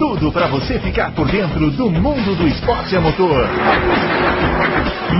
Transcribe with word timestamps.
tudo 0.00 0.32
para 0.32 0.48
você 0.48 0.80
ficar 0.80 1.14
por 1.14 1.30
dentro 1.30 1.70
do 1.72 1.90
mundo 1.90 2.34
do 2.34 2.48
esporte 2.48 2.96
a 2.96 3.02
motor. 3.02 3.46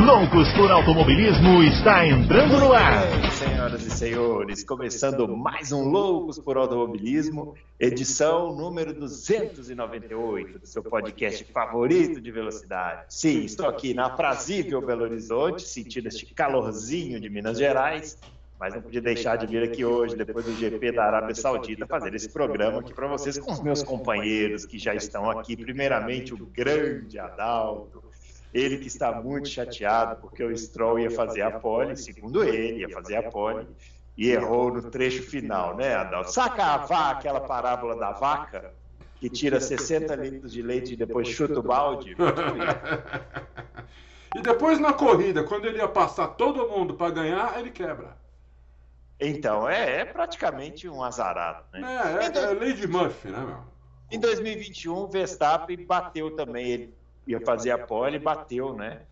Loucos 0.07 0.50
por 0.54 0.71
Automobilismo 0.71 1.62
está 1.64 2.07
entrando 2.07 2.59
no 2.59 2.72
ar. 2.72 3.07
Senhoras 3.30 3.85
e 3.85 3.90
senhores, 3.90 4.64
começando 4.64 5.29
mais 5.36 5.71
um 5.71 5.82
Loucos 5.82 6.39
por 6.39 6.57
Automobilismo, 6.57 7.54
edição 7.79 8.57
número 8.57 8.95
298 8.95 10.61
do 10.61 10.66
seu 10.66 10.82
podcast 10.82 11.44
favorito 11.53 12.18
de 12.18 12.32
velocidade. 12.32 13.04
Sim, 13.11 13.44
estou 13.44 13.68
aqui 13.68 13.93
na 13.93 14.07
aprazível 14.07 14.81
Belo 14.81 15.03
Horizonte, 15.03 15.61
sentindo 15.61 16.08
este 16.08 16.25
calorzinho 16.32 17.21
de 17.21 17.29
Minas 17.29 17.58
Gerais, 17.58 18.18
mas 18.61 18.75
não 18.75 18.82
podia 18.82 19.00
deixar 19.00 19.37
de 19.37 19.46
vir 19.46 19.63
aqui 19.63 19.82
hoje, 19.87 20.14
depois 20.14 20.45
do 20.45 20.53
GP 20.53 20.93
da 20.93 21.07
Arábia 21.07 21.35
Saudita, 21.35 21.87
fazer 21.87 22.14
esse 22.14 22.29
programa 22.29 22.81
aqui 22.81 22.93
para 22.93 23.07
vocês 23.07 23.39
com 23.39 23.50
os 23.50 23.63
meus 23.63 23.83
companheiros 23.83 24.67
que 24.67 24.79
já 24.79 24.95
estão 24.95 25.31
aqui. 25.31 25.57
Primeiramente, 25.57 26.35
o 26.35 26.46
grande 26.46 27.19
Adalto, 27.19 28.05
ele 28.53 28.77
que 28.77 28.89
está 28.89 29.11
muito 29.13 29.49
chateado 29.49 30.21
porque 30.21 30.45
o 30.45 30.55
Stroll 30.55 30.99
ia 30.99 31.11
fazer 31.11 31.41
a 31.41 31.53
pole, 31.53 31.96
segundo 31.96 32.45
ele, 32.45 32.81
ia 32.81 32.91
fazer 32.91 33.17
a 33.17 33.31
pole, 33.31 33.67
e 34.14 34.28
errou 34.28 34.70
no 34.70 34.91
trecho 34.91 35.22
final, 35.22 35.75
né, 35.75 35.95
Adalto? 35.95 36.31
Saca 36.31 36.62
a 36.62 36.77
vaca, 36.77 37.19
aquela 37.19 37.41
parábola 37.41 37.97
da 37.97 38.11
vaca, 38.11 38.75
que 39.19 39.31
tira 39.31 39.58
60 39.58 40.14
litros 40.17 40.53
de 40.53 40.61
leite 40.61 40.92
e 40.92 40.97
depois 40.97 41.27
chuta 41.28 41.58
o 41.58 41.62
balde? 41.62 42.14
E 44.36 44.42
depois 44.42 44.78
na 44.78 44.92
corrida, 44.92 45.42
quando 45.45 45.64
ele 45.64 45.78
ia 45.78 45.89
passar 45.89 46.28
todo 46.28 46.69
mundo 46.69 46.92
para 46.95 47.11
ganhar, 47.11 47.58
ele 47.58 47.70
quebra. 47.70 48.19
Então, 49.20 49.68
é, 49.68 50.00
é 50.00 50.04
praticamente 50.04 50.88
um 50.88 51.02
azarado. 51.02 51.64
Né? 51.72 51.80
É, 51.82 52.38
é, 52.38 52.70
é 52.70 52.72
de 52.72 52.86
Murphy, 52.86 53.28
né, 53.28 53.38
meu? 53.38 53.58
Em 54.10 54.18
2021, 54.18 54.94
o 54.94 55.06
Verstappen 55.06 55.84
bateu 55.84 56.34
também. 56.34 56.66
Ele 56.68 56.94
ia 57.27 57.40
fazer 57.40 57.70
a 57.70 57.78
pole 57.78 58.16
e 58.16 58.18
bateu, 58.18 58.74
né? 58.74 59.02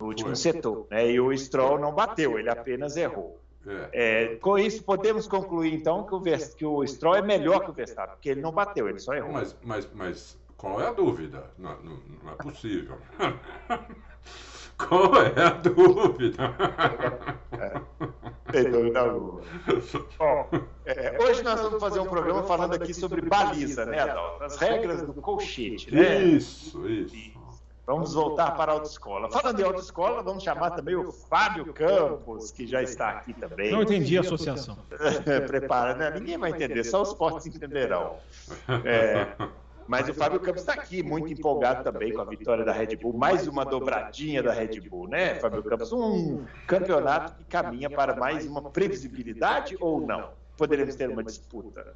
No 0.00 0.06
último 0.06 0.30
Foi. 0.30 0.36
setor. 0.36 0.86
Né? 0.90 1.12
E 1.12 1.20
o 1.20 1.36
Stroll 1.36 1.78
não 1.78 1.94
bateu, 1.94 2.38
ele 2.38 2.50
apenas 2.50 2.96
errou. 2.96 3.40
É. 3.66 3.88
É, 3.92 4.36
com 4.36 4.58
isso, 4.58 4.82
podemos 4.82 5.26
concluir 5.26 5.72
então 5.72 6.04
que 6.04 6.14
o, 6.14 6.20
que 6.56 6.66
o 6.66 6.86
Stroll 6.86 7.16
é 7.16 7.22
melhor 7.22 7.64
que 7.64 7.70
o 7.70 7.72
Verstappen, 7.72 8.14
porque 8.16 8.28
ele 8.28 8.40
não 8.40 8.52
bateu, 8.52 8.88
ele 8.88 8.98
só 8.98 9.14
errou. 9.14 9.32
Mas, 9.32 9.56
mas, 9.62 9.88
mas 9.94 10.38
qual 10.56 10.80
é 10.80 10.86
a 10.86 10.92
dúvida? 10.92 11.50
Não, 11.56 11.80
não, 11.82 12.00
não 12.22 12.32
é 12.32 12.36
possível. 12.36 12.98
Qual 14.76 15.14
é 15.16 15.42
a 15.42 15.50
dúvida? 15.50 16.54
É, 17.52 18.52
tem 18.52 18.70
dúvida 18.70 19.00
alguma. 19.00 19.40
Bom, 20.18 20.48
é, 20.84 21.18
hoje 21.20 21.42
nós 21.42 21.60
vamos 21.60 21.80
fazer 21.80 22.00
um 22.00 22.06
programa 22.06 22.42
falando 22.42 22.74
aqui 22.74 22.92
sobre 22.92 23.20
baliza, 23.22 23.84
né, 23.86 24.00
Adalto? 24.00 24.44
As 24.44 24.56
regras 24.56 25.02
do 25.02 25.14
colchete, 25.14 25.94
né? 25.94 26.22
Isso, 26.24 26.88
isso. 26.88 27.44
Vamos 27.86 28.14
voltar 28.14 28.52
para 28.52 28.72
a 28.72 28.74
autoescola. 28.76 29.30
Falando 29.30 29.60
em 29.60 29.62
autoescola, 29.62 30.22
vamos 30.22 30.42
chamar 30.42 30.70
também 30.70 30.96
o 30.96 31.12
Fábio 31.12 31.70
Campos, 31.74 32.50
que 32.50 32.66
já 32.66 32.82
está 32.82 33.10
aqui 33.10 33.34
também. 33.34 33.72
Não 33.72 33.82
entendi 33.82 34.16
a 34.16 34.22
associação. 34.22 34.78
Prepara, 35.46 35.94
né? 35.94 36.10
Ninguém 36.18 36.38
vai 36.38 36.50
entender, 36.50 36.82
só 36.84 37.02
os 37.02 37.12
fortes 37.12 37.46
entenderão. 37.46 38.16
É, 38.84 39.26
mas 39.86 40.08
o 40.08 40.14
Fábio 40.14 40.40
Campos 40.40 40.62
está 40.62 40.74
aqui, 40.74 41.02
muito 41.02 41.32
empolgado 41.32 41.84
também 41.84 42.12
com 42.12 42.20
a 42.20 42.24
vitória 42.24 42.64
da 42.64 42.72
Red 42.72 42.96
Bull, 42.96 43.12
mais 43.12 43.46
uma 43.46 43.64
dobradinha 43.64 44.42
da 44.42 44.52
Red 44.52 44.80
Bull, 44.80 45.08
né, 45.08 45.34
Fábio 45.36 45.62
Campos? 45.62 45.92
Um 45.92 46.44
campeonato 46.66 47.34
que 47.36 47.44
caminha 47.44 47.90
para 47.90 48.16
mais 48.16 48.46
uma 48.46 48.62
previsibilidade 48.62 49.76
ou 49.80 50.00
não? 50.00 50.30
Poderemos 50.56 50.94
ter 50.94 51.08
uma 51.08 51.22
disputa? 51.22 51.94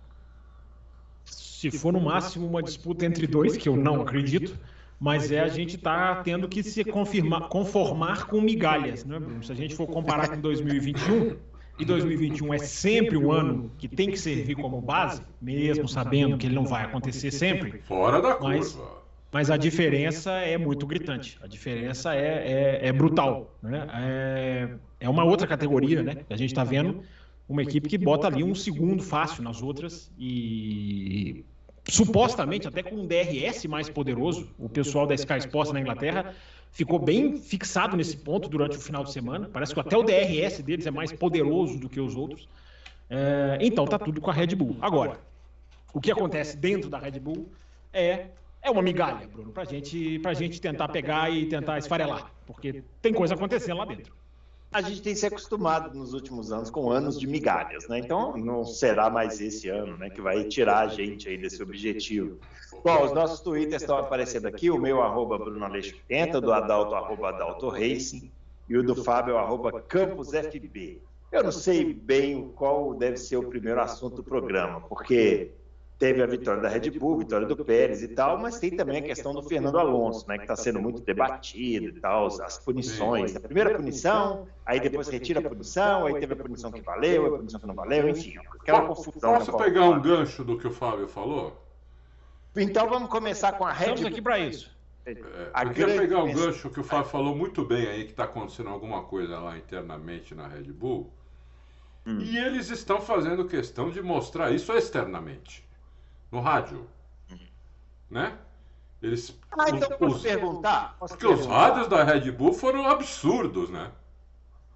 Se 1.25 1.71
for 1.71 1.93
no 1.93 2.01
máximo 2.01 2.47
uma 2.47 2.63
disputa 2.63 3.05
entre 3.05 3.27
dois, 3.27 3.57
que 3.57 3.69
eu 3.69 3.77
não 3.77 4.03
acredito, 4.03 4.59
mas 5.01 5.31
é 5.31 5.41
a 5.41 5.49
gente 5.49 5.77
está 5.77 6.23
tendo 6.23 6.49
que 6.49 6.63
se 6.63 6.85
confirmar, 6.85 7.49
conformar 7.49 8.27
com 8.27 8.41
migalhas, 8.41 9.05
né, 9.05 9.19
Bruno? 9.19 9.43
Se 9.43 9.53
a 9.53 9.55
gente 9.55 9.75
for 9.75 9.87
comparar 9.87 10.29
com 10.29 10.41
2021 10.41 11.37
e 11.79 11.85
2021 11.85 12.55
é 12.55 12.59
sempre 12.59 13.17
o 13.17 13.31
ano 13.31 13.71
que 13.79 13.87
tem 13.87 14.11
que 14.11 14.19
servir 14.19 14.57
como 14.57 14.81
base, 14.81 15.23
mesmo 15.41 15.89
sabendo 15.89 16.37
que 16.37 16.47
ele 16.47 16.55
não 16.55 16.65
vai 16.65 16.85
acontecer 16.85 17.31
sempre. 17.31 17.81
Fora 17.83 18.21
da 18.21 18.35
curva. 18.35 18.57
Mas, 18.57 18.79
mas 19.31 19.51
a 19.51 19.57
diferença 19.57 20.33
é 20.33 20.59
muito 20.59 20.87
gritante. 20.87 21.39
A 21.41 21.47
diferença 21.47 22.15
é, 22.15 22.81
é, 22.83 22.89
é 22.89 22.93
brutal. 22.93 23.55
Né? 23.63 23.87
É, 23.95 24.69
é 25.01 25.09
uma 25.09 25.25
outra 25.25 25.47
categoria, 25.47 26.03
né? 26.03 26.17
A 26.29 26.37
gente 26.37 26.51
está 26.51 26.65
vendo 26.65 27.03
uma 27.49 27.63
equipe 27.63 27.89
que 27.89 27.97
bota 27.97 28.27
ali 28.27 28.43
um 28.43 28.55
segundo 28.55 29.03
fácil 29.03 29.43
nas 29.43 29.63
outras 29.63 30.11
e 30.19 31.45
supostamente 31.89 32.69
até 32.69 32.83
com 32.83 32.97
um 32.97 33.07
DRS 33.07 33.65
mais 33.67 33.89
poderoso. 33.89 34.49
O 34.59 34.69
pessoal 34.69 35.07
da 35.07 35.15
Sky 35.15 35.39
Sports 35.39 35.73
na 35.73 35.81
Inglaterra 35.81 36.35
ficou 36.79 37.01
bem 37.01 37.37
fixado 37.37 37.97
nesse 37.97 38.17
ponto 38.17 38.49
durante 38.49 38.77
o 38.77 38.81
final 38.81 39.03
de 39.03 39.13
semana. 39.13 39.51
Parece 39.53 39.75
que 39.75 39.81
até 39.81 39.97
o 39.97 40.03
DRS 40.05 40.63
deles 40.63 40.87
é 40.87 40.93
mais 40.93 41.11
poderoso 41.11 41.77
do 41.77 41.89
que 41.89 42.01
os 42.01 42.15
outros. 42.15 42.49
É, 43.11 43.59
então 43.61 43.85
tá 43.85 43.99
tudo 43.99 44.21
com 44.21 44.31
a 44.31 44.33
Red 44.33 44.55
Bull. 44.55 44.77
Agora, 44.81 45.19
o 45.93 46.01
que 46.01 46.09
acontece 46.09 46.57
dentro 46.57 46.89
da 46.89 46.97
Red 46.97 47.19
Bull 47.19 47.49
é, 47.93 48.29
é 48.63 48.71
uma 48.71 48.81
migalha, 48.81 49.27
Bruno, 49.27 49.51
pra 49.51 49.65
gente, 49.65 50.21
pra 50.21 50.33
gente 50.35 50.61
tentar 50.61 50.87
pegar 50.87 51.29
e 51.33 51.47
tentar 51.47 51.79
esfarelar. 51.79 52.31
Porque 52.47 52.85
tem 53.03 53.13
coisa 53.13 53.35
acontecendo 53.35 53.79
lá 53.79 53.85
dentro 53.85 54.15
a 54.71 54.83
gente 54.83 55.01
tem 55.01 55.15
se 55.15 55.27
acostumado 55.27 55.97
nos 55.97 56.13
últimos 56.13 56.53
anos 56.53 56.71
com 56.71 56.91
anos 56.91 57.19
de 57.19 57.27
migalhas, 57.27 57.89
né? 57.89 57.99
Então 57.99 58.37
não 58.37 58.65
será 58.65 59.09
mais 59.09 59.41
esse 59.41 59.69
ano, 59.69 59.97
né, 59.97 60.11
que 60.11 60.21
vai 60.21 60.45
tirar 60.45 60.81
a 60.81 60.89
gente 60.89 61.29
aí 61.29 61.39
desse 61.39 61.63
objetivo. 61.63 62.39
Bom, 62.85 63.05
os 63.05 63.13
nossos 63.13 63.41
twitters 63.41 63.83
estão 63.83 63.97
aparecendo 63.97 64.47
aqui, 64.47 64.71
o 64.71 64.79
meu 64.79 65.03
arroba 65.03 65.39
Bruno 65.39 65.65
Aleixo 65.65 65.95
80, 66.09 66.41
do 66.41 66.53
Adalto 66.53 66.95
arroba 66.95 67.31
Adalto 67.31 67.69
Racing 67.69 68.31
e 68.69 68.77
o 68.77 68.83
do 68.83 68.95
Fábio 68.95 69.39
arroba 69.39 69.81
Campos 69.81 70.31
FB. 70.31 71.01
Eu 71.33 71.45
não 71.45 71.53
sei 71.53 71.93
bem 71.93 72.51
qual 72.55 72.95
deve 72.95 73.17
ser 73.17 73.37
o 73.37 73.49
primeiro 73.49 73.81
assunto 73.81 74.17
do 74.17 74.23
programa, 74.23 74.81
porque 74.83 75.51
teve 75.99 76.23
a 76.23 76.27
vitória 76.27 76.63
da 76.63 76.69
Red 76.69 76.91
Bull, 76.93 77.19
vitória 77.19 77.47
do 77.47 77.57
Pérez 77.65 78.03
e 78.03 78.09
tal, 78.09 78.39
mas 78.39 78.59
tem 78.59 78.71
também 78.71 78.99
a 78.99 79.03
questão 79.03 79.35
do 79.35 79.43
Fernando 79.43 79.79
Alonso, 79.79 80.29
né, 80.29 80.37
que 80.37 80.45
está 80.45 80.55
sendo 80.55 80.81
muito 80.81 81.03
debatido 81.03 81.89
e 81.89 82.01
tal, 82.01 82.27
as 82.27 82.59
punições. 82.59 83.35
A 83.35 83.41
primeira 83.41 83.75
punição, 83.75 84.47
aí 84.65 84.79
depois 84.79 85.09
retira 85.09 85.41
a 85.41 85.49
punição, 85.49 86.07
aí 86.07 86.21
teve 86.21 86.35
a 86.35 86.37
punição 86.37 86.71
que 86.71 86.81
valeu, 86.81 87.35
a 87.35 87.39
punição 87.39 87.59
que 87.59 87.67
não 87.67 87.75
valeu, 87.75 88.09
enfim, 88.09 88.35
aquela 88.61 88.83
confusão. 88.83 89.35
Posso 89.35 89.57
pegar 89.57 89.85
um 89.87 90.01
gancho 90.01 90.45
do 90.45 90.57
que 90.57 90.69
o 90.69 90.71
Fábio 90.71 91.09
falou? 91.09 91.61
Então 92.57 92.89
vamos 92.89 93.09
começar 93.09 93.53
com 93.53 93.67
a 93.67 93.73
Red 93.73 93.87
Bull. 93.87 93.95
Estamos 93.95 94.13
aqui 94.13 94.23
para 94.23 94.39
isso. 94.39 94.79
É, 95.05 95.13
eu 95.65 95.71
queria 95.71 95.97
pegar 95.97 96.23
o 96.23 96.33
gancho 96.33 96.71
que 96.71 96.79
o 96.79 96.85
Fábio 96.85 97.11
falou 97.11 97.35
muito 97.35 97.65
bem 97.65 97.89
aí, 97.89 98.05
que 98.05 98.11
está 98.11 98.25
acontecendo 98.25 98.69
alguma 98.69 99.03
coisa 99.03 99.39
lá 99.39 99.57
internamente 99.57 100.33
na 100.35 100.47
Red 100.47 100.71
Bull. 100.73 101.13
Hum. 102.07 102.21
E 102.21 102.39
eles 102.39 102.71
estão 102.71 103.01
fazendo 103.01 103.45
questão 103.47 103.91
de 103.91 104.01
mostrar 104.01 104.53
isso 104.53 104.73
externamente 104.73 105.68
no 106.31 106.41
rádio. 106.41 106.87
Uhum. 107.31 107.39
Né? 108.11 108.39
Eles, 109.01 109.39
ah, 109.53 109.71
então 109.71 109.97
posso 109.97 110.17
os, 110.17 110.23
perguntar? 110.23 110.97
Posso 110.99 111.15
porque 111.15 111.27
perguntar? 111.27 111.49
os 111.49 111.55
rádios 111.55 111.89
da 111.89 112.03
Red 112.03 112.31
Bull 112.33 112.53
foram 112.53 112.89
absurdos, 112.89 113.71
né? 113.71 113.93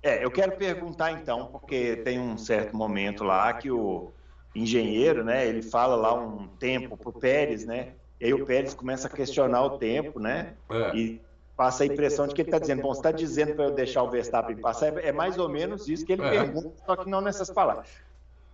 É, 0.02 0.24
eu 0.24 0.30
quero 0.30 0.56
perguntar 0.56 1.12
então, 1.12 1.46
porque 1.46 1.96
tem 1.96 2.18
um 2.18 2.36
certo 2.36 2.76
momento 2.76 3.24
lá 3.24 3.52
que 3.52 3.70
o 3.70 4.12
engenheiro, 4.54 5.24
né, 5.24 5.46
ele 5.46 5.62
fala 5.62 5.94
lá 5.94 6.12
um 6.12 6.46
tempo 6.58 6.96
pro 6.96 7.12
Pérez, 7.12 7.64
né? 7.64 7.94
E 8.20 8.26
aí 8.26 8.34
o 8.34 8.44
Pérez 8.44 8.74
começa 8.74 9.08
a 9.08 9.10
questionar 9.10 9.62
o 9.62 9.78
tempo, 9.78 10.20
né? 10.20 10.54
É. 10.70 10.96
E 10.96 11.20
passa 11.56 11.84
a 11.84 11.86
impressão 11.86 12.26
de 12.26 12.34
que 12.34 12.42
ele 12.42 12.48
está 12.48 12.58
dizendo, 12.58 12.82
bom, 12.82 12.92
você 12.92 13.00
está 13.00 13.12
dizendo 13.12 13.54
para 13.54 13.64
eu 13.64 13.70
deixar 13.72 14.02
o 14.02 14.10
Verstappen 14.10 14.56
passar, 14.56 14.96
é 14.98 15.12
mais 15.12 15.38
ou 15.38 15.48
menos 15.48 15.88
isso 15.88 16.04
que 16.04 16.12
ele 16.12 16.22
é. 16.22 16.30
pergunta, 16.30 16.72
só 16.84 16.96
que 16.96 17.08
não 17.08 17.20
nessas 17.20 17.50
palavras. 17.50 17.88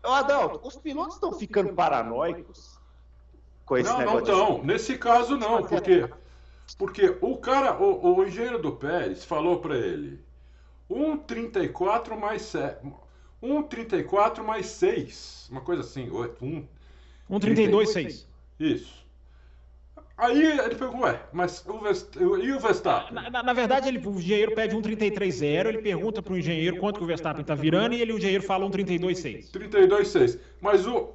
Adalto, 0.03 0.61
os 0.67 0.77
pilotos 0.77 1.15
estão 1.15 1.33
ficando 1.33 1.75
paranoicos 1.75 2.78
com 3.69 3.77
esse 3.77 3.91
não, 3.91 3.99
negócio. 3.99 4.27
Não, 4.27 4.59
não, 4.59 4.65
nesse 4.65 4.97
caso 4.97 5.37
não, 5.37 5.63
porque, 5.63 6.09
porque 6.79 7.15
o 7.21 7.37
cara, 7.37 7.79
o, 7.79 8.17
o 8.17 8.27
engenheiro 8.27 8.59
do 8.61 8.73
Pérez 8.73 9.25
falou 9.25 9.61
para 9.61 9.77
ele, 9.77 10.19
1,34 10.91 12.17
mais 12.17 12.41
7, 12.43 12.85
1,34 13.43 14.43
mais 14.43 14.67
6, 14.67 15.49
uma 15.53 15.61
coisa 15.61 15.83
assim, 15.83 16.09
1,32,6. 16.09 18.25
Isso. 18.59 19.07
Aí 20.17 20.43
ele 20.43 20.75
perguntou, 20.75 21.03
ué, 21.03 21.23
mas 21.33 21.65
o 21.65 21.79
Vest... 21.79 22.17
e 22.17 22.53
o 22.53 22.59
Verstappen? 22.59 23.15
Na, 23.15 23.31
na, 23.31 23.41
na 23.41 23.53
verdade, 23.53 23.87
ele, 23.87 24.05
o 24.05 24.19
engenheiro 24.19 24.53
pede 24.53 24.75
1,33,0, 24.75 25.69
ele 25.69 25.79
pergunta 25.79 26.21
para 26.21 26.33
o 26.33 26.39
engenheiro 26.39 26.79
quanto 26.79 26.99
que 26.99 27.05
o 27.05 27.07
Verstappen 27.07 27.43
está 27.43 27.55
virando 27.55 27.95
e 27.95 28.01
ele, 28.01 28.13
o 28.13 28.19
engenheiro 28.19 28.43
fala 28.43 28.67
1,32,6. 28.67 29.53
32,6. 29.53 30.41
Mas 30.61 30.89
o, 30.89 31.11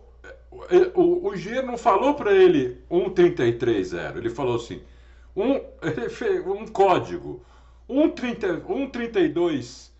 o, 0.95 1.27
o 1.27 1.35
G 1.35 1.61
não 1.61 1.77
falou 1.77 2.13
para 2.13 2.31
ele 2.31 2.81
133.0, 2.89 4.17
ele 4.17 4.29
falou 4.29 4.57
assim, 4.57 4.81
um, 5.35 5.55
ele 5.81 6.09
fez 6.09 6.45
um 6.45 6.67
código, 6.67 7.43
1,32 7.89 9.91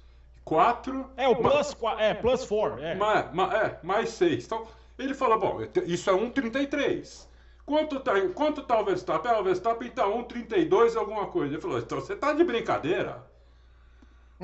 4. 0.46 1.10
É, 1.18 1.28
o 1.28 1.36
plus, 1.36 1.75
é, 1.98 2.14
plus 2.14 2.46
4. 2.46 2.84
É. 2.84 2.92
É, 2.92 3.80
mais 3.81 4.10
6. 4.10 4.46
Então, 4.46 4.68
ele 4.98 5.14
falou: 5.14 5.40
bom, 5.40 5.62
isso 5.86 6.10
é 6.10 6.14
1,33. 6.14 7.28
Quanto 7.66 8.00
tá, 8.02 8.14
quanto 8.34 8.62
tá 8.64 8.80
o 8.80 8.86
Verstappen? 8.86 9.31
Ah, 9.31 9.40
o 9.40 9.44
Verstappen 9.44 9.90
tá 9.90 10.06
1,32 10.06 10.98
alguma 10.98 11.28
coisa. 11.28 11.54
Ele 11.54 11.62
falou: 11.62 11.80
então 11.80 12.00
você 12.00 12.16
tá 12.16 12.34
de 12.34 12.44
brincadeira. 12.44 13.24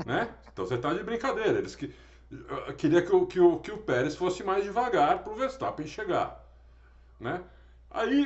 né? 0.05 0.29
Então 0.51 0.65
você 0.65 0.77
tá 0.77 0.93
de 0.93 1.03
brincadeira. 1.03 1.59
Eles 1.59 1.75
que, 1.75 1.93
queria 2.77 3.01
que 3.01 3.13
o, 3.13 3.25
que, 3.25 3.39
o, 3.39 3.59
que 3.59 3.71
o 3.71 3.77
Pérez 3.77 4.15
fosse 4.15 4.43
mais 4.43 4.63
devagar 4.63 5.23
para 5.23 5.33
o 5.33 5.35
Verstappen 5.35 5.87
chegar. 5.87 6.45
Né? 7.19 7.41
Aí, 7.89 8.25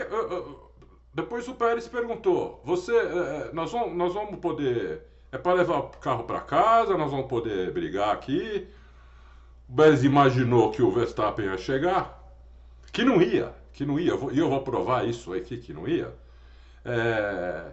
depois 1.13 1.47
o 1.47 1.55
Pérez 1.55 1.87
perguntou: 1.87 2.61
você, 2.63 2.95
é, 2.95 3.51
nós, 3.53 3.71
vamos, 3.71 3.95
nós 3.95 4.13
vamos 4.13 4.39
poder 4.39 5.03
é 5.33 5.37
para 5.39 5.53
levar 5.53 5.79
o 5.79 5.87
carro 5.97 6.25
para 6.25 6.39
casa, 6.41 6.95
nós 6.95 7.09
vamos 7.09 7.25
poder 7.25 7.71
brigar 7.71 8.13
aqui. 8.13 8.67
O 9.67 9.75
Pérez 9.75 10.03
imaginou 10.03 10.69
que 10.69 10.83
o 10.83 10.91
Verstappen 10.91 11.45
ia 11.45 11.57
chegar, 11.57 12.21
que 12.91 13.03
não 13.03 13.19
ia, 13.19 13.51
que 13.73 13.83
não 13.83 13.99
ia, 13.99 14.13
e 14.31 14.37
eu 14.37 14.47
vou 14.47 14.61
provar 14.61 15.07
isso 15.07 15.33
aqui, 15.33 15.57
que 15.57 15.73
não 15.73 15.87
ia. 15.87 16.13
É... 16.85 17.71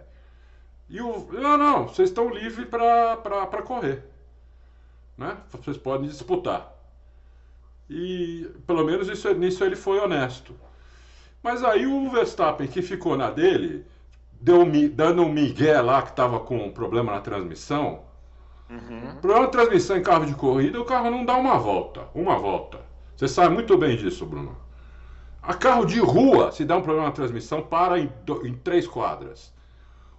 E 0.89 0.99
o. 1.01 1.27
Não, 1.31 1.55
não, 1.55 1.87
vocês 1.87 2.09
estão 2.09 2.29
livres 2.29 2.67
para 2.67 3.61
correr. 3.61 4.10
Né? 5.17 5.37
Vocês 5.51 5.77
podem 5.77 6.07
disputar. 6.07 6.71
E 7.89 8.49
pelo 8.65 8.85
menos 8.85 9.07
isso, 9.09 9.33
nisso 9.33 9.63
ele 9.63 9.75
foi 9.75 9.99
honesto. 9.99 10.55
Mas 11.43 11.63
aí 11.63 11.85
o 11.85 12.09
Verstappen, 12.09 12.67
que 12.67 12.81
ficou 12.81 13.17
na 13.17 13.29
dele, 13.29 13.85
deu, 14.39 14.65
dando 14.93 15.23
um 15.23 15.31
migué 15.31 15.81
lá 15.81 16.01
que 16.01 16.11
estava 16.11 16.39
com 16.39 16.57
um 16.57 16.71
problema 16.71 17.13
na 17.13 17.21
transmissão. 17.21 18.03
Uhum. 18.69 19.15
Problema 19.19 19.45
na 19.45 19.51
transmissão 19.51 19.97
em 19.97 20.03
carro 20.03 20.25
de 20.25 20.33
corrida, 20.33 20.79
o 20.79 20.85
carro 20.85 21.11
não 21.11 21.25
dá 21.25 21.35
uma 21.35 21.57
volta. 21.57 22.07
Uma 22.13 22.37
volta. 22.37 22.79
Você 23.15 23.27
sabe 23.27 23.53
muito 23.53 23.77
bem 23.77 23.97
disso, 23.97 24.25
Bruno. 24.25 24.57
A 25.41 25.53
carro 25.53 25.85
de 25.85 25.99
rua, 25.99 26.51
se 26.51 26.63
dá 26.63 26.77
um 26.77 26.81
problema 26.81 27.07
na 27.07 27.13
transmissão, 27.13 27.61
para 27.61 27.99
em, 27.99 28.11
em 28.43 28.53
três 28.53 28.87
quadras. 28.87 29.51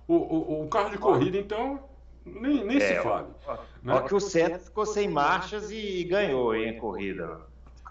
O, 0.06 0.14
o, 0.14 0.62
o, 0.64 0.68
carro 0.68 0.90
de 0.90 0.98
corrida, 0.98 1.38
então, 1.38 1.80
nem, 2.24 2.64
nem 2.64 2.76
é, 2.78 2.96
se 2.96 3.02
fale. 3.02 3.28
Ó, 3.46 3.56
né? 3.82 3.94
ó 3.94 4.00
que 4.00 4.14
o 4.14 4.20
Senna 4.20 4.58
ficou 4.58 4.86
sem 4.86 5.08
marchas 5.08 5.70
e 5.70 6.04
ganhou 6.04 6.52
a 6.52 6.72
corrida. 6.74 7.40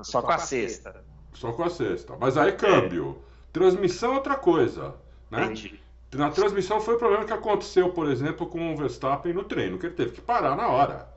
Só 0.01 0.21
com 0.21 0.31
a 0.31 0.37
sexta. 0.37 1.03
Só 1.33 1.51
com 1.51 1.63
a 1.63 1.69
sexta. 1.69 2.15
Mas 2.19 2.37
aí 2.37 2.53
câmbio. 2.53 3.17
É. 3.27 3.31
Transmissão 3.53 4.13
é 4.13 4.15
outra 4.15 4.35
coisa. 4.35 4.95
Né? 5.29 5.45
Entendi. 5.45 5.79
Na 6.13 6.29
transmissão 6.29 6.81
foi 6.81 6.95
o 6.95 6.97
problema 6.97 7.23
que 7.23 7.33
aconteceu, 7.33 7.89
por 7.89 8.09
exemplo, 8.09 8.45
com 8.45 8.73
o 8.73 8.77
Verstappen 8.77 9.33
no 9.33 9.43
treino, 9.43 9.77
que 9.77 9.85
ele 9.85 9.95
teve 9.95 10.11
que 10.11 10.21
parar 10.21 10.55
na 10.55 10.67
hora. 10.67 11.07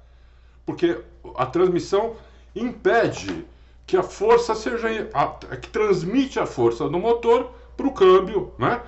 Porque 0.64 1.00
a 1.36 1.46
transmissão 1.46 2.14
impede 2.54 3.44
que 3.86 3.96
a 3.96 4.02
força 4.02 4.54
seja. 4.54 5.10
A, 5.12 5.26
que 5.56 5.68
transmite 5.68 6.38
a 6.38 6.46
força 6.46 6.88
do 6.88 6.98
motor 6.98 7.50
para 7.76 7.86
o 7.86 7.92
câmbio. 7.92 8.52
Né? 8.58 8.80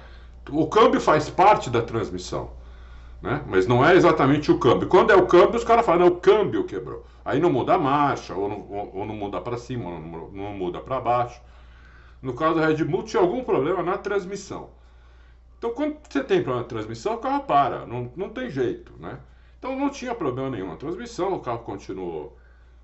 O 0.50 0.68
câmbio 0.68 1.00
faz 1.00 1.28
parte 1.28 1.70
da 1.70 1.82
transmissão. 1.82 2.50
Né? 3.22 3.42
Mas 3.46 3.66
não 3.66 3.84
é 3.84 3.94
exatamente 3.94 4.50
o 4.50 4.58
câmbio. 4.58 4.88
Quando 4.88 5.10
é 5.10 5.16
o 5.16 5.26
câmbio, 5.26 5.56
os 5.56 5.64
caras 5.64 5.84
falam, 5.84 6.06
não, 6.06 6.16
o 6.16 6.20
câmbio 6.20 6.64
quebrou. 6.64 7.04
Aí 7.24 7.40
não 7.40 7.50
muda 7.50 7.74
a 7.74 7.78
marcha, 7.78 8.34
ou 8.34 8.48
não, 8.48 8.60
ou, 8.70 8.90
ou 8.94 9.06
não 9.06 9.14
muda 9.14 9.40
para 9.40 9.56
cima, 9.56 9.90
ou 9.90 10.00
não, 10.00 10.28
não 10.28 10.52
muda 10.52 10.80
para 10.80 11.00
baixo. 11.00 11.40
No 12.22 12.34
caso 12.34 12.60
da 12.60 12.66
Red 12.66 12.84
Bull, 12.84 13.02
tinha 13.02 13.20
algum 13.20 13.42
problema 13.42 13.82
na 13.82 13.98
transmissão. 13.98 14.70
Então, 15.58 15.70
quando 15.70 15.96
você 16.08 16.22
tem 16.22 16.42
problema 16.42 16.62
de 16.62 16.68
transmissão, 16.68 17.14
o 17.14 17.18
carro 17.18 17.44
para, 17.44 17.86
não, 17.86 18.12
não 18.14 18.28
tem 18.28 18.50
jeito, 18.50 18.92
né? 18.98 19.18
Então, 19.58 19.74
não 19.76 19.90
tinha 19.90 20.14
problema 20.14 20.50
nenhum 20.50 20.68
na 20.68 20.76
transmissão, 20.76 21.34
o 21.34 21.40
carro 21.40 21.60
continuou, 21.60 22.36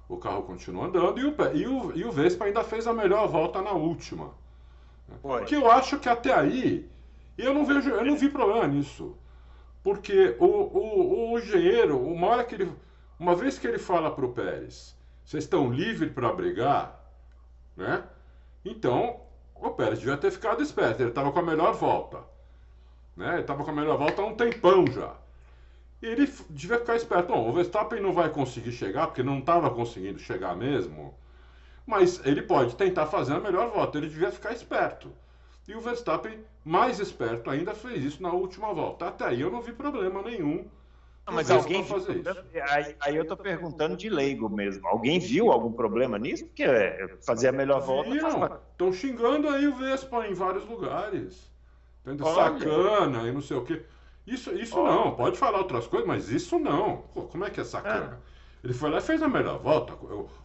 o 0.08 0.16
carro 0.16 0.42
continuou 0.42 0.84
andando 0.86 1.20
e 1.20 1.24
o, 1.24 1.34
e 1.54 1.66
o, 1.66 1.96
e 1.96 2.04
o 2.04 2.10
Vespa 2.10 2.46
ainda 2.46 2.64
fez 2.64 2.86
a 2.86 2.92
melhor 2.92 3.28
volta 3.28 3.60
na 3.60 3.72
última. 3.72 4.30
Né? 5.08 5.44
Que 5.46 5.54
eu 5.54 5.70
acho 5.70 5.98
que 5.98 6.08
até 6.08 6.32
aí, 6.32 6.88
eu 7.36 7.52
não 7.54 7.64
vejo, 7.64 7.90
eu 7.90 8.04
não 8.04 8.16
vi 8.16 8.28
problema 8.28 8.66
nisso. 8.66 9.16
Porque 9.82 10.36
o, 10.38 10.46
o, 10.46 11.32
o 11.32 11.38
engenheiro, 11.38 11.98
uma 11.98 12.28
hora 12.28 12.44
que 12.44 12.54
ele, 12.54 12.72
uma 13.18 13.34
vez 13.34 13.58
que 13.58 13.66
ele 13.66 13.78
fala 13.78 14.10
para 14.10 14.24
o 14.24 14.32
Pérez, 14.32 14.96
vocês 15.24 15.44
estão 15.44 15.72
livres 15.72 16.12
para 16.12 16.32
brigar, 16.32 17.00
né? 17.76 18.04
Então, 18.64 19.20
o 19.54 19.70
Pérez 19.70 19.98
devia 19.98 20.16
ter 20.16 20.30
ficado 20.30 20.62
esperto, 20.62 21.00
ele 21.00 21.10
estava 21.10 21.32
com 21.32 21.38
a 21.38 21.42
melhor 21.42 21.74
volta. 21.74 22.32
Né? 23.16 23.32
Ele 23.32 23.40
estava 23.40 23.64
com 23.64 23.70
a 23.70 23.74
melhor 23.74 23.98
volta 23.98 24.22
há 24.22 24.26
um 24.26 24.34
tempão 24.34 24.86
já. 24.86 25.14
E 26.00 26.06
ele 26.06 26.32
devia 26.50 26.78
ficar 26.78 26.96
esperto. 26.96 27.28
Bom, 27.28 27.48
o 27.48 27.52
Verstappen 27.52 28.00
não 28.00 28.12
vai 28.12 28.28
conseguir 28.28 28.72
chegar, 28.72 29.06
porque 29.06 29.22
não 29.22 29.38
estava 29.38 29.70
conseguindo 29.70 30.18
chegar 30.18 30.56
mesmo. 30.56 31.14
Mas 31.86 32.24
ele 32.26 32.42
pode 32.42 32.74
tentar 32.74 33.06
fazer 33.06 33.34
a 33.34 33.40
melhor 33.40 33.70
volta. 33.70 33.98
Ele 33.98 34.08
devia 34.08 34.32
ficar 34.32 34.52
esperto. 34.52 35.12
E 35.68 35.74
o 35.74 35.80
Verstappen, 35.80 36.40
mais 36.64 37.00
esperto 37.00 37.50
ainda, 37.50 37.74
fez 37.74 38.04
isso 38.04 38.22
na 38.22 38.32
última 38.32 38.72
volta. 38.72 39.06
Até 39.06 39.26
aí 39.26 39.40
eu 39.40 39.50
não 39.50 39.62
vi 39.62 39.72
problema 39.72 40.22
nenhum. 40.22 40.66
Não, 41.26 41.34
mas 41.34 41.50
alguém 41.50 41.84
fazer 41.84 42.16
isso. 42.16 42.44
Aí, 42.68 42.96
aí 43.00 43.16
eu 43.16 43.22
estou 43.22 43.36
perguntando 43.36 43.96
de 43.96 44.08
leigo 44.08 44.48
mesmo. 44.48 44.86
Alguém 44.88 45.20
viu 45.20 45.52
algum 45.52 45.72
problema 45.72 46.18
nisso? 46.18 46.46
Porque 46.46 46.64
é, 46.64 47.16
fazer 47.24 47.48
a 47.48 47.52
melhor 47.52 47.80
volta. 47.80 48.60
Estão 48.72 48.92
xingando 48.92 49.48
aí 49.48 49.66
o 49.66 49.74
Vespa 49.76 50.26
em 50.26 50.34
vários 50.34 50.66
lugares. 50.68 51.50
Tendo 52.04 52.24
sacana 52.24 53.28
e 53.28 53.32
não 53.32 53.40
sei 53.40 53.56
o 53.56 53.64
quê. 53.64 53.82
Isso, 54.26 54.52
isso 54.52 54.76
não, 54.82 55.14
pode 55.14 55.36
falar 55.36 55.58
outras 55.58 55.86
coisas, 55.86 56.06
mas 56.06 56.28
isso 56.28 56.58
não. 56.58 56.98
Pô, 57.14 57.22
como 57.22 57.44
é 57.44 57.50
que 57.50 57.60
é 57.60 57.64
sacana? 57.64 58.20
É. 58.28 58.32
Ele 58.62 58.72
foi 58.72 58.90
lá 58.90 58.98
e 58.98 59.00
fez 59.00 59.20
a 59.20 59.28
melhor 59.28 59.58
volta. 59.58 59.92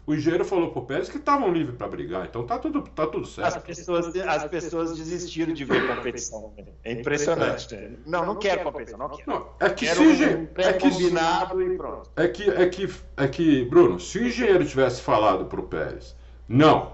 O 0.06 0.14
engenheiro 0.14 0.44
falou 0.44 0.72
pro 0.72 0.82
Pérez 0.82 1.08
que 1.08 1.18
estavam 1.18 1.54
livres 1.54 1.78
para 1.78 1.88
brigar, 1.88 2.26
então 2.26 2.46
tá 2.46 2.58
tudo, 2.58 2.82
tá 2.82 3.06
tudo 3.06 3.28
certo. 3.28 3.58
As 3.58 3.64
pessoas, 3.64 4.16
as 4.16 4.46
pessoas 4.46 4.98
desistiram 4.98 5.54
de 5.54 5.64
ver 5.64 5.88
competição. 5.88 6.52
É 6.84 6.94
impressionante. 6.94 7.76
Né? 7.76 7.92
Não, 8.08 8.26
não 8.26 8.36
quero 8.36 8.64
competição, 8.64 8.98
não 8.98 9.10
quero. 9.10 9.30
Não, 9.30 9.50
é 9.60 9.70
que 9.70 9.86
quero 9.86 10.00
se 10.00 10.26
um 10.26 10.48
é 10.58 10.74
que, 10.74 10.90
combinado 10.90 11.62
e 11.62 11.78
pronto. 11.78 12.10
É 12.16 12.28
que, 12.28 12.50
é 12.50 12.68
que, 12.68 12.90
é 13.18 13.28
que, 13.28 13.66
Bruno, 13.66 14.00
se 14.00 14.18
o 14.18 14.28
engenheiro 14.28 14.66
tivesse 14.66 15.02
falado 15.02 15.46
pro 15.46 15.64
Pérez, 15.64 16.16
não, 16.48 16.94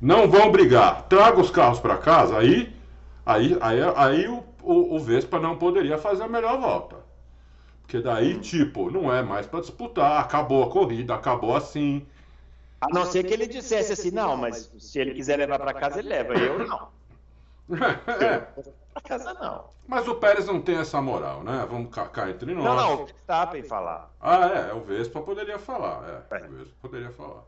não 0.00 0.28
vão 0.28 0.50
brigar, 0.50 1.06
traga 1.08 1.40
os 1.40 1.52
carros 1.52 1.78
para 1.78 1.96
casa, 1.98 2.36
aí 2.36 2.74
Aí, 3.26 3.56
aí, 3.60 3.78
aí 3.96 4.28
o, 4.28 4.44
o, 4.62 4.96
o 4.96 4.98
Vespa 5.00 5.38
não 5.38 5.56
poderia 5.56 5.96
fazer 5.96 6.24
a 6.24 6.28
melhor 6.28 6.60
volta. 6.60 6.96
Porque 7.84 8.00
daí, 8.00 8.40
tipo, 8.40 8.90
não 8.90 9.12
é 9.12 9.22
mais 9.22 9.46
para 9.46 9.60
disputar, 9.60 10.20
acabou 10.20 10.64
a 10.64 10.70
corrida, 10.70 11.14
acabou 11.14 11.54
assim. 11.54 12.06
A 12.80 12.88
não 12.88 13.04
ser 13.04 13.24
que 13.24 13.32
ele 13.32 13.46
dissesse 13.46 13.92
assim, 13.92 14.10
não, 14.10 14.36
mas 14.36 14.72
se 14.78 14.98
ele 14.98 15.14
quiser 15.14 15.36
levar 15.36 15.58
para 15.58 15.74
casa, 15.74 15.98
ele 15.98 16.08
leva. 16.08 16.34
Eu 16.34 16.66
não. 16.66 16.88
é. 18.20 18.38
Pra 18.92 19.02
casa 19.02 19.34
não. 19.34 19.68
Mas 19.86 20.08
o 20.08 20.14
Pérez 20.14 20.46
não 20.46 20.60
tem 20.60 20.76
essa 20.76 21.00
moral, 21.00 21.42
né? 21.44 21.66
Vamos 21.70 21.90
cá 21.94 22.30
entre 22.30 22.54
nós. 22.54 22.64
Não, 22.64 22.74
não, 22.74 22.94
o 22.94 23.06
Verstappen 23.06 23.62
falar. 23.62 24.10
Ah, 24.20 24.46
é, 24.46 24.72
o 24.72 24.80
Vespa 24.80 25.20
poderia 25.20 25.58
falar, 25.58 26.24
é, 26.30 26.36
é. 26.36 26.46
O 26.46 26.50
Vespa 26.50 26.74
poderia 26.80 27.10
falar. 27.10 27.44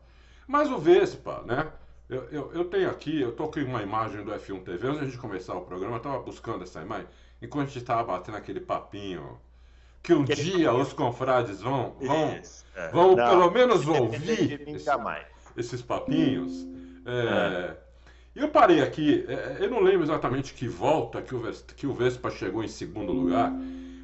Mas 0.47 0.71
o 0.71 0.77
Vespa, 0.77 1.41
né? 1.45 1.71
Eu, 2.07 2.23
eu, 2.31 2.53
eu, 2.53 2.65
tenho 2.65 2.89
aqui, 2.89 3.21
eu 3.21 3.33
tô 3.33 3.49
com 3.49 3.59
uma 3.59 3.81
imagem 3.81 4.23
do 4.23 4.31
F1 4.31 4.63
TV. 4.63 4.87
Antes 4.87 5.11
de 5.11 5.17
começar 5.17 5.55
o 5.55 5.61
programa, 5.61 5.95
eu 5.95 5.97
estava 5.97 6.19
buscando 6.19 6.63
essa 6.63 6.81
imagem. 6.81 7.07
Enquanto 7.41 7.65
a 7.65 7.67
gente 7.67 7.79
estava 7.79 8.03
batendo 8.03 8.37
aquele 8.37 8.61
papinho. 8.61 9.39
Que 10.01 10.13
um 10.13 10.23
Aquele 10.23 10.41
dia 10.41 10.73
os 10.73 10.93
confrades 10.93 11.61
vão, 11.61 11.95
vão, 11.99 12.39
é. 12.75 12.89
vão 12.89 13.15
Não, 13.15 13.29
pelo 13.29 13.51
menos 13.51 13.87
ouvir 13.87 14.61
esse, 14.67 14.89
esses 15.57 15.81
papinhos. 15.81 16.65
É, 17.05 17.73
é. 17.73 17.77
Eu 18.35 18.49
parei 18.49 18.81
aqui, 18.81 19.25
é, 19.27 19.57
eu 19.59 19.69
não 19.69 19.81
lembro 19.81 20.03
exatamente 20.03 20.53
que 20.53 20.67
volta 20.67 21.21
que 21.23 21.33
o, 21.33 21.51
que 21.75 21.87
o 21.87 21.93
Vespa 21.93 22.29
chegou 22.29 22.63
em 22.63 22.67
segundo 22.67 23.11
lugar, 23.11 23.51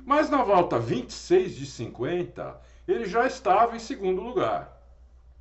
mas 0.05 0.29
na 0.29 0.43
volta 0.43 0.79
26 0.79 1.55
de 1.55 1.65
50, 1.67 2.59
ele 2.87 3.05
já 3.05 3.27
estava 3.27 3.75
em 3.75 3.79
segundo 3.79 4.21
lugar. 4.21 4.81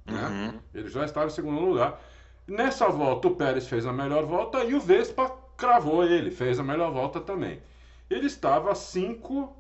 Né? 0.05 0.27
Uhum. 0.29 0.61
Ele 0.75 0.89
já 0.89 1.05
estava 1.05 1.27
em 1.27 1.31
segundo 1.31 1.61
lugar. 1.61 2.01
Nessa 2.47 2.89
volta, 2.89 3.29
o 3.29 3.35
Pérez 3.35 3.67
fez 3.67 3.87
a 3.87 3.93
melhor 3.93 4.27
volta 4.27 4.63
e 4.63 4.75
o 4.75 4.81
Vespa 4.81 5.35
cravou 5.57 6.05
ele, 6.05 6.31
fez 6.31 6.59
a 6.59 6.63
melhor 6.63 6.93
volta 6.93 7.21
também. 7.21 7.63
Ele 8.11 8.27
estava 8.27 8.75
5 8.75 9.57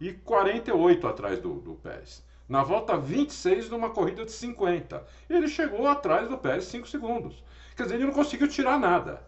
e 0.00 0.12
48 0.12 1.06
atrás 1.06 1.38
do, 1.40 1.54
do 1.54 1.74
Pérez. 1.74 2.22
Na 2.48 2.62
volta 2.62 2.96
26 2.96 3.68
de 3.68 3.74
uma 3.74 3.90
corrida 3.90 4.24
de 4.24 4.32
50. 4.32 5.02
Ele 5.30 5.48
chegou 5.48 5.86
atrás 5.86 6.28
do 6.28 6.36
Pérez 6.36 6.64
5 6.64 6.86
segundos. 6.88 7.42
Quer 7.76 7.84
dizer, 7.84 7.94
ele 7.96 8.06
não 8.06 8.12
conseguiu 8.12 8.48
tirar 8.48 8.78
nada. 8.78 9.22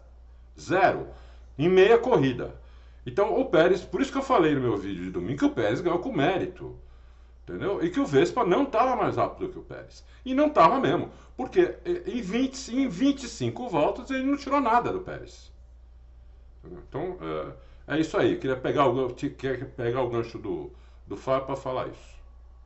Zero. 0.59 1.07
Em 1.57 1.67
meia 1.67 1.97
corrida. 1.97 2.55
Então 3.05 3.39
o 3.39 3.45
Pérez, 3.45 3.81
por 3.81 4.01
isso 4.01 4.11
que 4.11 4.17
eu 4.17 4.23
falei 4.23 4.53
no 4.53 4.61
meu 4.61 4.77
vídeo 4.77 5.05
de 5.05 5.11
domingo, 5.11 5.39
que 5.39 5.45
o 5.45 5.51
Pérez 5.51 5.81
ganhou 5.81 5.99
com 5.99 6.11
mérito. 6.11 6.77
Entendeu? 7.43 7.81
E 7.81 7.89
que 7.89 7.99
o 7.99 8.05
Vespa 8.05 8.45
não 8.45 8.63
estava 8.63 8.95
mais 8.95 9.15
rápido 9.15 9.49
que 9.49 9.57
o 9.57 9.63
Pérez. 9.63 10.03
E 10.25 10.33
não 10.33 10.47
estava 10.47 10.79
mesmo. 10.81 11.09
Porque 11.37 11.77
em, 11.85 12.21
20, 12.21 12.75
em 12.75 12.89
25 12.89 13.69
voltas 13.69 14.11
ele 14.11 14.23
não 14.23 14.35
tirou 14.35 14.59
nada 14.59 14.91
do 14.91 14.99
Pérez. 14.99 15.49
Então, 16.65 17.17
é, 17.21 17.53
é, 17.87 17.99
isso 17.99 18.17
aí. 18.17 18.33
Eu 18.33 18.39
queria 18.39 18.57
pegar 18.57 18.87
o, 18.87 19.13
queria 19.13 19.65
pegar 19.65 20.01
o 20.01 20.09
gancho 20.09 20.37
do, 20.37 20.71
do 21.05 21.15
Fábio 21.15 21.47
para 21.47 21.55
falar 21.55 21.87
isso. 21.87 22.17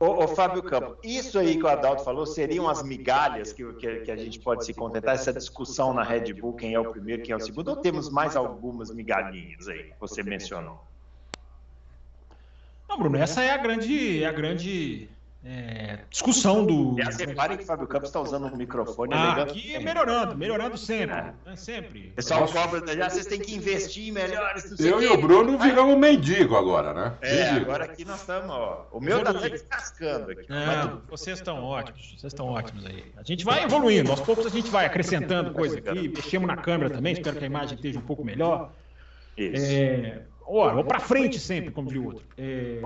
Ô, 0.02 0.24
ô, 0.24 0.26
Fábio 0.26 0.64
Campos, 0.64 0.98
isso 1.04 1.38
aí 1.38 1.56
que 1.56 1.62
o 1.62 1.68
Adalto 1.68 2.02
falou 2.02 2.26
seriam 2.26 2.68
as 2.68 2.82
migalhas 2.82 3.52
que, 3.52 3.64
que, 3.74 4.00
que, 4.00 4.10
a 4.10 4.16
gente 4.16 4.40
pode 4.40 4.64
se 4.64 4.74
contentar, 4.74 5.14
essa 5.14 5.32
discussão 5.32 5.94
na 5.94 6.02
Red 6.02 6.32
Bull, 6.32 6.54
quem 6.54 6.74
é 6.74 6.80
o 6.80 6.90
primeiro, 6.90 7.22
quem 7.22 7.32
é 7.32 7.36
o 7.36 7.40
segundo, 7.40 7.68
ou 7.68 7.76
temos 7.76 8.10
mais 8.10 8.34
algumas 8.34 8.92
migalhinhas 8.92 9.68
aí 9.68 9.84
que 9.84 10.00
você 10.00 10.24
mencionou? 10.24 10.82
Não, 12.88 12.98
Bruno, 12.98 13.16
essa 13.16 13.44
é 13.44 13.52
a 13.52 13.56
grande, 13.56 14.24
é 14.24 14.26
a 14.26 14.32
grande 14.32 15.08
é, 15.44 15.98
discussão 16.08 16.64
do. 16.64 16.92
Aliás, 16.92 17.16
reparem 17.16 17.56
que 17.56 17.64
o 17.64 17.66
Fábio 17.66 17.88
Campos 17.88 18.10
está 18.10 18.20
usando 18.20 18.46
um 18.46 18.56
microfone. 18.56 19.12
Ah, 19.12 19.42
aqui 19.42 19.74
é 19.74 19.80
melhorando, 19.80 20.36
melhorando 20.36 20.78
sempre. 20.78 21.16
É. 21.16 21.34
Né, 21.44 21.56
sempre. 21.56 22.12
Pessoal 22.14 22.46
cobra, 22.46 22.96
já 22.96 23.10
vocês 23.10 23.26
têm 23.26 23.40
que 23.40 23.52
investir 23.52 24.12
melhor. 24.12 24.54
Eu 24.78 25.02
e 25.02 25.08
o 25.08 25.20
Bruno 25.20 25.58
viramos 25.58 25.98
mendigo 25.98 26.54
agora, 26.56 26.94
né? 26.94 27.14
É, 27.22 27.46
mendigo. 27.46 27.70
agora 27.70 27.84
aqui 27.86 28.04
nós 28.04 28.20
estamos, 28.20 28.50
ó. 28.50 28.86
O 28.92 29.00
meu 29.00 29.18
está 29.18 29.30
até 29.30 29.48
descascando 29.48 30.30
aqui. 30.30 30.46
Não, 30.48 31.02
vocês 31.08 31.38
estão 31.38 31.64
ótimos, 31.64 32.14
vocês 32.20 32.32
estão 32.32 32.46
ótimos 32.46 32.86
aí. 32.86 33.12
A 33.16 33.24
gente 33.24 33.44
vai 33.44 33.64
evoluindo, 33.64 34.12
aos 34.12 34.20
poucos 34.20 34.46
a 34.46 34.50
gente 34.50 34.70
vai 34.70 34.86
acrescentando 34.86 35.52
coisa 35.52 35.78
aqui, 35.78 36.08
mexemos 36.08 36.46
na 36.46 36.56
câmera 36.56 36.90
também, 36.90 37.14
espero 37.14 37.36
que 37.36 37.42
a 37.42 37.48
imagem 37.48 37.74
esteja 37.74 37.98
um 37.98 38.02
pouco 38.02 38.24
melhor. 38.24 38.70
Isso. 39.36 39.64
É, 39.66 40.22
ó, 40.46 40.72
vou 40.72 40.84
para 40.84 41.00
frente 41.00 41.40
sempre, 41.40 41.72
como 41.72 41.88
diria 41.88 42.02
o 42.02 42.06
outro. 42.06 42.24
É, 42.38 42.80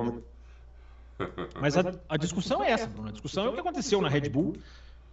mas 1.60 1.76
a, 1.76 1.92
a, 2.08 2.16
discussão 2.16 2.62
é 2.62 2.70
essa, 2.70 2.86
Bruno. 2.86 3.08
A 3.08 3.12
discussão 3.12 3.46
é 3.46 3.48
o 3.48 3.52
que 3.52 3.60
aconteceu 3.60 4.00
na 4.00 4.08
Red 4.08 4.28
Bull. 4.28 4.54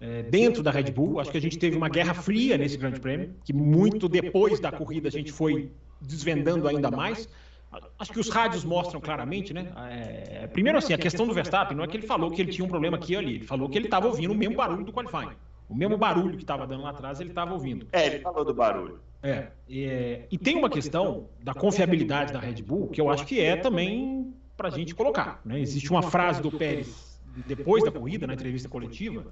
É, 0.01 0.23
dentro 0.23 0.61
da 0.61 0.69
Red 0.69 0.91
Bull, 0.91 1.19
acho 1.19 1.31
que 1.31 1.37
a 1.37 1.41
gente 1.41 1.57
teve 1.57 1.77
uma 1.77 1.87
guerra 1.87 2.13
fria 2.13 2.57
nesse 2.57 2.77
Grande 2.77 2.99
Prêmio, 2.99 3.33
que 3.45 3.53
muito 3.53 4.09
depois 4.09 4.59
da 4.59 4.71
corrida 4.71 5.07
a 5.07 5.11
gente 5.11 5.31
foi 5.31 5.71
desvendando 6.01 6.67
ainda 6.67 6.91
mais. 6.91 7.29
Acho 7.97 8.11
que 8.11 8.19
os 8.19 8.29
rádios 8.29 8.63
mostram 8.63 8.99
claramente, 8.99 9.53
né? 9.53 9.71
É, 9.89 10.47
primeiro, 10.47 10.77
assim, 10.77 10.93
a 10.93 10.97
questão 10.97 11.25
do 11.25 11.33
Verstappen 11.33 11.75
não 11.75 11.83
é 11.83 11.87
que 11.87 11.97
ele 11.97 12.05
falou 12.05 12.29
que 12.29 12.41
ele 12.41 12.51
tinha 12.51 12.65
um 12.65 12.69
problema 12.69 12.97
aqui 12.97 13.13
e 13.13 13.15
ali. 13.15 13.35
Ele 13.35 13.45
falou 13.45 13.69
que 13.69 13.77
ele 13.77 13.85
estava 13.85 14.07
ouvindo 14.07 14.31
o 14.31 14.35
mesmo 14.35 14.55
barulho 14.55 14.83
do 14.83 14.91
qualifying. 14.91 15.35
O 15.69 15.75
mesmo 15.75 15.97
barulho 15.97 16.35
que 16.35 16.43
estava 16.43 16.67
dando 16.67 16.83
lá 16.83 16.89
atrás, 16.89 17.19
ele 17.19 17.29
estava 17.29 17.53
ouvindo. 17.53 17.87
É, 17.91 18.05
ele 18.07 18.19
falou 18.19 18.43
do 18.43 18.53
barulho. 18.53 18.99
É, 19.23 19.47
é, 19.69 20.27
e 20.29 20.37
tem 20.37 20.57
uma 20.57 20.69
questão 20.69 21.29
da 21.41 21.53
confiabilidade 21.53 22.33
da 22.33 22.39
Red 22.39 22.61
Bull 22.61 22.89
que 22.89 22.99
eu 22.99 23.09
acho 23.09 23.25
que 23.25 23.39
é 23.39 23.55
também 23.55 24.33
para 24.55 24.67
a 24.67 24.71
gente 24.71 24.93
colocar. 24.93 25.41
Né? 25.43 25.59
Existe 25.59 25.89
uma 25.89 26.01
frase 26.01 26.41
do 26.41 26.51
Pérez 26.51 27.19
depois 27.47 27.83
da 27.83 27.91
corrida, 27.91 28.27
na 28.27 28.33
entrevista 28.33 28.69
coletiva, 28.69 29.25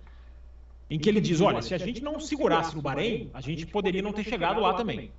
em 0.89 0.99
que 0.99 1.07
ele 1.07 1.21
diz: 1.21 1.41
olha, 1.41 1.61
se 1.61 1.73
a 1.73 1.77
gente 1.77 2.01
não 2.03 2.19
segurasse 2.19 2.75
no 2.75 2.81
Bahrein, 2.81 3.29
a 3.33 3.41
gente 3.41 3.65
poderia 3.65 4.01
não 4.01 4.11
ter 4.11 4.23
chegado 4.23 4.59
lá 4.59 4.73
também, 4.73 5.11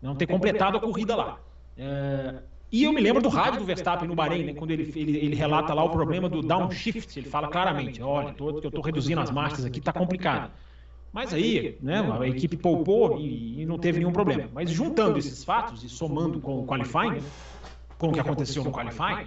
não 0.00 0.14
ter 0.14 0.26
completado 0.26 0.76
a 0.76 0.80
corrida 0.80 1.16
lá. 1.16 1.38
É... 1.76 2.36
E 2.70 2.84
eu 2.84 2.92
me 2.92 3.00
lembro 3.00 3.22
do 3.22 3.30
rádio 3.30 3.60
do 3.60 3.64
Verstappen 3.64 4.06
no 4.06 4.14
Bahrein, 4.14 4.44
né, 4.44 4.52
quando 4.52 4.72
ele, 4.72 4.92
ele, 4.94 5.16
ele, 5.16 5.34
relata 5.34 5.72
lá 5.72 5.82
o 5.82 5.88
problema 5.88 6.28
do 6.28 6.42
downshift. 6.42 7.18
Ele 7.18 7.28
fala 7.28 7.48
claramente: 7.48 8.02
olha, 8.02 8.32
tô, 8.34 8.50
eu 8.50 8.68
estou 8.68 8.82
reduzindo 8.82 9.20
as 9.20 9.30
marchas 9.30 9.64
aqui, 9.64 9.78
está 9.78 9.92
complicado. 9.92 10.50
Mas 11.10 11.32
aí, 11.32 11.78
né, 11.80 12.00
a 12.20 12.28
equipe 12.28 12.56
poupou 12.56 13.18
e, 13.18 13.62
e, 13.62 13.66
não 13.66 13.78
teve 13.78 13.98
nenhum 13.98 14.12
problema. 14.12 14.50
Mas 14.52 14.70
juntando 14.70 15.18
esses 15.18 15.42
fatos 15.42 15.82
e 15.82 15.88
somando 15.88 16.38
com 16.38 16.60
o 16.60 16.66
qualifying, 16.66 17.22
com 17.96 18.08
o 18.08 18.12
que 18.12 18.20
aconteceu 18.20 18.62
no 18.62 18.70
qualifying, 18.70 19.26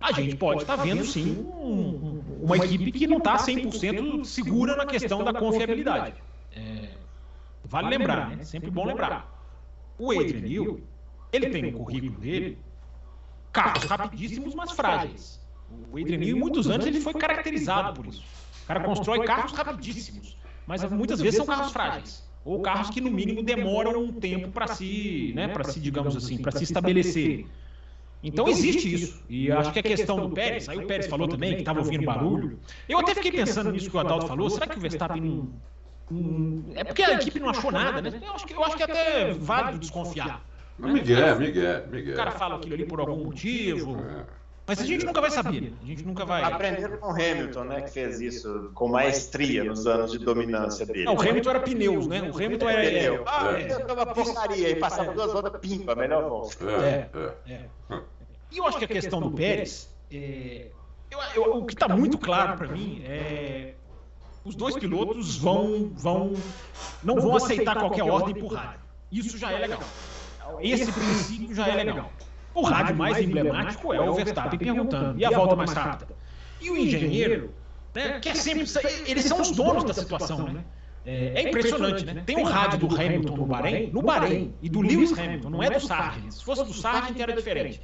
a 0.00 0.12
gente 0.12 0.36
pode 0.36 0.62
estar 0.62 0.78
tá 0.78 0.82
vendo 0.82 1.04
sim 1.04 1.46
um, 1.46 2.22
uma 2.40 2.56
equipe 2.56 2.90
que 2.90 3.06
não 3.06 3.18
está 3.18 3.36
100% 3.36 4.24
segura 4.24 4.74
na 4.74 4.86
questão 4.86 5.22
da 5.22 5.32
confiabilidade. 5.32 6.14
É, 6.52 6.88
vale 7.64 7.90
lembrar, 7.90 8.30
né? 8.30 8.42
Sempre 8.44 8.70
bom 8.70 8.86
lembrar. 8.86 9.30
O 9.98 10.10
Adrian 10.10 10.46
Hill, 10.46 10.82
ele 11.30 11.50
tem 11.50 11.62
no 11.70 11.72
currículo 11.72 12.18
dele 12.18 12.58
carros 13.52 13.84
rapidíssimos, 13.84 14.54
mas 14.54 14.72
frágeis. 14.72 15.38
O 15.92 15.98
Adrian 15.98 16.22
em 16.22 16.34
muitos 16.34 16.68
anos, 16.68 16.86
ele 16.86 17.00
foi 17.00 17.14
caracterizado 17.14 17.94
por 17.94 18.06
isso. 18.06 18.24
O 18.64 18.66
cara 18.66 18.80
constrói 18.80 19.24
carros 19.24 19.52
rapidíssimos, 19.52 20.36
mas 20.66 20.82
muitas 20.90 21.20
vezes 21.20 21.36
são 21.36 21.46
carros 21.46 21.72
frágeis. 21.72 22.28
Ou 22.42 22.62
carros 22.62 22.88
que, 22.88 23.02
no 23.02 23.10
mínimo, 23.10 23.42
demoram 23.42 24.02
um 24.02 24.12
tempo 24.12 24.48
para 24.48 24.68
se, 24.68 25.32
né, 25.34 25.48
para 25.48 25.64
se, 25.64 25.78
digamos 25.78 26.16
assim, 26.16 26.38
para 26.38 26.52
se 26.52 26.64
estabelecerem. 26.64 27.46
Então, 28.22 28.46
então 28.46 28.48
existe 28.48 28.92
isso. 28.92 29.22
E 29.28 29.50
acho 29.50 29.72
que 29.72 29.78
a 29.78 29.82
questão 29.82 30.20
do 30.20 30.30
Pérez, 30.30 30.68
aí 30.68 30.78
o 30.78 30.86
Pérez 30.86 31.06
falou 31.06 31.26
também 31.26 31.54
que 31.54 31.60
estava 31.60 31.78
ouvindo 31.80 32.04
barulho. 32.04 32.58
Eu 32.88 32.98
até 32.98 33.14
fiquei 33.14 33.32
pensando 33.32 33.72
nisso 33.72 33.88
que 33.88 33.96
o 33.96 34.00
Adalto 34.00 34.26
falou. 34.26 34.50
Será 34.50 34.66
que 34.66 34.76
o 34.76 34.80
Verstappen 34.80 35.22
não. 36.10 36.64
é 36.74 36.84
porque 36.84 37.02
a 37.02 37.14
equipe 37.14 37.40
não 37.40 37.48
achou 37.48 37.70
nada, 37.70 38.02
né? 38.02 38.20
Eu 38.22 38.32
acho 38.32 38.46
que, 38.46 38.52
eu 38.52 38.64
acho 38.64 38.76
que 38.76 38.82
até 38.82 39.30
é 39.30 39.32
válido 39.32 39.78
desconfiar. 39.78 40.44
Né? 40.78 40.92
Miguel, 40.92 41.38
Miguel, 41.38 41.86
Miguel. 41.88 42.14
O 42.14 42.16
cara 42.16 42.30
fala 42.32 42.56
aquilo 42.56 42.74
ali 42.74 42.84
por 42.84 43.00
algum 43.00 43.24
motivo. 43.24 43.96
É. 43.96 44.39
Mas 44.70 44.78
a 44.78 44.84
gente 44.84 45.04
nunca 45.04 45.20
vai 45.20 45.30
saber. 45.32 45.74
A 45.82 45.84
gente 45.84 46.04
nunca 46.04 46.24
vai. 46.24 46.44
Aprenderam 46.44 46.96
com 46.98 47.08
o 47.08 47.10
Hamilton, 47.10 47.64
né? 47.64 47.80
Que 47.82 47.90
fez 47.90 48.20
isso 48.20 48.70
com 48.72 48.86
maestria 48.86 49.64
nos 49.64 49.84
anos 49.84 50.12
de 50.12 50.18
dominância 50.18 50.86
dele. 50.86 51.06
Não, 51.06 51.16
o 51.16 51.20
Hamilton 51.20 51.50
era 51.50 51.58
pneus, 51.58 52.06
né? 52.06 52.22
O 52.22 52.36
Hamilton 52.36 52.68
era. 52.68 52.88
Pneu. 52.88 53.24
Ah, 53.26 53.50
é. 53.58 53.92
uma 53.92 54.06
porcaria 54.06 54.70
e 54.70 54.76
passava 54.76 55.12
duas 55.12 55.32
voltas, 55.32 55.60
pimpa, 55.60 55.96
melhor 55.96 56.28
volta. 56.28 56.70
É, 56.70 57.10
é. 57.48 57.52
é. 57.52 58.00
E 58.52 58.58
eu 58.58 58.64
acho 58.64 58.78
que 58.78 58.84
a 58.84 58.88
questão 58.88 59.20
do 59.20 59.32
Pérez, 59.32 59.90
é, 60.12 60.68
eu, 61.10 61.18
eu, 61.34 61.56
o 61.56 61.66
que 61.66 61.74
está 61.74 61.88
muito 61.88 62.16
claro 62.16 62.56
para 62.56 62.68
mim 62.68 63.02
é 63.04 63.74
os 64.44 64.54
dois 64.54 64.76
pilotos 64.76 65.36
vão, 65.36 65.90
vão, 65.96 66.34
não 67.02 67.16
vão 67.16 67.34
aceitar 67.34 67.76
qualquer 67.76 68.04
ordem 68.04 68.36
por 68.36 68.52
rádio. 68.52 68.80
Isso 69.10 69.36
já 69.36 69.50
é 69.50 69.58
legal. 69.58 69.82
Esse 70.60 70.92
princípio 70.92 71.54
já 71.56 71.66
é 71.66 71.74
legal. 71.74 72.12
O 72.54 72.62
rádio 72.62 72.96
mais 72.96 73.18
emblemático 73.18 73.92
é 73.92 74.00
o 74.00 74.14
Verstappen 74.14 74.58
perguntando, 74.58 75.18
e 75.18 75.24
a 75.24 75.30
volta 75.30 75.56
mais 75.56 75.72
rápida? 75.72 76.14
E 76.60 76.70
o 76.70 76.76
engenheiro, 76.76 77.54
né, 77.94 78.20
que 78.20 78.28
é 78.28 78.34
sempre, 78.34 78.66
eles 79.06 79.24
são 79.24 79.40
os 79.40 79.50
donos 79.50 79.84
da 79.84 79.94
situação, 79.94 80.44
né? 80.52 80.64
É, 81.04 81.42
é, 81.42 81.48
impressionante, 81.48 82.04
né? 82.04 82.22
Tem 82.26 82.36
o 82.38 82.44
rádio 82.44 82.78
do 82.80 82.94
Hamilton 82.94 83.36
no 83.36 83.46
Bahrein, 83.46 83.90
no 83.90 84.02
Bahrein, 84.02 84.54
e 84.60 84.68
do 84.68 84.82
Lewis 84.82 85.18
Hamilton, 85.18 85.48
não 85.48 85.62
é 85.62 85.70
do 85.70 85.80
Sargent. 85.80 86.30
Se 86.30 86.44
fosse 86.44 86.62
do 86.62 86.74
Sargent, 86.74 87.18
era 87.18 87.32
diferente. 87.32 87.80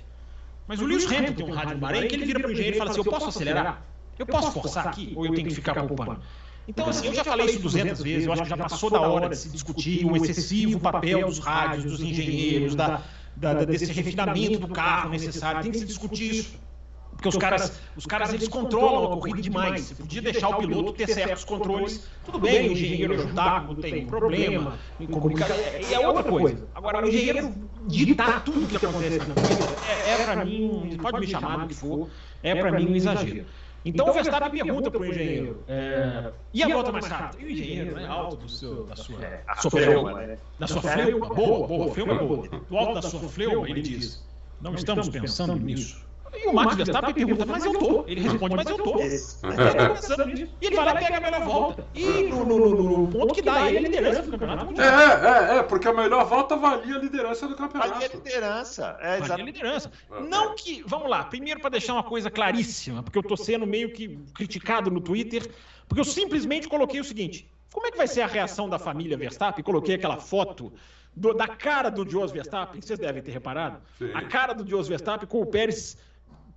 Mas 0.69 0.81
o 0.81 0.85
Lewis 0.85 1.07
Hamilton 1.07 1.35
tem 1.35 1.45
um 1.47 1.55
rádio 1.55 1.75
no 1.75 1.81
Bahrein 1.81 2.09
que 2.09 2.15
ele 2.15 2.27
vira 2.27 2.41
para 2.41 2.49
o 2.49 2.53
engenheiro 2.53 2.77
e 2.77 2.79
fala 2.79 2.91
assim: 2.91 3.01
eu 3.01 3.05
posso 3.05 3.29
acelerar? 3.29 3.83
Eu 4.19 4.27
posso 4.27 4.53
forçar 4.53 4.89
aqui? 4.89 5.13
Ou 5.17 5.27
eu 5.27 5.35
tenho 5.35 5.49
que 5.49 5.55
ficar 5.55 5.75
poupando? 5.75 6.21
Então, 6.69 6.89
assim, 6.89 7.07
eu 7.07 7.15
já 7.15 7.23
falei 7.23 7.47
isso 7.47 7.61
200 7.61 8.03
vezes, 8.03 8.27
eu 8.27 8.33
acho 8.33 8.43
que 8.43 8.49
já 8.49 8.57
passou 8.57 8.91
da 8.91 9.01
hora 9.01 9.29
de 9.29 9.37
se 9.37 9.49
discutir 9.49 10.05
o 10.05 10.17
excessivo 10.17 10.81
papel 10.81 11.25
dos 11.25 11.39
rádios, 11.39 11.85
dos 11.85 12.01
engenheiros, 12.01 12.75
da, 12.75 13.03
da, 13.37 13.65
desse 13.65 13.93
refinamento 13.93 14.59
do 14.59 14.69
carro 14.69 15.11
necessário. 15.11 15.63
Tem 15.63 15.71
que 15.71 15.79
se 15.79 15.85
discutir 15.85 16.35
isso. 16.35 16.67
Porque 17.13 17.29
os 17.29 17.37
caras, 17.37 17.81
os 17.97 18.05
caras 18.05 18.33
eles 18.35 18.47
controlam 18.47 19.13
a 19.13 19.17
corrida 19.17 19.41
demais. 19.41 19.85
Você 19.85 19.95
podia 19.95 20.21
deixar 20.21 20.51
o 20.51 20.59
piloto 20.59 20.93
ter 20.93 21.09
certos 21.09 21.45
controles. 21.45 22.07
Tudo 22.25 22.39
bem, 22.39 22.69
o 22.69 22.73
engenheiro 22.73 23.15
ajudar 23.15 23.67
quando 23.67 23.81
tem 23.81 24.07
problema, 24.07 24.79
comunicar. 25.11 25.49
E 25.51 25.95
é 25.95 26.07
outra 26.07 26.25
coisa. 26.25 26.69
Agora, 26.75 27.05
o 27.05 27.09
engenheiro 27.09 27.55
ditar 27.87 28.45
tudo 28.45 28.65
o 28.65 28.67
que 28.67 28.85
acontece 28.85 29.19
na 29.27 29.35
corrida 29.35 29.65
é, 29.89 30.11
é 30.11 30.25
para 30.25 30.45
mim, 30.45 30.99
pode 31.01 31.21
me 31.21 31.27
chamar 31.27 31.59
do 31.59 31.69
que 31.69 31.75
for, 31.75 32.09
é 32.43 32.55
para 32.55 32.73
mim 32.73 32.91
um 32.91 32.97
exagero. 32.97 33.47
Então, 33.87 34.05
então 34.05 34.11
o 34.11 34.13
Verstappen 34.15 34.51
pergunta 34.51 34.91
para 34.91 35.01
o 35.01 35.07
engenheiro: 35.07 35.63
é, 35.69 36.33
e 36.53 36.61
a 36.61 36.69
volta 36.69 36.91
mais 36.91 37.07
rápida? 37.07 37.41
E 37.41 37.47
o 37.47 37.51
engenheiro, 37.51 37.95
né, 37.95 38.07
alto 38.09 38.37
do 38.37 38.49
seu, 38.49 38.85
da 38.85 38.97
sua, 38.97 39.25
é, 39.25 39.45
sua 39.59 39.71
fleuma, 39.71 40.13
né? 40.15 40.39
da 40.59 40.67
sua 40.67 40.83
fleuma, 40.83 41.29
boa, 41.29 41.69
boa, 41.69 41.95
fleuma 41.95 42.15
boa. 42.17 42.49
Do 42.49 42.77
alto 42.77 42.95
da 42.95 43.03
sua 43.03 43.21
fleuma, 43.21 43.71
ele 43.71 43.83
diz: 43.83 44.27
não 44.61 44.75
estamos 44.75 45.09
pensando 45.09 45.55
nisso. 45.55 46.05
E 46.35 46.49
o 46.49 46.53
Max 46.53 46.77
Verstappen 46.77 47.15
pergunta, 47.15 47.47
mas 47.47 47.65
eu 47.65 47.73
tô. 47.73 48.05
Ele 48.07 48.21
responde, 48.21 48.57
mas 48.57 48.69
eu 48.69 48.77
tô. 48.77 49.01
E 49.01 50.67
ele 50.67 50.77
vai 50.77 50.85
lá 50.85 50.95
e 50.95 51.05
pega 51.05 51.17
a 51.17 51.21
melhor 51.21 51.45
volta. 51.45 51.87
E 51.95 52.23
no, 52.25 52.45
no, 52.45 52.69
no 52.69 53.09
ponto 53.09 53.35
que 53.35 53.43
dá 53.43 53.69
ele 53.69 53.79
a 53.79 53.81
liderança 53.81 54.23
do 54.23 54.31
campeonato. 54.31 54.81
É, 54.81 55.55
é, 55.55 55.59
é, 55.59 55.63
porque 55.63 55.89
a 55.89 55.93
melhor 55.93 56.25
volta 56.27 56.57
valia 56.57 56.97
a 56.97 56.99
liderança 56.99 57.47
do 57.47 57.57
campeonato. 57.57 57.93
Valia 57.93 58.09
a 58.09 58.15
liderança. 58.15 58.97
É, 59.01 59.19
valia 59.19 59.45
a 59.45 59.47
liderança. 59.47 59.93
Não 60.29 60.55
que, 60.55 60.83
vamos 60.87 61.09
lá, 61.09 61.25
primeiro 61.25 61.61
para 61.61 61.71
deixar 61.71 61.95
uma 61.95 62.05
coisa 62.05 62.31
claríssima, 62.31 63.03
porque 63.03 63.19
eu 63.19 63.23
tô 63.23 63.37
sendo 63.37 63.67
meio 63.67 63.93
que 63.93 64.19
criticado 64.35 64.91
no 64.91 65.01
Twitter, 65.01 65.49
porque 65.89 66.01
eu 66.01 66.05
simplesmente 66.05 66.69
coloquei 66.69 67.01
o 67.01 67.05
seguinte: 67.05 67.51
como 67.73 67.87
é 67.87 67.91
que 67.91 67.97
vai 67.97 68.07
ser 68.07 68.23
a 68.23 68.27
reação 68.27 68.69
da 68.69 68.79
família 68.79 69.17
Verstappen? 69.17 69.65
Coloquei 69.65 69.95
aquela 69.95 70.17
foto 70.17 70.73
do, 71.15 71.33
da 71.33 71.49
cara 71.49 71.91
do 71.91 72.09
Jos 72.09 72.31
Verstappen, 72.31 72.81
vocês 72.81 72.99
devem 72.99 73.23
ter 73.23 73.33
reparado. 73.33 73.81
Sim. 73.99 74.11
A 74.15 74.23
cara 74.23 74.53
do 74.53 74.69
Jos 74.69 74.87
Verstappen 74.87 75.27
com 75.27 75.41
o 75.41 75.47
Pérez 75.47 75.97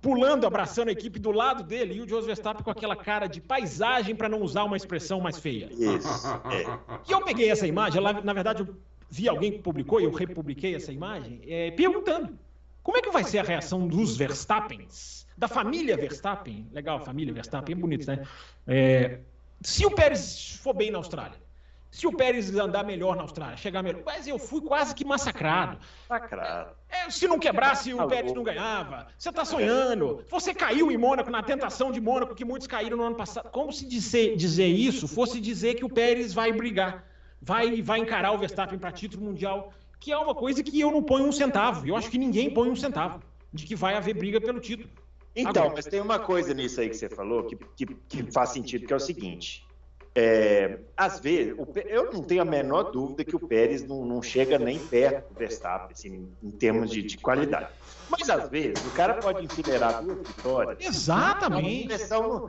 pulando, 0.00 0.46
abraçando 0.46 0.88
a 0.88 0.92
equipe 0.92 1.18
do 1.18 1.30
lado 1.30 1.62
dele, 1.62 1.94
e 1.94 2.00
o 2.00 2.08
Jos 2.08 2.24
Verstappen 2.24 2.62
com 2.62 2.70
aquela 2.70 2.96
cara 2.96 3.26
de 3.26 3.40
paisagem, 3.40 4.14
para 4.14 4.28
não 4.28 4.40
usar 4.40 4.64
uma 4.64 4.76
expressão 4.76 5.20
mais 5.20 5.38
feia. 5.38 5.68
Isso. 5.72 6.26
É. 6.50 7.00
E 7.08 7.12
eu 7.12 7.22
peguei 7.22 7.50
essa 7.50 7.66
imagem, 7.66 8.02
na 8.02 8.32
verdade, 8.32 8.62
eu 8.62 8.76
vi 9.10 9.28
alguém 9.28 9.52
que 9.52 9.58
publicou, 9.58 10.00
e 10.00 10.04
eu 10.04 10.10
republiquei 10.10 10.74
essa 10.74 10.92
imagem, 10.92 11.40
é, 11.46 11.70
perguntando: 11.72 12.38
como 12.82 12.96
é 12.96 13.02
que 13.02 13.10
vai 13.10 13.24
ser 13.24 13.38
a 13.38 13.42
reação 13.42 13.86
dos 13.86 14.16
Verstappens, 14.16 15.26
da 15.36 15.48
família 15.48 15.96
Verstappen? 15.96 16.66
Legal, 16.72 17.04
família 17.04 17.34
Verstappen, 17.34 17.74
é 17.74 17.78
bonito, 17.78 18.06
né? 18.06 18.26
É, 18.66 19.18
se 19.60 19.84
o 19.84 19.90
Pérez 19.90 20.58
for 20.62 20.72
bem 20.72 20.90
na 20.90 20.98
Austrália, 20.98 21.36
se 21.90 22.06
o 22.06 22.12
Pérez 22.12 22.54
andar 22.54 22.84
melhor 22.84 23.16
na 23.16 23.22
Austrália, 23.22 23.56
chegar 23.56 23.82
melhor. 23.82 24.02
Mas 24.06 24.26
eu 24.26 24.38
fui 24.38 24.60
quase 24.60 24.94
que 24.94 25.04
massacrado. 25.04 25.78
Massacrado. 26.08 26.70
É, 26.88 27.10
se 27.10 27.26
não 27.26 27.38
quebrasse, 27.38 27.92
o 27.92 28.06
Pérez 28.06 28.32
não 28.32 28.44
ganhava. 28.44 29.08
Você 29.18 29.32
tá 29.32 29.44
sonhando. 29.44 30.24
Você 30.30 30.54
caiu 30.54 30.90
em 30.92 30.96
Mônaco, 30.96 31.30
na 31.30 31.42
tentação 31.42 31.90
de 31.90 32.00
Mônaco, 32.00 32.34
que 32.34 32.44
muitos 32.44 32.68
caíram 32.68 32.96
no 32.96 33.02
ano 33.02 33.16
passado. 33.16 33.50
Como 33.50 33.72
se 33.72 33.84
dizer, 33.86 34.36
dizer 34.36 34.68
isso 34.68 35.08
fosse 35.08 35.40
dizer 35.40 35.74
que 35.74 35.84
o 35.84 35.88
Pérez 35.88 36.32
vai 36.32 36.52
brigar, 36.52 37.04
vai, 37.42 37.82
vai 37.82 37.98
encarar 37.98 38.32
o 38.32 38.38
Verstappen 38.38 38.78
para 38.78 38.92
título 38.92 39.24
mundial, 39.24 39.72
que 39.98 40.12
é 40.12 40.16
uma 40.16 40.34
coisa 40.34 40.62
que 40.62 40.78
eu 40.78 40.92
não 40.92 41.02
ponho 41.02 41.26
um 41.26 41.32
centavo. 41.32 41.86
Eu 41.86 41.96
acho 41.96 42.08
que 42.08 42.18
ninguém 42.18 42.54
põe 42.54 42.70
um 42.70 42.76
centavo 42.76 43.20
de 43.52 43.66
que 43.66 43.74
vai 43.74 43.96
haver 43.96 44.14
briga 44.14 44.40
pelo 44.40 44.60
título. 44.60 44.88
Então, 45.34 45.62
Agora, 45.62 45.74
mas 45.76 45.86
tem 45.86 46.00
uma 46.00 46.18
coisa 46.18 46.54
nisso 46.54 46.80
aí 46.80 46.88
que 46.88 46.96
você 46.96 47.08
falou 47.08 47.44
que, 47.44 47.56
que, 47.76 47.86
que 47.86 48.32
faz 48.32 48.50
sentido, 48.50 48.86
que 48.86 48.92
é 48.92 48.96
o 48.96 49.00
seguinte. 49.00 49.66
É, 50.14 50.78
às 50.96 51.20
vezes, 51.20 51.54
eu 51.86 52.12
não 52.12 52.22
tenho 52.22 52.42
a 52.42 52.44
menor 52.44 52.90
dúvida 52.90 53.24
que 53.24 53.36
o 53.36 53.38
Pérez 53.40 53.86
não, 53.86 54.04
não 54.04 54.20
chega 54.20 54.58
nem 54.58 54.78
perto 54.78 55.32
do 55.32 55.38
Verstappen, 55.38 55.92
assim, 55.92 56.28
em 56.42 56.50
termos 56.50 56.90
de, 56.90 57.02
de, 57.02 57.16
qualidade. 57.16 57.68
Mas 58.08 58.28
às 58.28 58.48
vezes 58.48 58.84
o 58.84 58.90
cara 58.90 59.14
pode 59.14 59.44
enfileirar 59.44 60.02
duas 60.02 60.26
vitórias. 60.26 60.78
Exatamente. 60.80 61.88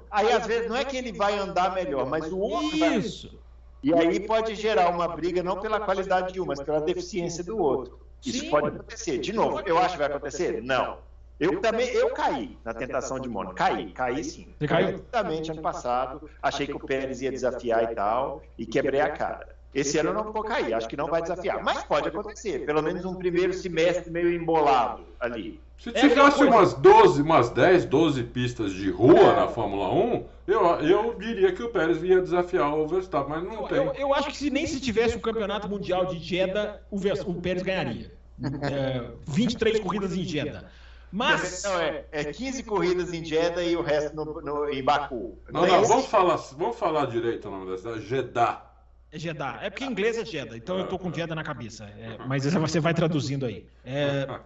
aí 0.09 0.31
às 0.31 0.47
vezes 0.47 0.69
não 0.69 0.75
é 0.75 0.83
que 0.83 0.97
ele 0.97 1.11
vai 1.11 1.37
andar 1.37 1.75
melhor, 1.75 2.07
mas 2.09 2.31
o 2.31 2.39
outro 2.39 2.75
Isso. 2.75 3.27
Vai... 3.27 3.41
E 3.83 3.93
aí 3.93 4.19
pode 4.19 4.55
gerar 4.55 4.89
uma 4.89 5.07
briga 5.07 5.43
não 5.43 5.59
pela 5.59 5.79
qualidade 5.79 6.33
de 6.33 6.41
um, 6.41 6.45
mas 6.45 6.59
pela 6.61 6.81
deficiência 6.81 7.43
do 7.43 7.57
outro. 7.59 7.99
Isso 8.25 8.39
Sim. 8.39 8.49
pode 8.49 8.67
acontecer. 8.67 9.19
De 9.19 9.33
novo, 9.33 9.59
eu 9.61 9.77
acho 9.77 9.93
que 9.93 9.97
vai 9.99 10.07
acontecer? 10.07 10.61
Não. 10.63 10.97
Eu 11.41 11.59
também, 11.59 11.87
eu 11.89 12.11
caí 12.11 12.55
na 12.63 12.71
tentação 12.71 13.19
de 13.19 13.27
Mônaco. 13.27 13.55
Caí, 13.55 13.91
caí 13.93 14.23
sim. 14.23 14.47
Você 14.59 14.67
caiu? 14.67 14.89
Exatamente 14.89 15.51
ano 15.51 15.61
passado. 15.61 16.29
Achei 16.39 16.67
que 16.67 16.75
o 16.75 16.79
Pérez 16.79 17.19
ia 17.23 17.31
desafiar 17.31 17.91
e 17.91 17.95
tal, 17.95 18.43
e 18.59 18.63
quebrei 18.63 19.01
a 19.01 19.09
cara. 19.09 19.49
Esse 19.73 19.97
ano 19.97 20.09
eu 20.09 20.13
não 20.13 20.31
vou 20.31 20.43
cair, 20.43 20.73
acho 20.73 20.87
que 20.87 20.95
não 20.95 21.07
vai 21.07 21.21
desafiar. 21.21 21.63
Mas 21.63 21.83
pode 21.83 22.09
acontecer, 22.09 22.63
pelo 22.65 22.83
menos 22.83 23.05
um 23.05 23.15
primeiro 23.15 23.53
semestre 23.53 24.11
meio 24.11 24.31
embolado 24.31 25.03
ali. 25.19 25.59
Se 25.79 25.91
tivesse 25.91 26.43
umas 26.43 26.75
12, 26.75 27.23
umas 27.23 27.49
10, 27.49 27.85
12 27.85 28.23
pistas 28.25 28.71
de 28.71 28.91
rua 28.91 29.19
é. 29.19 29.35
na 29.35 29.47
Fórmula 29.47 29.91
1, 29.91 30.25
eu, 30.45 30.61
eu 30.81 31.15
diria 31.15 31.51
que 31.53 31.63
o 31.63 31.69
Pérez 31.69 32.03
ia 32.03 32.21
desafiar 32.21 32.71
o 32.77 32.87
Verstappen, 32.87 33.29
mas 33.29 33.43
não 33.43 33.61
eu, 33.61 33.67
tem. 33.67 33.77
Eu, 33.77 33.93
eu, 33.93 34.13
acho 34.13 34.29
que 34.29 34.37
se 34.37 34.51
nem 34.51 34.67
se 34.67 34.79
tivesse 34.79 35.17
o 35.17 35.19
campeonato 35.19 35.67
mundial 35.67 36.05
de 36.05 36.19
Jeddah, 36.19 36.81
o, 36.91 36.97
o 36.97 37.41
Pérez 37.41 37.63
ganharia. 37.63 38.11
É, 38.41 39.03
23 39.27 39.79
corridas 39.81 40.17
em 40.17 40.23
Jeddah. 40.23 40.65
Mas. 41.11 41.63
Não, 41.63 41.79
é, 41.79 42.05
é 42.11 42.23
15 42.25 42.63
corridas 42.63 43.13
em 43.13 43.23
Jeddah 43.23 43.63
e 43.63 43.75
o 43.75 43.81
resto 43.81 44.15
no, 44.15 44.41
no 44.41 44.69
em 44.69 44.83
Baku. 44.83 45.37
Não, 45.51 45.67
não, 45.67 45.85
vamos 45.85 46.05
falar, 46.05 46.37
vamos 46.57 46.77
falar 46.77 47.05
direito 47.07 47.47
o 47.47 47.51
nome 47.51 47.69
da 47.69 47.77
cidade. 47.77 48.05
Jeddah. 48.05 48.71
É 49.11 49.19
Jeddah. 49.19 49.59
É 49.61 49.69
porque 49.69 49.83
em 49.83 49.91
inglês 49.91 50.17
é 50.17 50.23
Jeddah, 50.23 50.55
então 50.55 50.79
eu 50.79 50.87
tô 50.87 50.97
com 50.97 51.11
Jeddah 51.11 51.35
na 51.35 51.43
cabeça. 51.43 51.83
É, 51.85 52.17
mas 52.25 52.45
você 52.45 52.79
vai 52.79 52.93
traduzindo 52.93 53.45
aí. 53.45 53.65
É, 53.83 54.39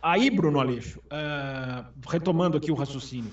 aí, 0.00 0.30
Bruno 0.30 0.60
Aleixo, 0.60 1.00
uh, 1.00 1.84
retomando 2.08 2.56
aqui 2.56 2.70
o 2.70 2.74
raciocínio. 2.74 3.32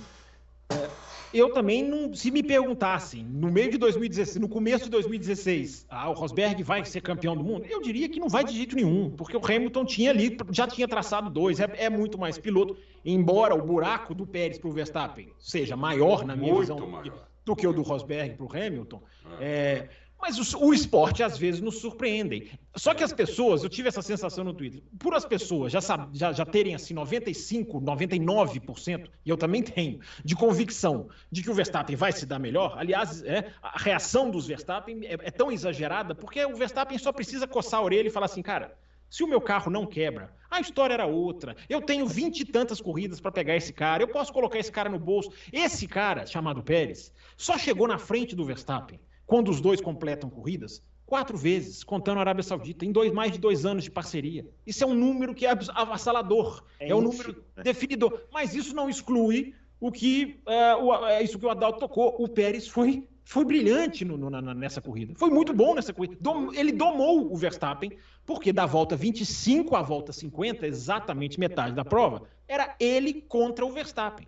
Eu 1.33 1.53
também 1.53 1.83
não. 1.83 2.13
Se 2.13 2.29
me 2.29 2.43
perguntassem, 2.43 3.23
no 3.23 3.51
meio 3.51 3.71
de 3.71 3.77
2016, 3.77 4.41
no 4.41 4.49
começo 4.49 4.85
de 4.85 4.91
2016, 4.91 5.85
ah, 5.89 6.09
o 6.09 6.13
Rosberg 6.13 6.61
vai 6.63 6.83
ser 6.85 7.01
campeão 7.01 7.35
do 7.35 7.43
mundo, 7.43 7.65
eu 7.69 7.81
diria 7.81 8.09
que 8.09 8.19
não 8.19 8.27
vai 8.27 8.43
de 8.43 8.53
jeito 8.53 8.75
nenhum, 8.75 9.09
porque 9.09 9.35
o 9.35 9.41
Hamilton 9.43 9.85
tinha 9.85 10.09
ali, 10.11 10.37
já 10.51 10.67
tinha 10.67 10.87
traçado 10.87 11.29
dois, 11.29 11.59
é, 11.59 11.69
é 11.77 11.89
muito 11.89 12.17
mais 12.17 12.37
piloto, 12.37 12.75
embora 13.05 13.55
o 13.55 13.61
buraco 13.61 14.13
do 14.13 14.27
Pérez 14.27 14.57
para 14.57 14.69
o 14.69 14.71
Verstappen 14.71 15.29
seja 15.39 15.75
maior, 15.75 16.25
na 16.25 16.35
minha 16.35 16.53
muito 16.53 16.73
visão, 16.73 16.87
maior. 16.87 17.27
do 17.45 17.55
que 17.55 17.65
o 17.65 17.73
do 17.73 17.81
Rosberg 17.81 18.35
para 18.35 18.45
o 18.45 18.49
Hamilton. 18.49 19.01
É. 19.39 19.43
É, 19.43 19.89
mas 20.21 20.53
o, 20.53 20.65
o, 20.65 20.73
esporte 20.73 21.23
às 21.23 21.37
vezes 21.37 21.59
nos 21.59 21.79
surpreende. 21.79 22.51
Só 22.75 22.93
que 22.93 23.03
as 23.03 23.11
pessoas, 23.11 23.63
eu 23.63 23.69
tive 23.69 23.89
essa 23.89 24.01
sensação 24.01 24.43
no 24.43 24.53
Twitter, 24.53 24.81
por 24.99 25.15
as 25.15 25.25
pessoas 25.25 25.71
já, 25.71 25.79
já, 26.13 26.31
já 26.31 26.45
terem 26.45 26.75
assim 26.75 26.93
95, 26.93 27.81
99%, 27.81 29.09
e 29.25 29.29
eu 29.29 29.35
também 29.35 29.63
tenho, 29.63 29.99
de 30.23 30.35
convicção 30.35 31.09
de 31.31 31.41
que 31.41 31.49
o 31.49 31.53
Verstappen 31.53 31.95
vai 31.95 32.11
se 32.11 32.25
dar 32.25 32.37
melhor. 32.37 32.75
Aliás, 32.77 33.23
é, 33.23 33.51
a 33.61 33.79
reação 33.79 34.29
dos 34.29 34.45
Verstappen 34.45 35.05
é, 35.05 35.13
é 35.13 35.31
tão 35.31 35.51
exagerada 35.51 36.13
porque 36.13 36.45
o 36.45 36.55
Verstappen 36.55 36.97
só 36.97 37.11
precisa 37.11 37.47
coçar 37.47 37.79
a 37.79 37.83
orelha 37.83 38.07
e 38.07 38.11
falar 38.11 38.27
assim, 38.27 38.43
cara, 38.43 38.77
se 39.09 39.23
o 39.23 39.27
meu 39.27 39.41
carro 39.41 39.71
não 39.71 39.85
quebra, 39.85 40.33
a 40.49 40.61
história 40.61 40.93
era 40.93 41.05
outra. 41.05 41.55
Eu 41.67 41.81
tenho 41.81 42.07
vinte 42.07 42.41
e 42.41 42.45
tantas 42.45 42.79
corridas 42.79 43.19
para 43.19 43.31
pegar 43.31 43.55
esse 43.55 43.73
cara, 43.73 44.03
eu 44.03 44.07
posso 44.07 44.31
colocar 44.31 44.59
esse 44.59 44.71
cara 44.71 44.89
no 44.89 44.99
bolso. 44.99 45.31
Esse 45.51 45.87
cara, 45.87 46.25
chamado 46.25 46.63
Pérez, 46.63 47.11
só 47.35 47.57
chegou 47.57 47.87
na 47.87 47.97
frente 47.97 48.35
do 48.35 48.45
Verstappen 48.45 48.99
quando 49.31 49.47
os 49.47 49.61
dois 49.61 49.79
completam 49.79 50.29
corridas? 50.29 50.83
Quatro 51.05 51.37
vezes, 51.37 51.85
contando 51.85 52.17
a 52.17 52.19
Arábia 52.19 52.43
Saudita, 52.43 52.83
em 52.83 52.91
dois, 52.91 53.13
mais 53.13 53.31
de 53.31 53.39
dois 53.39 53.65
anos 53.65 53.85
de 53.85 53.89
parceria. 53.89 54.45
Isso 54.67 54.83
é 54.83 54.87
um 54.87 54.93
número 54.93 55.33
que 55.33 55.45
é 55.45 55.51
avassalador, 55.73 56.65
é, 56.77 56.89
é 56.89 56.95
um 56.95 56.99
número 56.99 57.41
né? 57.55 57.63
definidor. 57.63 58.23
Mas 58.29 58.53
isso 58.53 58.75
não 58.75 58.89
exclui 58.89 59.55
o 59.79 59.89
que 59.89 60.41
é, 60.45 60.75
o, 60.75 61.07
é 61.07 61.23
isso 61.23 61.39
que 61.39 61.45
o 61.45 61.49
Adalto 61.49 61.79
tocou. 61.79 62.13
O 62.19 62.27
Pérez 62.27 62.67
foi, 62.67 63.07
foi 63.23 63.45
brilhante 63.45 64.03
no, 64.03 64.17
no, 64.17 64.29
na, 64.29 64.53
nessa 64.53 64.81
corrida. 64.81 65.13
Foi 65.15 65.29
muito 65.29 65.53
bom 65.53 65.75
nessa 65.75 65.93
corrida. 65.93 66.17
Dom, 66.19 66.51
ele 66.51 66.73
domou 66.73 67.31
o 67.31 67.37
Verstappen, 67.37 67.97
porque 68.25 68.51
da 68.51 68.65
volta 68.65 68.97
25 68.97 69.77
à 69.77 69.81
volta 69.81 70.11
50, 70.11 70.67
exatamente 70.67 71.39
metade 71.39 71.73
da 71.73 71.85
prova, 71.85 72.23
era 72.49 72.75
ele 72.81 73.21
contra 73.21 73.65
o 73.65 73.71
Verstappen. 73.71 74.27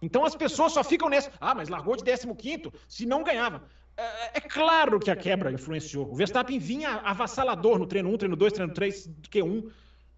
Então 0.00 0.24
as 0.24 0.36
pessoas 0.36 0.72
só 0.72 0.84
ficam 0.84 1.08
nessa. 1.08 1.32
Ah, 1.40 1.56
mas 1.56 1.68
largou 1.68 1.96
de 1.96 2.04
15, 2.04 2.70
se 2.86 3.04
não 3.04 3.24
ganhava. 3.24 3.64
É, 3.96 4.38
é, 4.38 4.40
claro 4.40 4.98
que 4.98 5.10
a 5.10 5.16
quebra 5.16 5.52
influenciou. 5.52 6.10
O 6.10 6.14
Verstappen 6.14 6.58
vinha 6.58 6.90
avassalador 7.04 7.78
no 7.78 7.86
treino 7.86 8.10
1, 8.10 8.18
treino 8.18 8.36
2, 8.36 8.52
treino 8.52 8.72
3, 8.72 9.10
Q1. 9.30 9.70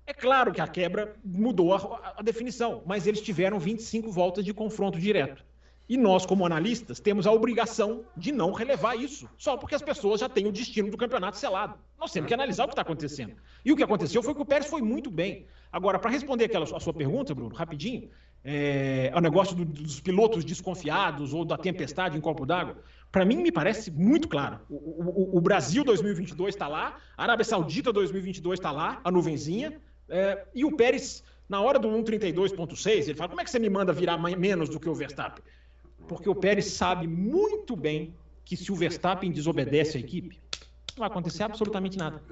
É 0.07 0.15
claro 0.15 0.53
que 0.53 0.61
a 0.61 0.69
quebra 0.69 1.17
mudou 1.25 1.75
a, 1.75 2.15
a, 2.17 2.23
definição, 2.23 2.83
mas 2.87 3.07
eles 3.07 3.21
tiveram 3.21 3.59
25 3.59 4.11
voltas 4.11 4.45
de 4.45 4.55
confronto 4.55 4.99
direto. 4.99 5.45
E 5.89 5.97
nós, 5.97 6.25
como 6.25 6.47
analistas, 6.47 6.99
temos 6.99 7.27
a 7.27 7.33
obrigação 7.33 8.05
de 8.17 8.33
não 8.33 8.53
relevar 8.53 8.97
isso, 8.97 9.29
só 9.37 9.57
porque 9.57 9.75
as 9.75 9.83
pessoas 9.83 10.21
já 10.21 10.29
têm 10.29 10.47
o 10.47 10.53
destino 10.53 10.91
do 10.91 10.97
campeonato 10.97 11.37
selado. 11.37 11.79
Nós 11.99 12.13
temos 12.13 12.29
que 12.29 12.35
analisar 12.35 12.65
o 12.65 12.69
que 12.69 12.73
está 12.73 12.83
acontecendo. 12.83 13.37
E 13.65 13.73
o 13.73 13.77
que 13.77 13.83
aconteceu 13.83 14.23
foi 14.23 14.35
que 14.35 14.43
o 14.43 14.45
Pérez 14.45 14.69
foi 14.69 14.83
muito 14.83 15.11
bem. 15.11 15.47
Agora, 15.71 15.99
para 15.99 16.11
responder 16.11 16.47
aquela 16.47 16.65
a 16.65 16.81
sua 16.81 16.93
pergunta, 16.93 17.35
Bruno, 17.35 17.55
rapidinho, 17.55 18.11
é, 18.45 19.13
o 19.15 19.21
negócio 19.21 19.57
do, 19.57 19.65
dos 19.65 20.01
pilotos 20.01 20.45
desconfiados 20.45 21.35
ou 21.35 21.45
da 21.45 21.59
tempestade 21.59 22.17
em 22.17 22.21
copo 22.21 22.47
d'água, 22.47 22.79
para 23.11 23.25
mim 23.25 23.37
me 23.37 23.51
parece 23.51 23.91
muito 23.91 24.29
claro. 24.29 24.61
O, 24.69 24.75
o, 24.75 25.39
o 25.39 25.41
Brasil 25.41 25.85
2022 25.85 26.55
está 26.55 26.69
lá, 26.69 26.99
a 27.17 27.23
Arábia 27.23 27.45
Saudita 27.45 27.93
2022 27.93 28.59
está 28.59 28.71
lá, 28.71 29.01
a 29.03 29.11
nuvenzinha, 29.11 29.81
é, 30.09 30.47
e 30.55 30.65
o 30.65 30.77
Pérez, 30.77 31.25
na 31.49 31.61
hora 31.61 31.79
do 31.79 31.89
1,32,6, 31.89 33.09
ele 33.09 33.15
fala: 33.15 33.29
como 33.29 33.41
é 33.41 33.45
que 33.45 33.51
você 33.51 33.59
me 33.59 33.71
manda 33.71 33.93
virar 33.93 34.19
menos 34.19 34.69
do 34.69 34.79
que 34.79 34.89
o 34.89 34.95
Verstappen? 34.95 35.43
Porque 36.07 36.29
o 36.29 36.35
Pérez 36.35 36.67
sabe 36.67 37.07
muito 37.07 37.75
bem 37.75 38.15
que 38.45 38.57
se 38.57 38.71
o 38.71 38.77
Verstappen 38.77 39.33
desobedece 39.33 39.97
à 39.97 40.01
equipe, 40.01 40.41
não 40.97 41.01
vai 41.01 41.09
acontecer 41.11 41.43
absolutamente 41.43 41.99
nada. 41.99 42.23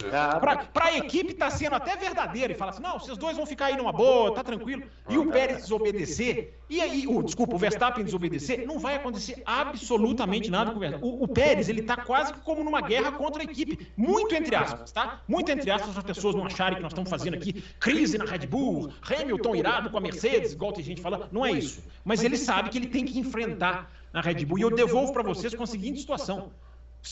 Para 0.73 0.87
a 0.87 0.97
equipe 0.97 1.33
está 1.33 1.51
sendo 1.51 1.77
até 1.77 1.97
verdadeira 1.97 2.53
e 2.53 2.57
fala 2.57 2.71
assim: 2.71 2.83
não, 2.83 2.99
vocês 2.99 3.19
dois 3.19 3.37
vão 3.37 3.45
ficar 3.45 3.67
aí 3.67 3.77
numa 3.77 3.93
boa, 3.93 4.35
tá 4.35 4.43
tranquilo. 4.43 4.83
E 5.09 5.19
o 5.19 5.31
Pérez 5.31 5.59
desobedecer, 5.59 6.59
e 6.69 6.81
aí, 6.81 7.07
o, 7.07 7.23
desculpa, 7.23 7.55
o 7.55 7.59
Verstappen 7.59 8.03
desobedecer, 8.03 8.67
não 8.67 8.79
vai 8.79 8.97
acontecer 8.97 9.43
absolutamente 9.45 10.51
nada 10.51 10.71
com 10.71 10.79
o 10.79 10.81
Verstappen. 10.81 11.09
O, 11.09 11.25
o 11.25 11.29
Pérez, 11.29 11.69
ele 11.69 11.81
está 11.81 11.97
quase 11.99 12.33
como 12.33 12.65
numa 12.65 12.81
guerra 12.81 13.13
contra 13.13 13.43
a 13.43 13.45
equipe. 13.45 13.87
Muito 13.97 14.35
entre 14.35 14.57
aspas, 14.57 14.91
tá? 14.91 15.21
Muito 15.29 15.53
entre 15.53 15.71
aspas, 15.71 15.91
para 15.91 16.01
as 16.01 16.07
pessoas 16.07 16.35
não 16.35 16.47
acharem 16.47 16.77
que 16.77 16.83
nós 16.83 16.93
estamos 16.93 17.11
fazendo 17.11 17.35
aqui 17.35 17.63
crise 17.79 18.17
na 18.17 18.25
Red 18.25 18.47
Bull, 18.47 18.91
Hamilton 19.03 19.55
irado 19.57 19.91
com 19.91 19.99
a 19.99 20.01
Mercedes, 20.01 20.53
igual 20.53 20.73
tem 20.73 20.83
gente 20.83 21.03
falando. 21.03 21.29
Não 21.31 21.45
é 21.45 21.53
isso. 21.53 21.85
Mas 22.03 22.25
ele 22.25 22.39
sabe 22.39 22.71
que 22.71 22.79
ele 22.79 22.87
tem 22.87 23.05
que 23.05 23.19
enfrentar 23.19 23.91
na 24.11 24.23
Red 24.23 24.47
Bull. 24.47 24.59
E 24.59 24.63
eu 24.63 24.71
devolvo 24.71 25.13
para 25.13 25.23
vocês 25.23 25.55
com 25.55 25.65
a 25.65 25.67
seguinte 25.67 26.01
situação. 26.01 26.51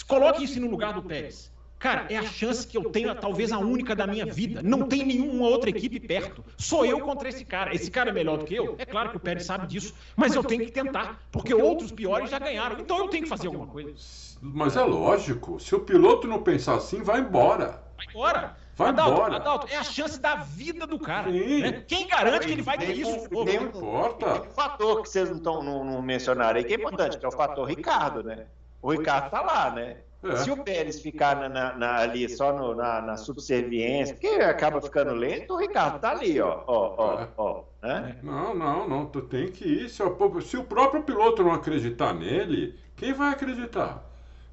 Coloque 0.06 0.44
isso 0.44 0.60
no 0.60 0.70
lugar 0.70 0.94
do 0.94 1.02
Pérez. 1.02 1.52
Cara, 1.82 2.06
é 2.08 2.16
a 2.16 2.22
chance 2.22 2.64
que 2.64 2.78
eu 2.78 2.84
tenho, 2.90 3.12
talvez 3.12 3.50
a 3.50 3.58
única 3.58 3.96
da 3.96 4.06
minha 4.06 4.24
vida. 4.24 4.62
Não 4.62 4.86
tem 4.86 5.04
nenhuma 5.04 5.48
outra 5.48 5.68
equipe 5.68 5.98
perto. 5.98 6.44
Sou 6.56 6.86
eu 6.86 7.00
contra 7.00 7.28
esse 7.28 7.44
cara. 7.44 7.74
Esse 7.74 7.90
cara 7.90 8.10
é 8.10 8.12
melhor 8.12 8.38
do 8.38 8.44
que 8.44 8.54
eu? 8.54 8.76
É 8.78 8.86
claro 8.86 9.10
que 9.10 9.16
o 9.16 9.20
Pérez 9.20 9.44
sabe 9.44 9.66
disso, 9.66 9.92
mas 10.14 10.32
eu 10.36 10.44
tenho 10.44 10.64
que 10.64 10.70
tentar, 10.70 11.20
porque 11.32 11.52
outros 11.52 11.90
piores 11.90 12.30
já 12.30 12.38
ganharam. 12.38 12.78
Então 12.78 12.98
eu 12.98 13.08
tenho 13.08 13.24
que 13.24 13.28
fazer 13.28 13.48
alguma 13.48 13.66
coisa. 13.66 13.92
Mas 14.40 14.76
é 14.76 14.82
lógico. 14.84 15.58
Se 15.58 15.74
o 15.74 15.80
piloto 15.80 16.28
não 16.28 16.40
pensar 16.40 16.76
assim, 16.76 17.02
vai 17.02 17.18
embora. 17.18 17.82
Vai 17.96 18.06
embora. 18.08 18.56
Vai 18.76 18.88
Adalto, 18.88 19.12
embora. 19.12 19.36
Adalto, 19.36 19.66
é 19.68 19.76
a 19.76 19.82
chance 19.82 20.20
da 20.20 20.36
vida 20.36 20.86
do 20.86 21.00
cara. 21.00 21.32
Né? 21.32 21.82
Quem 21.88 22.06
garante 22.06 22.46
que 22.46 22.52
ele 22.52 22.62
vai 22.62 22.78
ter 22.78 22.96
isso? 22.96 23.28
Tem, 23.28 23.58
um, 23.58 23.70
tem 23.70 23.80
um 23.80 24.50
fator 24.54 25.02
que 25.02 25.08
vocês 25.08 25.28
não, 25.28 25.38
tão, 25.40 25.62
não, 25.62 25.84
não 25.84 26.00
mencionaram 26.00 26.58
aí, 26.58 26.64
que 26.64 26.74
é 26.74 26.76
importante, 26.76 27.18
que 27.18 27.24
é 27.24 27.28
o 27.28 27.32
fator 27.32 27.68
Ricardo, 27.68 28.22
né? 28.22 28.46
O 28.82 28.90
Ricardo 28.90 29.30
tá 29.30 29.40
lá, 29.40 29.70
né? 29.70 29.98
É. 30.24 30.36
Se 30.36 30.50
o 30.50 30.62
Pérez 30.62 31.00
ficar 31.00 31.36
na, 31.36 31.48
na, 31.48 31.76
na, 31.76 31.96
ali 31.98 32.28
só 32.28 32.52
no, 32.52 32.74
na, 32.74 33.16
subserviência, 33.16 34.14
que 34.14 34.28
acaba 34.28 34.80
ficando 34.80 35.12
lento, 35.14 35.54
o 35.54 35.56
Ricardo 35.56 35.98
tá 35.98 36.10
ali, 36.10 36.40
ó, 36.40 36.62
ó, 36.66 36.94
ó, 36.96 37.26
ó 37.36 37.64
né? 37.82 38.16
Não, 38.22 38.54
não, 38.54 38.88
não, 38.88 39.06
tu 39.06 39.20
tem 39.22 39.48
que 39.48 39.64
ir. 39.64 39.88
Se 39.88 40.00
o, 40.02 40.40
se 40.40 40.56
o 40.56 40.62
próprio 40.62 41.02
piloto 41.02 41.42
não 41.42 41.52
acreditar 41.52 42.14
nele, 42.14 42.78
quem 42.94 43.12
vai 43.12 43.32
acreditar? 43.32 44.04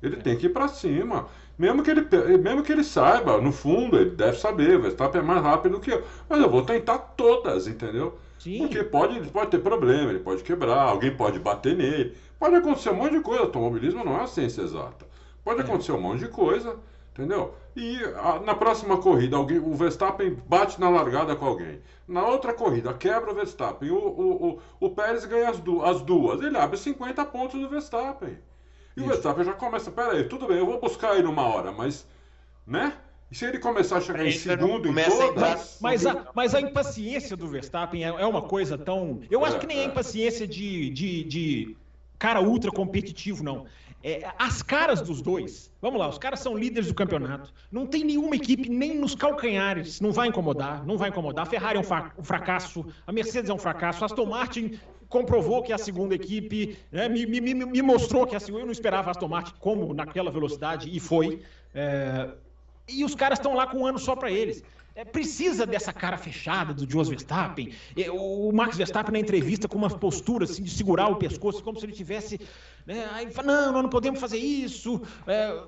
Ele 0.01 0.17
tem 0.17 0.35
que 0.35 0.47
ir 0.47 0.49
para 0.49 0.67
cima. 0.67 1.27
Mesmo 1.57 1.83
que, 1.83 1.91
ele, 1.91 2.07
mesmo 2.37 2.63
que 2.63 2.71
ele 2.71 2.83
saiba, 2.83 3.39
no 3.39 3.51
fundo, 3.51 3.97
ele 3.97 4.11
deve 4.11 4.37
saber, 4.37 4.77
o 4.77 4.81
Verstappen 4.81 5.21
é 5.21 5.23
mais 5.23 5.43
rápido 5.43 5.79
que 5.79 5.91
eu. 5.91 6.03
Mas 6.27 6.39
eu 6.39 6.49
vou 6.49 6.63
tentar 6.63 6.97
todas, 6.97 7.67
entendeu? 7.67 8.17
Sim. 8.39 8.59
Porque 8.59 8.83
pode, 8.83 9.19
pode 9.29 9.51
ter 9.51 9.59
problema, 9.59 10.09
ele 10.09 10.19
pode 10.19 10.41
quebrar, 10.43 10.81
alguém 10.81 11.15
pode 11.15 11.37
bater 11.37 11.75
nele. 11.75 12.17
Pode 12.39 12.55
acontecer 12.55 12.89
um 12.89 12.95
monte 12.95 13.11
de 13.11 13.21
coisa. 13.21 13.43
Automobilismo 13.43 14.03
não 14.03 14.13
é 14.13 14.17
uma 14.19 14.27
ciência 14.27 14.61
exata. 14.61 15.05
Pode 15.43 15.59
é. 15.59 15.63
acontecer 15.63 15.91
um 15.91 15.99
monte 15.99 16.19
de 16.19 16.29
coisa, 16.29 16.77
entendeu? 17.11 17.53
E 17.75 18.01
a, 18.15 18.39
na 18.39 18.55
próxima 18.55 18.97
corrida, 18.97 19.35
alguém, 19.35 19.59
o 19.59 19.75
Verstappen 19.75 20.37
bate 20.47 20.79
na 20.79 20.89
largada 20.89 21.35
com 21.35 21.45
alguém. 21.45 21.81
Na 22.07 22.25
outra 22.25 22.53
corrida, 22.53 22.93
quebra 22.93 23.31
o 23.31 23.35
Verstappen. 23.35 23.91
O, 23.91 23.97
o, 23.97 24.49
o, 24.49 24.59
o 24.79 24.89
Pérez 24.89 25.25
ganha 25.25 25.49
as, 25.49 25.59
du 25.59 25.83
as 25.83 26.01
duas. 26.01 26.41
Ele 26.41 26.57
abre 26.57 26.77
50 26.77 27.25
pontos 27.25 27.59
do 27.59 27.67
Verstappen. 27.67 28.37
E 28.95 29.01
Isso. 29.01 29.03
o 29.03 29.07
Verstappen 29.07 29.43
já 29.43 29.53
começa, 29.53 29.91
peraí, 29.91 30.23
tudo 30.23 30.47
bem, 30.47 30.57
eu 30.57 30.65
vou 30.65 30.79
buscar 30.79 31.11
aí 31.11 31.21
numa 31.21 31.43
hora, 31.43 31.73
mas, 31.73 32.07
né? 32.65 32.93
E 33.31 33.35
se 33.35 33.45
ele 33.45 33.59
começar 33.59 33.97
a 33.97 34.01
chegar 34.01 34.25
em 34.25 34.31
segundo 34.31 34.89
em 34.89 35.03
todas... 35.05 35.77
Mas 35.79 36.05
a, 36.05 36.27
mas 36.33 36.55
a 36.55 36.61
impaciência 36.61 37.37
do 37.37 37.47
Verstappen 37.47 38.03
é, 38.03 38.07
é 38.07 38.25
uma 38.25 38.41
coisa 38.41 38.77
tão... 38.77 39.21
Eu 39.29 39.45
acho 39.45 39.59
que 39.59 39.67
nem 39.67 39.81
a 39.81 39.85
impaciência 39.85 40.47
de, 40.47 40.89
de, 40.89 41.23
de 41.23 41.77
cara 42.17 42.41
ultra 42.41 42.71
competitivo, 42.71 43.43
não. 43.43 43.65
É, 44.03 44.31
as 44.39 44.63
caras 44.63 45.01
dos 45.01 45.21
dois, 45.21 45.71
vamos 45.81 45.99
lá, 45.99 46.07
os 46.07 46.17
caras 46.17 46.39
são 46.39 46.57
líderes 46.57 46.87
do 46.87 46.93
campeonato. 46.93 47.53
Não 47.69 47.85
tem 47.85 48.03
nenhuma 48.03 48.35
equipe 48.35 48.69
nem 48.69 48.97
nos 48.97 49.13
calcanhares, 49.13 49.99
não 49.99 50.11
vai 50.11 50.29
incomodar, 50.29 50.85
não 50.85 50.97
vai 50.97 51.09
incomodar. 51.09 51.45
A 51.45 51.49
Ferrari 51.49 51.77
é 51.77 51.81
um, 51.81 52.19
um 52.19 52.23
fracasso, 52.23 52.85
a 53.05 53.11
Mercedes 53.11 53.49
é 53.49 53.53
um 53.53 53.57
fracasso, 53.57 54.03
a 54.03 54.05
Aston 54.05 54.25
Martin 54.25 54.79
comprovou 55.09 55.61
que 55.63 55.71
é 55.71 55.75
a 55.75 55.77
segunda 55.77 56.15
equipe, 56.15 56.77
né, 56.91 57.09
me, 57.09 57.25
me, 57.25 57.41
me, 57.41 57.81
mostrou 57.81 58.25
que 58.25 58.35
é 58.35 58.37
a 58.37 58.39
segunda. 58.39 58.61
Eu 58.61 58.67
não 58.67 58.71
esperava 58.71 59.09
a 59.09 59.11
Aston 59.11 59.27
Martin 59.27 59.53
como 59.59 59.93
naquela 59.93 60.31
velocidade 60.31 60.89
e 60.95 60.99
foi. 60.99 61.41
É, 61.75 62.29
e 62.89 63.03
os 63.03 63.15
caras 63.15 63.39
estão 63.39 63.53
lá 63.53 63.67
com 63.67 63.79
um 63.79 63.85
ano 63.85 63.99
só 63.99 64.15
para 64.15 64.31
eles. 64.31 64.63
É, 64.95 65.05
precisa 65.05 65.65
dessa 65.65 65.93
cara 65.93 66.17
fechada 66.17 66.73
do 66.73 66.89
Jos 66.89 67.07
Verstappen. 67.07 67.73
É, 67.95 68.11
o 68.11 68.51
Max 68.51 68.75
Verstappen 68.75 69.13
na 69.13 69.19
entrevista 69.19 69.67
com 69.67 69.77
uma 69.77 69.89
postura 69.89 70.43
assim 70.43 70.61
de 70.61 70.71
segurar 70.71 71.07
o 71.07 71.15
pescoço, 71.15 71.63
como 71.63 71.79
se 71.79 71.85
ele 71.85 71.93
tivesse. 71.93 72.39
Né, 72.85 73.07
aí 73.13 73.31
fala, 73.31 73.47
não, 73.47 73.71
nós 73.73 73.83
não 73.83 73.89
podemos 73.89 74.19
fazer 74.19 74.37
isso. 74.37 75.01
É, 75.25 75.63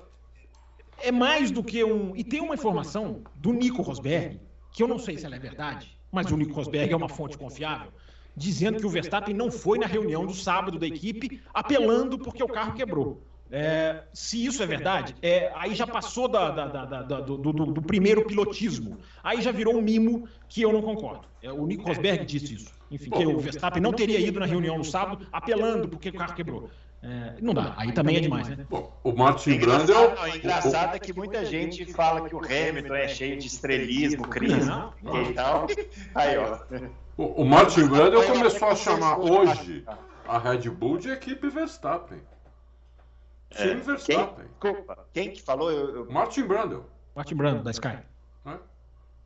é 0.98 1.12
mais 1.12 1.50
do 1.50 1.62
que 1.62 1.82
um. 1.82 2.14
E 2.14 2.22
tem 2.22 2.40
uma 2.40 2.54
informação 2.54 3.22
do 3.36 3.52
Nico 3.52 3.80
Rosberg, 3.80 4.38
que 4.70 4.82
eu 4.82 4.88
não 4.88 4.98
sei 4.98 5.16
se 5.16 5.24
ela 5.24 5.36
é 5.36 5.38
verdade, 5.38 5.96
mas 6.10 6.30
o 6.30 6.36
Nico 6.36 6.52
Rosberg 6.52 6.92
é 6.92 6.96
uma 6.96 7.08
fonte 7.08 7.38
confiável 7.38 7.90
dizendo 8.36 8.78
que 8.78 8.86
o 8.86 8.90
Verstappen 8.90 9.34
não 9.34 9.50
foi 9.50 9.78
na 9.78 9.86
reunião 9.86 10.24
do 10.24 10.34
sábado 10.34 10.78
da 10.78 10.86
equipe, 10.86 11.42
apelando 11.52 12.18
porque 12.18 12.42
o 12.42 12.48
carro 12.48 12.74
quebrou. 12.74 13.22
É, 13.54 14.04
se 14.14 14.42
isso 14.42 14.62
é 14.62 14.66
verdade, 14.66 15.14
é, 15.20 15.52
aí 15.54 15.74
já 15.74 15.86
passou 15.86 16.26
da, 16.26 16.50
da, 16.50 16.66
da, 16.66 17.02
do, 17.02 17.36
do, 17.36 17.52
do, 17.52 17.82
primeiro 17.82 18.24
pilotismo. 18.24 18.96
Aí 19.22 19.42
já 19.42 19.52
virou 19.52 19.76
um 19.76 19.82
mimo 19.82 20.26
que 20.48 20.62
eu 20.62 20.72
não 20.72 20.80
concordo. 20.80 21.26
É, 21.42 21.52
o 21.52 21.66
Nico 21.66 21.86
Rosberg 21.86 22.24
disse 22.24 22.54
isso. 22.54 22.72
Enfim, 22.90 23.10
que 23.10 23.26
o 23.26 23.38
Verstappen 23.38 23.82
não 23.82 23.92
teria 23.92 24.18
ido 24.18 24.40
na 24.40 24.46
reunião 24.46 24.78
no 24.78 24.84
sábado 24.84 25.26
apelando 25.30 25.86
porque 25.86 26.08
o 26.08 26.14
carro 26.14 26.34
quebrou. 26.34 26.70
É, 27.02 27.34
não 27.42 27.52
dá, 27.52 27.74
aí 27.76 27.92
também 27.92 28.16
é 28.16 28.20
demais, 28.20 28.48
né? 28.48 28.64
Bom, 28.70 28.90
o 29.04 29.12
Martin 29.12 29.58
Brandel. 29.58 30.14
O 30.14 30.28
engraçado 30.28 30.96
é 30.96 30.98
que 30.98 31.12
muita 31.12 31.44
gente 31.44 31.84
fala 31.92 32.26
que 32.26 32.34
o 32.34 32.38
Hamilton 32.38 32.94
é 32.94 33.08
cheio 33.08 33.38
de 33.38 33.48
estrelismo, 33.48 34.28
crise 34.28 34.70
e 35.30 35.34
tal. 35.34 35.66
Aí, 36.14 36.38
ó. 36.38 36.58
O, 37.18 37.42
o 37.42 37.44
Martin 37.44 37.86
Brandel 37.86 38.24
começou 38.24 38.68
a 38.68 38.76
chamar 38.76 39.18
hoje 39.18 39.84
a 40.26 40.38
Red 40.38 40.70
Bull 40.70 40.96
de 40.96 41.10
equipe 41.10 41.50
Verstappen. 41.50 42.18
Time 43.52 43.70
é, 43.72 43.74
Verstappen. 43.76 44.46
Quem, 44.60 44.76
quem 45.12 45.30
que 45.30 45.42
falou? 45.42 45.70
Eu, 45.70 45.96
eu... 45.96 46.10
Martin 46.10 46.44
Brandel. 46.44 46.84
Martin 47.14 47.34
Brandel, 47.34 47.62
da 47.62 47.70
Sky. 47.70 47.98
É? 48.46 48.56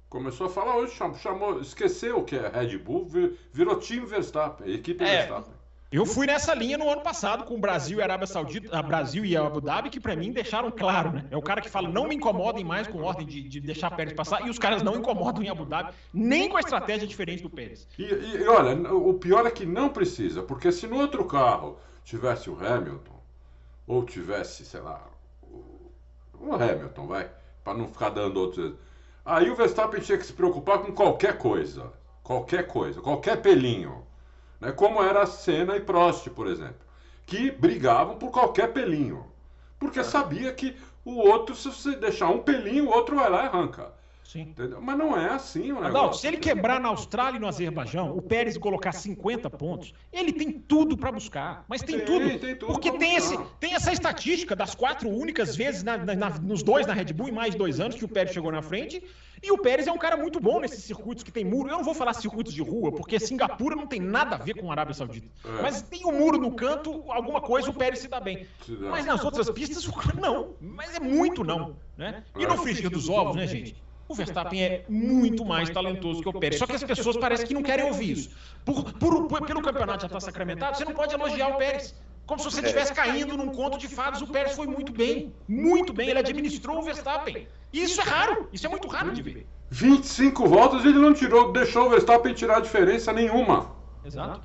Começou 0.09 0.47
a 0.47 0.51
falar 0.51 0.77
hoje, 0.77 0.95
chamou, 0.95 1.17
chamou, 1.17 1.61
esqueceu 1.61 2.19
o 2.19 2.25
que 2.25 2.37
é 2.37 2.49
Red 2.49 2.79
Bull, 2.79 3.09
virou 3.53 3.79
time 3.79 4.07
Verstappen, 4.07 4.73
equipe 4.73 5.03
é, 5.05 5.27
Verstappen. 5.27 5.55
Eu 5.91 6.05
fui 6.05 6.27
nessa 6.27 6.53
linha 6.53 6.77
no 6.77 6.91
ano 6.91 7.01
passado 7.01 7.45
com 7.45 7.55
o 7.55 7.59
Brasil 7.59 7.99
e 7.99 8.01
a 8.01 8.05
Arábia 8.05 8.27
Saudita, 8.27 8.77
a 8.77 8.83
Brasil 8.83 9.25
e 9.25 9.37
a 9.37 9.47
Abu 9.47 9.61
Dhabi, 9.61 9.89
que 9.89 10.01
para 10.01 10.17
mim 10.17 10.33
deixaram 10.33 10.71
claro, 10.71 11.12
né? 11.12 11.25
É 11.31 11.37
o 11.37 11.43
cara 11.43 11.61
que 11.61 11.69
fala, 11.69 11.89
não 11.89 12.09
me 12.09 12.17
incomodem 12.17 12.65
mais 12.65 12.89
com 12.89 13.03
ordem 13.03 13.25
de, 13.25 13.43
de 13.49 13.61
deixar 13.61 13.93
Pérez 13.93 14.12
passar, 14.12 14.45
e 14.45 14.51
os 14.51 14.59
caras 14.59 14.83
não 14.83 14.97
incomodam 14.97 15.43
em 15.45 15.49
Abu 15.49 15.65
Dhabi, 15.65 15.93
nem 16.12 16.49
com 16.49 16.57
a 16.57 16.61
estratégia 16.61 17.07
diferente 17.07 17.43
do 17.43 17.49
Pérez. 17.49 17.87
E, 17.97 18.03
e 18.03 18.49
olha, 18.49 18.93
o 18.93 19.15
pior 19.15 19.47
é 19.47 19.51
que 19.51 19.65
não 19.65 19.89
precisa, 19.89 20.43
porque 20.43 20.73
se 20.73 20.89
no 20.89 20.97
outro 20.97 21.25
carro 21.25 21.79
tivesse 22.05 22.51
o 22.51 22.59
Hamilton, 22.59 23.15
ou 23.87 24.05
tivesse, 24.05 24.64
sei 24.64 24.81
lá, 24.81 25.07
o 26.40 26.55
Hamilton, 26.55 27.07
vai, 27.07 27.31
para 27.62 27.79
não 27.79 27.88
ficar 27.88 28.11
dando 28.11 28.38
outros. 28.38 28.75
Aí 29.25 29.51
o 29.51 29.57
Verstappen 29.57 30.01
tinha 30.01 30.18
que 30.18 30.27
se 30.27 30.33
preocupar 30.33 30.81
com 30.81 30.92
qualquer 30.92 31.38
coisa, 31.38 31.92
qualquer 32.22 32.66
coisa, 32.66 33.01
qualquer 33.01 33.40
pelinho, 33.40 34.07
né? 34.61 34.72
Como 34.72 35.03
era 35.03 35.22
a 35.22 35.27
Senna 35.27 35.77
e 35.77 35.81
Prost, 35.81 36.29
por 36.31 36.46
exemplo, 36.46 36.87
que 37.25 37.51
brigavam 37.51 38.18
por 38.18 38.31
qualquer 38.31 38.72
pelinho, 38.72 39.27
porque 39.79 40.03
sabia 40.05 40.53
que 40.53 40.77
o 41.05 41.16
outro, 41.16 41.55
se 41.55 41.68
você 41.68 41.96
deixar 41.96 42.29
um 42.29 42.42
pelinho, 42.42 42.87
o 42.87 42.92
outro 42.92 43.16
vai 43.16 43.31
lá 43.31 43.44
e 43.44 43.46
arranca. 43.46 43.92
Sim. 44.27 44.41
Entendeu? 44.41 44.81
Mas 44.81 44.99
não 44.99 45.17
é 45.17 45.31
assim 45.31 45.71
o 45.71 45.81
negócio. 45.81 46.21
se 46.21 46.27
ele 46.27 46.39
quebrar 46.39 46.81
na 46.81 46.89
Austrália 46.89 47.37
e 47.37 47.41
no 47.41 47.47
Azerbaijão, 47.47 48.17
o 48.17 48.21
Pérez 48.21 48.59
colocar 48.59 48.91
50 48.91 49.49
pontos, 49.51 49.95
ele 50.12 50.33
tem 50.33 50.51
tudo 50.51 50.97
para 50.97 51.12
buscar. 51.12 51.65
Mas 51.69 51.81
tem, 51.81 51.99
tem, 51.99 52.07
tudo. 52.07 52.39
tem 52.39 52.57
tudo. 52.57 52.73
Porque 52.73 52.91
tem, 52.99 53.15
esse, 53.15 53.39
tem 53.61 53.75
essa 53.75 53.93
estatística 53.93 54.57
das 54.57 54.75
quatro 54.75 55.09
únicas 55.09 55.55
vezes 55.55 55.85
na, 55.85 55.97
na, 55.97 56.31
nos 56.41 56.65
dois 56.65 56.87
na 56.87 56.93
Red 56.93 57.12
Bull 57.12 57.29
em 57.29 57.33
mais 57.33 57.53
de 57.53 57.59
dois 57.59 57.79
anos 57.79 57.95
que 57.95 58.05
o 58.05 58.09
Pérez 58.09 58.35
chegou 58.35 58.51
na 58.51 58.62
frente. 58.62 59.01
E 59.43 59.53
o 59.53 59.59
Pérez 59.59 59.87
é 59.87 59.93
um 59.93 59.99
cara 59.99 60.17
muito 60.17 60.41
bom 60.41 60.59
nesses 60.59 60.83
circuitos 60.83 61.23
que 61.23 61.31
tem 61.31 61.45
muro. 61.45 61.69
Eu 61.69 61.77
não 61.77 61.85
vou 61.85 61.95
falar 61.95 62.15
circuitos 62.15 62.53
de 62.53 62.62
rua, 62.62 62.91
porque 62.91 63.21
Singapura 63.21 63.77
não 63.77 63.87
tem 63.87 64.01
nada 64.01 64.37
a 64.37 64.39
ver 64.39 64.55
com 64.55 64.71
a 64.71 64.73
Arábia 64.73 64.95
Saudita. 64.95 65.29
É. 65.45 65.62
Mas 65.62 65.83
tem 65.83 66.05
um 66.07 66.19
muro 66.19 66.39
no 66.39 66.53
canto, 66.57 67.05
alguma 67.12 67.41
coisa, 67.41 67.71
o 67.71 67.75
Pérez 67.75 68.01
se 68.01 68.09
dá 68.09 68.19
bem. 68.19 68.47
Mas 68.91 69.05
nas 69.05 69.23
outras 69.25 69.49
pistas, 69.51 69.87
não. 70.19 70.57
Mas 70.61 70.95
é 70.95 71.01
muito 71.01 71.45
não. 71.45 71.77
Né? 71.97 72.25
E 72.37 72.47
no 72.47 72.57
frigir 72.59 72.91
dos 72.91 73.09
ovos, 73.09 73.37
né, 73.37 73.47
gente? 73.47 73.86
O 74.09 74.14
Verstappen 74.14 74.62
é 74.62 74.85
muito 74.88 75.45
mais 75.45 75.69
talentoso 75.71 76.23
que 76.23 76.29
o 76.29 76.33
Pérez. 76.33 76.59
Só 76.59 76.66
que 76.66 76.77
as 76.77 76.85
pessoas 76.85 77.16
parecem 77.16 77.47
que 77.47 77.55
não 77.55 77.62
querem 77.62 77.87
ouvir 77.87 78.12
isso. 78.12 78.31
Por, 78.64 78.92
por, 78.95 79.27
por, 79.27 79.47
pelo 79.47 79.62
campeonato 79.62 80.03
já 80.03 80.07
estar 80.07 80.21
sacramentado, 80.21 80.77
você 80.77 80.85
não 80.85 80.92
pode 80.92 81.14
elogiar 81.14 81.49
o 81.49 81.59
Pérez. 81.59 81.95
Como 82.25 82.40
se 82.40 82.51
você 82.51 82.61
estivesse 82.61 82.92
caindo 82.92 83.37
num 83.37 83.49
conto 83.49 83.79
de 83.79 83.88
fadas. 83.88 84.21
O 84.21 84.27
Pérez 84.27 84.55
foi 84.55 84.66
muito 84.66 84.92
bem. 84.92 85.33
Muito 85.49 85.92
bem. 85.92 86.09
Ele 86.09 86.19
administrou 86.19 86.79
o 86.79 86.83
Verstappen. 86.83 87.47
E 87.73 87.83
isso 87.83 88.01
é 88.01 88.05
raro. 88.05 88.49
Isso 88.53 88.66
é 88.66 88.69
muito 88.69 88.88
raro 88.88 89.12
de 89.12 89.23
ver. 89.23 89.47
25 89.71 90.47
voltas 90.47 90.85
ele 90.85 90.99
não 90.99 91.12
tirou, 91.12 91.53
deixou 91.53 91.87
o 91.87 91.90
Verstappen 91.90 92.35
tirar 92.35 92.61
diferença 92.61 93.12
nenhuma. 93.12 93.75
Exato. 94.05 94.40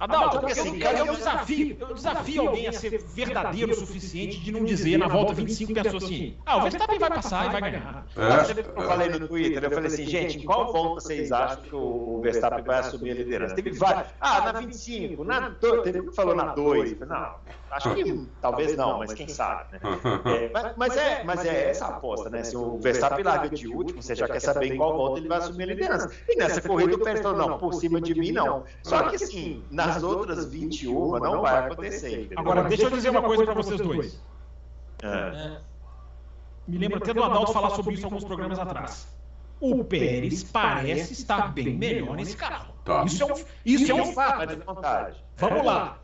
Adalto, 0.00 0.40
porque 0.40 0.58
assim, 0.58 0.82
eu, 0.82 1.06
eu, 1.06 1.14
desafio, 1.14 1.76
eu 1.78 1.94
desafio 1.94 2.48
alguém 2.48 2.66
a 2.66 2.72
ser 2.72 3.04
verdadeiro 3.14 3.72
o 3.72 3.74
suficiente 3.74 4.40
de 4.40 4.50
não 4.50 4.64
dizer 4.64 4.96
na 4.96 5.06
volta 5.06 5.34
25 5.34 5.74
pessoas 5.74 6.04
assim, 6.04 6.38
ah, 6.46 6.56
o 6.56 6.62
Verstappen 6.62 6.98
vai 6.98 7.10
passar 7.10 7.46
e 7.46 7.50
vai 7.50 7.60
ganhar. 7.60 8.06
É, 8.16 8.80
eu 8.80 8.82
falei 8.82 9.08
no 9.10 9.28
Twitter, 9.28 9.62
eu 9.62 9.70
falei 9.70 9.86
assim, 9.88 10.06
gente, 10.06 10.38
em 10.38 10.44
qual 10.46 10.72
volta 10.72 11.02
vocês 11.02 11.30
acham 11.30 11.62
que 11.64 11.74
o 11.74 12.18
Verstappen 12.22 12.64
vai 12.64 12.78
assumir 12.78 13.10
a 13.10 13.14
liderança? 13.14 13.54
Teve 13.54 13.72
vários. 13.72 14.08
Ah, 14.18 14.40
na 14.40 14.60
25, 14.60 15.22
na 15.22 15.50
2, 15.50 15.82
teve 15.82 16.00
um 16.00 16.06
que 16.06 16.16
falou 16.16 16.34
na 16.34 16.46
2. 16.54 16.98
Não, 17.00 17.34
acho 17.70 17.94
que 17.94 18.26
talvez 18.40 18.74
não, 18.78 19.00
mas 19.00 19.12
quem 19.12 19.28
sabe, 19.28 19.66
né? 19.72 19.80
É, 20.24 20.50
mas, 20.50 20.76
mas, 20.78 20.96
é, 20.96 21.24
mas 21.24 21.44
é 21.44 21.68
essa 21.68 21.88
aposta, 21.88 22.30
né? 22.30 22.42
Se 22.42 22.56
o 22.56 22.78
Verstappen 22.78 23.22
larga 23.22 23.50
de 23.50 23.68
último, 23.68 24.02
você 24.02 24.14
já 24.14 24.26
quer 24.26 24.40
saber 24.40 24.72
em 24.72 24.78
qual 24.78 24.96
volta 24.96 25.18
ele 25.18 25.28
vai 25.28 25.38
assumir 25.38 25.64
a 25.64 25.66
liderança. 25.66 26.10
E 26.26 26.36
nessa 26.36 26.62
corrida 26.62 26.96
o 26.96 27.00
Pérez 27.00 27.20
falou, 27.20 27.36
não, 27.36 27.58
por 27.58 27.74
cima 27.74 28.00
de 28.00 28.14
mim 28.14 28.32
não. 28.32 28.64
Só 28.82 29.02
que 29.10 29.16
assim, 29.16 29.62
na 29.70 29.89
nas 29.94 30.02
outras 30.02 30.46
21 30.46 31.18
não 31.18 31.42
vai 31.42 31.66
acontecer. 31.66 32.20
Entendeu? 32.22 32.38
Agora, 32.38 32.64
deixa 32.64 32.84
eu 32.84 32.90
dizer 32.90 33.10
uma 33.10 33.22
coisa 33.22 33.44
para 33.44 33.54
vocês 33.54 33.80
dois. 33.80 34.20
É. 35.02 35.06
É, 35.06 35.58
me 36.68 36.78
lembro 36.78 36.98
até 36.98 37.12
do 37.12 37.22
Adalto 37.22 37.52
falar 37.52 37.70
sobre 37.70 37.94
isso 37.94 38.04
alguns 38.04 38.24
programas 38.24 38.58
atrás. 38.58 39.08
O 39.60 39.84
Pérez 39.84 40.42
parece 40.42 41.12
estar 41.12 41.52
bem 41.52 41.76
melhor 41.76 42.16
nesse 42.16 42.36
carro. 42.36 42.72
Tá. 42.84 43.04
Isso 43.04 43.22
é 43.22 43.26
um, 43.26 43.34
isso 43.64 43.90
é 43.90 43.94
um 43.94 44.12
fato. 44.12 44.58
Vamos 45.36 45.66
lá. 45.66 45.98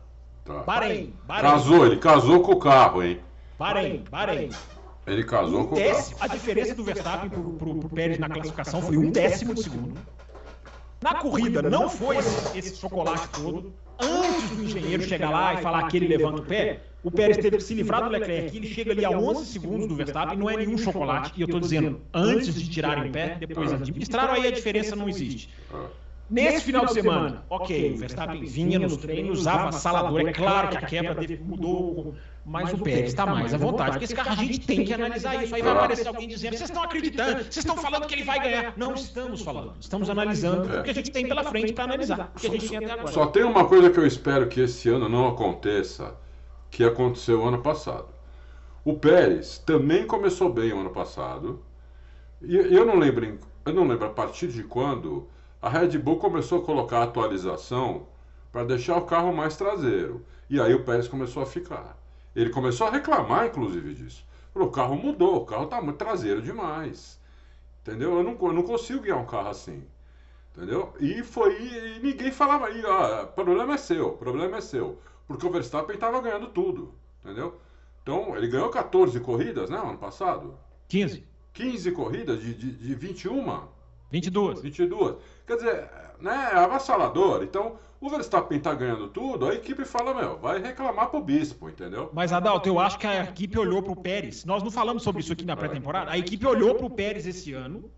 Tá. 0.45 0.59
Bahrein, 0.63 1.13
Bahrein. 1.25 1.51
Casou, 1.51 1.85
ele 1.85 1.97
casou 1.97 2.41
com 2.41 2.53
o 2.53 2.59
carro, 2.59 3.03
hein? 3.03 3.19
Bahrein, 3.57 4.03
Bahrein. 4.09 4.49
Ele 5.05 5.23
casou 5.23 5.61
um 5.61 5.67
com 5.67 5.75
décimo, 5.75 6.15
o 6.15 6.19
carro. 6.19 6.31
A 6.31 6.35
diferença 6.35 6.75
do 6.75 6.83
Verstappen 6.83 7.29
pro, 7.29 7.53
pro, 7.53 7.75
pro 7.75 7.89
Pérez 7.89 8.19
na 8.19 8.29
classificação 8.29 8.81
foi 8.81 8.97
um 8.97 9.09
décimo 9.09 9.53
de 9.53 9.63
segundo. 9.63 9.99
Na 11.01 11.15
corrida 11.15 11.61
não 11.61 11.89
foi 11.89 12.17
esse, 12.17 12.75
chocolate 12.75 13.29
todo. 13.29 13.73
Antes 13.99 14.49
do 14.51 14.63
engenheiro 14.63 15.03
chegar 15.03 15.29
lá 15.29 15.53
e 15.53 15.57
falar 15.57 15.87
que 15.87 15.97
ele 15.97 16.07
levanta 16.07 16.41
o 16.41 16.45
pé, 16.45 16.81
o 17.03 17.11
Pérez 17.11 17.37
teve 17.37 17.57
que 17.57 17.63
se 17.63 17.73
livrar 17.73 18.03
do 18.03 18.09
Leclerc. 18.09 18.55
Ele 18.55 18.67
chega 18.67 18.91
ali 18.91 19.05
a 19.05 19.11
11 19.11 19.45
segundos 19.45 19.87
do 19.87 19.95
Verstappen, 19.95 20.37
não 20.37 20.49
é 20.49 20.57
nenhum 20.57 20.77
chocolate. 20.77 21.31
E 21.35 21.41
eu 21.41 21.45
estou 21.45 21.59
dizendo, 21.59 22.01
antes 22.13 22.53
de 22.53 22.69
tirarem 22.69 23.09
o 23.09 23.11
pé, 23.11 23.37
depois 23.39 23.71
administraram, 23.71 24.33
aí 24.33 24.47
a 24.47 24.51
diferença 24.51 24.95
não 24.95 25.07
existe. 25.07 25.49
Nesse 26.29 26.65
final 26.65 26.85
de 26.85 26.93
semana, 26.93 27.45
ok, 27.49 27.93
o 27.93 27.97
Verstappen 27.97 28.43
vinha 28.43 28.77
nos 28.77 28.97
treinos, 28.97 29.47
avassalador. 29.47 30.27
É 30.27 30.33
claro 30.33 30.69
que 30.69 30.77
a 30.77 30.81
quebra 30.81 31.15
mudou, 31.41 32.15
mas 32.47 32.71
o 32.71 32.77
Pérez 32.77 33.09
está 33.09 33.25
mais 33.25 33.53
à 33.53 33.57
vontade. 33.57 33.91
Porque 33.91 34.05
esse 34.05 34.15
carro 34.15 34.31
a 34.31 34.35
gente 34.35 34.61
tem 34.61 34.85
que 34.85 34.93
analisar 34.93 35.43
isso. 35.43 35.53
Aí 35.53 35.61
vai 35.61 35.73
aparecer 35.73 36.07
alguém 36.07 36.29
dizendo: 36.29 36.55
vocês 36.55 36.69
estão 36.69 36.81
acreditando, 36.81 37.43
vocês 37.43 37.57
estão 37.57 37.75
falando 37.75 38.07
que 38.07 38.15
ele 38.15 38.23
vai 38.23 38.39
ganhar. 38.39 38.73
Não 38.77 38.93
estamos 38.93 39.41
falando, 39.41 39.73
estamos 39.81 40.09
analisando 40.09 40.79
o 40.79 40.83
que 40.83 40.89
a 40.89 40.93
gente 40.93 41.11
tem 41.11 41.27
pela 41.27 41.43
frente 41.43 41.73
para 41.73 41.83
analisar. 41.83 42.31
O 42.33 42.39
que 42.39 42.47
a 42.47 42.49
gente 42.49 42.69
tem 42.69 42.77
até 42.77 42.91
agora. 42.91 43.11
Só 43.11 43.27
tem 43.27 43.43
uma 43.43 43.65
coisa 43.65 43.89
que 43.89 43.99
eu 43.99 44.07
espero 44.07 44.47
que 44.47 44.61
esse 44.61 44.87
ano 44.87 45.09
não 45.09 45.27
aconteça, 45.27 46.15
que 46.71 46.85
aconteceu 46.85 47.45
ano 47.45 47.61
passado. 47.61 48.07
O 48.85 48.93
Pérez 48.93 49.57
também 49.57 50.07
começou 50.07 50.49
bem 50.51 50.71
o 50.71 50.79
ano 50.79 50.91
passado. 50.91 51.61
E 52.41 52.55
eu 52.55 52.85
não 52.85 52.97
lembro, 52.97 53.39
eu 53.65 53.73
não 53.73 53.85
lembro 53.85 54.05
a 54.05 54.11
partir 54.11 54.47
de 54.47 54.63
quando 54.63 55.27
a 55.61 55.67
Red 55.67 55.97
Bull 55.97 56.17
começou 56.17 56.61
a 56.61 56.65
colocar 56.65 56.99
a 56.99 57.03
atualização 57.03 58.07
para 58.53 58.63
deixar 58.63 58.95
o 58.95 59.01
carro 59.01 59.33
mais 59.33 59.57
traseiro. 59.57 60.25
E 60.49 60.61
aí 60.61 60.73
o 60.73 60.85
Pérez 60.85 61.09
começou 61.09 61.43
a 61.43 61.45
ficar. 61.45 62.06
Ele 62.37 62.51
começou 62.51 62.85
a 62.85 62.91
reclamar, 62.91 63.47
inclusive, 63.47 63.95
disso. 63.95 64.23
Falou, 64.53 64.67
o 64.67 64.71
carro 64.71 64.95
mudou, 64.95 65.37
o 65.37 65.45
carro 65.45 65.63
está 65.63 65.81
muito 65.81 65.97
traseiro 65.97 66.39
demais. 66.39 67.19
Entendeu? 67.81 68.15
Eu 68.15 68.23
não, 68.23 68.37
eu 68.39 68.53
não 68.53 68.61
consigo 68.61 69.01
guiar 69.01 69.17
um 69.17 69.25
carro 69.25 69.49
assim. 69.49 69.83
Entendeu? 70.55 70.93
E 70.99 71.23
foi. 71.23 71.59
E 71.59 71.99
ninguém 71.99 72.31
falava 72.31 72.67
aí, 72.67 72.85
ó, 72.85 73.25
problema 73.25 73.73
é 73.73 73.77
seu, 73.77 74.11
problema 74.11 74.57
é 74.57 74.61
seu. 74.61 74.99
Porque 75.27 75.47
o 75.47 75.51
Verstappen 75.51 75.95
estava 75.95 76.21
ganhando 76.21 76.49
tudo. 76.49 76.93
Entendeu? 77.25 77.59
Então, 78.03 78.37
ele 78.37 78.47
ganhou 78.47 78.69
14 78.69 79.19
corridas, 79.19 79.71
né, 79.71 79.77
ano 79.77 79.97
passado? 79.97 80.59
15. 80.89 81.25
15 81.53 81.91
corridas 81.91 82.39
de, 82.39 82.53
de, 82.53 82.71
de 82.71 82.93
21? 82.93 83.63
22. 84.11 84.61
22. 84.61 85.15
Quer 85.47 85.55
dizer, 85.55 85.89
né, 86.19 86.49
é 86.53 86.55
avassalador. 86.55 87.41
Então, 87.41 87.79
o 87.99 88.09
Verstappen 88.09 88.59
tá 88.59 88.73
ganhando 88.73 89.07
tudo, 89.07 89.47
a 89.47 89.53
equipe 89.53 89.83
fala, 89.83 90.13
meu, 90.13 90.37
vai 90.37 90.61
reclamar 90.61 91.09
pro 91.09 91.21
bispo, 91.21 91.69
entendeu? 91.69 92.09
Mas, 92.13 92.31
Adalto, 92.31 92.69
eu 92.69 92.79
acho 92.79 92.97
que 92.99 93.07
a 93.07 93.23
equipe 93.23 93.57
olhou 93.57 93.81
pro 93.81 93.95
Pérez. 93.95 94.45
Nós 94.45 94.61
não 94.61 94.69
falamos 94.69 95.03
sobre 95.03 95.21
isso 95.21 95.33
aqui 95.33 95.45
na 95.45 95.55
pré-temporada. 95.55 96.11
A 96.11 96.17
equipe 96.17 96.45
olhou 96.45 96.75
pro 96.75 96.89
Pérez 96.89 97.25
esse 97.25 97.53
ano 97.53 97.89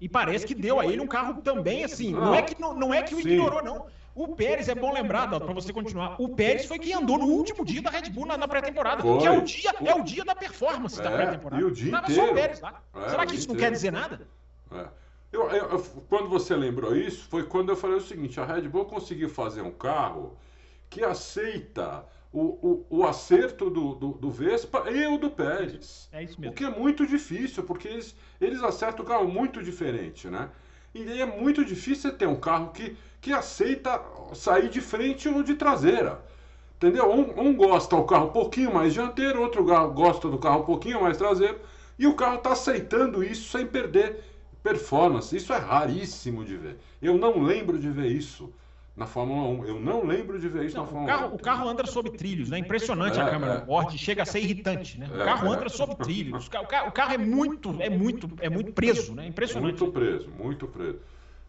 e 0.00 0.08
parece 0.08 0.46
que 0.46 0.54
deu 0.54 0.78
a 0.78 0.86
ele 0.86 1.00
um 1.00 1.06
carro 1.06 1.42
também 1.42 1.84
assim. 1.84 2.12
Não, 2.12 2.26
não 2.26 2.34
é 2.34 2.42
que 2.42 2.60
não, 2.60 2.74
não 2.74 2.94
é 2.94 3.02
que 3.02 3.14
o 3.14 3.20
ignorou, 3.20 3.62
não. 3.62 3.86
O 4.14 4.28
Pérez, 4.34 4.68
é 4.68 4.74
bom 4.74 4.92
lembrar, 4.92 5.28
para 5.28 5.52
você 5.52 5.72
continuar, 5.72 6.16
o 6.20 6.28
Pérez 6.28 6.66
foi 6.66 6.78
quem 6.78 6.94
andou 6.94 7.16
no 7.16 7.26
último 7.26 7.64
dia 7.64 7.80
da 7.80 7.90
Red 7.90 8.10
Bull 8.10 8.26
na, 8.26 8.36
na 8.36 8.48
pré-temporada, 8.48 9.02
que 9.02 9.26
é 9.26 9.30
o 9.30 9.40
dia, 9.40 9.72
é 9.84 9.94
o 9.94 10.02
dia 10.02 10.24
da 10.24 10.34
performance 10.34 11.00
é, 11.00 11.02
da 11.02 11.10
pré-temporada. 11.10 11.62
E 11.62 11.64
o 11.64 11.70
dia 11.70 11.96
inteiro. 11.96 12.14
só 12.14 12.30
o 12.30 12.34
Pérez 12.34 12.60
lá. 12.60 12.82
É, 12.94 13.08
Será 13.08 13.26
que 13.26 13.34
isso 13.36 13.48
não 13.48 13.56
quer 13.56 13.70
dizer 13.70 13.92
nada? 13.92 14.28
É. 14.72 14.86
Eu, 15.32 15.48
eu, 15.50 15.70
eu, 15.70 15.78
quando 16.08 16.28
você 16.28 16.56
lembrou 16.56 16.96
isso, 16.96 17.26
foi 17.28 17.44
quando 17.44 17.70
eu 17.70 17.76
falei 17.76 17.96
o 17.96 18.00
seguinte: 18.00 18.40
a 18.40 18.44
Red 18.44 18.68
Bull 18.68 18.84
conseguiu 18.84 19.28
fazer 19.28 19.62
um 19.62 19.70
carro 19.70 20.36
que 20.88 21.04
aceita 21.04 22.04
o, 22.32 22.40
o, 22.40 22.86
o 22.90 23.06
acerto 23.06 23.70
do, 23.70 23.94
do, 23.94 24.08
do, 24.12 24.30
Vespa 24.30 24.90
e 24.90 25.06
o 25.06 25.18
do 25.18 25.30
Pérez. 25.30 26.08
É 26.12 26.22
isso 26.22 26.40
mesmo. 26.40 26.52
O 26.52 26.56
que 26.56 26.64
é 26.64 26.70
muito 26.70 27.06
difícil, 27.06 27.62
porque 27.62 27.88
eles, 27.88 28.16
eles 28.40 28.62
acertam 28.62 29.04
o 29.04 29.08
carro 29.08 29.28
muito 29.28 29.62
diferente, 29.62 30.28
né? 30.28 30.50
E 30.92 31.20
é 31.20 31.26
muito 31.26 31.64
difícil 31.64 32.12
ter 32.16 32.26
um 32.26 32.34
carro 32.34 32.72
que, 32.72 32.96
que 33.20 33.32
aceita 33.32 34.00
sair 34.34 34.68
de 34.68 34.80
frente 34.80 35.28
ou 35.28 35.42
de 35.42 35.54
traseira. 35.54 36.20
Entendeu? 36.76 37.08
Um, 37.10 37.48
um 37.48 37.54
gosta 37.54 37.94
do 37.94 38.04
carro 38.04 38.26
um 38.26 38.32
pouquinho 38.32 38.72
mais 38.72 38.92
dianteiro, 38.92 39.40
outro 39.40 39.62
gosta 39.64 40.28
do 40.28 40.38
carro 40.38 40.62
um 40.62 40.66
pouquinho 40.66 41.02
mais 41.02 41.16
traseiro, 41.16 41.60
e 41.98 42.06
o 42.06 42.14
carro 42.14 42.36
está 42.36 42.52
aceitando 42.52 43.22
isso 43.22 43.50
sem 43.50 43.66
perder 43.66 44.24
performance. 44.62 45.34
Isso 45.34 45.52
é 45.52 45.58
raríssimo 45.58 46.44
de 46.44 46.56
ver. 46.56 46.78
Eu 47.00 47.16
não 47.16 47.42
lembro 47.42 47.78
de 47.78 47.90
ver 47.90 48.08
isso 48.08 48.52
na 48.96 49.06
Fórmula 49.06 49.48
1. 49.62 49.66
Eu 49.66 49.80
não 49.80 50.04
lembro 50.04 50.38
de 50.38 50.48
ver 50.48 50.66
isso 50.66 50.76
não, 50.76 50.84
na 50.84 50.90
Fórmula 50.90 51.12
o 51.12 51.16
carro, 51.16 51.32
1. 51.32 51.34
O 51.34 51.38
carro 51.38 51.68
anda 51.68 51.86
sobre 51.86 52.12
trilhos, 52.12 52.50
né? 52.50 52.58
Impressionante 52.58 53.18
é, 53.18 53.22
a 53.22 53.30
câmera 53.30 53.54
é. 53.54 53.60
bordo, 53.60 53.96
chega 53.96 54.22
a 54.22 54.26
ser 54.26 54.40
irritante, 54.40 54.98
né? 54.98 55.08
O 55.10 55.20
é, 55.20 55.24
carro 55.24 55.52
anda 55.52 55.68
sobre 55.68 55.96
trilhos. 55.96 56.46
O 56.46 56.50
carro, 56.50 56.88
o 56.88 56.92
carro, 56.92 57.14
é 57.14 57.18
muito, 57.18 57.76
é 57.80 57.88
muito, 57.88 58.30
é 58.40 58.50
muito 58.50 58.72
preso, 58.72 59.14
né? 59.14 59.26
Impressionante. 59.26 59.80
Muito 59.80 59.92
preso, 59.92 60.28
muito 60.38 60.66
preso. 60.68 60.98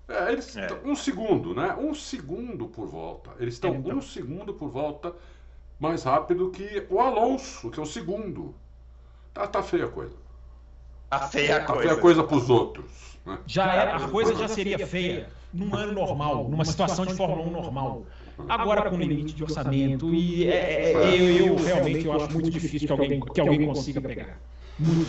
É, 0.08 0.32
eles 0.32 0.56
é. 0.58 0.68
um 0.84 0.96
segundo, 0.96 1.54
né? 1.54 1.76
Um 1.80 1.94
segundo 1.94 2.68
por 2.68 2.88
volta. 2.88 3.32
Eles 3.40 3.56
estão 3.56 3.76
então. 3.76 3.98
um 3.98 4.02
segundo 4.02 4.54
por 4.54 4.70
volta 4.70 5.14
mais 5.80 6.04
rápido 6.04 6.52
que 6.52 6.86
o 6.90 7.00
Alonso, 7.00 7.70
que 7.70 7.80
é 7.80 7.84
o 7.84 7.86
segundo. 7.86 8.54
Tá, 9.34 9.48
tá 9.48 9.64
feia 9.64 9.86
a 9.86 9.90
coisa. 9.90 10.16
Tá 11.12 11.20
feia 11.28 11.58
a 11.58 11.60
coisa. 11.60 11.74
Tá 11.74 11.82
feia 11.82 11.94
a 11.94 11.98
coisa 11.98 12.24
pros 12.24 12.50
outros. 12.50 12.86
Né? 13.26 13.38
Já 13.46 13.74
era, 13.74 13.98
a 13.98 14.08
coisa 14.08 14.34
já 14.34 14.48
seria 14.48 14.88
feia 14.88 15.28
num 15.54 15.76
ano 15.76 15.92
normal, 15.92 16.48
numa 16.48 16.64
situação 16.64 17.06
de 17.06 17.14
Fórmula 17.14 17.46
1 17.50 17.52
normal. 17.52 18.06
Agora 18.48 18.90
com 18.90 18.96
limite 18.96 19.36
de 19.36 19.44
orçamento 19.44 20.16
e 20.16 20.48
é, 20.48 20.94
é, 20.94 21.22
eu, 21.22 21.48
eu, 21.48 21.56
realmente 21.58 22.06
eu 22.06 22.14
acho 22.14 22.32
muito 22.32 22.50
difícil 22.50 22.88
que 22.88 22.92
alguém, 22.94 23.20
que 23.20 23.42
alguém 23.42 23.66
consiga 23.66 24.00
pegar. 24.00 24.40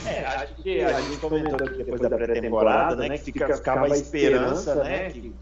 É, 0.04 0.26
acho 0.26 0.54
que 0.56 0.80
a 0.80 1.00
gente 1.00 1.16
comentou 1.18 1.54
aqui 1.54 1.78
depois 1.78 2.00
da 2.00 2.10
pré-temporada, 2.10 3.08
né, 3.08 3.16
que 3.16 3.24
fica, 3.26 3.56
ficava 3.56 3.86
a 3.86 3.88
esperança, 3.88 4.74
né, 4.82 5.08
que 5.08 5.32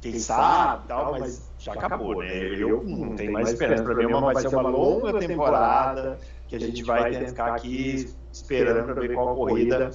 quem 0.00 0.18
sabe 0.20 0.86
tal, 0.86 1.18
mas 1.18 1.50
já 1.58 1.72
acabou, 1.72 2.20
né? 2.20 2.28
Eu 2.56 2.84
não 2.84 3.16
tenho 3.16 3.32
mais 3.32 3.50
esperança. 3.50 3.82
Para 3.82 3.94
mim, 3.94 4.06
uma, 4.06 4.20
vai 4.20 4.36
ser 4.36 4.48
uma 4.48 4.68
longa 4.68 5.18
temporada 5.18 6.18
que 6.46 6.54
a 6.54 6.60
gente 6.60 6.82
vai 6.84 7.12
ficar 7.26 7.54
aqui 7.54 8.14
esperando 8.36 8.84
para 8.84 9.00
ver 9.00 9.14
qual 9.14 9.34
corrida 9.34 9.90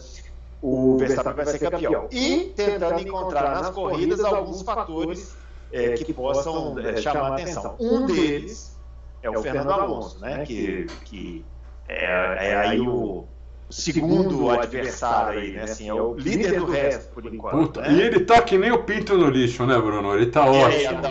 o 0.62 0.98
Verstappen 0.98 1.34
vai 1.34 1.46
ser 1.46 1.60
campeão. 1.60 2.08
E 2.12 2.54
tentando 2.56 3.00
encontrar 3.00 3.62
nas 3.62 3.70
corridas 3.72 4.24
alguns 4.24 4.62
fatores 4.62 5.36
é, 5.72 5.94
que 5.94 6.14
possam 6.14 6.78
é, 6.80 6.98
chamar 6.98 7.32
a 7.32 7.34
atenção. 7.36 7.76
Um 7.80 8.06
deles 8.06 8.78
é 9.24 9.30
o 9.30 9.42
Fernando 9.42 9.72
Alonso, 9.72 10.20
né? 10.20 10.44
Que, 10.46 10.88
que 11.06 11.46
é, 11.88 12.50
é 12.50 12.56
aí 12.56 12.80
o 12.80 13.26
segundo 13.70 14.50
adversário 14.50 15.40
aí, 15.40 15.54
né? 15.54 15.64
Assim, 15.64 15.88
é 15.90 15.94
o 15.94 16.14
líder 16.14 16.60
do 16.60 16.66
resto, 16.66 17.14
por 17.14 17.26
enquanto. 17.26 17.56
Puta, 17.56 17.82
né? 17.82 17.94
E 17.94 18.02
ele 18.02 18.20
tá 18.22 18.42
que 18.42 18.58
nem 18.58 18.72
o 18.72 18.84
pinto 18.84 19.18
no 19.18 19.30
lixo, 19.30 19.66
né, 19.66 19.78
Bruno? 19.78 20.16
Ele 20.16 20.28
tá 20.28 20.46
ótimo. 20.46 21.02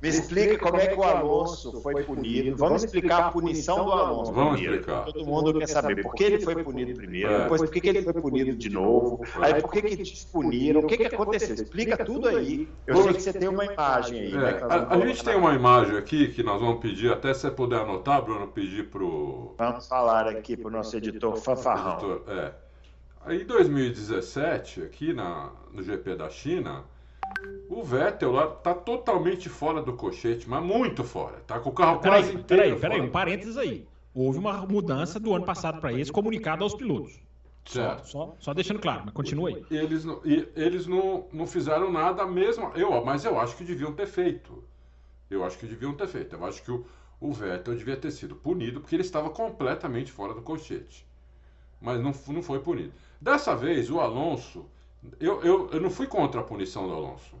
Me 0.00 0.08
explica 0.08 0.58
como 0.58 0.76
é 0.76 0.86
que 0.86 0.94
o 0.94 1.02
Alonso 1.02 1.80
foi 1.80 2.04
punido. 2.04 2.56
Vamos 2.56 2.84
explicar 2.84 3.18
a 3.18 3.30
punição 3.32 3.84
do 3.84 3.92
Alonso. 3.92 4.32
Vamos 4.32 4.60
explicar. 4.60 5.04
Todo 5.04 5.26
mundo 5.26 5.58
quer 5.58 5.66
saber 5.66 6.02
por 6.02 6.14
que 6.14 6.24
ele 6.24 6.40
foi 6.40 6.62
punido 6.62 6.94
primeiro, 6.94 7.32
é. 7.32 7.42
depois 7.42 7.62
por 7.62 7.70
que 7.70 7.88
ele 7.88 8.02
foi 8.02 8.12
punido 8.12 8.56
de 8.56 8.70
novo, 8.70 9.20
aí 9.40 9.60
por 9.60 9.72
que, 9.72 9.82
que 9.82 9.96
despuniram, 9.96 10.80
o 10.80 10.86
que, 10.86 10.96
que 10.96 11.06
aconteceu. 11.06 11.54
Explica 11.54 12.04
tudo 12.04 12.28
aí. 12.28 12.68
Eu 12.86 13.02
sei 13.02 13.12
que 13.14 13.22
você 13.22 13.32
tem 13.32 13.48
uma 13.48 13.64
imagem 13.64 14.20
aí. 14.20 14.34
É. 14.34 14.36
Né, 14.36 14.60
a, 14.68 14.94
a 14.94 15.06
gente 15.06 15.24
tem 15.24 15.34
uma 15.34 15.54
imagem 15.54 15.96
aqui 15.96 16.28
que 16.28 16.44
nós 16.44 16.60
vamos 16.60 16.80
pedir, 16.80 17.12
até 17.12 17.34
se 17.34 17.40
você 17.40 17.50
puder 17.50 17.80
anotar, 17.80 18.22
Bruno, 18.22 18.46
pedir 18.46 18.88
pro. 18.88 19.54
Vamos 19.58 19.88
falar 19.88 20.28
aqui 20.28 20.56
pro 20.56 20.70
nosso 20.70 20.96
editor 20.96 21.36
Fanfarrão. 21.36 21.94
Editor, 21.94 22.22
é. 22.28 22.52
Aí 23.24 23.42
em 23.42 23.46
2017, 23.46 24.82
aqui 24.82 25.12
na, 25.12 25.50
no 25.72 25.82
GP 25.82 26.14
da 26.14 26.30
China 26.30 26.84
o 27.68 27.82
Vettel 27.82 28.32
lá 28.32 28.46
tá 28.46 28.74
totalmente 28.74 29.48
fora 29.48 29.82
do 29.82 29.92
cochete, 29.92 30.48
mas 30.48 30.62
muito 30.64 31.04
fora. 31.04 31.40
Tá 31.46 31.60
com 31.60 31.70
o 31.70 31.72
carro 31.72 32.00
peraí, 32.00 32.22
quase 32.22 32.36
inteiro. 32.36 32.62
Peraí, 32.62 32.80
peraí, 32.80 33.00
um 33.00 33.10
parênteses 33.10 33.56
aí. 33.56 33.86
Houve 34.14 34.38
uma 34.38 34.66
mudança 34.66 35.20
do 35.20 35.34
ano 35.34 35.44
passado 35.44 35.80
para 35.80 35.92
esse 35.92 36.10
comunicado 36.10 36.64
aos 36.64 36.74
pilotos. 36.74 37.20
Certo. 37.64 38.08
Só, 38.08 38.26
só, 38.26 38.36
só, 38.40 38.54
deixando 38.54 38.80
claro, 38.80 39.02
mas 39.04 39.14
continua 39.14 39.50
aí. 39.50 39.64
Eles, 39.70 40.04
não, 40.04 40.20
eles 40.24 40.86
não, 40.86 41.26
não 41.30 41.46
fizeram 41.46 41.92
nada 41.92 42.26
mesmo. 42.26 42.72
Eu, 42.74 43.04
mas 43.04 43.24
eu 43.24 43.38
acho 43.38 43.56
que 43.56 43.64
deviam 43.64 43.92
ter 43.92 44.06
feito. 44.06 44.64
Eu 45.30 45.44
acho 45.44 45.58
que 45.58 45.66
deviam 45.66 45.92
ter 45.92 46.08
feito. 46.08 46.34
Eu 46.34 46.44
acho 46.46 46.62
que 46.62 46.72
o, 46.72 46.86
o 47.20 47.30
Vettel 47.30 47.76
devia 47.76 47.96
ter 47.96 48.10
sido 48.10 48.34
punido 48.34 48.80
porque 48.80 48.96
ele 48.96 49.02
estava 49.02 49.28
completamente 49.28 50.10
fora 50.10 50.32
do 50.32 50.40
cochete. 50.40 51.06
Mas 51.80 52.00
não, 52.00 52.12
não 52.28 52.42
foi 52.42 52.58
punido. 52.60 52.92
Dessa 53.20 53.54
vez, 53.54 53.90
o 53.90 54.00
Alonso 54.00 54.64
eu, 55.20 55.42
eu, 55.42 55.70
eu 55.70 55.80
não 55.80 55.90
fui 55.90 56.06
contra 56.06 56.40
a 56.40 56.44
punição 56.44 56.86
do 56.86 56.94
Alonso. 56.94 57.36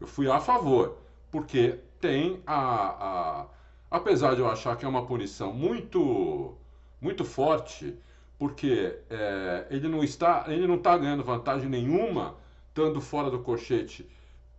Eu 0.00 0.06
fui 0.06 0.30
a 0.30 0.40
favor. 0.40 0.98
Porque 1.30 1.78
tem 2.00 2.42
a, 2.46 2.56
a. 2.60 3.46
Apesar 3.90 4.34
de 4.34 4.40
eu 4.40 4.48
achar 4.48 4.76
que 4.76 4.84
é 4.84 4.88
uma 4.88 5.06
punição 5.06 5.52
muito, 5.52 6.54
muito 7.00 7.24
forte, 7.24 7.96
porque 8.38 8.98
é, 9.08 9.66
ele 9.70 9.88
não 9.88 10.02
está 10.02 10.44
ele 10.48 10.66
não 10.66 10.74
está 10.76 10.96
ganhando 10.98 11.22
vantagem 11.24 11.68
nenhuma 11.68 12.36
estando 12.68 13.00
fora 13.00 13.30
do 13.30 13.38
colchete 13.38 14.06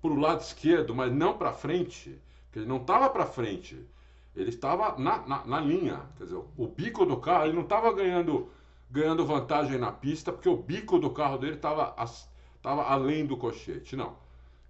para 0.01 0.11
o 0.11 0.19
lado 0.19 0.41
esquerdo, 0.41 0.95
mas 0.95 1.11
não 1.11 1.37
para 1.37 1.51
frente, 1.51 2.19
porque 2.45 2.59
ele 2.59 2.65
não 2.67 2.77
estava 2.77 3.09
para 3.09 3.25
frente, 3.25 3.77
ele 4.35 4.49
estava 4.49 4.97
na, 4.97 5.19
na, 5.27 5.45
na, 5.45 5.59
linha, 5.59 6.01
quer 6.17 6.25
dizer, 6.25 6.41
o 6.57 6.67
bico 6.67 7.05
do 7.05 7.17
carro, 7.17 7.45
ele 7.45 7.53
não 7.55 7.63
estava 7.63 7.91
ganhando 7.93 8.49
ganhando 8.89 9.25
vantagem 9.25 9.77
na 9.77 9.91
pista, 9.91 10.31
porque 10.31 10.49
o 10.49 10.57
bico 10.57 10.99
do 10.99 11.09
carro 11.09 11.37
dele 11.37 11.55
estava 11.55 11.95
tava 12.61 12.83
além 12.83 13.25
do 13.25 13.37
cochete. 13.37 13.95
Não. 13.95 14.15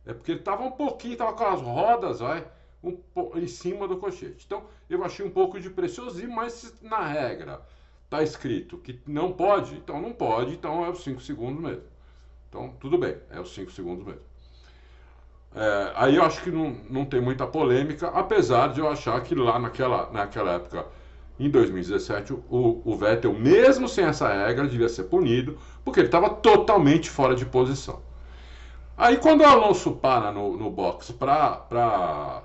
É 0.05 0.13
porque 0.13 0.31
ele 0.31 0.39
estava 0.39 0.63
um 0.63 0.71
pouquinho, 0.71 1.13
estava 1.13 1.33
com 1.33 1.43
as 1.43 1.61
rodas, 1.61 2.19
vai, 2.19 2.45
um, 2.83 2.97
em 3.35 3.47
cima 3.47 3.87
do 3.87 3.97
cochete. 3.97 4.45
Então, 4.45 4.63
eu 4.89 5.03
achei 5.03 5.25
um 5.25 5.29
pouco 5.29 5.59
de 5.59 5.69
preciosismo, 5.69 6.35
mas 6.35 6.73
na 6.81 7.05
regra 7.05 7.61
está 8.05 8.23
escrito 8.23 8.77
que 8.77 9.01
não 9.05 9.33
pode, 9.33 9.75
então 9.75 10.01
não 10.01 10.13
pode, 10.13 10.53
então 10.53 10.85
é 10.85 10.89
os 10.89 11.03
5 11.03 11.21
segundos 11.21 11.61
mesmo. 11.61 11.83
Então, 12.47 12.73
tudo 12.79 12.97
bem, 12.97 13.17
é 13.29 13.39
os 13.39 13.53
5 13.53 13.71
segundos 13.71 14.05
mesmo. 14.05 14.21
É, 15.53 15.91
aí 15.95 16.15
eu 16.15 16.23
acho 16.23 16.41
que 16.41 16.51
não, 16.51 16.69
não 16.89 17.05
tem 17.05 17.19
muita 17.19 17.45
polêmica, 17.45 18.07
apesar 18.09 18.67
de 18.67 18.79
eu 18.79 18.87
achar 18.87 19.19
que 19.21 19.35
lá 19.35 19.59
naquela, 19.59 20.09
naquela 20.11 20.53
época, 20.53 20.85
em 21.39 21.49
2017, 21.49 22.33
o, 22.33 22.81
o 22.83 22.95
Vettel, 22.95 23.33
mesmo 23.33 23.87
sem 23.87 24.05
essa 24.05 24.27
regra, 24.27 24.67
devia 24.67 24.89
ser 24.89 25.03
punido, 25.03 25.57
porque 25.85 25.99
ele 25.99 26.07
estava 26.07 26.29
totalmente 26.29 27.09
fora 27.09 27.35
de 27.35 27.45
posição. 27.45 28.01
Aí 28.97 29.17
quando 29.17 29.41
o 29.41 29.45
Alonso 29.45 29.91
para 29.91 30.31
no, 30.31 30.57
no 30.57 30.71
box 30.71 31.11
para 31.11 32.41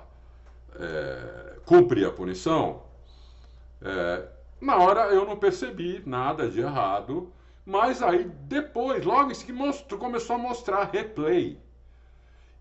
é, 0.79 1.55
cumprir 1.65 2.05
a 2.05 2.11
punição, 2.11 2.83
é, 3.81 4.27
na 4.61 4.77
hora 4.77 5.07
eu 5.07 5.25
não 5.25 5.35
percebi 5.35 6.03
nada 6.05 6.47
de 6.47 6.61
errado, 6.61 7.33
mas 7.65 8.03
aí 8.03 8.25
depois, 8.43 9.03
logo 9.03 9.31
isso 9.31 9.45
que 9.45 9.51
mostrou, 9.51 9.99
começou 9.99 10.35
a 10.35 10.39
mostrar 10.39 10.91
replay. 10.91 11.59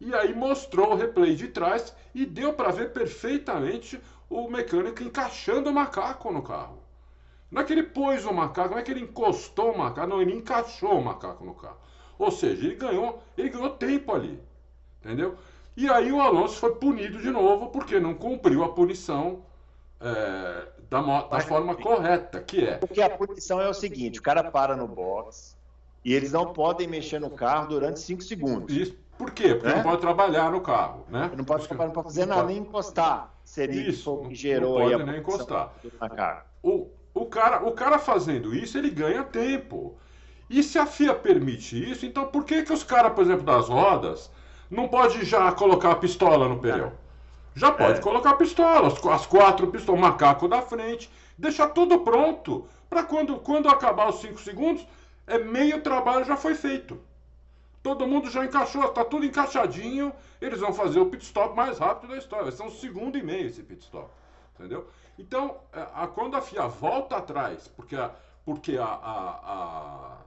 E 0.00 0.12
aí 0.14 0.34
mostrou 0.34 0.92
o 0.92 0.96
replay 0.96 1.34
de 1.34 1.48
trás 1.48 1.94
e 2.14 2.24
deu 2.24 2.54
para 2.54 2.72
ver 2.72 2.92
perfeitamente 2.92 4.00
o 4.32 4.50
mecânico 4.50 5.02
encaixando 5.02 5.70
o 5.70 5.72
macaco 5.72 6.32
no 6.32 6.42
carro. 6.42 6.78
Não 7.50 7.60
é 7.60 7.64
que 7.64 7.72
ele 7.72 7.82
pôs 7.82 8.24
o 8.24 8.32
macaco, 8.32 8.70
não 8.70 8.78
é 8.78 8.82
que 8.82 8.90
ele 8.90 9.02
encostou 9.02 9.72
o 9.72 9.78
macaco, 9.78 10.08
não, 10.08 10.22
ele 10.22 10.32
encaixou 10.32 10.98
o 10.98 11.04
macaco 11.04 11.44
no 11.44 11.54
carro. 11.54 11.76
Ou 12.18 12.30
seja, 12.30 12.64
ele 12.64 12.76
ganhou, 12.76 13.22
ele 13.36 13.50
ganhou 13.50 13.70
tempo 13.70 14.12
ali. 14.12 14.40
Entendeu? 15.04 15.36
E 15.76 15.88
aí 15.88 16.10
o 16.12 16.20
Alonso 16.20 16.56
foi 16.56 16.74
punido 16.76 17.18
de 17.18 17.30
novo 17.30 17.68
porque 17.68 17.98
não 17.98 18.14
cumpriu 18.14 18.62
a 18.64 18.70
punição 18.70 19.44
é, 20.00 20.68
da, 20.88 21.00
da 21.22 21.40
forma 21.40 21.74
correta, 21.74 22.40
que 22.40 22.64
é. 22.66 22.76
Porque 22.76 23.02
a 23.02 23.10
punição 23.10 23.60
é 23.60 23.68
o 23.68 23.74
seguinte: 23.74 24.18
o 24.18 24.22
cara 24.22 24.44
para 24.44 24.76
no 24.76 24.86
box 24.86 25.56
e 26.04 26.12
eles 26.12 26.32
não 26.32 26.52
podem 26.52 26.86
mexer 26.86 27.20
no 27.20 27.30
carro 27.30 27.68
durante 27.68 28.00
5 28.00 28.22
segundos. 28.22 28.74
Isso, 28.74 28.96
por 29.16 29.30
quê? 29.30 29.54
Porque 29.54 29.68
né? 29.68 29.76
não 29.76 29.82
pode 29.82 30.00
trabalhar 30.00 30.50
no 30.50 30.60
carro, 30.60 31.06
né? 31.08 31.30
Não 31.36 31.44
pode 31.44 31.68
não 31.70 31.76
pode 31.76 31.94
fazer 31.94 32.26
nada, 32.26 32.44
nem 32.44 32.58
encostar. 32.58 33.31
Seria 33.44 33.88
isso, 33.88 34.18
que 34.28 34.34
gerou 34.34 34.78
não 34.78 34.90
pode 34.90 35.04
nem 35.04 35.20
encostar. 35.20 35.74
O, 36.62 36.88
o, 37.12 37.26
cara, 37.26 37.66
o 37.66 37.72
cara 37.72 37.98
fazendo 37.98 38.54
isso, 38.54 38.78
ele 38.78 38.90
ganha 38.90 39.22
tempo. 39.22 39.96
E 40.48 40.62
se 40.62 40.78
a 40.78 40.86
FIA 40.86 41.14
permite 41.14 41.90
isso, 41.90 42.06
então 42.06 42.26
por 42.26 42.44
que, 42.44 42.62
que 42.62 42.72
os 42.72 42.82
caras, 42.82 43.12
por 43.12 43.22
exemplo, 43.22 43.44
das 43.44 43.68
rodas, 43.68 44.30
não 44.70 44.88
pode 44.88 45.24
já 45.24 45.50
colocar 45.52 45.92
a 45.92 45.96
pistola 45.96 46.48
no 46.48 46.60
pneu? 46.60 46.92
Já 47.54 47.70
pode 47.70 47.98
é. 47.98 48.02
colocar 48.02 48.30
a 48.30 48.36
pistola, 48.36 48.88
as 48.88 49.26
quatro 49.26 49.66
pistolas, 49.66 50.00
o 50.00 50.02
macaco 50.02 50.48
da 50.48 50.62
frente, 50.62 51.10
deixar 51.36 51.68
tudo 51.68 52.00
pronto. 52.00 52.66
Para 52.88 53.02
quando, 53.02 53.36
quando 53.36 53.68
acabar 53.68 54.08
os 54.08 54.20
cinco 54.20 54.40
segundos, 54.40 54.86
é 55.26 55.38
meio 55.38 55.80
trabalho 55.82 56.24
já 56.24 56.36
foi 56.36 56.54
feito. 56.54 56.98
Todo 57.82 58.06
mundo 58.06 58.30
já 58.30 58.44
encaixou, 58.44 58.84
está 58.84 59.04
tudo 59.04 59.26
encaixadinho. 59.26 60.12
Eles 60.40 60.60
vão 60.60 60.72
fazer 60.72 61.00
o 61.00 61.06
pit 61.06 61.24
stop 61.24 61.56
mais 61.56 61.78
rápido 61.78 62.10
da 62.10 62.16
história. 62.16 62.44
Vai 62.44 62.52
ser 62.52 62.62
um 62.62 62.70
segundo 62.70 63.18
e 63.18 63.22
meio 63.22 63.46
esse 63.46 63.62
pit 63.62 63.82
stop. 63.82 64.10
Entendeu? 64.54 64.88
Então, 65.18 65.58
é, 65.72 65.86
a, 65.92 66.06
quando 66.06 66.36
a 66.36 66.40
FIA 66.40 66.68
volta 66.68 67.16
atrás, 67.16 67.66
porque 67.68 67.96
a, 67.96 68.14
porque 68.44 68.76
a, 68.78 68.84
a, 68.84 70.18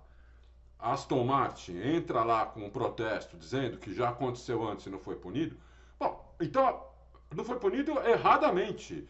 a 0.80 0.92
Aston 0.94 1.24
Martin 1.24 1.78
entra 1.78 2.24
lá 2.24 2.46
com 2.46 2.66
um 2.66 2.70
protesto 2.70 3.38
dizendo 3.38 3.78
que 3.78 3.94
já 3.94 4.10
aconteceu 4.10 4.68
antes 4.68 4.86
e 4.86 4.90
não 4.90 5.00
foi 5.00 5.16
punido, 5.16 5.58
bom, 5.98 6.36
então 6.40 6.84
não 7.34 7.44
foi 7.44 7.58
punido 7.58 7.92
erradamente. 8.00 9.08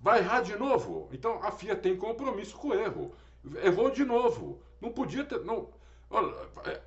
Vai 0.00 0.18
errar 0.18 0.42
de 0.42 0.56
novo. 0.56 1.08
Então 1.12 1.42
a 1.42 1.50
FIA 1.50 1.76
tem 1.76 1.96
compromisso 1.96 2.56
com 2.56 2.68
o 2.68 2.74
erro. 2.74 3.14
Errou 3.62 3.90
de 3.90 4.04
novo. 4.04 4.60
Não 4.80 4.92
podia 4.92 5.24
ter. 5.24 5.40
Não, 5.44 5.68
olha, 6.10 6.34
é, 6.66 6.80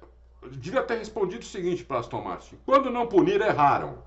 devia 0.50 0.84
ter 0.84 0.98
respondido 0.98 1.42
o 1.42 1.46
seguinte 1.46 1.84
para 1.84 2.00
Aston 2.00 2.22
Martin: 2.22 2.58
quando 2.66 2.90
não 2.90 3.08
punir, 3.08 3.42
erraram. 3.42 3.98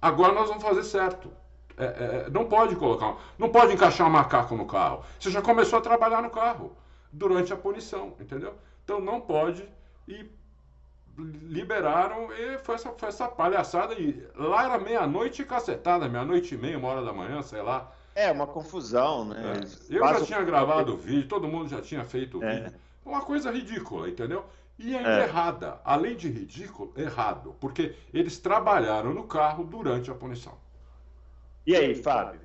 Agora 0.00 0.32
nós 0.32 0.48
vamos 0.48 0.62
fazer 0.62 0.82
certo. 0.82 1.30
É, 1.76 1.84
é, 1.84 2.30
não 2.30 2.44
pode 2.46 2.76
colocar, 2.76 3.16
não 3.38 3.48
pode 3.48 3.72
encaixar 3.72 4.06
um 4.06 4.10
macaco 4.10 4.54
no 4.54 4.66
carro. 4.66 5.02
Você 5.18 5.30
já 5.30 5.40
começou 5.40 5.78
a 5.78 5.82
trabalhar 5.82 6.22
no 6.22 6.30
carro 6.30 6.76
durante 7.10 7.52
a 7.52 7.56
punição, 7.56 8.14
entendeu? 8.20 8.54
Então 8.84 9.00
não 9.00 9.20
pode 9.20 9.66
e 10.06 10.28
liberaram 11.18 12.32
e 12.32 12.58
foi 12.58 12.74
essa, 12.74 12.90
foi 12.90 13.08
essa 13.08 13.28
palhaçada. 13.28 13.94
E 13.94 14.26
lá 14.34 14.64
era 14.64 14.78
meia-noite 14.78 15.44
cacetada, 15.44 16.08
meia-noite 16.08 16.54
e 16.54 16.58
meia, 16.58 16.78
uma 16.78 16.88
hora 16.88 17.04
da 17.04 17.12
manhã, 17.12 17.42
sei 17.42 17.62
lá. 17.62 17.92
É, 18.14 18.30
uma 18.30 18.46
confusão, 18.46 19.24
né? 19.24 19.60
É. 19.90 19.96
Eu 19.96 20.06
já 20.06 20.24
tinha 20.24 20.42
gravado 20.42 20.92
o 20.94 20.96
vídeo, 20.96 21.28
todo 21.28 21.48
mundo 21.48 21.68
já 21.68 21.80
tinha 21.80 22.04
feito 22.04 22.38
o 22.38 22.44
é. 22.44 22.54
vídeo. 22.54 22.78
Uma 23.04 23.22
coisa 23.22 23.50
ridícula, 23.50 24.08
entendeu? 24.08 24.44
E 24.82 24.96
ainda 24.96 25.20
é. 25.20 25.24
errada. 25.24 25.80
Além 25.84 26.16
de 26.16 26.28
ridículo, 26.28 26.92
errado. 26.96 27.54
Porque 27.60 27.94
eles 28.12 28.38
trabalharam 28.38 29.14
no 29.14 29.24
carro 29.24 29.64
durante 29.64 30.10
a 30.10 30.14
punição. 30.14 30.54
E 31.64 31.76
aí, 31.76 31.94
Fábio? 31.94 32.40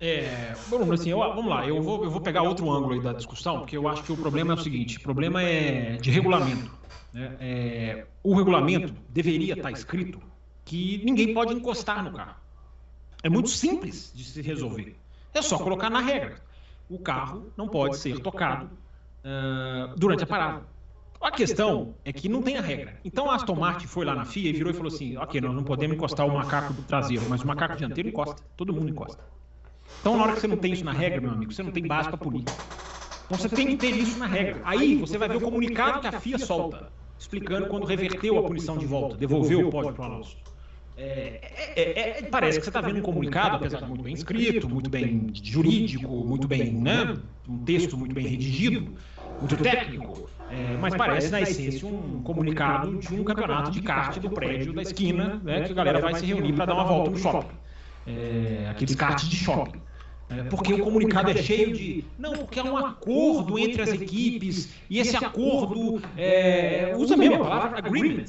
É, 0.00 0.54
Bruno, 0.68 0.92
assim, 0.92 1.10
eu, 1.10 1.18
vamos 1.18 1.46
lá, 1.46 1.66
eu 1.66 1.82
vou, 1.82 2.04
eu 2.04 2.10
vou 2.10 2.20
pegar 2.20 2.42
outro 2.42 2.70
ângulo 2.70 2.94
aí 2.94 3.00
da 3.00 3.12
discussão, 3.12 3.58
porque 3.58 3.76
eu 3.76 3.88
acho 3.88 4.04
que 4.04 4.12
o 4.12 4.16
problema 4.16 4.52
é 4.52 4.56
o 4.56 4.58
seguinte: 4.58 4.96
o 4.96 5.00
problema 5.00 5.42
é 5.42 5.96
de 5.96 6.10
regulamento. 6.10 6.70
Né? 7.12 7.36
É, 7.40 8.06
o 8.22 8.34
regulamento 8.34 8.94
deveria 9.08 9.54
estar 9.54 9.72
escrito 9.72 10.20
que 10.64 11.02
ninguém 11.04 11.34
pode 11.34 11.52
encostar 11.52 12.04
no 12.04 12.12
carro. 12.12 12.36
É 13.22 13.28
muito 13.28 13.48
simples 13.48 14.12
de 14.14 14.22
se 14.22 14.40
resolver. 14.40 14.96
É 15.34 15.42
só 15.42 15.58
colocar 15.58 15.90
na 15.90 16.00
regra. 16.00 16.40
O 16.88 16.98
carro 16.98 17.52
não 17.56 17.68
pode 17.68 17.96
ser 17.96 18.20
tocado 18.20 18.70
uh, 19.28 19.94
durante 19.96 20.24
a 20.24 20.26
parada. 20.26 20.62
A 21.20 21.32
questão 21.32 21.94
é 22.04 22.12
que 22.12 22.28
não 22.28 22.42
tem 22.42 22.56
a 22.56 22.60
regra. 22.60 22.94
Então 23.04 23.28
a 23.28 23.34
Aston 23.34 23.56
Martin 23.56 23.86
foi 23.86 24.04
lá 24.04 24.14
na 24.14 24.24
FIA 24.24 24.50
e 24.50 24.52
virou 24.52 24.70
e 24.70 24.74
falou 24.74 24.92
assim: 24.92 25.16
ok, 25.16 25.40
nós 25.40 25.54
não 25.54 25.64
podemos 25.64 25.96
encostar 25.96 26.26
o 26.26 26.32
macaco 26.32 26.72
traseiro, 26.84 27.24
mas 27.28 27.42
o 27.42 27.46
macaco 27.46 27.76
dianteiro 27.76 28.08
encosta. 28.08 28.42
Todo 28.56 28.72
mundo 28.72 28.88
encosta. 28.88 29.22
Então, 30.00 30.16
na 30.16 30.22
hora 30.22 30.32
que 30.34 30.40
você 30.40 30.46
não 30.46 30.56
tem 30.56 30.72
isso 30.72 30.84
na 30.84 30.92
regra, 30.92 31.20
meu 31.20 31.30
amigo, 31.30 31.52
você 31.52 31.62
não 31.62 31.72
tem 31.72 31.86
base 31.86 32.08
para 32.08 32.18
punir. 32.18 32.44
Então, 33.26 33.36
você 33.36 33.48
tem 33.48 33.66
que 33.66 33.76
ter 33.76 33.90
isso 33.96 34.18
na 34.18 34.26
regra. 34.26 34.60
Aí, 34.64 34.94
você 34.94 35.18
vai 35.18 35.28
ver 35.28 35.36
o 35.36 35.40
comunicado 35.40 36.00
que 36.00 36.06
a 36.06 36.20
FIA 36.20 36.38
solta, 36.38 36.92
explicando 37.18 37.66
quando 37.66 37.84
reverteu 37.84 38.38
a 38.38 38.42
punição 38.42 38.78
de 38.78 38.86
volta, 38.86 39.16
devolveu 39.16 39.66
o 39.66 39.70
pódio 39.70 39.92
para 39.92 40.02
o 40.02 40.12
Alonso. 40.12 40.36
É, 41.00 41.40
é, 41.76 42.18
é, 42.18 42.22
parece 42.22 42.58
que 42.58 42.64
você 42.64 42.70
está 42.70 42.80
vendo 42.80 42.98
um 42.98 43.02
comunicado, 43.02 43.54
apesar 43.54 43.82
de 43.82 43.86
muito 43.86 44.02
bem 44.02 44.14
escrito, 44.14 44.68
muito 44.68 44.90
bem 44.90 45.30
jurídico, 45.32 46.08
muito 46.08 46.48
bem, 46.48 46.72
né, 46.72 47.16
um 47.48 47.58
texto 47.58 47.96
muito 47.96 48.12
bem 48.12 48.26
redigido, 48.26 48.94
muito 49.40 49.56
técnico, 49.56 50.28
é, 50.50 50.76
mas 50.78 50.94
parece, 50.94 51.30
na 51.30 51.40
essência, 51.40 51.86
um 51.86 52.22
comunicado 52.22 52.98
de 52.98 53.14
um 53.14 53.24
campeonato 53.24 53.70
de 53.70 53.82
kart 53.82 54.18
do 54.18 54.30
prédio 54.30 54.72
da 54.72 54.82
esquina, 54.82 55.40
né, 55.44 55.62
que 55.62 55.72
a 55.72 55.74
galera 55.74 56.00
vai 56.00 56.14
se 56.14 56.24
reunir 56.24 56.52
para 56.52 56.66
dar 56.66 56.74
uma 56.74 56.84
volta 56.84 57.10
no 57.10 57.18
shopping. 57.18 57.56
É, 58.06 58.68
aqueles 58.70 58.94
karts 58.94 59.28
de 59.28 59.36
shopping. 59.36 59.80
É, 60.30 60.42
porque 60.44 60.74
o 60.74 60.84
comunicado 60.84 61.30
é 61.30 61.34
cheio 61.36 61.72
de. 61.72 62.04
Não, 62.18 62.32
porque 62.32 62.60
há 62.60 62.64
um 62.64 62.76
acordo 62.76 63.58
entre 63.58 63.80
as 63.80 63.92
equipes, 63.92 64.74
e 64.88 64.98
esse 64.98 65.16
acordo. 65.16 66.02
É, 66.16 66.94
usa 66.96 67.16
mesmo 67.16 67.36
a 67.36 67.48
palavra 67.48 67.78
agreement. 67.78 68.26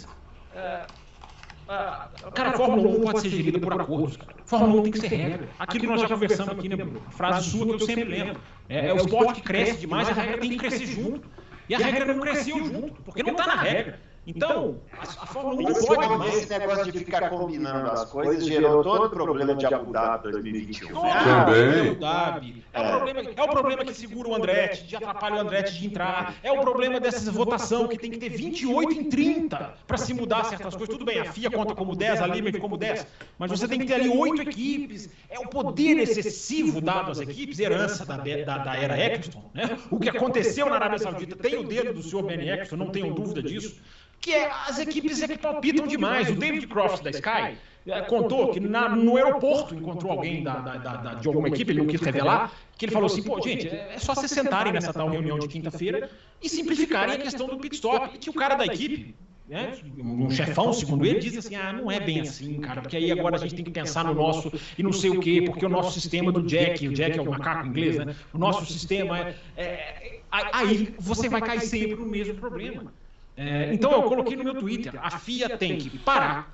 É, 1.70 2.32
cara, 2.32 2.50
a 2.50 2.54
Fórmula 2.54 2.90
1 2.98 3.02
pode 3.02 3.22
ser 3.22 3.30
gerida 3.30 3.60
por 3.60 3.80
acordos. 3.80 4.18
A 4.28 4.48
Fórmula 4.48 4.82
1 4.82 4.84
tem 4.84 4.92
que 4.92 5.00
ser 5.02 5.08
regra. 5.08 5.50
Aquilo 5.60 5.82
que 5.82 5.88
nós 5.88 6.02
já 6.02 6.10
conversamos 6.10 6.54
aqui, 6.58 6.68
né, 6.68 6.76
Bruno? 6.76 7.02
Frase 7.12 7.52
sua 7.52 7.66
que 7.68 7.74
eu 7.74 7.80
sempre 7.80 8.06
lembro. 8.06 8.42
É, 8.68 8.88
é 8.88 8.94
o 8.94 8.98
esporte 8.98 9.36
que 9.36 9.42
cresce 9.42 9.78
demais, 9.82 10.10
a 10.10 10.14
regra 10.14 10.40
tem 10.40 10.50
que 10.50 10.58
crescer 10.58 10.88
junto. 10.88 11.30
E 11.70 11.76
a 11.76 11.78
regra 11.78 12.12
não 12.12 12.20
cresceu 12.20 12.58
junto, 12.66 13.04
porque 13.04 13.22
não 13.22 13.32
está 13.34 13.46
na 13.46 13.56
regra. 13.62 14.00
Então, 14.30 14.80
a, 14.96 15.02
a 15.02 15.26
Fórmula 15.26 15.56
1 15.56 15.74
não 15.74 15.86
pode 15.86 16.18
mais. 16.18 16.38
Esse 16.38 16.60
negócio 16.60 16.92
de 16.92 17.00
ficar 17.00 17.30
combinando 17.32 17.90
as 17.90 18.06
coisas 18.06 18.46
gerou 18.46 18.84
todo 18.84 19.06
o 19.06 19.10
problema 19.10 19.56
de 19.56 19.66
Abu 19.66 19.92
Dhabi 19.92 20.32
2021. 20.32 21.04
Ah, 21.04 21.46
Também. 21.46 21.90
Abu 21.90 22.00
Dhabi. 22.00 22.64
É, 22.72 22.80
o 22.80 22.98
problema, 22.98 23.32
é 23.36 23.44
o 23.44 23.48
problema 23.48 23.86
que 23.86 23.94
segura 23.96 24.30
o 24.30 24.36
Andretti, 24.36 24.84
de 24.84 24.96
atrapalha 24.96 25.38
o 25.38 25.40
Andretti 25.40 25.80
de 25.80 25.88
entrar. 25.88 26.36
É 26.44 26.52
o 26.52 26.62
problema 26.62 27.00
dessa 27.00 27.32
votação 27.32 27.88
que 27.88 27.98
tem 27.98 28.12
que 28.12 28.20
ter 28.20 28.30
28 28.30 28.94
em 28.94 29.10
30 29.10 29.74
para 29.88 29.98
se 29.98 30.14
mudar 30.14 30.44
certas 30.44 30.76
coisas. 30.76 30.96
Tudo 30.96 31.06
bem, 31.06 31.20
a 31.20 31.26
FIA 31.26 31.50
conta 31.50 31.74
como 31.74 31.96
10, 31.96 32.22
a 32.22 32.28
Limit 32.28 32.60
como 32.60 32.78
10, 32.78 33.08
mas 33.40 33.50
você 33.50 33.68
tem 33.68 33.80
que 33.80 33.88
ter 33.88 33.96
ali 33.96 34.10
oito 34.10 34.44
equipes. 34.44 35.10
É 35.28 35.40
o 35.40 35.48
poder 35.48 35.98
excessivo 35.98 36.80
dado 36.82 37.10
às 37.12 37.20
equipes, 37.20 37.58
herança 37.58 38.06
da, 38.06 38.18
da, 38.18 38.58
da 38.60 38.76
era 38.76 38.96
Eccleston. 38.96 39.50
Né? 39.56 39.76
O 39.90 40.00
que 40.00 40.10
aconteceu 40.10 40.68
na 40.70 40.76
Arábia 40.76 41.00
Saudita 41.00 41.36
tem 41.36 41.58
o 41.58 41.64
dedo 41.64 41.94
do 41.94 42.04
senhor 42.04 42.22
Ben 42.22 42.48
Eccleston, 42.48 42.76
não 42.76 42.92
tenho 42.92 43.12
dúvida 43.12 43.42
disso 43.42 43.82
que 44.20 44.34
é, 44.34 44.50
as 44.68 44.80
equipes 44.80 45.22
é 45.22 45.28
que 45.28 45.38
palpitam 45.38 45.88
demais. 45.88 46.30
O 46.30 46.36
David 46.36 46.68
Croft 46.68 47.04
da 47.04 47.10
Sky 47.10 47.58
é, 47.88 48.02
contou 48.02 48.52
que 48.52 48.60
na, 48.60 48.90
no 48.90 49.16
aeroporto 49.18 49.74
encontrou 49.74 50.12
alguém 50.12 50.44
da, 50.44 50.60
da, 50.60 50.78
da, 50.78 51.14
de 51.16 51.28
alguma 51.28 51.48
equipe, 51.48 51.72
ele 51.72 51.80
não 51.80 51.88
quis 51.88 52.02
revelar, 52.02 52.52
que 52.78 52.86
ele 52.86 52.92
falou 52.92 53.08
assim, 53.08 53.24
pô, 53.24 53.42
gente, 53.42 53.68
é 53.68 53.98
só 53.98 54.14
se 54.16 54.28
sentarem 54.28 54.74
nessa 54.74 54.94
tal 54.94 55.10
reunião 55.10 55.40
de 55.40 55.48
quinta-feira 55.48 56.10
e 56.42 56.50
simplificarem 56.50 57.16
a 57.16 57.18
questão 57.18 57.48
do 57.48 57.58
pit 57.58 57.76
stop. 57.76 58.16
E 58.16 58.18
que 58.18 58.30
o 58.30 58.34
cara 58.34 58.56
da 58.56 58.66
equipe, 58.66 59.16
né, 59.48 59.74
um 59.98 60.30
chefão, 60.30 60.72
segundo 60.74 61.06
ele, 61.06 61.20
diz 61.20 61.38
assim, 61.38 61.56
ah, 61.56 61.74
não 61.74 61.90
é 61.90 62.00
bem 62.00 62.22
assim, 62.22 62.60
cara, 62.60 62.82
porque 62.82 62.98
aí 62.98 63.12
agora 63.12 63.36
a 63.36 63.40
gente 63.40 63.56
tem 63.56 63.66
que 63.66 63.72
pensar 63.72 64.04
no 64.04 64.14
nosso 64.14 64.52
e 64.78 64.84
não 64.84 64.94
sei 64.94 65.10
o 65.10 65.20
quê, 65.20 65.44
porque 65.46 65.66
o 65.66 65.70
nosso 65.70 66.00
sistema 66.00 66.32
do 66.32 66.44
Jack, 66.44 66.88
o 66.88 66.94
Jack 66.94 67.18
é 67.18 67.22
o 67.22 67.30
macaco 67.30 67.68
inglês, 67.68 67.98
né, 67.98 68.16
o 68.34 68.38
nosso 68.38 68.66
sistema 68.66 69.20
é... 69.20 69.36
é 69.58 70.20
aí 70.32 70.94
você 71.00 71.28
vai 71.28 71.42
cair 71.42 71.62
sempre 71.62 71.96
no 71.96 72.06
mesmo 72.06 72.36
problema. 72.36 72.94
É, 73.40 73.74
então 73.74 73.90
eu 73.94 74.04
coloquei 74.04 74.36
no 74.36 74.44
meu 74.44 74.54
Twitter: 74.54 74.94
a 75.02 75.18
FIA 75.18 75.58
tem 75.58 75.78
que 75.78 75.98
parar, 75.98 76.54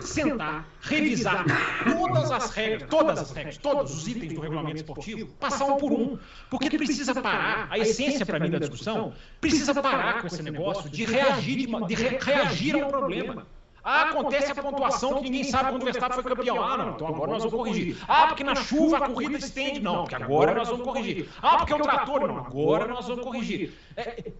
sentar, 0.00 0.64
revisar 0.80 1.44
todas 1.84 2.30
as 2.30 2.50
regras, 2.50 2.88
todas 2.88 3.18
as 3.18 3.32
regras, 3.32 3.56
todos 3.56 3.92
os 3.92 4.06
itens 4.06 4.32
do 4.32 4.40
regulamento 4.40 4.76
esportivo, 4.76 5.26
passar 5.40 5.64
um 5.64 5.78
por 5.78 5.90
um, 5.90 6.16
porque 6.48 6.70
precisa 6.78 7.12
parar. 7.20 7.66
A 7.68 7.76
essência 7.76 8.24
para 8.24 8.38
mim 8.38 8.50
da 8.50 8.60
discussão 8.60 9.12
precisa 9.40 9.74
parar 9.82 10.20
com 10.20 10.28
esse 10.28 10.44
negócio 10.44 10.88
de 10.88 11.04
reagir, 11.04 11.66
de, 11.66 11.86
de 11.86 11.94
re, 11.96 12.18
reagir 12.18 12.80
ao 12.80 12.88
problema. 12.88 13.44
Ah, 13.84 14.02
acontece 14.02 14.52
a 14.52 14.54
pontuação 14.54 15.14
que 15.16 15.24
ninguém 15.24 15.42
sabe 15.42 15.70
quando 15.70 15.82
o 15.82 15.84
Verstappen 15.84 16.22
foi 16.22 16.36
campeão. 16.36 16.62
Ah, 16.62 16.78
não, 16.78 16.90
então 16.90 17.08
agora 17.08 17.32
nós 17.32 17.42
vamos 17.42 17.58
corrigir. 17.58 17.96
Ah, 18.06 18.28
porque 18.28 18.44
na 18.44 18.54
chuva 18.54 18.98
a 18.98 19.08
corrida 19.08 19.38
estende. 19.38 19.80
Não, 19.80 20.02
porque 20.04 20.14
agora 20.14 20.54
nós 20.54 20.68
vamos 20.68 20.84
corrigir. 20.84 21.28
Ah, 21.42 21.56
porque 21.56 21.72
é 21.72 21.76
o 21.76 21.80
trator. 21.80 22.28
Não, 22.28 22.38
agora 22.38 22.86
nós 22.86 23.08
vamos 23.08 23.24
corrigir. 23.24 23.74
É, 23.96 24.02
é, 24.10 24.32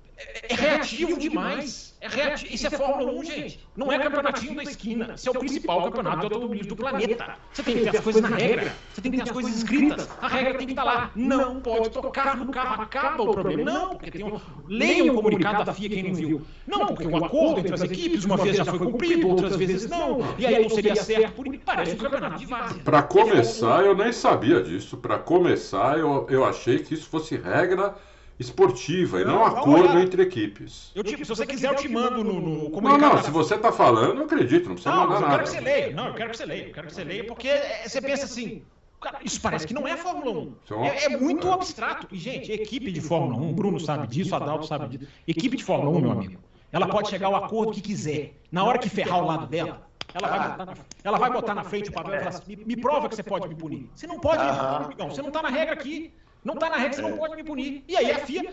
é 0.49 0.55
reativo 0.55 1.19
demais. 1.19 1.97
É 2.01 2.09
reativo. 2.09 2.55
Isso 2.55 2.67
é 2.67 2.71
Fórmula 2.71 3.13
1, 3.13 3.25
gente. 3.25 3.67
Não 3.77 3.93
é 3.93 3.99
campeonatinho 3.99 4.57
da 4.57 4.63
esquina. 4.63 5.15
Isso 5.15 5.29
é 5.29 5.31
o 5.33 5.39
principal 5.39 5.85
campeonato 5.85 6.19
de 6.19 6.25
automobilismo 6.25 6.69
do 6.69 6.77
planeta. 6.77 7.37
Você 7.53 7.63
tem 7.63 7.77
que 7.77 7.83
ter 7.83 7.97
as 7.97 8.01
coisas 8.05 8.23
na 8.23 8.29
regra. 8.37 8.75
Você 8.93 9.01
tem 9.01 9.13
que 9.13 9.19
ter 9.19 9.23
as 9.25 9.31
coisas 9.31 9.57
escritas. 9.57 10.09
A 10.21 10.29
regra 10.29 10.55
tem 10.55 10.67
que 10.67 10.73
estar 10.73 10.85
lá. 10.85 11.11
Não 11.15 11.61
pode 11.61 11.91
tocar 11.91 12.37
no 12.37 12.51
carro. 12.53 12.83
Acaba 12.83 13.23
o 13.23 13.33
problema. 13.33 13.71
Não, 13.71 13.91
porque 13.91 14.11
tem 14.11 14.25
um... 14.25 14.41
Leiam 14.67 15.15
o 15.15 15.23
comunicado 15.23 15.65
da 15.65 15.73
FIA, 15.73 15.89
quem 15.89 16.03
não 16.05 16.15
viu. 16.15 16.43
Não, 16.67 16.87
porque 16.87 17.07
o 17.07 17.25
acordo 17.25 17.61
entre 17.61 17.75
as 17.75 17.83
equipes, 17.83 18.25
uma 18.25 18.37
vez 18.37 18.57
já 18.57 18.65
foi 18.65 18.79
cumprido, 18.79 19.29
outras 19.29 19.57
vezes 19.57 19.89
não. 19.89 20.21
E 20.39 20.47
aí 20.47 20.63
não 20.63 20.71
seria 20.71 20.97
certo. 20.97 21.35
Por... 21.35 21.53
Parece 21.59 21.95
um 21.95 21.99
campeonato 21.99 22.39
de 22.39 22.47
várzea. 22.47 22.83
Para 22.83 23.03
começar, 23.03 23.85
eu 23.85 23.95
nem 23.95 24.13
sabia 24.13 24.63
disso. 24.63 24.97
Para 24.97 25.19
começar, 25.19 25.99
eu, 25.99 26.27
eu 26.29 26.45
achei 26.45 26.79
que 26.81 26.95
isso 26.95 27.09
fosse 27.09 27.37
regra 27.37 27.95
esportiva 28.43 29.21
e 29.21 29.25
não, 29.25 29.37
não 29.37 29.47
acordo 29.47 29.99
entre 29.99 30.23
equipes. 30.23 30.91
Eu 30.95 31.03
te, 31.03 31.17
se 31.17 31.25
você 31.25 31.47
quiser, 31.47 31.71
eu 31.71 31.77
te 31.77 31.89
mando 31.89 32.23
no, 32.23 32.41
no 32.41 32.71
comunicado. 32.71 33.01
Não, 33.01 33.15
não, 33.15 33.23
se 33.23 33.31
você 33.31 33.55
está 33.55 33.73
falando, 33.73 34.19
eu 34.19 34.25
acredito, 34.25 34.67
não 34.67 34.75
precisa 34.75 34.95
não, 34.95 35.03
mandar 35.03 35.15
eu 35.15 35.21
nada. 35.21 35.33
Quero 35.33 35.45
que 35.45 35.51
você 35.51 35.61
leia. 35.61 35.91
Não, 35.91 36.07
eu 36.09 36.15
quero 36.15 36.31
que 36.31 36.37
você 36.37 36.47
leia, 36.47 36.67
eu 36.67 36.73
quero 36.73 36.87
que 36.87 36.95
você 36.95 37.05
leia, 37.05 37.25
porque 37.25 37.49
é, 37.49 37.89
você 37.89 38.01
pensa 38.01 38.25
assim, 38.25 38.63
Cara, 39.03 39.19
isso 39.25 39.41
parece 39.41 39.67
que 39.67 39.75
não 39.75 39.87
é 39.87 39.97
Fórmula 39.97 40.31
1. 40.71 40.85
É, 40.85 41.05
é, 41.07 41.09
muito 41.17 41.51
abstrato. 41.51 42.07
E, 42.13 42.17
gente, 42.17 42.53
equipe 42.53 42.93
de 42.93 43.01
Fórmula 43.01 43.35
1, 43.37 43.53
Bruno 43.53 43.81
sabe 43.81 44.07
disso, 44.07 44.35
Adalto 44.35 44.65
sabe 44.65 44.97
disso. 44.97 45.11
Equipe 45.27 45.57
de 45.57 45.65
Fórmula 45.65 45.99
1, 45.99 46.01
meu 46.01 46.11
amigo, 46.13 46.39
ela 46.71 46.87
pode 46.87 47.11
chegar 47.11 47.27
ao 47.27 47.35
acordo 47.35 47.73
que 47.73 47.81
quiser. 47.81 48.35
Na 48.51 48.63
hora 48.65 48.79
que 48.79 48.89
ferrar 48.89 49.19
o 49.19 49.27
lado 49.27 49.49
dela, 49.49 49.85
ela 50.15 50.29
vai 50.29 50.49
botar 50.49 50.67
na, 50.67 50.75
ela 51.03 51.19
vai 51.19 51.33
botar 51.33 51.55
na 51.55 51.65
frente 51.65 51.91
o 51.91 51.93
papel 51.93 52.15
e 52.15 52.19
falar 52.19 52.29
assim, 52.29 52.57
me, 52.57 52.65
me 52.65 52.77
prova 52.77 53.09
que 53.09 53.17
você 53.17 53.25
pode 53.25 53.49
me 53.49 53.57
punir. 53.57 53.91
Você 53.95 54.07
não 54.07 54.21
pode 54.21 54.41
amigão. 54.41 55.11
Você 55.11 55.21
não 55.21 55.29
está 55.29 55.43
na 55.43 55.49
regra 55.49 55.75
aqui. 55.75 56.15
Não 56.45 56.55
está 56.55 56.69
na 56.69 56.77
regra, 56.77 56.95
você 56.95 57.03
não 57.03 57.17
pode 57.17 57.37
me 57.37 57.45
punir. 57.45 57.85
E 57.87 57.97
aí 57.97 58.11
a 58.11 58.19
FIA, 58.19 58.53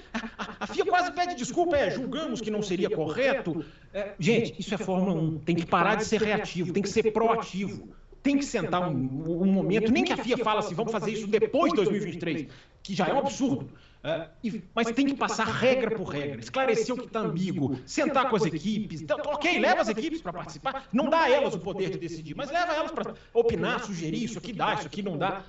a, 0.59 0.67
FIA 0.67 0.85
quase 0.85 1.11
pede 1.11 1.35
desculpa, 1.35 1.75
é, 1.75 1.89
julgamos 1.89 2.39
que 2.39 2.51
não 2.51 2.61
seria 2.61 2.89
correto. 2.89 3.65
É, 3.93 4.13
gente, 4.19 4.59
isso 4.59 4.73
é 4.73 4.77
Fórmula 4.77 5.13
1. 5.13 5.39
Tem 5.39 5.55
que 5.55 5.65
parar 5.65 5.95
de 5.95 6.05
ser 6.05 6.21
reativo, 6.21 6.71
tem 6.71 6.83
que 6.83 6.89
ser 6.89 7.11
proativo. 7.11 7.89
Tem 8.21 8.37
que 8.37 8.45
sentar 8.45 8.87
um, 8.87 9.41
um 9.41 9.45
momento, 9.45 9.91
nem 9.91 10.03
que 10.03 10.11
a 10.11 10.17
FIA 10.17 10.37
fala 10.37 10.59
assim, 10.59 10.75
vamos 10.75 10.91
fazer 10.91 11.11
isso 11.11 11.25
depois 11.25 11.71
de 11.71 11.77
2023, 11.77 12.47
que 12.83 12.93
já 12.93 13.07
é 13.07 13.13
um 13.13 13.19
absurdo. 13.19 13.69
É, 14.01 14.29
e, 14.41 14.63
mas 14.73 14.91
tem 14.91 15.07
que 15.07 15.13
passar 15.13 15.45
regra 15.45 15.91
por 15.91 16.05
regra, 16.05 16.39
esclarecer 16.39 16.95
o 16.95 16.97
que 16.97 17.07
está 17.07 17.19
ambíguo, 17.19 17.79
sentar 17.85 18.29
com 18.29 18.35
as 18.35 18.45
equipes. 18.45 19.01
Então, 19.01 19.17
ok, 19.25 19.59
leva 19.59 19.81
as 19.81 19.89
equipes 19.89 20.21
para 20.21 20.31
participar, 20.31 20.87
não 20.93 21.09
dá 21.09 21.23
a 21.23 21.29
elas 21.29 21.53
o 21.53 21.59
poder 21.59 21.89
de 21.89 21.97
decidir, 21.97 22.33
mas 22.35 22.49
leva 22.49 22.73
elas 22.73 22.91
para 22.91 23.13
opinar, 23.33 23.83
sugerir, 23.83 24.23
isso 24.23 24.37
aqui 24.37 24.53
dá, 24.53 24.73
isso 24.73 24.87
aqui 24.87 25.01
não 25.01 25.17
dá. 25.17 25.43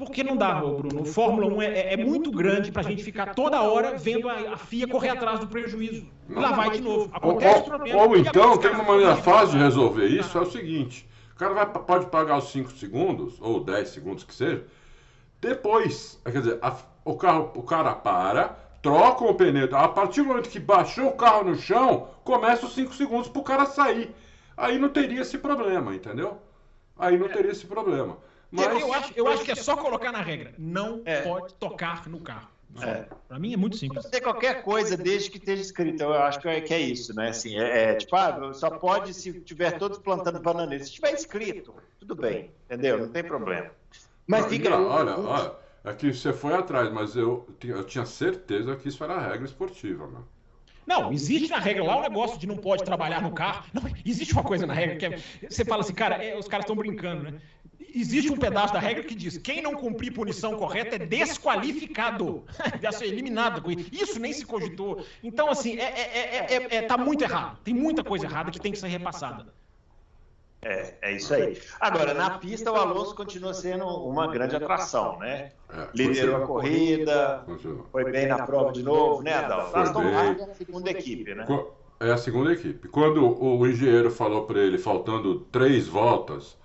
Porque 0.00 0.24
não 0.24 0.34
dá, 0.34 0.54
Bruno. 0.54 1.04
Fórmula 1.04 1.46
1 1.46 1.60
é, 1.62 1.92
é 1.92 1.96
muito 1.98 2.30
grande 2.30 2.72
para 2.72 2.80
a 2.80 2.84
gente 2.84 3.04
ficar 3.04 3.34
toda 3.34 3.60
hora 3.60 3.98
vendo 3.98 4.30
a, 4.30 4.54
a, 4.54 4.56
FIA 4.56 4.88
correr 4.88 5.10
atrás 5.10 5.40
do 5.40 5.46
prejuízo. 5.46 6.06
E 6.26 6.32
lá 6.32 6.52
vai 6.52 6.70
de 6.70 6.80
novo. 6.80 7.10
Acontece 7.12 7.58
ou, 7.58 7.64
problema. 7.64 8.02
Ou 8.02 8.16
então, 8.16 8.56
tem 8.56 8.70
uma 8.70 8.82
maneira 8.82 9.14
fácil 9.16 9.58
de 9.58 9.64
resolver 9.64 10.06
isso, 10.06 10.38
é 10.38 10.40
o 10.40 10.50
seguinte. 10.50 11.06
O 11.34 11.38
cara 11.38 11.52
vai, 11.52 11.66
pode 11.66 12.06
pagar 12.06 12.38
os 12.38 12.50
5 12.50 12.72
segundos, 12.72 13.38
ou 13.42 13.62
10 13.62 13.90
segundos 13.90 14.24
que 14.24 14.34
seja, 14.34 14.64
depois. 15.38 16.18
Quer 16.24 16.40
dizer, 16.40 16.58
a, 16.62 16.74
o, 17.04 17.14
carro, 17.16 17.52
o 17.54 17.62
cara 17.62 17.94
para, 17.94 18.56
troca 18.80 19.22
o 19.22 19.34
pneu. 19.34 19.68
A 19.76 19.88
partir 19.88 20.22
do 20.22 20.28
momento 20.28 20.48
que 20.48 20.58
baixou 20.58 21.08
o 21.08 21.12
carro 21.12 21.44
no 21.44 21.56
chão, 21.56 22.08
começa 22.24 22.64
os 22.64 22.74
5 22.74 22.94
segundos 22.94 23.28
para 23.28 23.40
o 23.40 23.44
cara 23.44 23.66
sair. 23.66 24.14
Aí 24.56 24.78
não 24.78 24.88
teria 24.88 25.20
esse 25.20 25.36
problema, 25.36 25.94
entendeu? 25.94 26.38
Aí 26.98 27.18
não 27.18 27.28
teria 27.28 27.50
esse 27.50 27.66
problema. 27.66 28.16
Mas... 28.50 28.80
Eu, 28.80 28.92
acho, 28.92 29.12
eu 29.16 29.28
acho 29.28 29.44
que 29.44 29.52
é 29.52 29.54
só 29.54 29.76
colocar 29.76 30.10
na 30.10 30.22
regra. 30.22 30.54
Não 30.58 31.02
é. 31.04 31.22
pode 31.22 31.54
tocar 31.54 32.08
no 32.08 32.20
carro. 32.20 32.48
É. 32.82 33.06
Para 33.26 33.38
mim 33.38 33.52
é 33.52 33.56
muito 33.56 33.76
simples. 33.76 34.02
Pode 34.02 34.12
ter 34.12 34.20
qualquer 34.20 34.62
coisa 34.62 34.96
desde 34.96 35.30
que 35.30 35.38
esteja 35.38 35.60
escrito. 35.60 36.02
Eu 36.02 36.12
acho 36.14 36.40
que 36.40 36.48
é, 36.48 36.60
que 36.60 36.72
é 36.72 36.80
isso, 36.80 37.14
né? 37.14 37.30
Assim, 37.30 37.58
é, 37.58 37.90
é, 37.90 37.94
tipo, 37.94 38.14
ah, 38.14 38.52
só 38.54 38.70
pode 38.70 39.12
se 39.12 39.40
tiver 39.40 39.72
todos 39.72 39.98
plantando 39.98 40.40
bananeira. 40.40 40.84
Se 40.84 40.92
tiver 40.92 41.12
escrito, 41.12 41.74
tudo 41.98 42.14
bem, 42.14 42.50
entendeu? 42.66 42.98
Não 42.98 43.08
tem 43.08 43.24
problema. 43.24 43.70
Mas 44.26 44.46
fica. 44.46 44.70
Não, 44.70 44.86
olha, 44.86 45.18
olha, 45.18 45.52
é 45.84 45.92
que 45.92 46.12
você 46.12 46.32
foi 46.32 46.54
atrás, 46.54 46.92
mas 46.92 47.16
eu, 47.16 47.48
eu 47.64 47.84
tinha 47.84 48.06
certeza 48.06 48.76
que 48.76 48.88
isso 48.88 49.02
era 49.02 49.18
regra 49.18 49.44
esportiva, 49.44 50.06
né? 50.06 50.20
Não, 50.86 51.12
existe 51.12 51.50
na 51.50 51.58
regra 51.58 51.84
lá 51.84 51.98
o 51.98 52.02
negócio 52.02 52.38
de 52.38 52.46
não 52.46 52.56
pode 52.56 52.84
trabalhar 52.84 53.22
no 53.22 53.32
carro. 53.32 53.64
Não, 53.72 53.82
existe 54.04 54.32
uma 54.32 54.42
coisa 54.42 54.66
na 54.66 54.74
regra 54.74 54.96
que 54.96 55.06
é, 55.06 55.48
você 55.48 55.64
fala 55.64 55.82
assim, 55.82 55.94
cara, 55.94 56.16
é, 56.16 56.36
os 56.36 56.48
caras 56.48 56.64
estão 56.64 56.74
brincando, 56.74 57.24
né? 57.24 57.40
Existe 57.94 58.30
um 58.30 58.36
pedaço 58.36 58.72
da 58.72 58.80
regra 58.80 59.02
que 59.02 59.14
diz: 59.14 59.38
quem 59.38 59.62
não 59.62 59.74
cumprir 59.74 60.12
punição 60.12 60.56
correta 60.56 60.96
é 60.96 60.98
desqualificado, 60.98 62.44
deve 62.80 62.92
ser 62.96 63.06
eliminado. 63.12 63.62
Isso 63.92 64.18
nem 64.18 64.32
se 64.32 64.44
cogitou. 64.44 65.04
Então, 65.22 65.50
assim, 65.50 65.78
é, 65.78 65.84
é, 65.84 66.54
é, 66.54 66.76
é, 66.76 66.82
tá 66.82 66.96
muito 66.96 67.22
errado. 67.22 67.58
Tem 67.64 67.74
muita 67.74 68.02
coisa 68.04 68.26
errada 68.26 68.50
que 68.50 68.60
tem 68.60 68.72
que 68.72 68.78
ser 68.78 68.88
repassada. 68.88 69.46
É, 70.62 70.94
é 71.00 71.12
isso 71.12 71.32
aí. 71.32 71.58
Agora, 71.80 72.12
na 72.12 72.38
pista, 72.38 72.70
o 72.70 72.76
Alonso 72.76 73.14
continua 73.14 73.54
sendo 73.54 73.86
uma 73.86 74.26
grande 74.26 74.54
atração, 74.56 75.18
né? 75.18 75.52
Liderou 75.94 76.36
a 76.36 76.46
corrida, 76.46 77.44
foi 77.90 78.10
bem 78.10 78.26
na 78.26 78.44
prova 78.44 78.70
de 78.70 78.82
novo, 78.82 79.22
né, 79.22 79.34
Adalto? 79.34 79.76
Aston 79.76 80.04
Martin 80.04 80.42
é 80.42 80.50
a 80.50 80.54
segunda 80.54 80.90
equipe, 80.90 81.34
né? 81.34 81.46
É 81.98 82.10
a 82.10 82.16
segunda 82.18 82.52
equipe. 82.52 82.88
Quando 82.88 83.42
o 83.42 83.66
engenheiro 83.66 84.10
falou 84.10 84.44
para 84.44 84.60
ele, 84.60 84.76
faltando 84.76 85.40
três 85.50 85.86
voltas, 85.86 86.58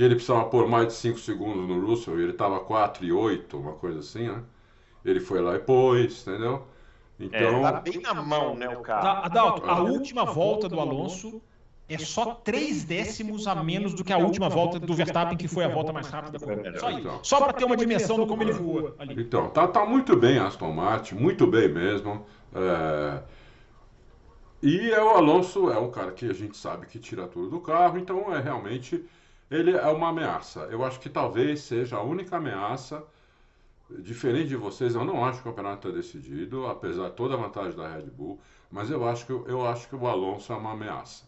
que 0.00 0.04
ele 0.04 0.14
precisava 0.14 0.46
pôr 0.46 0.66
mais 0.66 0.86
de 0.86 0.92
5 0.94 1.18
segundos 1.18 1.68
no 1.68 1.86
Russell, 1.86 2.18
e 2.18 2.22
ele 2.22 2.32
estava 2.32 2.58
4 2.58 3.04
e 3.04 3.12
8, 3.12 3.54
uma 3.58 3.72
coisa 3.72 3.98
assim, 3.98 4.28
né? 4.28 4.42
Ele 5.04 5.20
foi 5.20 5.42
lá 5.42 5.56
e 5.56 5.58
pôs, 5.58 6.26
entendeu? 6.26 6.66
Então... 7.18 7.66
É, 7.66 7.72
tá 7.72 7.80
bem 7.82 8.00
na 8.00 8.14
mão, 8.14 8.54
né, 8.54 8.66
o 8.70 8.80
carro. 8.80 9.26
Adalto, 9.26 9.68
a 9.68 9.82
última 9.82 10.24
volta 10.24 10.70
do 10.70 10.80
Alonso 10.80 11.42
é 11.86 11.98
só 11.98 12.34
3 12.34 12.84
décimos 12.84 13.46
a 13.46 13.54
menos 13.62 13.92
do 13.92 14.02
que 14.02 14.10
a 14.10 14.16
última 14.16 14.48
volta 14.48 14.80
do 14.80 14.94
Verstappen, 14.94 15.36
que 15.36 15.46
foi 15.46 15.64
a 15.64 15.68
volta 15.68 15.92
mais 15.92 16.08
rápida 16.08 16.38
da 16.38 16.46
corrida. 16.46 16.78
Só, 16.78 16.90
então. 16.90 17.20
só 17.22 17.38
para 17.38 17.52
ter 17.52 17.66
uma 17.66 17.76
dimensão 17.76 18.16
do 18.16 18.26
como 18.26 18.42
ele 18.42 18.52
voa 18.52 18.96
ali. 18.98 19.20
Então, 19.20 19.50
tá, 19.50 19.68
tá 19.68 19.84
muito 19.84 20.16
bem 20.16 20.38
Aston 20.38 20.72
Martin, 20.72 21.16
muito 21.16 21.46
bem 21.46 21.68
mesmo. 21.68 22.24
É... 22.54 23.20
E 24.62 24.90
é 24.92 25.02
o 25.02 25.10
Alonso 25.10 25.70
é 25.70 25.78
um 25.78 25.90
cara 25.90 26.10
que 26.12 26.24
a 26.24 26.32
gente 26.32 26.56
sabe 26.56 26.86
que 26.86 26.98
tira 26.98 27.26
tudo 27.26 27.50
do 27.50 27.60
carro, 27.60 27.98
então 27.98 28.34
é 28.34 28.40
realmente 28.40 29.04
ele 29.50 29.76
é 29.76 29.86
uma 29.88 30.10
ameaça. 30.10 30.60
Eu 30.70 30.84
acho 30.84 31.00
que 31.00 31.08
talvez 31.08 31.60
seja 31.62 31.96
a 31.96 32.02
única 32.02 32.36
ameaça. 32.36 33.02
Diferente 33.98 34.48
de 34.48 34.56
vocês, 34.56 34.94
eu 34.94 35.04
não 35.04 35.24
acho 35.24 35.42
que 35.42 35.48
o 35.48 35.50
campeonato 35.50 35.88
está 35.88 36.00
decidido, 36.00 36.66
apesar 36.66 37.08
de 37.08 37.16
toda 37.16 37.34
a 37.34 37.36
vantagem 37.36 37.76
da 37.76 37.88
Red 37.88 38.02
Bull, 38.02 38.38
mas 38.70 38.88
eu 38.88 39.06
acho 39.08 39.26
que, 39.26 39.32
eu 39.32 39.66
acho 39.66 39.88
que 39.88 39.96
o 39.96 40.06
Alonso 40.06 40.52
é 40.52 40.56
uma 40.56 40.72
ameaça. 40.72 41.24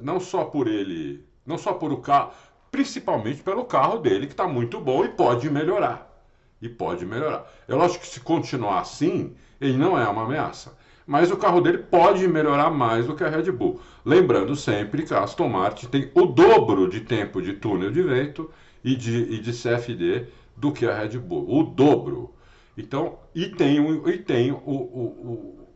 Não 0.00 0.20
só 0.20 0.44
por 0.44 0.68
ele, 0.68 1.26
não 1.44 1.58
só 1.58 1.72
por 1.74 1.92
o 1.92 1.96
carro, 1.96 2.30
principalmente 2.70 3.42
pelo 3.42 3.64
carro 3.64 3.98
dele, 3.98 4.26
que 4.26 4.32
está 4.32 4.46
muito 4.46 4.80
bom 4.80 5.04
e 5.04 5.08
pode 5.08 5.50
melhorar. 5.50 6.08
E 6.62 6.68
pode 6.68 7.04
melhorar. 7.04 7.50
Eu 7.66 7.82
acho 7.82 7.98
que 7.98 8.06
se 8.06 8.20
continuar 8.20 8.80
assim, 8.80 9.36
ele 9.60 9.76
não 9.76 9.98
é 9.98 10.08
uma 10.08 10.22
ameaça 10.22 10.76
mas 11.08 11.30
o 11.30 11.38
carro 11.38 11.62
dele 11.62 11.78
pode 11.78 12.28
melhorar 12.28 12.70
mais 12.70 13.06
do 13.06 13.16
que 13.16 13.24
a 13.24 13.30
Red 13.30 13.50
Bull. 13.50 13.80
Lembrando 14.04 14.54
sempre 14.54 15.04
que 15.04 15.14
a 15.14 15.22
Aston 15.22 15.48
Martin 15.48 15.86
tem 15.86 16.10
o 16.14 16.26
dobro 16.26 16.86
de 16.86 17.00
tempo 17.00 17.40
de 17.40 17.54
túnel 17.54 17.90
de 17.90 18.02
vento 18.02 18.50
e 18.84 18.94
de, 18.94 19.22
e 19.22 19.40
de 19.40 19.50
CFD 19.50 20.26
do 20.54 20.70
que 20.70 20.84
a 20.84 20.94
Red 20.94 21.18
Bull. 21.18 21.48
O 21.48 21.62
dobro. 21.62 22.34
Então, 22.76 23.18
e 23.34 23.46
tem, 23.46 23.78
e 24.06 24.18
tem 24.18 24.52
o, 24.52 24.56
o, 24.56 25.68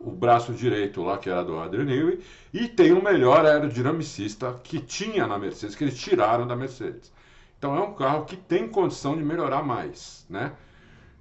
o, 0.00 0.08
o 0.08 0.10
braço 0.10 0.50
direito 0.54 1.02
lá, 1.02 1.18
que 1.18 1.28
era 1.28 1.44
do 1.44 1.58
Adrian 1.58 1.84
Newey, 1.84 2.20
e 2.50 2.66
tem 2.66 2.92
o 2.92 3.04
melhor 3.04 3.44
aerodinamicista 3.44 4.58
que 4.64 4.80
tinha 4.80 5.26
na 5.26 5.38
Mercedes, 5.38 5.76
que 5.76 5.84
eles 5.84 5.98
tiraram 5.98 6.46
da 6.46 6.56
Mercedes. 6.56 7.12
Então 7.58 7.76
é 7.76 7.80
um 7.80 7.92
carro 7.92 8.24
que 8.24 8.34
tem 8.34 8.66
condição 8.66 9.14
de 9.14 9.22
melhorar 9.22 9.62
mais, 9.62 10.24
né? 10.30 10.52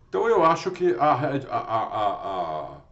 Então 0.07 0.29
eu 0.29 0.45
acho 0.45 0.71
que 0.71 0.95
a, 0.97 1.11
a, 1.11 1.57
a, 1.57 2.75
a 2.75 2.88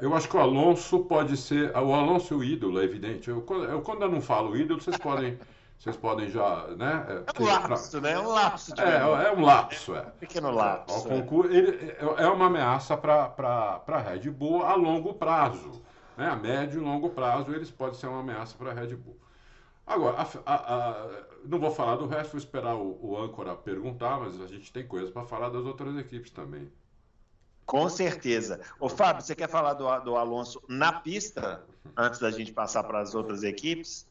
eu 0.00 0.14
acho 0.14 0.28
que 0.28 0.36
o 0.36 0.40
Alonso 0.40 1.00
pode 1.00 1.36
ser. 1.36 1.70
O 1.76 1.94
Alonso 1.94 2.34
é 2.34 2.36
o 2.36 2.44
ídolo, 2.44 2.80
é 2.80 2.84
evidente. 2.84 3.28
Eu, 3.28 3.44
eu, 3.68 3.80
quando 3.82 4.02
eu 4.02 4.10
não 4.10 4.20
falo 4.20 4.56
ídolo, 4.56 4.80
vocês 4.80 4.96
podem 4.98 5.38
vocês 5.78 5.96
podem 5.96 6.30
já, 6.30 6.68
né? 6.76 7.24
É 7.36 7.42
um 7.42 7.46
lapso, 7.46 8.00
né? 8.00 8.12
É 8.12 8.18
um 8.18 8.28
lapso. 8.28 8.74
É, 8.80 8.96
é 8.96 9.32
um 9.32 9.42
lapso, 9.42 9.94
é. 9.94 10.00
Um 10.00 10.10
pequeno 10.18 10.50
lapso. 10.50 10.98
O 10.98 11.02
concurso, 11.02 11.52
ele, 11.52 11.94
é 12.16 12.26
uma 12.26 12.46
ameaça 12.46 12.96
para 12.96 13.82
a 13.86 13.98
Red 13.98 14.30
Bull 14.30 14.64
a 14.64 14.74
longo 14.74 15.12
prazo. 15.14 15.82
Né? 16.16 16.26
A 16.26 16.36
médio 16.36 16.80
e 16.80 16.84
longo 16.84 17.10
prazo, 17.10 17.52
eles 17.52 17.70
podem 17.70 17.94
ser 17.94 18.06
uma 18.06 18.20
ameaça 18.20 18.56
para 18.56 18.70
a 18.70 18.74
Red 18.74 18.94
Bull. 18.96 19.18
Agora, 19.86 20.16
a, 20.16 20.54
a, 20.54 20.54
a, 20.54 21.10
não 21.44 21.58
vou 21.58 21.70
falar 21.70 21.96
do 21.96 22.06
resto, 22.06 22.32
vou 22.32 22.38
esperar 22.38 22.74
o, 22.74 22.98
o 23.02 23.18
âncora 23.18 23.54
perguntar, 23.54 24.18
mas 24.18 24.40
a 24.40 24.46
gente 24.46 24.72
tem 24.72 24.86
coisas 24.86 25.10
para 25.10 25.24
falar 25.24 25.50
das 25.50 25.66
outras 25.66 25.96
equipes 25.98 26.30
também. 26.30 26.72
Com 27.66 27.88
certeza. 27.88 28.60
Ô, 28.78 28.88
Fábio, 28.88 29.22
você 29.22 29.34
quer 29.34 29.48
falar 29.48 29.74
do, 29.74 30.00
do 30.00 30.16
Alonso 30.16 30.62
na 30.68 30.92
pista, 30.92 31.62
antes 31.96 32.20
da 32.20 32.30
gente 32.30 32.52
passar 32.52 32.84
para 32.84 33.00
as 33.00 33.14
outras 33.14 33.42
equipes? 33.42 34.06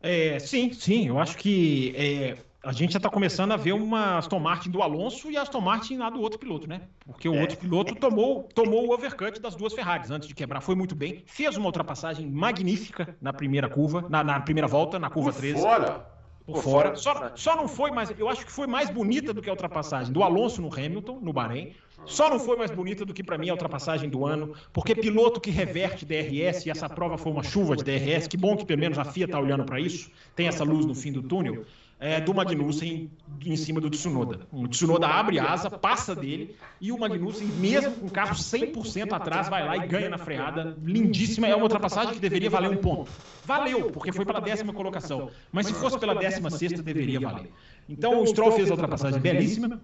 É, 0.00 0.38
sim, 0.38 0.72
sim. 0.72 1.08
Eu 1.08 1.18
acho 1.18 1.36
que 1.36 1.94
é, 1.96 2.36
a 2.62 2.72
gente 2.72 2.92
já 2.92 2.98
está 2.98 3.08
começando 3.08 3.52
a 3.52 3.56
ver 3.56 3.72
uma 3.72 4.18
Aston 4.18 4.40
Martin 4.40 4.70
do 4.70 4.82
Alonso 4.82 5.30
e 5.30 5.36
a 5.36 5.42
Aston 5.42 5.60
Martin 5.60 5.98
lá 5.98 6.10
do 6.10 6.20
outro 6.20 6.38
piloto, 6.38 6.68
né? 6.68 6.82
Porque 7.04 7.28
o 7.28 7.34
é. 7.34 7.40
outro 7.40 7.56
piloto 7.56 7.94
tomou, 7.94 8.42
tomou 8.54 8.88
o 8.88 8.92
overcut 8.92 9.40
das 9.40 9.54
duas 9.54 9.72
Ferraris 9.72 10.10
antes 10.10 10.26
de 10.26 10.34
quebrar. 10.34 10.60
Foi 10.60 10.74
muito 10.74 10.94
bem. 10.94 11.22
Fez 11.26 11.56
uma 11.56 11.66
ultrapassagem 11.66 12.28
magnífica 12.28 13.16
na 13.20 13.32
primeira 13.32 13.68
curva, 13.68 14.04
na, 14.08 14.24
na 14.24 14.40
primeira 14.40 14.66
volta, 14.66 14.98
na 14.98 15.08
curva 15.08 15.32
Por 15.32 15.38
13. 15.38 15.60
Fora! 15.60 16.15
Por 16.46 16.62
fora. 16.62 16.94
Só, 16.94 17.32
só 17.34 17.56
não 17.56 17.66
foi 17.66 17.90
mais. 17.90 18.14
Eu 18.16 18.28
acho 18.28 18.46
que 18.46 18.52
foi 18.52 18.68
mais 18.68 18.88
bonita 18.88 19.34
do 19.34 19.42
que 19.42 19.48
a 19.48 19.52
ultrapassagem 19.52 20.12
do 20.12 20.22
Alonso 20.22 20.62
no 20.62 20.72
Hamilton, 20.72 21.18
no 21.20 21.32
Bahrein. 21.32 21.74
Só 22.04 22.30
não 22.30 22.38
foi 22.38 22.56
mais 22.56 22.70
bonita 22.70 23.04
do 23.04 23.12
que 23.12 23.22
para 23.22 23.36
mim 23.36 23.48
a 23.48 23.52
ultrapassagem 23.52 24.08
do 24.08 24.24
ano, 24.24 24.54
porque 24.72 24.94
piloto 24.94 25.40
que 25.40 25.50
reverte 25.50 26.04
DRS, 26.04 26.64
e 26.64 26.70
essa 26.70 26.88
prova 26.88 27.18
foi 27.18 27.32
uma 27.32 27.42
chuva 27.42 27.74
de 27.74 27.82
DRS, 27.82 28.28
que 28.28 28.36
bom 28.36 28.56
que 28.56 28.64
pelo 28.64 28.80
menos 28.80 28.96
a 28.98 29.04
FIA 29.04 29.24
está 29.24 29.40
olhando 29.40 29.64
para 29.64 29.80
isso, 29.80 30.08
tem 30.36 30.46
essa 30.46 30.62
luz 30.62 30.86
no 30.86 30.94
fim 30.94 31.10
do 31.10 31.22
túnel 31.22 31.64
é, 31.98 32.20
do 32.20 32.34
Magnussen 32.34 33.10
em 33.44 33.56
cima 33.56 33.80
do 33.80 33.88
Tsunoda. 33.88 34.40
O 34.52 34.68
Tsunoda 34.68 35.06
abre 35.06 35.38
asa, 35.38 35.70
passa 35.70 36.14
dele, 36.14 36.54
e 36.80 36.92
o 36.92 36.98
Magnussen, 36.98 37.46
mesmo 37.46 37.92
com 37.92 38.06
o 38.06 38.10
carro 38.10 38.34
100% 38.34 39.12
atrás, 39.12 39.48
vai 39.48 39.64
lá 39.64 39.76
e 39.76 39.86
ganha 39.86 40.08
na 40.08 40.18
freada. 40.18 40.76
Lindíssima, 40.82 41.46
é 41.46 41.54
uma 41.54 41.62
ultrapassagem 41.62 42.14
que 42.14 42.20
deveria 42.20 42.50
valer 42.50 42.70
um 42.70 42.76
ponto. 42.76 43.10
Valeu, 43.44 43.90
porque 43.90 44.12
foi 44.12 44.24
pela 44.26 44.40
décima 44.40 44.72
colocação. 44.72 45.30
Mas 45.50 45.66
se 45.66 45.74
fosse 45.74 45.98
pela 45.98 46.14
décima 46.14 46.50
sexta, 46.50 46.82
deveria 46.82 47.20
valer. 47.20 47.50
Então 47.88 48.22
o 48.22 48.26
Stroll 48.26 48.52
fez 48.52 48.68
a 48.70 48.74
ultrapassagem 48.74 49.20
belíssima, 49.20 49.80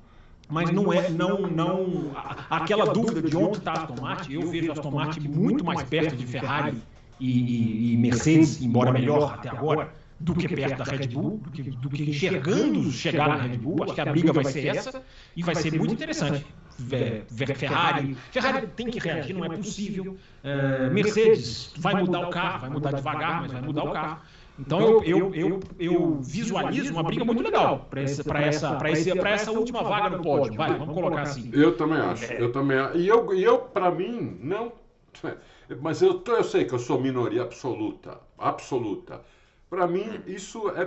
mas 0.48 0.70
não 0.70 0.92
é 0.92 1.08
não 1.08 1.42
não 1.42 2.10
aquela 2.50 2.92
dúvida 2.92 3.22
de 3.22 3.36
onde 3.36 3.58
está 3.58 3.72
a 3.72 3.82
Aston 3.82 4.02
Martin. 4.02 4.32
Eu 4.32 4.50
vejo 4.50 4.70
a 4.70 4.72
Aston 4.74 4.90
Martin 4.90 5.20
muito 5.28 5.64
mais 5.64 5.82
perto 5.84 6.16
de 6.16 6.26
Ferrari 6.26 6.76
e, 7.18 7.30
e, 7.30 7.92
e 7.92 7.96
Mercedes, 7.96 8.60
embora 8.60 8.92
melhor 8.92 9.34
até 9.34 9.48
agora 9.48 10.01
do 10.22 10.34
que 10.34 10.48
perto 10.48 10.78
da 10.78 10.84
Red 10.84 11.08
Bull, 11.08 11.38
do 11.38 11.50
que, 11.50 11.62
do 11.62 11.90
que 11.90 12.10
enxergando 12.10 12.90
chegar 12.92 13.28
na 13.28 13.36
Red 13.42 13.58
Bull. 13.58 13.82
Acho 13.82 13.94
que 13.94 14.00
a 14.00 14.06
briga 14.06 14.32
vai 14.32 14.44
ser 14.44 14.68
essa 14.68 15.02
e 15.36 15.42
vai 15.42 15.54
ser 15.54 15.76
muito 15.76 15.94
interessante. 15.94 16.46
Ferrari, 17.56 18.16
Ferrari 18.30 18.66
tem 18.68 18.86
que 18.86 18.98
reagir, 18.98 19.34
não 19.34 19.44
é 19.44 19.56
possível. 19.56 20.16
É, 20.42 20.88
Mercedes 20.90 21.72
vai 21.76 21.94
mudar 21.94 22.28
o 22.28 22.30
carro, 22.30 22.60
vai 22.60 22.70
mudar 22.70 22.92
devagar, 22.92 23.42
mas 23.42 23.52
vai 23.52 23.62
mudar 23.62 23.84
o 23.84 23.92
carro. 23.92 24.20
Então 24.58 24.80
eu, 24.80 25.02
eu, 25.04 25.34
eu, 25.34 25.60
eu 25.78 26.20
visualizo 26.20 26.92
uma 26.92 27.02
briga 27.02 27.24
muito 27.24 27.42
legal 27.42 27.86
para 27.90 28.02
essa, 28.02 28.22
essa, 28.38 28.78
essa, 28.86 29.28
essa 29.28 29.50
última 29.50 29.82
vaga 29.82 30.16
no 30.16 30.22
pódio. 30.22 30.54
Vai, 30.54 30.76
vamos 30.78 30.94
colocar 30.94 31.22
assim. 31.22 31.50
Eu 31.52 31.76
também 31.76 31.98
acho. 31.98 32.32
Eu 32.32 32.52
também 32.52 32.78
acho. 32.78 32.98
E 32.98 33.08
eu, 33.08 33.32
eu 33.34 33.58
para 33.58 33.90
mim, 33.90 34.38
não. 34.40 34.72
Mas 35.80 36.02
eu, 36.02 36.22
eu 36.26 36.44
sei 36.44 36.64
que 36.64 36.74
eu 36.74 36.78
sou 36.78 37.00
minoria 37.00 37.42
absoluta. 37.42 38.20
Absoluta. 38.38 39.22
Para 39.72 39.86
mim, 39.86 40.20
isso 40.26 40.68
é 40.68 40.86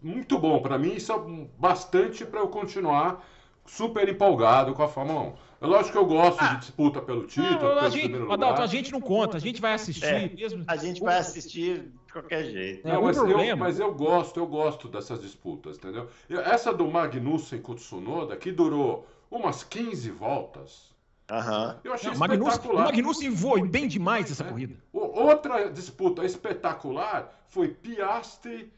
muito 0.00 0.38
bom. 0.38 0.62
Para 0.62 0.78
mim, 0.78 0.94
isso 0.94 1.12
é 1.12 1.16
bastante 1.58 2.24
para 2.24 2.38
eu 2.38 2.46
continuar 2.46 3.26
super 3.66 4.08
empolgado 4.08 4.72
com 4.74 4.82
a 4.84 4.86
Fórmula 4.86 5.22
1. 5.22 5.32
É 5.62 5.66
lógico 5.66 5.90
que 5.90 5.98
eu 5.98 6.06
gosto 6.06 6.40
ah, 6.40 6.54
de 6.54 6.60
disputa 6.60 7.02
pelo 7.02 7.26
título, 7.26 7.50
não, 7.50 7.58
pelo 7.58 7.90
gente, 7.90 8.32
Adalto, 8.32 8.62
a 8.62 8.66
gente 8.68 8.92
não 8.92 9.00
conta, 9.00 9.38
a 9.38 9.40
gente 9.40 9.60
vai 9.60 9.72
assistir 9.72 10.04
é, 10.04 10.28
mesmo. 10.28 10.62
A 10.68 10.76
gente 10.76 11.00
vai 11.00 11.18
assistir 11.18 11.90
de 12.06 12.12
qualquer 12.12 12.44
jeito. 12.44 12.86
Não, 12.86 13.02
mas, 13.02 13.16
eu, 13.16 13.56
mas 13.56 13.80
eu 13.80 13.92
gosto, 13.92 14.38
eu 14.38 14.46
gosto 14.46 14.86
dessas 14.86 15.20
disputas, 15.20 15.76
entendeu? 15.76 16.08
Essa 16.30 16.72
do 16.72 16.86
Magnussen 16.86 17.60
com 17.60 17.72
o 17.72 17.74
Tsunoda, 17.74 18.36
que 18.36 18.52
durou 18.52 19.04
umas 19.28 19.64
15 19.64 20.12
voltas. 20.12 20.91
Uhum. 21.30 21.74
Eu 21.84 21.94
achei 21.94 22.10
não, 22.10 22.14
espetacular. 22.14 22.82
O 22.82 22.84
Magnussen 22.84 23.30
voou 23.30 23.66
bem 23.66 23.88
demais 23.88 24.30
essa 24.30 24.44
é. 24.44 24.48
corrida. 24.48 24.74
Outra 24.92 25.70
disputa 25.70 26.24
espetacular 26.24 27.32
foi 27.48 27.68
Piastri, 27.68 28.72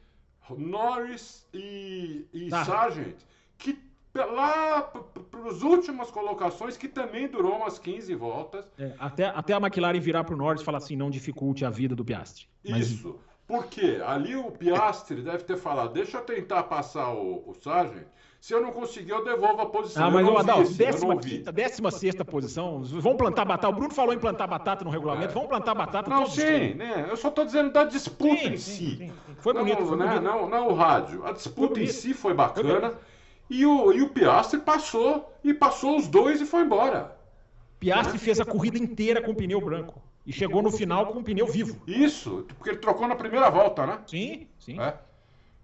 Norris 0.51 1.47
e, 1.53 2.27
e 2.33 2.49
tá. 2.49 2.65
Sargent, 2.65 3.17
que 3.59 3.79
lá 4.15 4.83
para 4.83 5.49
as 5.49 5.63
últimas 5.63 6.11
colocações, 6.11 6.77
que 6.77 6.89
também 6.89 7.27
durou 7.27 7.57
umas 7.57 7.79
15 7.79 8.15
voltas. 8.15 8.65
É, 8.79 8.95
até, 8.99 9.27
até 9.27 9.53
a 9.53 9.57
McLaren 9.57 9.99
virar 9.99 10.25
para 10.25 10.35
o 10.35 10.39
Norris 10.39 10.61
e 10.61 10.65
falar 10.65 10.79
assim, 10.79 10.97
não 10.97 11.11
dificulte 11.11 11.65
a 11.65 11.71
vida 11.71 11.97
do 11.97 12.05
Piastri. 12.05 12.47
Mas... 12.69 12.91
Isso. 12.91 13.19
Porque 13.47 14.01
ali 14.05 14.35
o 14.35 14.51
Piastri 14.51 15.21
deve 15.23 15.45
ter 15.45 15.57
falado, 15.57 15.93
deixa 15.93 16.19
eu 16.19 16.23
tentar 16.23 16.63
passar 16.65 17.13
o, 17.13 17.45
o 17.47 17.55
Sargent, 17.55 18.07
se 18.45 18.53
eu 18.53 18.61
não 18.61 18.73
conseguir, 18.73 19.11
eu 19.11 19.25
devolvo 19.25 19.63
a 19.63 19.67
posição. 19.67 20.05
Ah, 20.05 20.11
mas 20.11 20.29
o 20.29 20.37
Adalto, 20.37 20.71
décima 20.75 21.17
quinta, 21.17 21.51
décima 21.51 21.91
sexta 21.91 22.27
posição. 22.27 22.83
Vão 22.83 23.17
plantar 23.17 23.47
batata. 23.47 23.71
O 23.71 23.73
Bruno 23.73 23.95
falou 23.95 24.13
em 24.13 24.19
plantar 24.19 24.47
batata 24.47 24.85
no 24.85 24.91
regulamento. 24.91 25.31
É. 25.31 25.33
Vão 25.33 25.47
plantar 25.47 25.75
batata. 25.75 26.11
Não, 26.11 26.27
sim, 26.27 26.75
né? 26.75 27.07
Eu 27.09 27.17
só 27.17 27.29
estou 27.29 27.47
dizendo 27.47 27.73
da 27.73 27.85
disputa 27.85 28.43
sim, 28.43 28.49
em 28.49 28.57
si. 28.59 28.73
Sim, 28.75 28.97
sim. 28.99 29.13
Foi 29.39 29.55
bonito, 29.55 29.81
não, 29.81 29.87
foi 29.87 29.97
né? 29.97 30.07
bonito. 30.07 30.23
Não, 30.23 30.47
não 30.47 30.69
o 30.69 30.75
rádio. 30.75 31.25
A 31.25 31.33
disputa 31.33 31.81
em 31.81 31.87
si 31.87 32.13
foi 32.13 32.35
bacana. 32.35 32.91
Foi 32.91 32.99
e 33.49 33.65
o, 33.65 33.91
e 33.95 34.03
o 34.03 34.11
Piastri 34.11 34.61
passou. 34.61 35.33
E 35.43 35.55
passou 35.55 35.97
os 35.97 36.07
dois 36.07 36.39
e 36.43 36.45
foi 36.45 36.65
embora. 36.65 37.17
Piastri 37.81 38.19
fez 38.19 38.41
a 38.41 38.45
corrida 38.45 38.77
inteira 38.77 39.23
com 39.23 39.35
pneu 39.35 39.59
branco. 39.59 40.03
E 40.27 40.33
chegou 40.33 40.63
no 40.63 40.71
final 40.71 41.07
com 41.07 41.19
o 41.19 41.25
pneu 41.25 41.47
vivo. 41.47 41.81
Isso, 41.87 42.47
porque 42.57 42.71
ele 42.71 42.79
trocou 42.79 43.07
na 43.07 43.15
primeira 43.15 43.51
volta, 43.51 43.87
né? 43.87 44.01
Sim, 44.07 44.47
sim. 44.59 44.81
É. 44.81 44.97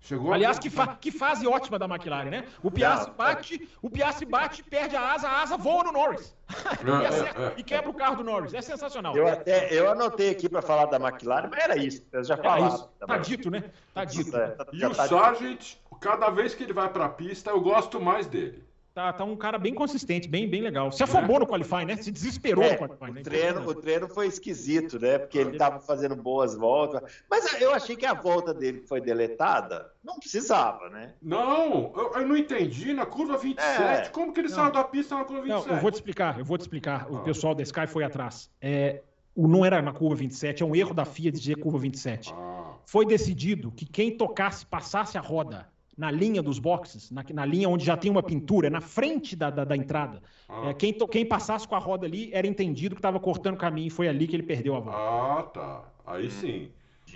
Chegou 0.03 0.33
Aliás, 0.33 0.59
que, 0.59 0.71
fa 0.71 0.97
que 0.97 1.11
fase 1.11 1.47
ótima 1.47 1.79
da 1.79 1.85
McLaren, 1.85 2.31
né? 2.31 2.45
O 2.63 2.71
Piastri 2.71 3.13
bate, 3.17 3.69
o 3.83 3.91
Piastri 3.91 4.25
bate, 4.25 4.63
perde 4.63 4.97
a 4.97 5.13
asa, 5.13 5.29
a 5.29 5.43
asa 5.43 5.57
voa 5.59 5.85
no 5.85 5.93
Norris. 5.93 6.35
e, 7.03 7.07
acerta, 7.07 7.41
é, 7.41 7.47
é. 7.47 7.55
e, 7.59 7.63
quebra 7.63 7.91
o 7.91 7.95
carro 7.95 8.17
do 8.17 8.25
Norris. 8.25 8.55
É 8.55 8.63
sensacional. 8.63 9.15
Eu 9.15 9.29
até 9.29 9.69
eu 9.71 9.91
anotei 9.91 10.31
aqui 10.31 10.49
para 10.49 10.63
falar 10.63 10.87
da 10.87 10.97
McLaren, 10.97 11.49
mas 11.51 11.63
era 11.63 11.77
isso. 11.77 12.03
Eu 12.11 12.25
já 12.25 12.37
falava. 12.37 12.91
Tá 13.07 13.19
dito, 13.19 13.51
né? 13.51 13.65
Tá 13.93 14.05
dito. 14.05 14.35
É, 14.35 14.49
tá, 14.49 14.67
e 14.73 14.85
o 14.85 14.95
tá 14.95 15.07
Sargent, 15.07 15.77
cada 16.01 16.31
vez 16.31 16.55
que 16.55 16.63
ele 16.63 16.73
vai 16.73 16.89
para 16.89 17.05
a 17.05 17.11
pista, 17.11 17.51
eu 17.51 17.61
gosto 17.61 18.01
mais 18.01 18.27
dele. 18.27 18.65
Tá, 18.93 19.13
tá 19.13 19.25
um 19.25 19.37
cara 19.37 19.57
bem 19.57 19.73
consistente, 19.73 20.29
bem, 20.29 20.49
bem 20.49 20.63
legal. 20.63 20.91
Se 20.91 21.03
afobou 21.03 21.39
no 21.39 21.47
Qualify, 21.47 21.85
né? 21.85 21.97
Se 21.97 22.11
desesperou 22.11 22.65
é, 22.65 22.73
no 22.73 22.79
Qualify. 22.79 23.13
Né? 23.13 23.21
O 23.21 23.25
treino, 23.25 23.69
o 23.69 23.75
treino 23.75 24.09
foi 24.09 24.27
esquisito, 24.27 24.99
né? 24.99 25.19
Porque 25.19 25.39
ele 25.39 25.53
estava 25.53 25.79
fazendo 25.79 26.17
boas 26.17 26.57
voltas. 26.57 27.01
Mas 27.31 27.61
eu 27.61 27.73
achei 27.73 27.95
que 27.95 28.05
a 28.05 28.15
volta 28.15 28.53
dele 28.53 28.81
foi 28.81 29.01
deletada. 29.01 29.93
Não 30.03 30.19
precisava, 30.19 30.89
né? 30.89 31.15
Não, 31.23 31.93
eu, 31.97 32.13
eu 32.17 32.27
não 32.27 32.37
entendi. 32.37 32.93
Na 32.93 33.07
curva 33.07 33.39
27, 33.39 34.09
é. 34.09 34.09
como 34.11 34.33
que 34.33 34.41
ele 34.41 34.49
não. 34.49 34.57
saiu 34.57 34.73
da 34.73 34.83
pista 34.83 35.15
na 35.15 35.25
curva 35.25 35.43
27? 35.43 35.69
Não, 35.69 35.77
eu 35.77 35.81
vou 35.81 35.91
te 35.91 35.95
explicar, 35.95 36.39
eu 36.39 36.45
vou 36.45 36.59
te 36.59 36.63
explicar. 36.63 37.13
O 37.13 37.21
pessoal 37.21 37.55
da 37.55 37.63
Sky 37.63 37.87
foi 37.87 38.03
atrás. 38.03 38.51
É, 38.61 39.03
o 39.37 39.47
não 39.47 39.65
era 39.65 39.81
na 39.81 39.93
curva 39.93 40.17
27, 40.17 40.65
é 40.65 40.67
um 40.67 40.75
erro 40.75 40.93
da 40.93 41.05
FIA 41.05 41.31
dizer 41.31 41.57
curva 41.57 41.79
27. 41.79 42.35
Ah. 42.35 42.75
Foi 42.85 43.07
decidido 43.07 43.71
que 43.71 43.87
quem 43.87 44.17
tocasse, 44.17 44.67
passasse 44.67 45.17
a 45.17 45.21
roda 45.21 45.69
na 46.01 46.11
linha 46.11 46.41
dos 46.41 46.59
boxes, 46.59 47.11
na, 47.11 47.23
na 47.31 47.45
linha 47.45 47.69
onde 47.69 47.85
já 47.85 47.95
tem 47.95 48.11
uma 48.11 48.23
pintura, 48.23 48.71
na 48.71 48.81
frente 48.81 49.37
da, 49.37 49.51
da, 49.51 49.65
da 49.65 49.77
entrada. 49.77 50.23
Ah. 50.49 50.71
É, 50.71 50.75
quem, 50.75 50.95
to, 50.95 51.07
quem 51.07 51.27
passasse 51.27 51.69
com 51.69 51.77
a 51.77 51.79
roda 51.79 52.07
ali 52.07 52.31
era 52.33 52.47
entendido 52.47 52.95
que 52.95 53.01
estava 53.01 53.21
cortando 53.21 53.57
o 53.57 53.59
caminho 53.59 53.89
e 53.89 53.91
foi 53.91 54.09
ali 54.09 54.27
que 54.27 54.35
ele 54.35 54.43
perdeu 54.43 54.75
a 54.75 54.81
volta. 54.81 54.99
Ah, 54.99 55.43
tá. 55.43 55.85
Aí 56.07 56.27
hum. 56.27 56.31
sim. 56.31 56.71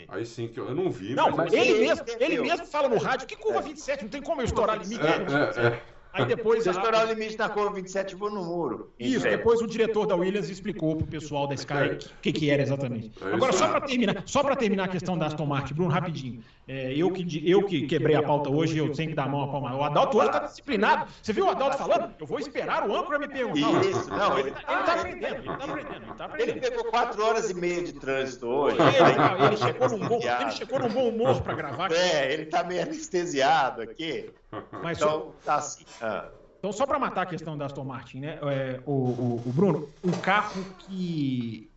Aí 0.08 0.26
sim, 0.26 0.48
que 0.48 0.60
eu, 0.60 0.68
eu 0.68 0.74
não 0.74 0.90
vi. 0.90 1.14
Não, 1.14 1.30
mas 1.30 1.50
ele, 1.50 1.78
mesmo, 1.78 2.04
ele 2.20 2.42
mesmo 2.42 2.66
fala 2.66 2.88
no 2.88 2.98
rádio 2.98 3.26
que 3.26 3.36
curva 3.36 3.62
27, 3.62 4.02
não 4.02 4.10
tem 4.10 4.20
como 4.20 4.42
eu 4.42 4.44
estourar 4.44 4.78
limite. 4.78 5.00
É, 5.02 5.62
é, 5.62 5.66
é. 5.68 5.82
Aí 6.14 6.24
depois. 6.24 6.62
Se 6.62 6.70
estourar 6.70 7.06
o 7.06 7.12
limite 7.12 7.36
da 7.36 7.48
curva 7.48 7.74
27, 7.74 8.14
vou 8.14 8.30
no 8.30 8.44
muro. 8.44 8.92
Isso, 8.98 9.24
depois 9.24 9.60
o 9.60 9.66
diretor 9.66 10.06
da 10.06 10.14
Williams 10.14 10.48
explicou 10.48 10.96
pro 10.96 11.06
pessoal 11.06 11.48
da 11.48 11.54
Sky 11.54 11.74
o 11.74 12.20
que, 12.22 12.32
que 12.32 12.50
era 12.50 12.62
exatamente. 12.62 13.12
É 13.20 13.34
Agora, 13.34 13.52
só 13.52 13.68
para 13.68 13.80
terminar, 13.80 14.22
só 14.24 14.42
para 14.42 14.56
terminar 14.56 14.84
a 14.84 14.88
questão 14.88 15.18
da 15.18 15.26
Aston 15.26 15.46
Martin, 15.46 15.74
Bruno, 15.74 15.90
rapidinho. 15.90 16.40
É, 16.66 16.94
eu, 16.94 17.10
que, 17.10 17.50
eu 17.50 17.64
que 17.64 17.86
quebrei 17.86 18.16
a 18.16 18.22
pauta 18.22 18.48
hoje, 18.48 18.78
eu 18.78 18.90
tenho 18.92 19.10
que 19.10 19.14
dar 19.14 19.24
a 19.24 19.28
mão 19.28 19.42
a 19.42 19.48
palma. 19.48 19.76
O 19.76 19.82
Adalto 19.82 20.16
hoje 20.16 20.28
está 20.28 20.38
disciplinado. 20.38 21.10
Você 21.20 21.32
viu 21.32 21.46
o 21.46 21.50
Adalto 21.50 21.76
falando? 21.76 22.14
Eu 22.18 22.26
vou 22.26 22.38
esperar 22.38 22.88
o 22.88 22.96
âncora 22.96 23.18
me 23.18 23.28
perguntar. 23.28 23.84
Isso, 23.84 24.08
não, 24.08 24.38
ele, 24.38 24.50
está 24.50 24.82
tá 24.82 24.94
aprendendo, 24.94 25.34
ele 25.34 25.50
está 25.50 25.64
aprendendo, 25.64 25.94
ele 25.94 26.14
tá 26.16 26.24
aprendendo. 26.24 26.50
Ele 26.50 26.60
pegou 26.60 26.84
quatro 26.84 27.22
horas 27.22 27.50
e 27.50 27.54
meia 27.54 27.82
de 27.82 27.92
trânsito 27.92 28.46
hoje. 28.46 28.76
Ele, 28.78 29.46
ele, 29.46 29.56
chegou, 29.56 29.88
num 29.90 30.08
bom, 30.08 30.20
ele 30.40 30.50
chegou 30.52 30.78
num 30.78 30.88
bom 30.88 31.08
humor 31.08 31.42
para 31.42 31.54
gravar. 31.54 31.92
É, 31.92 32.32
ele 32.32 32.44
está 32.44 32.62
meio 32.62 32.82
anestesiado 32.82 33.82
aqui. 33.82 34.30
Mas 34.82 34.98
então, 34.98 35.32
tá 35.44 35.56
assim. 35.56 35.84
Ah. 36.00 36.28
Então, 36.58 36.72
só 36.72 36.86
para 36.86 36.98
matar 36.98 37.22
a 37.22 37.26
questão 37.26 37.58
da 37.58 37.66
Aston 37.66 37.84
Martin, 37.84 38.20
né? 38.20 38.38
É, 38.42 38.80
o, 38.86 38.92
o, 38.92 39.42
o, 39.44 39.52
Bruno, 39.52 39.88
um 40.02 40.12
carro 40.12 40.64
que 40.78 41.70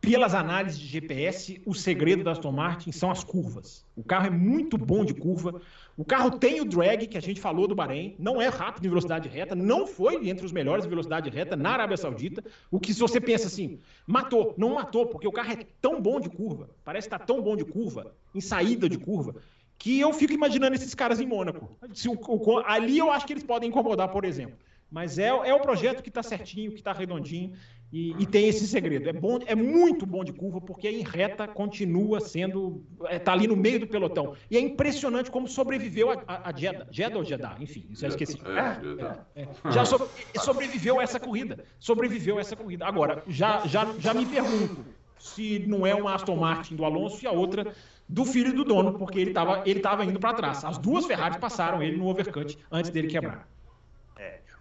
pelas 0.00 0.34
análises 0.34 0.80
de 0.80 0.86
GPS, 0.86 1.60
o 1.66 1.74
segredo 1.74 2.24
da 2.24 2.32
Aston 2.32 2.52
Martin 2.52 2.90
são 2.90 3.10
as 3.10 3.22
curvas. 3.22 3.84
O 3.94 4.02
carro 4.02 4.28
é 4.28 4.30
muito 4.30 4.78
bom 4.78 5.04
de 5.04 5.12
curva. 5.12 5.60
O 5.94 6.04
carro 6.06 6.30
tem 6.38 6.58
o 6.62 6.64
drag 6.64 7.06
que 7.06 7.18
a 7.18 7.20
gente 7.20 7.38
falou 7.38 7.68
do 7.68 7.74
Bahrein, 7.74 8.16
não 8.18 8.40
é 8.40 8.48
rápido 8.48 8.86
em 8.86 8.88
velocidade 8.88 9.28
reta, 9.28 9.54
não 9.54 9.86
foi 9.86 10.26
entre 10.26 10.46
os 10.46 10.52
melhores 10.52 10.86
em 10.86 10.88
velocidade 10.88 11.28
reta 11.28 11.54
na 11.54 11.72
Arábia 11.72 11.98
Saudita. 11.98 12.42
O 12.70 12.80
que 12.80 12.94
se 12.94 13.00
você 13.00 13.20
pensa 13.20 13.46
assim, 13.46 13.78
matou, 14.06 14.54
não 14.56 14.74
matou, 14.74 15.06
porque 15.06 15.28
o 15.28 15.32
carro 15.32 15.52
é 15.52 15.66
tão 15.82 16.00
bom 16.00 16.18
de 16.18 16.30
curva, 16.30 16.70
parece 16.82 17.06
estar 17.06 17.18
tão 17.18 17.42
bom 17.42 17.54
de 17.54 17.66
curva, 17.66 18.14
em 18.34 18.40
saída 18.40 18.88
de 18.88 18.96
curva, 18.96 19.34
que 19.80 19.98
eu 19.98 20.12
fico 20.12 20.34
imaginando 20.34 20.76
esses 20.76 20.94
caras 20.94 21.20
em 21.20 21.26
Mônaco. 21.26 21.74
O, 22.06 22.52
o, 22.52 22.58
ali 22.66 22.98
eu 22.98 23.10
acho 23.10 23.26
que 23.26 23.32
eles 23.32 23.42
podem 23.42 23.70
incomodar, 23.70 24.08
por 24.10 24.26
exemplo. 24.26 24.56
Mas 24.90 25.18
é, 25.18 25.28
é 25.28 25.54
o 25.54 25.60
projeto 25.60 26.02
que 26.02 26.10
está 26.10 26.22
certinho, 26.22 26.70
que 26.70 26.80
está 26.80 26.92
redondinho. 26.92 27.54
E, 27.90 28.14
e, 28.20 28.26
tem 28.26 28.46
esse 28.46 28.68
segredo. 28.68 29.08
É 29.08 29.12
bom, 29.12 29.38
é 29.46 29.54
muito 29.54 30.04
bom 30.04 30.22
de 30.22 30.32
curva, 30.32 30.60
porque 30.60 30.88
em 30.88 31.02
reta 31.02 31.48
continua 31.48 32.20
sendo. 32.20 32.84
Está 33.00 33.14
é, 33.14 33.18
tá 33.18 33.32
ali 33.32 33.48
no 33.48 33.56
meio 33.56 33.80
do 33.80 33.86
pelotão. 33.86 34.34
E 34.50 34.56
é 34.56 34.60
impressionante 34.60 35.30
como 35.30 35.48
sobreviveu 35.48 36.10
a, 36.10 36.22
a, 36.26 36.50
a 36.50 36.52
Jeddah. 36.52 36.86
Jeddah 36.90 37.18
ou 37.18 37.24
Jeddah? 37.24 37.56
Enfim, 37.58 37.88
já 37.92 38.08
esqueci. 38.08 38.38
É, 38.44 39.40
é, 39.40 39.42
é, 39.42 39.72
já 39.72 39.84
so, 39.86 40.08
sobreviveu 40.40 41.00
essa 41.00 41.18
corrida. 41.18 41.64
Sobreviveu 41.80 42.38
essa 42.38 42.54
corrida. 42.54 42.86
Agora, 42.86 43.24
já, 43.26 43.66
já, 43.66 43.92
já 43.98 44.12
me 44.12 44.26
pergunto 44.26 44.84
se 45.18 45.58
não 45.66 45.86
é 45.86 45.94
uma 45.94 46.14
Aston 46.14 46.36
Martin 46.36 46.76
do 46.76 46.84
Alonso 46.84 47.24
e 47.24 47.26
a 47.26 47.32
outra 47.32 47.74
do 48.10 48.24
filho 48.24 48.52
do 48.52 48.64
dono, 48.64 48.98
porque 48.98 49.20
ele 49.20 49.30
estava 49.30 49.62
ele 49.64 49.80
tava 49.80 50.04
indo 50.04 50.18
para 50.18 50.34
trás. 50.34 50.64
As 50.64 50.78
duas 50.78 51.06
Ferraris 51.06 51.38
passaram 51.38 51.82
ele 51.82 51.96
no 51.96 52.08
overcut 52.08 52.58
antes 52.70 52.90
dele 52.90 53.08
quebrar. 53.08 53.48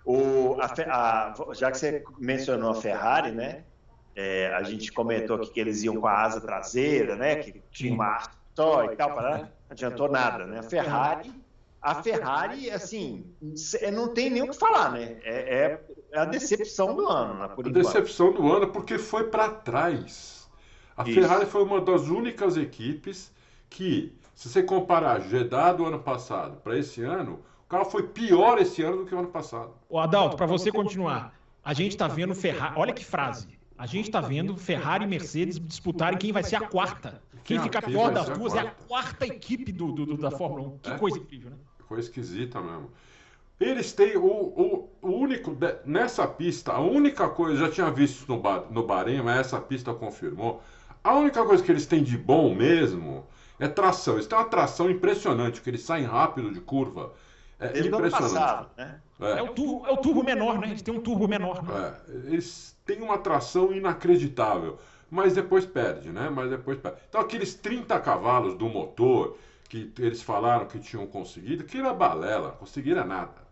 O, 0.06 0.58
a, 0.60 0.66
a, 0.66 1.54
já 1.54 1.70
que 1.70 1.78
você 1.78 2.04
mencionou 2.18 2.72
a 2.72 2.76
Ferrari, 2.76 3.32
né? 3.32 3.64
É, 4.16 4.52
a 4.56 4.64
gente 4.64 4.92
comentou 4.92 5.36
aqui 5.36 5.52
que 5.52 5.60
eles 5.60 5.84
iam 5.84 5.98
com 5.98 6.08
a 6.08 6.24
asa 6.24 6.42
traseira, 6.42 7.16
né? 7.16 7.36
Que 7.36 7.62
tinha 7.72 7.94
uma 7.94 8.20
só 8.56 8.86
e 8.86 8.96
tal, 8.96 9.14
para 9.14 9.38
não 9.38 9.50
adiantou 9.70 10.10
nada, 10.10 10.46
né? 10.46 10.60
A 10.60 10.64
Ferrari, 10.64 11.32
a 11.82 12.02
Ferrari, 12.02 12.70
assim, 12.72 13.26
não 13.94 14.14
tem 14.14 14.30
nem 14.30 14.42
o 14.42 14.48
que 14.48 14.58
falar, 14.58 14.92
né? 14.92 15.18
É, 15.24 15.80
é 16.14 16.20
a 16.20 16.26
decepção 16.26 16.96
do 16.96 17.08
ano, 17.08 17.36
né, 17.36 17.48
por 17.50 17.68
A 17.68 17.70
decepção 17.70 18.34
do 18.34 18.52
ano 18.52 18.68
porque 18.72 18.98
foi 18.98 19.30
para 19.30 19.50
trás. 19.50 20.50
A 20.98 21.04
Isso. 21.04 21.14
Ferrari 21.14 21.46
foi 21.46 21.64
uma 21.64 21.80
das 21.80 22.08
únicas 22.08 22.58
equipes 22.58 23.32
que, 23.70 24.14
se 24.34 24.50
você 24.50 24.64
comparar 24.64 25.22
Jeddah 25.22 25.74
do 25.74 25.86
ano 25.86 26.00
passado 26.00 26.58
para 26.62 26.78
esse 26.78 27.02
ano, 27.04 27.40
o 27.66 27.70
carro 27.70 27.86
foi 27.86 28.04
pior 28.04 28.58
esse 28.60 28.82
ano 28.82 28.98
do 28.98 29.06
que 29.06 29.14
o 29.14 29.20
ano 29.20 29.30
passado. 29.30 29.72
O 29.88 30.00
Adalto, 30.00 30.36
para 30.36 30.46
você 30.46 30.72
continuar, 30.72 31.34
a 31.64 31.74
gente 31.74 31.92
está 31.92 32.08
vendo 32.08 32.34
Ferrari. 32.34 32.74
Olha 32.78 32.94
que 32.94 33.06
frase. 33.06 33.60
A 33.78 33.86
gente 33.86 34.08
está 34.08 34.20
vendo 34.20 34.58
Ferrari 34.58 35.06
e 35.06 35.08
Mercedes 35.08 35.60
disputarem 35.60 36.18
quem 36.18 36.32
vai 36.32 36.44
ser 36.44 36.58
a 36.58 36.68
quarta. 36.68 37.22
Quem 37.44 37.60
fica 37.62 37.82
pior 37.82 38.12
das 38.12 38.28
duas 38.30 38.54
é 38.54 38.60
a 38.60 38.72
quarta 38.72 39.26
equipe 39.26 39.72
do, 39.72 39.92
do, 39.92 40.06
do 40.06 40.18
da 40.18 40.30
Fórmula 40.30 40.68
1. 40.68 40.78
Que 40.80 40.90
é, 40.90 40.98
coisa 40.98 41.18
incrível, 41.18 41.52
né? 41.52 41.58
Coisa 41.88 42.04
esquisita 42.04 42.62
mesmo. 42.62 42.92
Eles 43.60 43.92
têm 43.94 44.18
o, 44.18 44.26
o, 44.26 44.90
o, 45.02 45.10
único. 45.10 45.58
Nessa 45.86 46.28
pista, 46.28 46.74
a 46.74 46.80
única 46.80 47.30
coisa, 47.30 47.66
já 47.66 47.72
tinha 47.72 47.90
visto 47.90 48.28
no, 48.28 48.42
no 48.70 48.86
Bahrein, 48.86 49.22
mas 49.22 49.40
essa 49.40 49.60
pista 49.60 49.94
confirmou. 49.94 50.62
A 51.04 51.16
única 51.16 51.44
coisa 51.46 51.64
que 51.64 51.72
eles 51.72 51.86
têm 51.86 52.04
de 52.04 52.18
bom 52.18 52.54
mesmo 52.54 53.26
é 53.60 53.68
tração. 53.68 54.16
Eles 54.16 54.28
têm 54.28 54.38
uma 54.38 54.46
tração 54.46 54.90
impressionante, 54.90 55.62
que 55.62 55.70
eles 55.70 55.82
saem 55.82 56.06
rápido 56.06 56.52
de 56.52 56.62
curva. 56.62 57.14
É 57.60 57.78
Ele 57.78 57.90
impressionante. 57.90 58.34
Passado, 58.34 58.70
né? 58.78 59.02
é. 59.20 59.40
É, 59.40 59.42
o 59.42 59.50
turbo, 59.50 59.86
é 59.86 59.92
o 59.92 59.98
turbo 59.98 60.24
menor, 60.24 60.58
né? 60.58 60.68
Eles 60.70 60.82
têm 60.82 60.94
um 60.94 61.02
turbo 61.02 61.28
menor. 61.28 61.62
Né? 61.62 61.94
É, 62.08 62.12
eles 62.32 62.78
têm 62.86 63.02
uma 63.02 63.18
tração 63.18 63.74
inacreditável, 63.74 64.80
mas 65.12 65.36
depois 65.36 65.66
perde, 65.66 66.10
né? 66.10 66.30
Mas 66.30 66.50
depois 66.50 66.80
perde. 66.80 67.00
Então 67.10 67.20
aqueles 67.20 67.54
30 67.54 68.00
cavalos 68.00 68.56
do 68.56 68.70
motor 68.70 69.38
que 69.68 69.94
eles 70.00 70.22
falaram 70.22 70.66
que 70.66 70.80
tinham 70.80 71.06
conseguido, 71.06 71.64
que 71.66 71.78
era 71.78 71.94
balela, 71.94 72.54
conseguiram 72.54 73.06
nada. 73.06 73.49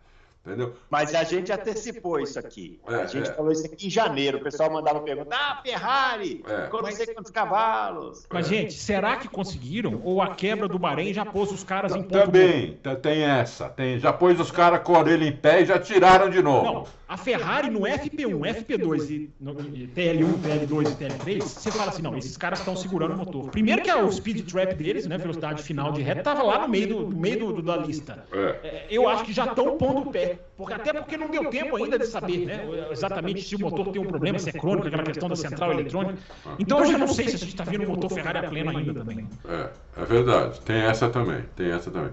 Entendeu? 0.48 0.74
Mas 0.90 1.14
a 1.14 1.26
gente 1.26 1.52
antecipou 1.52 2.22
isso 2.22 2.40
aqui. 2.40 2.80
É, 2.88 2.96
a 2.96 3.06
gente 3.06 3.30
é. 3.30 3.34
falou 3.34 3.52
isso 3.52 3.66
aqui 3.66 3.88
em 3.88 3.90
janeiro. 3.90 4.38
O 4.38 4.42
pessoal 4.42 4.72
mandava 4.72 5.02
perguntar: 5.02 5.38
ah, 5.38 5.62
Ferrari, 5.62 6.42
é. 6.48 6.68
com 6.68 6.82
não 6.82 6.92
sei 6.92 7.08
quantos 7.08 7.32
cavalos. 7.32 8.26
Mas, 8.32 8.48
gente, 8.48 8.74
será 8.74 9.18
que 9.18 9.28
conseguiram? 9.28 10.00
Ou 10.06 10.22
a 10.22 10.36
quebra 10.36 10.70
do 10.70 10.80
Bahrein 10.80 11.14
já 11.14 11.26
pôs 11.26 11.52
os 11.52 11.66
caras 11.66 11.94
em 11.94 12.02
ponto 12.02 12.14
Também, 12.14 12.80
tem 13.02 13.24
essa. 13.24 13.68
Tem, 13.68 14.00
já 14.00 14.14
pôs 14.14 14.40
os 14.40 14.50
caras 14.50 14.82
com 14.84 14.96
a 14.96 15.00
orelha 15.00 15.26
em 15.26 15.36
pé 15.36 15.64
e 15.64 15.66
já 15.66 15.78
tiraram 15.78 16.30
de 16.30 16.42
novo. 16.42 16.64
Não, 16.64 16.88
a 17.08 17.16
Ferrari 17.16 17.70
no 17.70 17.82
FP1, 17.82 18.66
FP2 18.66 19.10
e 19.10 19.30
no, 19.40 19.56
TL1, 19.56 20.40
TL2 20.40 20.92
e 20.92 20.96
TL3, 20.96 21.42
você 21.42 21.72
fala 21.72 21.90
assim: 21.90 22.02
não, 22.02 22.18
esses 22.18 22.36
caras 22.36 22.60
estão 22.60 22.76
segurando 22.76 23.14
o 23.14 23.18
motor. 23.18 23.50
Primeiro 23.50 23.82
que 23.82 23.92
o 23.92 24.12
speed 24.12 24.50
trap 24.50 24.74
deles, 24.76 25.08
né, 25.08 25.18
velocidade 25.18 25.64
final 25.64 25.92
de 25.92 26.02
reta, 26.02 26.20
estava 26.20 26.44
lá 26.44 26.60
no 26.60 26.68
meio, 26.68 26.88
do, 26.88 27.00
no 27.08 27.18
meio 27.18 27.54
do, 27.54 27.62
da 27.62 27.78
lista. 27.78 28.26
É. 28.32 28.68
É, 28.68 28.88
eu 28.90 29.08
acho 29.08 29.24
que 29.24 29.32
já 29.32 29.46
estão 29.46 29.78
pondo 29.78 30.10
o 30.10 30.12
pé. 30.12 30.37
Porque, 30.56 30.74
até 30.74 30.94
porque 30.94 31.18
não 31.18 31.30
deu 31.30 31.50
tempo 31.50 31.76
ainda 31.76 32.00
de 32.00 32.08
saber 32.08 32.46
né, 32.46 32.88
exatamente 32.92 33.42
se 33.42 33.56
o 33.56 33.60
motor 33.60 33.92
tem 33.92 34.02
um 34.02 34.06
problema, 34.06 34.40
se 34.40 34.50
é 34.50 34.52
crônico, 34.54 34.88
aquela 34.88 35.04
questão 35.04 35.30
da 35.30 35.36
central 35.36 35.72
eletrônica. 35.72 36.18
Então 36.58 36.80
eu 36.80 36.92
já 36.92 36.98
não 36.98 37.08
sei 37.08 37.30
se 37.30 37.36
a 37.36 37.40
gente 37.40 37.50
está 37.50 37.64
vendo 37.64 37.84
o 37.84 37.88
motor 37.90 38.10
Ferrari 38.12 38.40
a 38.40 38.50
pleno 38.50 38.78
ainda 38.78 38.94
também. 38.94 39.28
É, 39.48 39.70
é 40.02 40.06
verdade. 40.06 40.60
Tem 40.62 40.78
essa 40.78 41.10
também. 41.10 41.44
Tem 41.56 41.72
essa 41.72 41.92
também. 41.92 42.12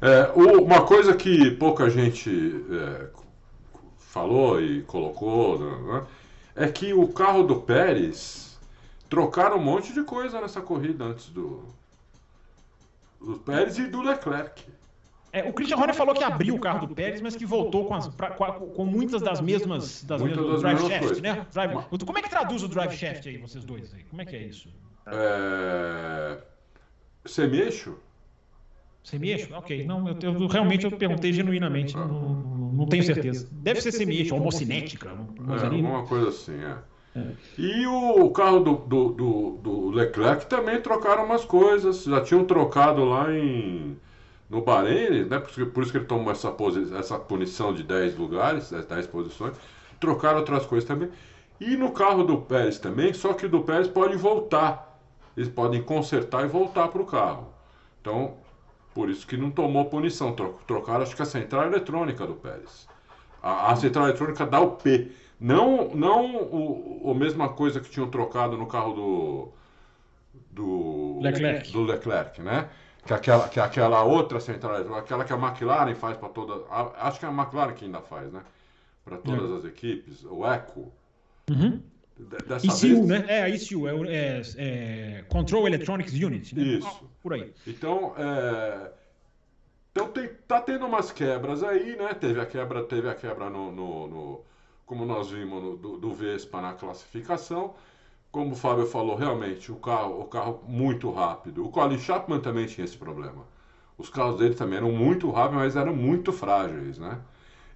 É, 0.00 0.30
uma 0.34 0.86
coisa 0.86 1.14
que 1.14 1.50
pouca 1.52 1.90
gente 1.90 2.64
é, 2.70 3.06
falou 3.98 4.60
e 4.60 4.82
colocou 4.82 5.58
né, 5.58 6.06
é 6.54 6.68
que 6.68 6.92
o 6.92 7.08
carro 7.08 7.42
do 7.42 7.60
Pérez 7.60 8.58
trocaram 9.08 9.56
um 9.56 9.62
monte 9.62 9.92
de 9.92 10.02
coisa 10.02 10.40
nessa 10.40 10.60
corrida 10.60 11.04
antes 11.04 11.30
do, 11.30 11.64
do 13.20 13.38
Pérez 13.38 13.78
e 13.78 13.86
do 13.86 14.02
Leclerc. 14.02 14.64
É, 15.32 15.42
o 15.48 15.52
Christian 15.52 15.76
Horner 15.76 15.94
falou 15.94 16.14
que 16.14 16.24
abriu 16.24 16.54
o 16.54 16.58
carro 16.58 16.86
do 16.86 16.94
Pérez, 16.94 17.20
mas 17.20 17.36
que 17.36 17.44
voltou 17.44 17.84
com, 17.84 17.94
as, 17.94 18.08
pra, 18.08 18.30
com 18.30 18.84
muitas 18.84 19.20
das 19.20 19.40
mesmas, 19.40 20.02
das 20.04 20.22
mesmas 20.22 20.50
das 20.50 20.60
drive 20.62 20.78
shaft, 20.78 20.98
coisas. 21.00 21.20
né? 21.20 21.46
Drive, 21.52 21.72
como 22.06 22.18
é 22.18 22.22
que 22.22 22.30
traduz 22.30 22.62
o 22.62 22.68
drive 22.68 22.92
shaft 22.92 23.26
aí, 23.26 23.36
vocês 23.36 23.64
dois? 23.64 23.92
Aí? 23.94 24.04
Como 24.04 24.22
é 24.22 24.24
que 24.24 24.36
é 24.36 24.42
isso? 24.42 24.68
É... 25.06 26.38
Semeixo? 27.26 27.98
Semeixo? 29.02 29.54
Ok. 29.54 29.84
Não, 29.84 30.08
eu, 30.08 30.16
eu, 30.20 30.46
realmente 30.46 30.84
eu 30.84 30.92
perguntei 30.92 31.32
genuinamente, 31.32 31.94
não, 31.94 32.08
não, 32.08 32.72
não 32.72 32.86
tenho 32.86 33.02
certeza. 33.02 33.48
Deve 33.52 33.80
ser 33.80 33.92
semeixo, 33.92 34.34
homocinética. 34.34 35.08
É, 35.08 35.66
alguma 35.66 36.06
coisa 36.06 36.28
assim, 36.28 36.58
é. 36.62 36.78
É. 37.16 37.32
E 37.56 37.86
o 37.86 38.30
carro 38.30 38.60
do, 38.60 38.76
do, 38.76 39.12
do, 39.12 39.50
do, 39.62 39.90
Leclerc 39.90 40.46
também 40.46 40.80
trocaram 40.80 41.24
umas 41.24 41.44
coisas. 41.44 42.04
Já 42.04 42.20
tinham 42.20 42.44
trocado 42.44 43.04
lá 43.04 43.32
em 43.32 43.96
no 44.48 44.62
Bahrein, 44.62 45.24
né, 45.24 45.38
por, 45.38 45.66
por 45.66 45.82
isso 45.82 45.92
que 45.92 45.98
ele 45.98 46.06
tomou 46.06 46.32
essa, 46.32 46.54
essa 46.98 47.18
punição 47.18 47.74
de 47.74 47.82
10 47.82 48.16
lugares, 48.16 48.70
10 48.70 49.06
posições, 49.08 49.56
trocaram 50.00 50.38
outras 50.38 50.64
coisas 50.64 50.88
também. 50.88 51.10
E 51.60 51.76
no 51.76 51.92
carro 51.92 52.22
do 52.22 52.38
Pérez 52.38 52.78
também, 52.78 53.12
só 53.12 53.34
que 53.34 53.46
o 53.46 53.48
do 53.48 53.62
Pérez 53.62 53.88
pode 53.88 54.16
voltar. 54.16 54.98
Eles 55.36 55.48
podem 55.48 55.82
consertar 55.82 56.44
e 56.44 56.48
voltar 56.48 56.88
para 56.88 57.02
o 57.02 57.06
carro. 57.06 57.52
Então, 58.00 58.36
por 58.94 59.10
isso 59.10 59.26
que 59.26 59.36
não 59.36 59.50
tomou 59.50 59.84
punição. 59.84 60.34
Trocaram, 60.66 61.02
acho 61.02 61.14
que 61.14 61.22
a 61.22 61.26
central 61.26 61.66
eletrônica 61.66 62.26
do 62.26 62.34
Pérez. 62.34 62.88
A, 63.42 63.72
a 63.72 63.76
central 63.76 64.06
eletrônica 64.06 64.46
dá 64.46 64.60
o 64.60 64.72
P. 64.72 65.10
Não, 65.40 65.94
não 65.94 66.36
o, 66.36 67.10
a 67.10 67.14
mesma 67.14 67.48
coisa 67.50 67.80
que 67.80 67.90
tinham 67.90 68.08
trocado 68.08 68.56
no 68.56 68.66
carro 68.66 68.92
do. 68.92 69.48
Do 70.50 71.20
Leclerc. 71.20 71.70
Do 71.70 71.82
Leclerc, 71.82 72.42
né? 72.42 72.68
Que 73.08 73.14
aquela, 73.14 73.48
que 73.48 73.58
aquela 73.58 74.04
outra 74.04 74.38
central, 74.38 74.94
aquela 74.94 75.24
que 75.24 75.32
a 75.32 75.36
McLaren 75.36 75.94
faz 75.94 76.18
para 76.18 76.28
toda. 76.28 76.62
Acho 76.98 77.18
que 77.18 77.24
é 77.24 77.28
a 77.28 77.32
McLaren 77.32 77.72
que 77.72 77.86
ainda 77.86 78.02
faz, 78.02 78.30
né? 78.30 78.42
Para 79.02 79.16
todas 79.16 79.50
é. 79.50 79.54
as 79.56 79.64
equipes, 79.64 80.24
o 80.24 80.46
ECO. 80.46 80.92
Uhum. 81.48 81.82
Dessa 82.18 82.66
ECU, 82.66 83.06
vez... 83.06 83.08
né? 83.08 83.24
É 83.26 83.42
a 83.44 83.48
ECU, 83.48 83.88
é, 83.88 83.94
é, 84.08 84.42
é, 84.58 85.24
Control 85.30 85.66
Electronics 85.66 86.12
Unit. 86.12 86.54
Né? 86.54 86.62
Isso. 86.62 87.10
Por 87.22 87.32
aí. 87.32 87.50
Então, 87.66 88.12
é... 88.18 88.90
então 89.92 90.08
tem, 90.08 90.28
tá 90.46 90.60
tendo 90.60 90.84
umas 90.84 91.10
quebras 91.10 91.62
aí, 91.62 91.96
né? 91.96 92.12
Teve 92.12 92.42
a 92.42 92.44
quebra, 92.44 92.84
teve 92.84 93.08
a 93.08 93.14
quebra 93.14 93.48
no, 93.48 93.72
no, 93.72 94.06
no 94.06 94.44
como 94.84 95.06
nós 95.06 95.30
vimos 95.30 95.62
no, 95.62 95.76
do, 95.78 95.96
do 95.96 96.12
Vespa 96.12 96.60
na 96.60 96.74
classificação 96.74 97.74
como 98.30 98.52
o 98.52 98.56
Fábio 98.56 98.86
falou, 98.86 99.16
realmente, 99.16 99.72
o 99.72 99.76
carro, 99.76 100.20
o 100.20 100.24
carro 100.24 100.62
muito 100.66 101.10
rápido. 101.10 101.64
O 101.64 101.70
Colin 101.70 101.98
Chapman 101.98 102.40
também 102.40 102.66
tinha 102.66 102.84
esse 102.84 102.96
problema. 102.96 103.46
Os 103.96 104.08
carros 104.08 104.38
dele 104.38 104.54
também 104.54 104.78
eram 104.78 104.92
muito 104.92 105.30
rápidos, 105.30 105.62
mas 105.64 105.76
eram 105.76 105.94
muito 105.94 106.32
frágeis, 106.32 106.98
né? 106.98 107.18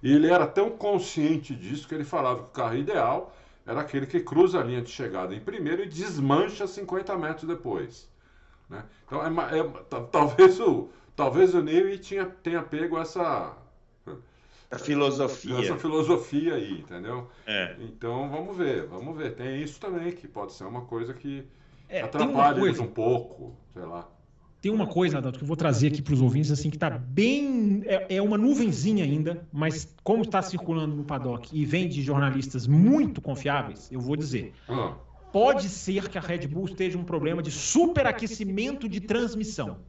E 0.01 0.11
ele 0.11 0.29
era 0.29 0.45
tão 0.45 0.69
consciente 0.69 1.55
disso 1.55 1.87
que 1.87 1.95
ele 1.95 2.03
falava 2.03 2.43
que 2.43 2.49
o 2.49 2.51
carro 2.51 2.75
ideal 2.75 3.33
era 3.65 3.81
aquele 3.81 4.05
que 4.05 4.19
cruza 4.19 4.59
a 4.59 4.63
linha 4.63 4.81
de 4.81 4.89
chegada 4.89 5.33
em 5.33 5.39
primeiro 5.39 5.83
e 5.83 5.87
desmancha 5.87 6.67
50 6.67 7.17
metros 7.17 7.47
depois. 7.47 8.09
Né? 8.69 8.83
Então, 9.05 9.21
é, 9.21 9.59
é, 9.59 9.63
talvez 10.11 10.59
o, 10.59 10.89
talvez 11.15 11.53
o 11.55 11.61
Ney 11.61 11.97
tinha, 11.97 12.25
tenha 12.25 12.61
pego 12.61 12.99
essa, 12.99 13.55
filosofia. 14.79 15.59
Essa 15.59 15.77
filosofia 15.77 16.55
aí, 16.55 16.79
entendeu? 16.79 17.29
É. 17.45 17.75
Então 17.79 18.29
vamos 18.29 18.57
ver, 18.57 18.85
vamos 18.87 19.17
ver. 19.17 19.35
Tem 19.35 19.61
isso 19.61 19.79
também, 19.79 20.11
que 20.11 20.27
pode 20.27 20.53
ser 20.53 20.65
uma 20.65 20.81
coisa 20.81 21.13
que 21.13 21.45
é, 21.89 22.01
atrapalha 22.01 22.59
eles 22.61 22.79
um 22.79 22.87
pouco, 22.87 23.55
sei 23.73 23.83
lá. 23.83 24.09
Tem 24.63 24.71
uma 24.71 24.87
coisa, 24.87 25.17
Adalto, 25.17 25.39
que 25.39 25.43
eu 25.43 25.47
vou 25.47 25.57
trazer 25.57 25.87
aqui 25.87 26.01
para 26.01 26.13
os 26.13 26.21
ouvintes, 26.21 26.49
assim, 26.49 26.69
que 26.69 26.77
está 26.77 26.89
bem. 26.89 27.83
É, 27.85 28.15
é, 28.15 28.21
uma 28.21 28.37
nuvenzinha 28.37 29.03
ainda, 29.03 29.45
mas 29.51 29.93
como 30.05 30.23
está 30.23 30.41
circulando 30.41 30.95
no 30.95 31.03
paddock 31.03 31.49
e 31.51 31.65
vem 31.65 31.89
de 31.89 32.01
jornalistas 32.01 32.65
muito 32.65 33.21
confiáveis, 33.21 33.91
eu 33.91 33.99
vou 33.99 34.15
dizer. 34.15 34.53
Ah. 34.69 34.93
Pode 35.33 35.67
ser 35.67 36.07
que 36.07 36.17
a 36.17 36.21
Red 36.21 36.47
Bull 36.47 36.65
esteja 36.65 36.97
um 36.97 37.03
problema 37.03 37.43
de 37.43 37.51
superaquecimento 37.51 38.87
de 38.87 39.01
transmissão. 39.01 39.79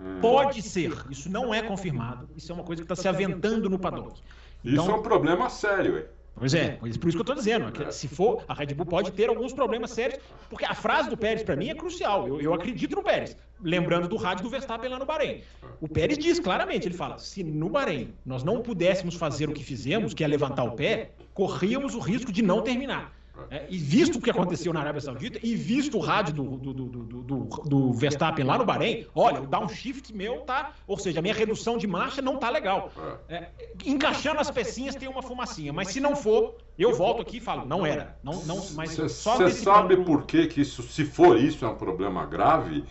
Hum. 0.00 0.20
Pode 0.20 0.62
ser. 0.62 0.92
Isso 1.10 1.30
não 1.30 1.54
é 1.54 1.62
confirmado. 1.62 2.28
Isso 2.36 2.52
é 2.52 2.54
uma 2.54 2.64
coisa 2.64 2.82
que 2.82 2.92
está 2.92 3.00
se 3.00 3.08
aventando 3.08 3.68
no 3.70 3.78
paddock. 3.78 4.20
Então, 4.64 4.84
isso 4.84 4.90
é 4.90 4.94
um 4.94 5.02
problema 5.02 5.48
sério, 5.48 5.98
hein? 5.98 6.04
Pois 6.38 6.52
é, 6.52 6.72
por 6.72 6.88
isso 6.88 6.98
que 7.00 7.16
eu 7.16 7.20
estou 7.20 7.34
dizendo. 7.34 7.72
Que 7.72 7.90
se 7.90 8.06
for, 8.06 8.44
a 8.46 8.52
Red 8.52 8.74
Bull 8.74 8.84
pode 8.84 9.10
ter 9.12 9.30
alguns 9.30 9.54
problemas 9.54 9.90
sérios, 9.90 10.20
porque 10.50 10.66
a 10.66 10.74
frase 10.74 11.08
do 11.08 11.16
Pérez, 11.16 11.42
para 11.42 11.56
mim, 11.56 11.70
é 11.70 11.74
crucial. 11.74 12.28
Eu, 12.28 12.38
eu, 12.42 12.52
acredito 12.52 12.94
no 12.94 13.02
Pérez. 13.02 13.34
Lembrando 13.58 14.06
do 14.06 14.16
rádio 14.16 14.44
do 14.44 14.50
Verstappen 14.50 14.90
lá 14.90 14.98
no 14.98 15.06
Bahrein. 15.06 15.40
O 15.80 15.88
Pérez 15.88 16.18
diz 16.18 16.38
claramente: 16.38 16.86
ele 16.86 16.94
fala, 16.94 17.18
se 17.18 17.42
no 17.42 17.70
Bahrein 17.70 18.12
nós 18.24 18.44
não 18.44 18.60
pudéssemos 18.60 19.14
fazer 19.14 19.48
o 19.48 19.54
que 19.54 19.64
fizemos, 19.64 20.12
que 20.12 20.22
é 20.22 20.26
levantar 20.26 20.64
o 20.64 20.72
pé, 20.72 21.12
corríamos 21.32 21.94
o 21.94 22.00
risco 22.00 22.30
de 22.30 22.42
não 22.42 22.60
terminar. 22.60 23.15
É, 23.50 23.66
e 23.68 23.78
visto 23.78 24.16
o 24.16 24.20
que 24.20 24.30
aconteceu 24.30 24.72
na 24.72 24.80
Arábia 24.80 25.00
Saudita, 25.00 25.38
e 25.42 25.54
visto 25.54 25.98
o 25.98 26.00
rádio 26.00 26.34
do, 26.34 26.56
do, 26.56 26.72
do, 26.72 26.88
do, 27.22 27.44
do 27.64 27.92
Verstappen 27.92 28.44
lá 28.44 28.58
no 28.58 28.64
Bahrein, 28.64 29.06
olha, 29.14 29.40
o 29.42 29.46
downshift 29.46 30.14
meu 30.14 30.40
tá. 30.40 30.72
Ou 30.86 30.98
seja, 30.98 31.20
a 31.20 31.22
minha 31.22 31.34
redução 31.34 31.76
de 31.76 31.86
marcha 31.86 32.20
não 32.20 32.36
tá 32.38 32.50
legal. 32.50 32.90
É, 33.28 33.48
encaixando 33.84 34.40
as 34.40 34.50
pecinhas 34.50 34.94
tem 34.94 35.08
uma 35.08 35.22
fumacinha, 35.22 35.72
mas 35.72 35.88
se 35.88 36.00
não 36.00 36.16
for, 36.16 36.56
eu 36.78 36.94
volto 36.94 37.22
aqui 37.22 37.38
e 37.38 37.40
falo, 37.40 37.64
não 37.64 37.86
era. 37.86 38.16
Não, 38.22 38.42
não, 38.44 38.64
mas 38.74 38.96
Você 38.96 39.50
sabe 39.50 39.96
por 39.98 40.24
que, 40.26 40.46
que 40.46 40.60
isso, 40.60 40.82
se 40.82 41.04
for 41.04 41.38
isso, 41.38 41.64
é 41.64 41.68
um 41.68 41.76
problema 41.76 42.24
grave? 42.26 42.84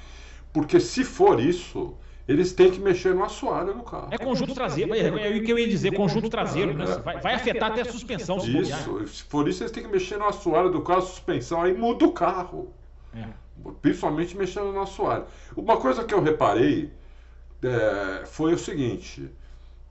Porque 0.54 0.80
se 0.80 1.04
for 1.04 1.40
isso, 1.40 1.96
eles 2.28 2.54
têm 2.54 2.72
que 2.72 2.80
mexer 2.80 3.14
no 3.14 3.24
assoalho 3.24 3.76
no 3.76 3.84
carro. 3.84 4.08
É 4.12 4.18
conjunto 4.18 4.54
traseiro, 4.54 4.94
é, 4.94 5.00
é, 5.00 5.38
o 5.38 5.44
que 5.44 5.52
eu 5.52 5.60
ia 5.60 5.68
dizer, 5.68 5.94
conjunto 5.94 6.30
traseiro, 6.30 6.74
né? 6.74 6.86
Vai, 7.04 7.20
vai 7.20 7.34
afetar 7.36 7.72
até 7.72 7.82
a 7.82 7.86
suspensão. 7.86 8.40
Se 8.40 8.58
isso, 8.58 9.08
se 9.08 9.24
for 9.24 9.48
isso, 9.48 9.62
eles 9.62 9.72
têm 9.72 9.84
que 9.84 9.90
mexer 9.90 10.18
no 10.18 10.26
assoalho 10.26 10.72
do 10.72 10.82
carro, 10.82 11.02
suspensão, 11.02 11.62
aí 11.62 11.74
muda 11.74 12.06
o 12.06 12.12
carro. 12.12 12.74
É. 13.16 13.26
Principalmente 13.82 14.36
mexendo 14.36 14.72
no 14.72 14.82
assoalho. 14.82 15.26
Uma 15.56 15.78
coisa 15.78 16.04
que 16.04 16.14
eu 16.14 16.22
reparei 16.22 16.92
é, 17.64 18.26
foi 18.26 18.54
o 18.54 18.58
seguinte: 18.58 19.30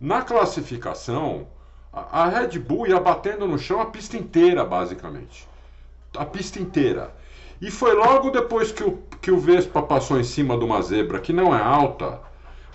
na 0.00 0.22
classificação, 0.22 1.46
a, 1.92 2.22
a 2.22 2.28
Red 2.28 2.58
Bull 2.58 2.88
ia 2.88 2.98
batendo 2.98 3.46
no 3.46 3.58
chão 3.58 3.80
a 3.80 3.86
pista 3.86 4.16
inteira, 4.16 4.64
basicamente. 4.64 5.48
A 6.16 6.26
pista 6.26 6.58
inteira. 6.58 7.14
E 7.60 7.70
foi 7.70 7.94
logo 7.94 8.30
depois 8.30 8.72
que 8.72 8.82
o, 8.82 8.98
que 9.20 9.30
o 9.30 9.38
Vespa 9.38 9.82
passou 9.82 10.18
em 10.18 10.24
cima 10.24 10.56
de 10.58 10.64
uma 10.64 10.82
zebra 10.82 11.20
que 11.20 11.32
não 11.32 11.54
é 11.54 11.62
alta, 11.62 12.20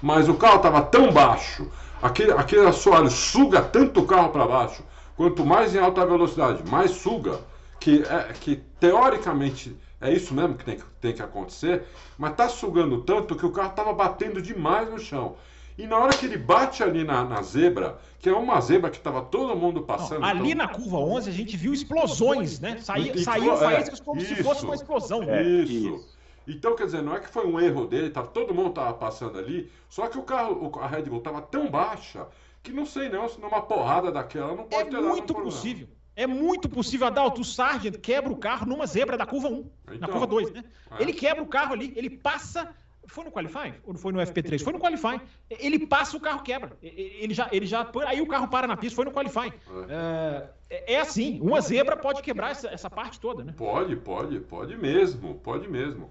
mas 0.01 0.29
o 0.29 0.33
carro 0.33 0.57
estava 0.57 0.81
tão 0.81 1.11
baixo, 1.11 1.69
aquele, 2.01 2.31
aquele 2.31 2.65
assoalho 2.65 3.09
suga 3.09 3.61
tanto 3.61 3.99
o 4.01 4.05
carro 4.05 4.29
para 4.29 4.47
baixo, 4.47 4.83
quanto 5.15 5.45
mais 5.45 5.75
em 5.75 5.79
alta 5.79 6.05
velocidade, 6.05 6.63
mais 6.69 6.91
suga, 6.91 7.39
que, 7.79 8.03
é, 8.03 8.33
que 8.33 8.55
teoricamente 8.79 9.75
é 10.01 10.13
isso 10.13 10.33
mesmo 10.33 10.55
que 10.55 10.63
tem, 10.63 10.77
que 10.77 10.85
tem 11.01 11.13
que 11.13 11.21
acontecer, 11.21 11.83
mas 12.17 12.31
está 12.31 12.47
sugando 12.47 13.01
tanto 13.01 13.35
que 13.35 13.45
o 13.45 13.51
carro 13.51 13.71
estava 13.71 13.93
batendo 13.93 14.41
demais 14.41 14.89
no 14.89 14.97
chão. 14.97 15.35
E 15.79 15.87
na 15.87 15.97
hora 15.97 16.11
que 16.11 16.25
ele 16.25 16.37
bate 16.37 16.83
ali 16.83 17.05
na, 17.05 17.23
na 17.23 17.41
zebra, 17.41 17.97
que 18.19 18.27
é 18.27 18.33
uma 18.33 18.59
zebra 18.59 18.89
que 18.89 18.97
estava 18.97 19.21
todo 19.21 19.55
mundo 19.55 19.81
passando. 19.81 20.19
Não, 20.19 20.27
ali 20.27 20.51
então... 20.51 20.65
na 20.65 20.67
curva 20.67 20.97
11 20.97 21.29
a 21.29 21.33
gente 21.33 21.55
viu 21.55 21.73
explosões, 21.73 22.59
né? 22.59 22.79
Saí, 22.81 23.13
e, 23.15 23.23
saiu 23.23 23.55
faíscas 23.55 24.01
é, 24.01 24.03
como 24.03 24.19
isso, 24.19 24.35
se 24.35 24.43
fosse 24.43 24.65
uma 24.65 24.75
explosão. 24.75 25.23
É, 25.23 25.41
isso. 25.41 25.95
isso. 25.95 26.19
Então, 26.45 26.75
quer 26.75 26.83
dizer, 26.83 27.01
não 27.01 27.15
é 27.15 27.21
que 27.21 27.29
foi 27.29 27.47
um 27.47 27.57
erro 27.57 27.85
dele, 27.85 28.09
tá, 28.09 28.21
todo 28.23 28.53
mundo 28.53 28.71
estava 28.71 28.91
passando 28.93 29.39
ali, 29.39 29.71
só 29.87 30.07
que 30.07 30.17
o 30.17 30.23
carro, 30.23 30.69
a 30.81 30.87
Red 30.87 31.03
Bull 31.03 31.19
estava 31.19 31.41
tão 31.41 31.69
baixa 31.71 32.27
que 32.61 32.73
não 32.73 32.85
sei 32.85 33.07
não, 33.07 33.29
se 33.29 33.39
numa 33.39 33.61
porrada 33.61 34.11
daquela 34.11 34.53
não 34.53 34.65
pode 34.65 34.89
é 34.89 34.91
ter 34.91 34.97
É 34.97 35.01
muito 35.01 35.33
possível. 35.33 35.87
É 36.13 36.27
muito 36.27 36.67
possível, 36.67 37.07
Adalto, 37.07 37.39
o 37.39 37.45
Sargent 37.45 37.95
quebra 38.01 38.33
o 38.33 38.35
carro 38.35 38.65
numa 38.65 38.85
zebra 38.85 39.17
da 39.17 39.25
curva 39.25 39.47
1, 39.47 39.51
então, 39.53 39.97
na 40.01 40.07
curva 40.09 40.27
2, 40.27 40.51
né? 40.51 40.65
É. 40.91 41.01
Ele 41.01 41.13
quebra 41.13 41.41
o 41.41 41.47
carro 41.47 41.71
ali, 41.71 41.93
ele 41.95 42.09
passa 42.09 42.75
foi 43.09 43.25
no 43.25 43.31
Qualify? 43.31 43.73
Ou 43.83 43.93
foi 43.95 44.11
no 44.13 44.19
FP3? 44.19 44.63
Foi 44.63 44.73
no 44.73 44.79
Qualify. 44.79 45.19
Ele 45.49 45.85
passa, 45.85 46.15
o 46.15 46.19
carro 46.19 46.41
quebra. 46.43 46.71
Ele 46.81 47.33
já, 47.33 47.49
ele 47.51 47.65
já. 47.65 47.89
Aí 48.05 48.21
o 48.21 48.27
carro 48.27 48.47
para 48.47 48.67
na 48.67 48.77
pista, 48.77 48.95
foi 48.95 49.05
no 49.05 49.11
Qualify. 49.11 49.51
É, 49.89 50.47
é, 50.69 50.93
é 50.93 50.99
assim, 50.99 51.39
uma 51.41 51.59
zebra 51.61 51.97
pode 51.97 52.21
quebrar 52.21 52.51
essa, 52.51 52.69
essa 52.69 52.89
parte 52.89 53.19
toda, 53.19 53.43
né? 53.43 53.53
Pode, 53.57 53.95
pode, 53.95 54.39
pode 54.39 54.77
mesmo, 54.77 55.35
pode 55.35 55.67
mesmo. 55.67 56.09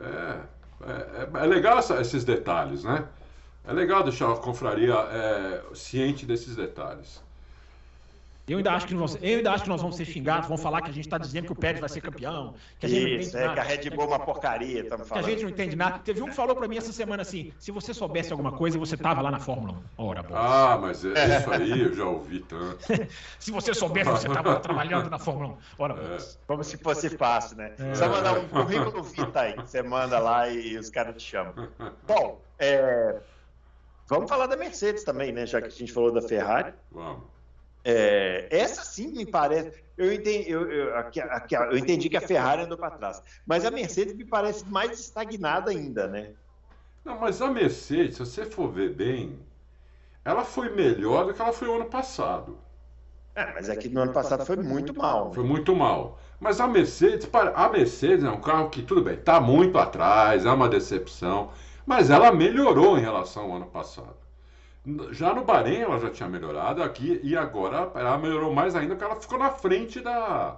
É, 0.00 0.40
é, 0.86 1.42
é 1.42 1.46
legal 1.46 1.78
essa, 1.78 2.00
esses 2.00 2.24
detalhes, 2.24 2.84
né? 2.84 3.06
É 3.64 3.72
legal 3.72 4.02
deixar 4.02 4.32
a 4.32 4.36
confraria 4.36 4.94
é, 4.94 5.62
ciente 5.74 6.24
desses 6.24 6.56
detalhes. 6.56 7.22
Eu 8.48 8.58
ainda, 8.58 8.72
acho 8.72 8.86
que 8.86 8.94
nós, 8.94 9.18
eu 9.20 9.36
ainda 9.38 9.52
acho 9.52 9.64
que 9.64 9.68
nós 9.68 9.82
vamos 9.82 9.96
ser 9.96 10.06
xingados, 10.06 10.48
vão 10.48 10.56
falar 10.56 10.80
que 10.80 10.90
a 10.90 10.92
gente 10.92 11.04
está 11.04 11.18
dizendo 11.18 11.46
que 11.46 11.52
o 11.52 11.56
Pérez 11.56 11.80
vai 11.80 11.88
ser 11.88 12.00
campeão, 12.00 12.54
que 12.78 12.86
a 12.86 12.88
gente 12.88 13.20
Isso, 13.20 13.36
não 13.36 13.44
é, 13.44 13.54
que 13.54 13.60
a 13.60 13.62
Red 13.62 13.90
Bull 13.90 14.04
é 14.04 14.06
uma 14.06 14.18
porcaria, 14.18 14.80
estamos 14.80 15.06
falando. 15.06 15.24
Que 15.24 15.30
a 15.30 15.32
gente 15.32 15.42
não 15.42 15.50
entende 15.50 15.76
nada. 15.76 15.98
Teve 15.98 16.22
um 16.22 16.26
que 16.28 16.34
falou 16.34 16.56
para 16.56 16.66
mim 16.66 16.78
essa 16.78 16.92
semana 16.92 17.22
assim, 17.22 17.52
se 17.58 17.70
você 17.70 17.92
soubesse 17.92 18.32
alguma 18.32 18.52
coisa, 18.52 18.78
você 18.78 18.96
tava 18.96 19.20
lá 19.20 19.30
na 19.30 19.38
Fórmula 19.38 19.74
1. 19.98 20.04
Ora, 20.04 20.24
Ah, 20.32 20.78
mas 20.80 21.04
é, 21.04 21.38
isso 21.38 21.50
aí 21.50 21.80
eu 21.80 21.92
já 21.92 22.04
ouvi 22.04 22.40
tanto. 22.40 22.78
se 23.38 23.50
você 23.50 23.74
soubesse, 23.74 24.10
você 24.10 24.28
estava 24.28 24.56
trabalhando 24.60 25.10
na 25.10 25.18
Fórmula 25.18 25.48
1. 25.50 25.56
Ora, 25.78 25.94
é. 25.94 26.18
Como 26.46 26.64
se 26.64 26.76
fosse 26.78 27.10
fácil, 27.10 27.56
né? 27.58 27.74
É. 27.78 27.94
Só 27.94 28.08
mandar 28.08 28.38
um 28.38 28.48
currículo 28.48 29.02
Vita 29.02 29.40
aí, 29.40 29.54
você 29.56 29.82
manda 29.82 30.18
lá 30.18 30.48
e 30.48 30.76
os 30.76 30.88
caras 30.90 31.22
te 31.22 31.28
chamam. 31.28 31.54
Bom, 32.06 32.40
é... 32.58 33.20
vamos 34.06 34.28
falar 34.28 34.46
da 34.46 34.56
Mercedes 34.56 35.04
também, 35.04 35.32
né? 35.32 35.46
Já 35.46 35.60
que 35.60 35.68
a 35.68 35.70
gente 35.70 35.92
falou 35.92 36.12
da 36.12 36.22
Ferrari. 36.22 36.72
Vamos. 36.90 37.37
É, 37.84 38.48
essa 38.50 38.82
sim 38.82 39.08
me 39.08 39.26
parece. 39.26 39.82
Eu 39.96 40.12
entendi, 40.12 40.50
eu, 40.50 40.70
eu, 40.70 40.90
eu 41.70 41.78
entendi 41.78 42.08
que 42.08 42.16
a 42.16 42.20
Ferrari 42.20 42.62
andou 42.62 42.78
para 42.78 42.90
trás, 42.92 43.22
mas 43.46 43.64
a 43.64 43.70
Mercedes 43.70 44.14
me 44.14 44.24
parece 44.24 44.64
mais 44.66 44.98
estagnada 45.00 45.70
ainda, 45.70 46.06
né? 46.06 46.34
Não, 47.04 47.18
mas 47.18 47.40
a 47.40 47.50
Mercedes, 47.50 48.16
se 48.16 48.20
você 48.20 48.44
for 48.44 48.70
ver 48.70 48.94
bem, 48.94 49.38
ela 50.24 50.44
foi 50.44 50.68
melhor 50.74 51.26
do 51.26 51.34
que 51.34 51.40
ela 51.40 51.52
foi 51.52 51.68
o 51.68 51.76
ano 51.76 51.86
passado. 51.86 52.58
É, 53.34 53.52
mas 53.54 53.70
aqui 53.70 53.88
no 53.88 54.02
ano 54.02 54.12
passado 54.12 54.44
foi 54.44 54.56
muito 54.56 54.94
mal. 54.94 55.32
Foi 55.32 55.44
muito 55.44 55.74
mal. 55.74 56.18
Mas 56.40 56.60
a 56.60 56.68
Mercedes, 56.68 57.28
a 57.32 57.68
Mercedes 57.68 58.24
é 58.24 58.30
um 58.30 58.40
carro 58.40 58.68
que, 58.68 58.82
tudo 58.82 59.02
bem, 59.02 59.14
está 59.14 59.40
muito 59.40 59.78
atrás, 59.78 60.44
é 60.44 60.50
uma 60.50 60.68
decepção, 60.68 61.50
mas 61.86 62.10
ela 62.10 62.30
melhorou 62.30 62.98
em 62.98 63.00
relação 63.00 63.44
ao 63.44 63.56
ano 63.56 63.66
passado. 63.66 64.27
Já 65.12 65.34
no 65.34 65.44
Bahrein 65.44 65.80
ela 65.80 65.98
já 65.98 66.10
tinha 66.10 66.28
melhorado 66.28 66.82
aqui 66.82 67.20
e 67.22 67.36
agora 67.36 67.90
ela 67.94 68.18
melhorou 68.18 68.52
mais 68.54 68.74
ainda 68.74 68.94
porque 68.94 69.04
ela 69.04 69.20
ficou 69.20 69.38
na 69.38 69.50
frente 69.50 70.00
da 70.00 70.56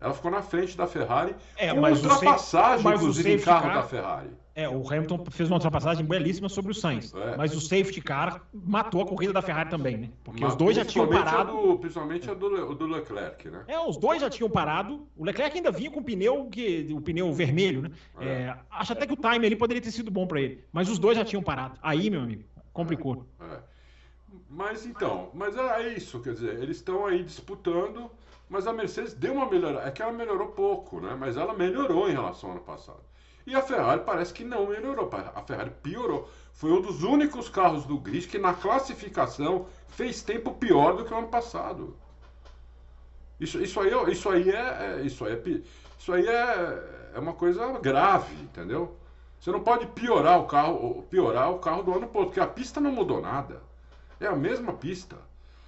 ela 0.00 0.14
ficou 0.14 0.30
na 0.30 0.40
frente 0.40 0.76
da 0.76 0.86
Ferrari 0.86 1.34
é, 1.56 1.74
com 1.74 1.80
mas 1.80 2.02
ultrapassagem 2.02 2.82
mas 2.82 3.00
inclusive 3.00 3.34
em 3.34 3.38
carro 3.38 3.66
car, 3.66 3.74
da 3.74 3.82
Ferrari. 3.82 4.30
É, 4.54 4.68
o 4.68 4.86
Hamilton 4.86 5.24
fez 5.30 5.48
uma 5.48 5.56
ultrapassagem 5.56 6.04
belíssima 6.04 6.48
sobre 6.48 6.72
o 6.72 6.74
Sainz, 6.74 7.14
é. 7.14 7.36
mas 7.36 7.54
o 7.54 7.60
safety 7.60 8.00
car 8.00 8.42
matou 8.52 9.00
a 9.00 9.06
corrida 9.06 9.32
da 9.32 9.40
Ferrari 9.40 9.70
também, 9.70 9.96
né? 9.96 10.10
Porque 10.24 10.42
mas, 10.42 10.52
os 10.52 10.58
dois 10.58 10.76
já 10.76 10.84
tinham 10.84 11.06
parado. 11.06 11.52
A 11.52 11.62
do, 11.62 11.78
principalmente 11.78 12.28
a 12.28 12.34
do, 12.34 12.74
do, 12.74 12.86
Leclerc, 12.86 13.48
né? 13.48 13.62
É, 13.68 13.78
os 13.78 13.96
dois 13.96 14.20
já 14.20 14.28
tinham 14.28 14.50
parado. 14.50 15.06
O 15.16 15.24
Leclerc 15.24 15.56
ainda 15.56 15.70
vinha 15.70 15.90
com 15.90 16.00
o 16.00 16.04
pneu 16.04 16.46
que 16.50 16.88
o 16.92 17.00
pneu 17.00 17.32
vermelho, 17.32 17.82
né? 17.82 17.90
É. 18.20 18.26
É, 18.26 18.56
acho 18.70 18.92
até 18.92 19.06
que 19.06 19.12
o 19.12 19.16
time 19.16 19.46
ali 19.46 19.54
poderia 19.54 19.80
ter 19.80 19.92
sido 19.92 20.10
bom 20.10 20.26
para 20.26 20.40
ele, 20.40 20.64
mas 20.72 20.88
os 20.88 20.98
dois 20.98 21.16
já 21.16 21.24
tinham 21.24 21.42
parado. 21.42 21.78
Aí, 21.80 22.10
meu 22.10 22.20
amigo, 22.20 22.42
complicou. 22.72 23.26
É. 23.40 23.58
Mas 24.48 24.86
então, 24.86 25.30
mas 25.34 25.56
é, 25.56 25.82
é 25.82 25.88
isso, 25.94 26.20
quer 26.20 26.34
dizer, 26.34 26.62
eles 26.62 26.76
estão 26.76 27.06
aí 27.06 27.22
disputando, 27.22 28.10
mas 28.48 28.66
a 28.66 28.72
Mercedes 28.72 29.14
deu 29.14 29.34
uma 29.34 29.48
melhorada. 29.48 29.88
É 29.88 29.90
que 29.90 30.02
ela 30.02 30.12
melhorou 30.12 30.48
pouco, 30.48 31.00
né? 31.00 31.16
Mas 31.18 31.36
ela 31.36 31.54
melhorou 31.54 32.08
em 32.08 32.12
relação 32.12 32.50
ao 32.50 32.56
ano 32.56 32.64
passado. 32.64 33.00
E 33.46 33.54
a 33.54 33.62
Ferrari 33.62 34.02
parece 34.04 34.32
que 34.32 34.44
não 34.44 34.68
melhorou. 34.68 35.10
A 35.34 35.42
Ferrari 35.42 35.70
piorou. 35.82 36.28
Foi 36.52 36.70
um 36.70 36.80
dos 36.80 37.02
únicos 37.02 37.48
carros 37.48 37.84
do 37.84 37.98
grid 37.98 38.28
que 38.28 38.38
na 38.38 38.52
classificação 38.52 39.66
fez 39.88 40.22
tempo 40.22 40.52
pior 40.54 40.96
do 40.96 41.04
que 41.04 41.12
o 41.12 41.18
ano 41.18 41.28
passado. 41.28 41.96
Isso, 43.40 43.60
isso 43.60 43.80
aí, 43.80 43.90
isso 44.12 44.28
aí 44.28 44.50
é, 44.50 44.98
é 44.98 45.02
isso 45.02 45.24
aí 45.24 45.32
é, 45.32 45.62
isso 45.98 46.12
aí 46.12 46.26
é, 46.26 47.10
é 47.14 47.18
uma 47.18 47.32
coisa 47.32 47.78
grave, 47.78 48.34
entendeu? 48.42 48.96
Você 49.40 49.50
não 49.50 49.60
pode 49.60 49.86
piorar 49.86 50.38
o 50.38 50.44
carro, 50.44 51.02
piorar 51.08 51.50
o 51.50 51.58
carro 51.58 51.82
do 51.82 51.92
ano 51.92 52.06
todo, 52.06 52.26
porque 52.26 52.38
a 52.38 52.46
pista 52.46 52.78
não 52.78 52.92
mudou 52.92 53.22
nada. 53.22 53.62
É 54.20 54.26
a 54.26 54.36
mesma 54.36 54.74
pista. 54.74 55.16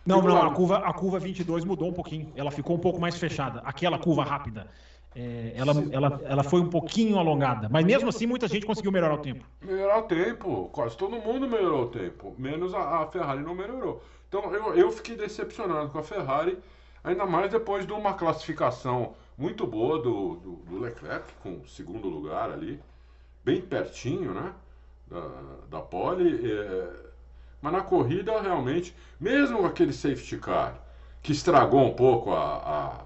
Não, 0.04 0.20
não, 0.20 0.36
a 0.36 0.52
curva, 0.52 0.78
a 0.78 0.92
curva 0.92 1.18
22 1.18 1.64
mudou 1.64 1.88
um 1.88 1.92
pouquinho. 1.92 2.30
Ela 2.36 2.50
ficou 2.50 2.76
um 2.76 2.78
pouco 2.78 3.00
mais 3.00 3.16
fechada. 3.16 3.60
Aquela 3.64 3.98
curva 3.98 4.24
rápida. 4.24 4.68
é, 5.16 5.54
ela, 5.56 5.72
ela, 5.90 6.20
ela 6.24 6.44
foi 6.44 6.60
um 6.60 6.68
pouquinho 6.68 7.18
alongada. 7.18 7.66
Mas 7.70 7.86
mesmo 7.86 8.10
assim, 8.10 8.26
muita 8.26 8.46
gente 8.46 8.66
conseguiu 8.66 8.92
melhorar 8.92 9.14
o 9.14 9.18
tempo. 9.18 9.42
Melhorar 9.62 10.00
o 10.00 10.02
tempo. 10.02 10.68
Quase 10.70 10.94
todo 10.94 11.16
mundo 11.16 11.48
melhorou 11.48 11.84
o 11.84 11.88
tempo. 11.88 12.34
Menos 12.36 12.74
a, 12.74 13.02
a 13.02 13.06
Ferrari 13.06 13.42
não 13.42 13.54
melhorou. 13.54 14.02
Então 14.28 14.52
eu, 14.54 14.74
eu 14.74 14.92
fiquei 14.92 15.16
decepcionado 15.16 15.88
com 15.88 15.98
a 15.98 16.02
Ferrari, 16.02 16.58
ainda 17.02 17.24
mais 17.24 17.50
depois 17.50 17.86
de 17.86 17.92
uma 17.92 18.12
classificação 18.12 19.14
muito 19.38 19.66
boa 19.66 19.98
do, 19.98 20.36
do, 20.36 20.52
do 20.56 20.78
Leclerc, 20.78 21.32
com 21.42 21.66
segundo 21.66 22.08
lugar 22.08 22.50
ali, 22.50 22.78
bem 23.44 23.60
pertinho, 23.60 24.32
né? 24.32 24.52
Da, 25.08 25.28
da 25.70 25.80
pole. 25.80 26.50
É, 26.50 26.88
mas 27.60 27.72
na 27.72 27.80
corrida, 27.80 28.40
realmente, 28.40 28.94
mesmo 29.20 29.64
aquele 29.64 29.92
safety 29.92 30.36
car 30.38 30.74
que 31.22 31.32
estragou 31.32 31.80
um 31.80 31.94
pouco 31.94 32.32
a, 32.32 32.56
a 32.56 33.04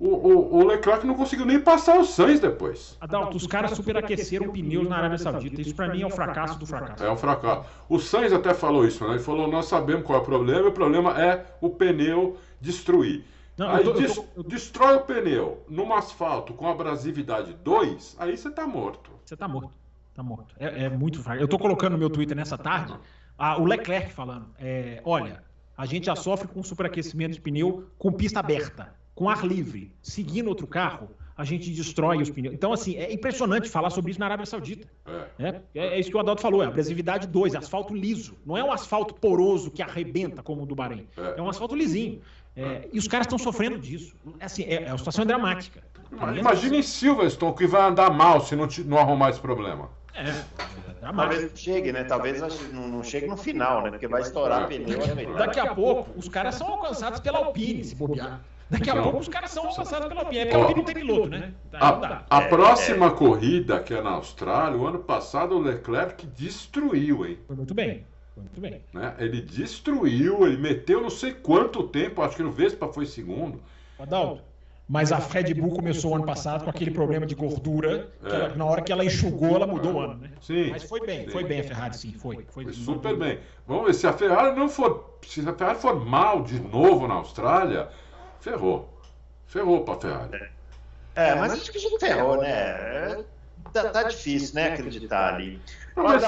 o, 0.00 0.10
o, 0.10 0.58
o, 0.58 0.64
Leclerc 0.64 1.04
não 1.04 1.14
conseguiu 1.14 1.44
nem 1.44 1.60
passar 1.60 1.98
o 1.98 2.04
Sainz 2.04 2.38
depois. 2.38 2.96
Adalto, 3.00 3.36
os 3.36 3.48
caras 3.48 3.72
superaqueceram 3.72 4.52
pneus 4.52 4.88
na 4.88 4.96
Arábia 4.96 5.18
Saudita. 5.18 5.60
Isso 5.60 5.74
para 5.74 5.88
mim 5.88 6.02
é 6.02 6.06
o 6.06 6.10
fracasso 6.10 6.56
do 6.56 6.64
fracasso. 6.64 7.04
É 7.04 7.10
um 7.10 7.16
fracasso. 7.16 7.68
O 7.88 7.98
Sainz 7.98 8.32
até 8.32 8.54
falou 8.54 8.86
isso, 8.86 9.04
né? 9.04 9.14
Ele 9.14 9.18
falou: 9.18 9.48
nós 9.48 9.66
sabemos 9.66 10.04
qual 10.06 10.20
é 10.20 10.22
o 10.22 10.24
problema, 10.24 10.68
o 10.68 10.72
problema 10.72 11.20
é 11.20 11.44
o 11.60 11.68
pneu 11.68 12.36
destruir. 12.60 13.24
Não, 13.56 13.68
aí 13.68 13.82
tô, 13.82 13.92
des, 13.92 14.14
tô, 14.14 14.24
eu... 14.36 14.42
destrói 14.44 14.94
o 14.94 15.00
pneu 15.00 15.64
num 15.68 15.92
asfalto 15.92 16.54
com 16.54 16.68
abrasividade 16.68 17.52
2, 17.64 18.16
aí 18.20 18.36
você 18.36 18.50
tá 18.50 18.68
morto. 18.68 19.10
Você 19.28 19.36
tá 19.36 19.46
morto. 19.46 19.76
Tá 20.14 20.22
morto. 20.22 20.54
É, 20.58 20.84
é 20.84 20.88
muito 20.88 21.22
fraco. 21.22 21.38
Eu 21.38 21.46
tô 21.46 21.58
colocando 21.58 21.92
no 21.92 21.98
meu 21.98 22.08
Twitter 22.08 22.34
nessa 22.34 22.56
tarde 22.56 22.98
ah, 23.36 23.60
o 23.60 23.66
Leclerc 23.66 24.10
falando: 24.10 24.46
é, 24.58 25.02
olha, 25.04 25.44
a 25.76 25.84
gente 25.84 26.06
já 26.06 26.16
sofre 26.16 26.48
com 26.48 26.62
superaquecimento 26.62 27.34
de 27.34 27.40
pneu 27.40 27.90
com 27.98 28.10
pista 28.10 28.40
aberta 28.40 28.96
com 29.18 29.28
ar 29.28 29.44
livre, 29.44 29.90
seguindo 30.00 30.46
outro 30.46 30.64
carro, 30.64 31.10
a 31.36 31.42
gente 31.42 31.72
destrói 31.72 32.22
os 32.22 32.30
pneus. 32.30 32.54
Então, 32.54 32.72
assim, 32.72 32.94
é 32.94 33.12
impressionante 33.12 33.68
falar 33.68 33.90
sobre 33.90 34.12
isso 34.12 34.20
na 34.20 34.26
Arábia 34.26 34.46
Saudita. 34.46 34.86
É, 35.36 35.60
é, 35.74 35.86
é 35.88 35.98
isso 35.98 36.08
que 36.08 36.16
o 36.16 36.20
Adalto 36.20 36.40
falou, 36.40 36.62
é 36.62 36.66
abrasividade 36.66 37.26
2, 37.26 37.56
asfalto 37.56 37.92
liso. 37.96 38.36
Não 38.46 38.56
é 38.56 38.62
um 38.62 38.70
asfalto 38.70 39.14
poroso 39.14 39.72
que 39.72 39.82
arrebenta 39.82 40.40
como 40.40 40.62
o 40.62 40.66
do 40.66 40.76
Bahrein. 40.76 41.08
É, 41.16 41.34
é 41.36 41.42
um 41.42 41.48
asfalto 41.48 41.74
lisinho. 41.74 42.20
É, 42.54 42.88
e 42.92 42.98
os 42.98 43.08
caras 43.08 43.26
estão 43.26 43.38
sofrendo 43.38 43.76
disso. 43.76 44.14
É, 44.38 44.44
assim, 44.44 44.62
é, 44.62 44.84
é 44.84 44.88
uma 44.88 44.98
situação 44.98 45.26
dramática. 45.26 45.82
Imagina 46.12 46.76
em 46.76 46.82
Silverstone 46.82 47.54
que 47.54 47.66
vai 47.66 47.82
andar 47.82 48.10
mal 48.10 48.40
se 48.40 48.56
não, 48.56 48.66
te, 48.66 48.82
não 48.82 48.98
arrumar 48.98 49.30
esse 49.30 49.40
problema. 49.40 49.90
É, 50.14 50.32
Talvez 51.00 51.42
não 51.42 51.56
chegue, 51.56 51.92
né? 51.92 52.04
Talvez 52.04 52.40
não, 52.72 52.88
não 52.88 53.04
chegue 53.04 53.26
no 53.26 53.36
final, 53.36 53.82
né? 53.82 53.90
Porque 53.90 54.08
vai 54.08 54.22
estourar 54.22 54.66
pneu. 54.66 54.98
Daqui 55.36 55.60
a 55.60 55.74
pouco, 55.74 56.10
os 56.18 56.28
caras 56.28 56.56
são 56.56 56.66
alcançados 56.66 57.20
pela 57.20 57.38
Alpine, 57.38 57.84
se 57.84 57.94
bobear. 57.94 58.40
Daqui 58.70 58.90
a 58.90 58.92
então, 58.92 59.04
pouco 59.04 59.18
os 59.18 59.28
caras 59.28 59.50
são 59.50 59.66
alcançados 59.66 60.08
pela 60.08 60.20
Alpine. 60.20 60.40
É 60.40 60.44
porque 60.44 60.56
a 60.56 60.60
Alpine 60.60 60.78
não 60.78 60.84
tem 60.84 60.94
piloto, 60.94 61.28
né? 61.28 61.54
Tá, 61.70 61.78
a, 62.28 62.38
a 62.38 62.42
é, 62.42 62.48
próxima 62.48 63.06
é. 63.06 63.10
corrida, 63.10 63.80
que 63.80 63.94
é 63.94 64.02
na 64.02 64.10
Austrália, 64.10 64.76
o 64.76 64.86
ano 64.86 64.98
passado 64.98 65.54
o 65.54 65.58
Leclerc 65.58 66.26
destruiu, 66.26 67.24
hein? 67.24 67.38
Foi 67.46 67.56
muito 67.56 67.72
bem. 67.72 68.04
Muito 68.36 68.60
bem. 68.60 68.82
Né? 68.92 69.14
Ele 69.18 69.40
destruiu, 69.40 70.46
ele 70.46 70.58
meteu 70.58 71.00
não 71.00 71.10
sei 71.10 71.32
quanto 71.32 71.82
tempo, 71.84 72.22
acho 72.22 72.36
que 72.36 72.42
no 72.42 72.52
Vespa 72.52 72.88
foi 72.88 73.06
segundo. 73.06 73.60
Adalto, 73.98 74.42
mas 74.88 75.12
a 75.12 75.18
Red 75.18 75.52
Bull 75.52 75.76
começou 75.76 76.12
o 76.12 76.14
ano 76.14 76.24
passado 76.24 76.64
com 76.64 76.70
aquele 76.70 76.90
problema 76.90 77.26
de 77.26 77.34
gordura, 77.34 78.10
que 78.20 78.34
ela, 78.34 78.56
na 78.56 78.64
hora 78.64 78.80
que 78.80 78.90
ela 78.90 79.04
enxugou, 79.04 79.54
ela 79.54 79.66
mudou 79.66 79.94
o 79.94 80.00
ano, 80.00 80.14
né? 80.14 80.30
Sim. 80.40 80.70
Mas 80.70 80.84
foi 80.84 81.04
bem, 81.04 81.26
sim. 81.26 81.30
foi 81.30 81.44
bem 81.44 81.60
a 81.60 81.64
Ferrari, 81.64 81.96
sim, 81.96 82.12
foi. 82.14 82.46
Foi, 82.48 82.64
foi 82.64 82.72
super 82.72 83.14
bem. 83.14 83.38
Vamos 83.66 83.84
ver, 83.84 83.94
se 83.94 84.06
a 84.06 84.14
Ferrari 84.14 84.56
não 84.56 84.66
for. 84.66 85.18
Se 85.26 85.46
a 85.46 85.52
Ferrari 85.52 85.78
for 85.78 86.02
mal 86.02 86.42
de 86.42 86.58
novo 86.58 87.06
na 87.06 87.14
Austrália, 87.14 87.90
ferrou. 88.40 88.88
Ferrou 89.46 89.84
pra 89.84 89.96
Ferrari. 89.96 90.48
É, 91.14 91.34
mas 91.34 91.52
acho 91.52 91.70
que 91.70 91.78
já 91.78 91.90
ferrou, 91.98 92.40
né? 92.40 93.22
Tá, 93.72 93.90
tá 93.90 94.02
difícil, 94.04 94.54
né, 94.54 94.72
acreditar 94.72 95.34
ali. 95.34 95.60
Mas, 95.94 96.22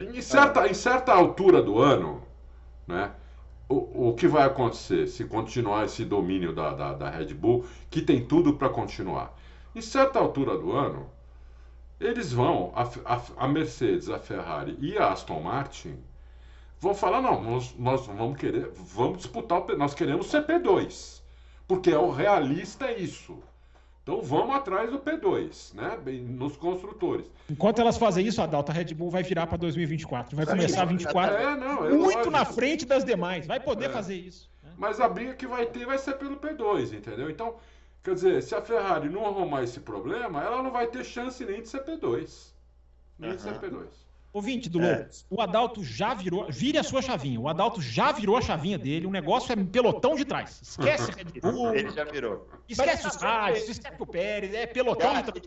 em, 0.00 0.22
certa, 0.22 0.66
em 0.66 0.72
certa 0.72 1.12
altura 1.12 1.60
do 1.60 1.78
ano, 1.78 2.22
né? 2.86 3.10
O, 3.68 4.10
o 4.10 4.14
que 4.14 4.28
vai 4.28 4.44
acontecer 4.44 5.08
se 5.08 5.24
continuar 5.24 5.84
esse 5.84 6.04
domínio 6.04 6.54
da, 6.54 6.72
da, 6.72 6.92
da 6.92 7.10
Red 7.10 7.34
Bull, 7.34 7.66
que 7.90 8.00
tem 8.00 8.24
tudo 8.24 8.54
para 8.54 8.68
continuar? 8.68 9.36
Em 9.74 9.80
certa 9.80 10.18
altura 10.18 10.56
do 10.56 10.72
ano, 10.72 11.10
eles 11.98 12.32
vão, 12.32 12.72
a, 12.74 12.82
a, 13.14 13.22
a, 13.38 13.48
Mercedes, 13.48 14.08
a 14.08 14.18
Ferrari 14.18 14.76
e 14.80 14.96
a 14.96 15.12
Aston 15.12 15.40
Martin 15.40 15.98
vão 16.78 16.94
falar, 16.94 17.20
não, 17.20 17.42
nós, 17.42 17.74
nós 17.78 18.06
vamos 18.06 18.38
querer, 18.38 18.70
vamos 18.74 19.18
disputar, 19.18 19.64
nós 19.76 19.94
queremos 19.94 20.28
CP2. 20.28 21.22
Porque 21.66 21.90
é 21.90 21.98
o 21.98 22.10
realista 22.10 22.92
isso. 22.92 23.42
Então 24.06 24.22
vamos 24.22 24.54
atrás 24.54 24.88
do 24.88 25.00
P2, 25.00 25.74
né? 25.74 25.98
Nos 26.28 26.56
construtores. 26.56 27.26
Enquanto 27.50 27.80
elas 27.80 27.98
fazem 27.98 28.24
isso, 28.24 28.40
a 28.40 28.46
Delta 28.46 28.72
Red 28.72 28.94
Bull 28.94 29.10
vai 29.10 29.24
virar 29.24 29.48
para 29.48 29.58
2024. 29.58 30.36
Vai 30.36 30.46
começar 30.46 30.84
24 30.84 31.36
é, 31.36 31.56
não, 31.56 31.84
é 31.84 31.90
muito 31.90 32.04
lógico. 32.04 32.30
na 32.30 32.44
frente 32.44 32.86
das 32.86 33.04
demais. 33.04 33.48
Vai 33.48 33.58
poder 33.58 33.86
é. 33.86 33.88
fazer 33.88 34.14
isso. 34.14 34.48
Né? 34.62 34.70
Mas 34.78 35.00
a 35.00 35.08
briga 35.08 35.34
que 35.34 35.44
vai 35.44 35.66
ter 35.66 35.84
vai 35.84 35.98
ser 35.98 36.12
pelo 36.18 36.36
P2, 36.36 36.92
entendeu? 36.92 37.28
Então, 37.28 37.56
quer 38.04 38.14
dizer, 38.14 38.44
se 38.44 38.54
a 38.54 38.62
Ferrari 38.62 39.08
não 39.08 39.26
arrumar 39.26 39.64
esse 39.64 39.80
problema, 39.80 40.40
ela 40.40 40.62
não 40.62 40.70
vai 40.70 40.86
ter 40.86 41.02
chance 41.02 41.44
nem 41.44 41.62
de 41.62 41.68
ser 41.68 41.80
P2. 41.80 42.52
Nem 43.18 43.30
uhum. 43.30 43.36
de 43.36 43.42
ser 43.42 43.58
P2. 43.58 43.86
Ouvinte 44.36 44.68
do 44.68 44.82
é. 44.82 44.98
Lobos, 44.98 45.24
o 45.30 45.40
Adalto 45.40 45.82
já 45.82 46.12
virou. 46.12 46.46
Vire 46.50 46.76
a 46.76 46.82
sua 46.82 47.00
chavinha. 47.00 47.40
O 47.40 47.48
Adalto 47.48 47.80
já 47.80 48.12
virou 48.12 48.36
a 48.36 48.42
chavinha 48.42 48.76
dele. 48.76 49.06
O 49.06 49.10
negócio 49.10 49.50
é 49.50 49.56
pelotão 49.56 50.14
de 50.14 50.26
trás. 50.26 50.60
Esquece 50.62 51.10
Red 51.10 51.40
Bull. 51.40 51.74
Ele 51.74 51.90
já 51.90 52.04
virou. 52.04 52.46
Esquece 52.68 53.06
os 53.06 53.16
rádios, 53.16 53.66
esquece 53.66 53.96
o 53.98 54.04
Pérez. 54.04 54.52
É 54.52 54.66
pelotão 54.66 55.14
de 55.14 55.22
trás. 55.22 55.42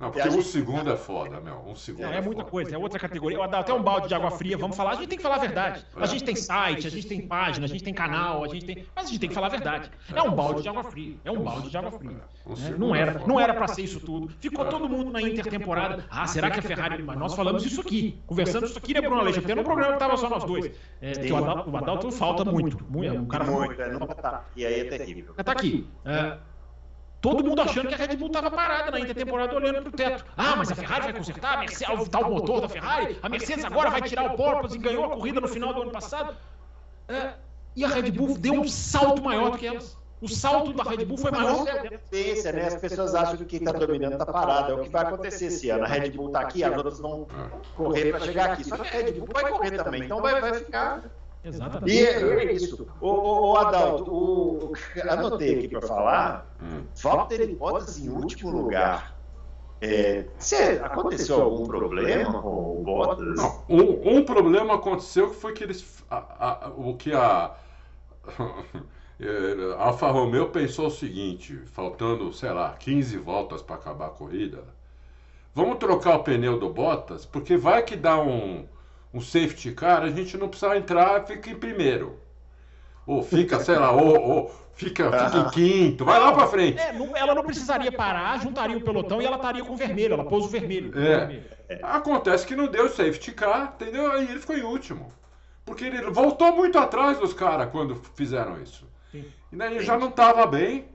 Não, 0.00 0.10
porque 0.10 0.28
um 0.30 0.40
segundo 0.40 0.90
é 0.90 0.96
foda, 0.96 1.38
meu. 1.42 1.62
Um 1.66 1.76
segundo 1.76 2.06
é, 2.06 2.16
é 2.16 2.20
muita 2.22 2.42
coisa, 2.42 2.74
é 2.74 2.78
outra 2.78 2.98
categoria. 2.98 3.36
Eu 3.36 3.42
até 3.42 3.70
um 3.74 3.82
balde 3.82 4.08
de 4.08 4.14
água 4.14 4.30
fria, 4.30 4.56
vamos 4.56 4.74
falar. 4.74 4.92
A 4.92 4.94
gente 4.94 5.08
tem 5.08 5.18
que 5.18 5.22
falar 5.22 5.34
a 5.34 5.40
verdade. 5.40 5.84
A 5.94 6.06
gente 6.06 6.24
tem 6.24 6.34
site, 6.34 6.86
a 6.86 6.90
gente 6.90 7.06
tem 7.06 7.20
página, 7.20 7.66
a 7.66 7.68
gente 7.68 7.84
tem 7.84 7.92
canal, 7.92 8.42
a 8.42 8.48
gente 8.48 8.64
tem. 8.64 8.86
Mas 8.96 9.04
a 9.04 9.08
gente 9.08 9.20
tem 9.20 9.28
que 9.28 9.34
falar 9.34 9.48
a 9.48 9.50
verdade. 9.50 9.90
É 10.14 10.22
um 10.22 10.32
balde 10.32 10.62
de 10.62 10.70
água 10.70 10.84
fria. 10.84 11.16
É 11.22 11.30
um 11.30 11.42
balde 11.42 11.68
de 11.68 11.76
água 11.76 11.92
fria. 11.92 12.12
Né? 12.12 12.74
Não 12.78 12.94
era, 12.94 13.26
não 13.26 13.38
era 13.38 13.52
para 13.52 13.68
ser 13.68 13.82
isso 13.82 14.00
tudo. 14.00 14.32
Ficou 14.40 14.64
todo 14.64 14.88
mundo 14.88 15.10
na 15.10 15.20
intertemporada. 15.20 16.02
Ah, 16.10 16.26
será 16.26 16.50
que 16.50 16.60
a 16.60 16.62
Ferrari. 16.62 17.02
Mas 17.02 17.18
nós 17.18 17.34
falamos 17.34 17.66
isso 17.66 17.82
aqui. 17.82 18.18
Conversamos 18.26 18.70
isso 18.70 18.78
aqui, 18.78 18.94
né, 18.94 19.02
Bruno 19.02 19.20
Aleixo? 19.20 19.40
Até 19.40 19.54
no 19.54 19.62
programa 19.62 19.92
que 19.92 19.98
tava 19.98 20.16
só 20.16 20.30
nós 20.30 20.44
dois. 20.44 20.72
É, 21.02 21.12
que 21.12 21.30
o 21.30 21.36
Adalto, 21.36 21.70
o 21.70 21.76
Adalto 21.76 22.10
falta 22.10 22.42
muito. 22.42 22.82
muito 22.88 23.14
é 23.14 23.20
um 23.20 23.26
cara 23.26 23.44
muito. 23.44 23.82
É, 23.82 23.92
nunca 23.92 24.14
tá. 24.14 24.44
E 24.56 24.64
aí 24.64 24.80
é 24.80 24.84
terrível. 24.84 25.34
Tá 25.34 25.52
aqui. 25.52 25.86
É, 26.06 26.38
Todo 27.20 27.44
mundo 27.44 27.60
achando 27.60 27.88
que 27.88 27.94
a 27.94 27.98
Red 27.98 28.16
Bull 28.16 28.28
estava 28.28 28.50
parada 28.50 28.90
na 28.90 29.00
intertemporada 29.00 29.54
olhando 29.54 29.82
para 29.82 29.88
o 29.88 29.92
teto. 29.92 30.24
Ah, 30.36 30.56
mas 30.56 30.70
a 30.72 30.74
Ferrari 30.74 31.04
vai 31.04 31.12
consertar, 31.12 31.58
a 31.58 31.60
Mercedes, 31.60 32.08
tá 32.08 32.18
o 32.20 32.30
motor 32.30 32.62
da 32.62 32.68
Ferrari, 32.68 33.18
a 33.22 33.28
Mercedes 33.28 33.64
agora 33.64 33.90
vai 33.90 34.00
tirar 34.02 34.32
o 34.32 34.36
porpoise 34.36 34.76
e 34.76 34.78
ganhou 34.78 35.04
a 35.04 35.10
corrida 35.10 35.40
no 35.40 35.48
final 35.48 35.74
do 35.74 35.82
ano 35.82 35.90
passado. 35.90 36.34
É, 37.08 37.34
e 37.76 37.84
a 37.84 37.88
Red 37.88 38.10
Bull 38.12 38.38
deu 38.38 38.54
um 38.54 38.68
salto 38.68 39.22
maior 39.22 39.50
do 39.50 39.58
que 39.58 39.66
elas. 39.66 39.98
O 40.22 40.28
salto 40.28 40.72
da 40.72 40.82
Red 40.82 41.04
Bull 41.04 41.16
foi 41.16 41.30
maior. 41.30 41.64
Tendência, 42.10 42.52
né? 42.52 42.66
As 42.66 42.74
pessoas 42.74 43.14
acham 43.14 43.38
que 43.38 43.44
quem 43.46 43.58
está 43.60 43.72
dominando 43.72 44.12
está 44.12 44.26
parado. 44.26 44.72
É 44.72 44.74
o 44.74 44.82
que 44.82 44.90
vai 44.90 45.02
acontecer 45.02 45.46
esse 45.46 45.70
ano. 45.70 45.84
A 45.84 45.86
Red 45.86 46.10
Bull 46.10 46.26
está 46.26 46.40
aqui, 46.40 46.62
as 46.62 46.76
outras 46.76 46.98
vão 46.98 47.26
correr 47.74 48.10
para 48.10 48.20
chegar 48.20 48.50
aqui. 48.50 48.64
Só 48.64 48.76
que 48.76 48.86
a 48.86 49.00
Red 49.00 49.12
Bull 49.12 49.28
vai 49.32 49.50
correr 49.50 49.82
também. 49.82 50.02
Então 50.02 50.20
vai, 50.20 50.38
vai 50.40 50.54
ficar 50.54 51.02
Exatamente. 51.42 51.92
E 51.92 52.06
é 52.06 52.52
isso. 52.52 52.86
O, 53.00 53.08
o, 53.08 53.52
o 53.52 53.56
Adalto, 53.56 54.12
o, 54.12 54.72
anotei 55.08 55.58
aqui 55.58 55.68
para 55.68 55.82
falar, 55.82 56.54
hum. 56.62 56.84
Valtteri 57.02 57.54
Bottas 57.54 57.98
em 57.98 58.10
último 58.10 58.50
lugar. 58.50 59.18
É, 59.82 60.26
se 60.38 60.56
aconteceu 60.82 61.40
algum 61.40 61.64
problema 61.64 62.42
com 62.42 62.80
o 62.80 62.82
Bottas? 62.84 63.36
Não, 63.36 63.64
um, 63.66 64.18
um, 64.18 64.24
problema 64.24 64.74
aconteceu 64.74 65.30
que 65.30 65.36
foi 65.36 65.54
que 65.54 65.64
eles. 65.64 66.04
A, 66.10 66.66
a, 66.66 66.68
o 66.68 66.94
que 66.96 67.14
a. 67.14 67.54
a 68.26 69.76
Alfa 69.82 70.10
Romeo 70.10 70.50
pensou 70.50 70.88
o 70.88 70.90
seguinte: 70.90 71.56
faltando, 71.64 72.30
sei 72.34 72.50
lá, 72.52 72.74
15 72.74 73.16
voltas 73.16 73.62
para 73.62 73.76
acabar 73.76 74.08
a 74.08 74.10
corrida, 74.10 74.64
vamos 75.54 75.78
trocar 75.78 76.16
o 76.16 76.22
pneu 76.22 76.58
do 76.58 76.68
Bottas, 76.68 77.24
porque 77.24 77.56
vai 77.56 77.82
que 77.82 77.96
dá 77.96 78.20
um 78.20 78.66
um 79.12 79.20
safety 79.20 79.72
car, 79.72 80.02
a 80.02 80.10
gente 80.10 80.36
não 80.36 80.48
precisa 80.48 80.76
entrar, 80.76 81.26
fica 81.26 81.50
em 81.50 81.56
primeiro. 81.56 82.18
Ou 83.06 83.22
fica, 83.22 83.58
sei 83.60 83.76
lá, 83.76 83.90
ou, 83.90 84.20
ou 84.20 84.54
fica, 84.74 85.10
fica 85.10 85.38
em 85.38 85.50
quinto, 85.50 86.04
vai 86.04 86.20
lá 86.20 86.32
pra 86.32 86.46
frente. 86.46 86.78
É, 86.78 86.92
não, 86.92 87.16
ela 87.16 87.34
não 87.34 87.42
precisaria 87.42 87.90
parar, 87.90 88.40
juntaria 88.40 88.76
o 88.76 88.80
pelotão 88.80 89.20
e 89.20 89.26
ela 89.26 89.36
estaria 89.36 89.64
com 89.64 89.72
o 89.72 89.76
vermelho, 89.76 90.14
ela 90.14 90.24
pôs 90.24 90.44
o 90.44 90.48
vermelho. 90.48 90.92
É. 90.96 91.42
Acontece 91.82 92.46
que 92.46 92.54
não 92.54 92.66
deu 92.66 92.88
safety 92.88 93.32
car, 93.32 93.74
entendeu? 93.74 94.12
Aí 94.12 94.30
ele 94.30 94.40
ficou 94.40 94.56
em 94.56 94.62
último. 94.62 95.12
Porque 95.64 95.84
ele 95.84 96.02
voltou 96.10 96.52
muito 96.52 96.78
atrás 96.78 97.18
dos 97.18 97.32
caras 97.32 97.70
quando 97.70 97.94
fizeram 98.14 98.60
isso. 98.60 98.88
Sim. 99.12 99.24
E 99.52 99.56
daí 99.56 99.80
já 99.80 99.98
não 99.98 100.08
estava 100.08 100.46
bem. 100.46 100.88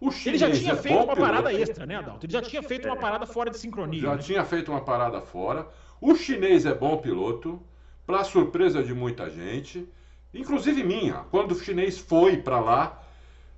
O 0.00 0.10
ele 0.26 0.38
já 0.38 0.50
tinha 0.50 0.72
é 0.72 0.76
feito 0.76 1.04
uma 1.04 1.16
parada 1.16 1.52
extra, 1.52 1.84
né, 1.84 1.96
Adalto? 1.96 2.24
Ele 2.24 2.32
já 2.32 2.42
tinha 2.42 2.62
feito 2.62 2.86
uma 2.86 2.96
parada 2.96 3.26
fora 3.26 3.50
de 3.50 3.58
sincronia. 3.58 4.00
Já 4.00 4.14
né? 4.14 4.18
tinha 4.18 4.44
feito 4.44 4.70
uma 4.70 4.80
parada 4.80 5.20
fora. 5.20 5.66
O 6.00 6.14
chinês 6.14 6.64
é 6.66 6.74
bom 6.74 6.96
piloto, 6.98 7.60
para 8.06 8.24
surpresa 8.24 8.82
de 8.82 8.94
muita 8.94 9.28
gente, 9.30 9.86
inclusive 10.32 10.82
minha. 10.84 11.24
Quando 11.30 11.52
o 11.52 11.58
chinês 11.58 11.98
foi 11.98 12.36
para 12.38 12.60
lá, 12.60 13.02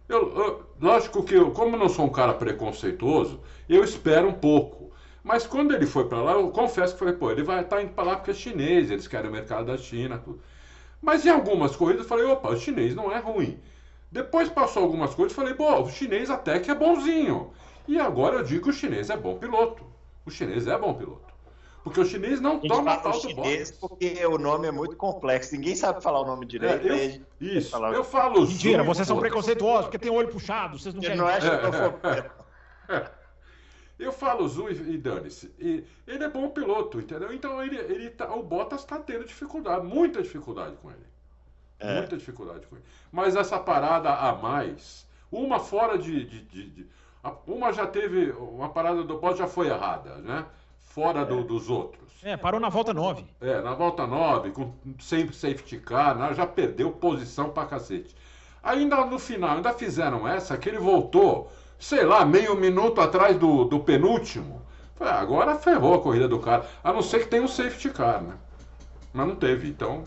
Eu, 0.09 0.23
eu, 0.37 0.67
lógico 0.81 1.23
que 1.23 1.35
eu, 1.35 1.53
como 1.53 1.77
não 1.77 1.89
sou 1.89 2.05
um 2.07 2.11
cara 2.11 2.35
preconceituoso, 2.35 3.41
eu 3.69 3.85
espero 3.85 4.29
um 4.29 4.33
pouco. 4.33 4.91
Mas 5.23 5.47
quando 5.47 5.73
ele 5.73 5.87
foi 5.87 6.09
para 6.09 6.21
lá, 6.21 6.33
eu 6.33 6.51
confesso 6.51 6.95
que 6.95 6.99
falei, 6.99 7.15
pô, 7.15 7.31
ele 7.31 7.45
vai 7.45 7.61
estar 7.63 7.77
tá 7.77 7.83
indo 7.83 7.93
para 7.93 8.05
lá 8.05 8.17
porque 8.17 8.33
é 8.33 8.35
chinês, 8.35 8.91
eles 8.91 9.07
querem 9.07 9.31
o 9.31 9.33
mercado 9.33 9.67
da 9.67 9.79
China, 9.79 10.19
tudo. 10.19 10.41
Mas 11.01 11.25
em 11.25 11.31
algumas 11.31 11.77
corridas 11.77 12.03
eu 12.03 12.09
falei, 12.09 12.25
opa, 12.25 12.51
o 12.51 12.57
chinês 12.57 12.95
não 12.95 13.13
é 13.13 13.19
ruim. 13.21 13.61
Depois 14.11 14.49
passou 14.49 14.83
algumas 14.83 15.15
coisas 15.15 15.37
falei, 15.37 15.55
pô, 15.55 15.81
o 15.83 15.89
chinês 15.91 16.29
até 16.31 16.59
que 16.59 16.71
é 16.71 16.75
bonzinho. 16.75 17.53
E 17.87 17.99
agora 18.01 18.37
eu 18.39 18.43
digo 18.45 18.65
que 18.65 18.71
o 18.71 18.73
chinês 18.73 19.11
é 19.11 19.17
bom 19.17 19.37
piloto. 19.39 19.85
O 20.27 20.31
chinês 20.31 20.67
é 20.67 20.77
bom 20.77 20.93
piloto. 20.95 21.30
Porque 21.83 22.01
o 22.01 22.05
chinês 22.05 22.41
não 22.41 22.61
toma 22.61 22.99
tal 22.99 23.13
do 23.13 23.21
chinês 23.21 23.71
porque 23.71 24.25
o 24.27 24.37
nome 24.37 24.69
é 24.69 24.71
muito 24.71 24.97
complexo. 24.97 25.55
Ninguém 25.55 25.75
sabe 25.75 26.03
falar 26.03 26.21
o 26.21 26.27
nome 26.27 26.45
direito. 26.45 26.87
É, 26.87 27.17
eu, 27.17 27.23
isso, 27.41 27.71
falar... 27.71 27.95
eu 27.95 28.05
falo 28.05 28.47
Mentira, 28.47 28.83
vocês 28.83 29.09
são 29.09 29.19
preconceituosos 29.19 29.87
porque 29.87 29.99
tem 29.99 30.11
olho 30.11 30.29
puxado. 30.29 30.79
Vocês 30.79 30.95
não, 30.95 31.03
não 31.17 31.29
é, 31.29 31.39
é. 31.39 33.11
Eu 34.01 34.13
falo 34.13 34.49
Zu 34.49 34.71
e, 34.71 34.95
e 34.95 34.99
dane-se. 34.99 35.53
Ele 35.59 36.25
é 36.25 36.29
bom 36.29 36.49
piloto, 36.49 36.99
entendeu? 36.99 37.33
Então 37.35 37.63
ele, 37.63 37.77
ele 37.77 38.09
tá, 38.09 38.35
o 38.35 38.43
Bottas 38.43 38.81
está 38.81 38.99
tendo 38.99 39.27
dificuldade, 39.27 39.85
muita 39.85 40.23
dificuldade 40.23 40.75
com 40.77 40.91
ele. 40.91 41.07
É. 41.79 41.99
Muita 41.99 42.17
dificuldade 42.17 42.67
com 42.67 42.77
ele. 42.77 42.85
Mas 43.13 43.37
essa 43.37 43.59
parada 43.59 44.11
a 44.11 44.35
mais, 44.35 45.07
uma 45.31 45.61
fora 45.61 45.99
de, 45.99 46.25
de, 46.25 46.41
de, 46.43 46.71
de 46.71 46.87
uma 47.47 47.73
já 47.73 47.87
teve, 47.87 48.31
uma 48.33 48.71
parada 48.71 49.05
do 49.05 49.19
Bottas 49.19 49.39
já 49.39 49.47
foi 49.47 49.69
errada, 49.69 50.17
né? 50.17 50.47
Fora 50.91 51.25
do, 51.25 51.45
dos 51.45 51.71
outros. 51.71 52.11
É, 52.23 52.37
parou 52.37 52.59
na 52.61 52.69
volta 52.69 52.93
9. 52.93 53.25
É, 53.41 53.63
na 53.63 53.75
volta 53.75 54.07
9, 54.07 54.51
com, 54.51 54.75
sem 54.99 55.31
safety 55.33 55.79
car, 55.79 56.19
né? 56.19 56.35
já 56.35 56.45
perdeu 56.45 56.91
posição 56.91 57.51
pra 57.51 57.65
cacete. 57.65 58.15
Ainda 58.63 59.07
no 59.07 59.19
final, 59.19 59.57
ainda 59.57 59.73
fizeram 59.73 60.27
essa, 60.27 60.59
que 60.59 60.69
ele 60.69 60.79
voltou, 60.79 61.51
sei 61.79 62.05
lá, 62.05 62.25
meio 62.25 62.57
minuto 62.57 63.01
atrás 63.01 63.39
do, 63.39 63.65
do 63.65 63.81
penúltimo. 63.81 64.61
Falei, 64.97 65.15
ah, 65.15 65.21
agora 65.21 65.55
ferrou 65.55 65.95
a 65.95 66.03
corrida 66.03 66.27
do 66.27 66.41
cara. 66.41 66.67
A 66.83 66.93
não 66.93 67.03
ser 67.03 67.21
que 67.21 67.29
tenha 67.29 67.43
um 67.43 67.49
safety 67.49 67.91
car, 67.91 68.21
né? 68.21 68.35
Mas 69.13 69.29
não 69.29 69.37
teve, 69.37 69.69
então 69.69 70.05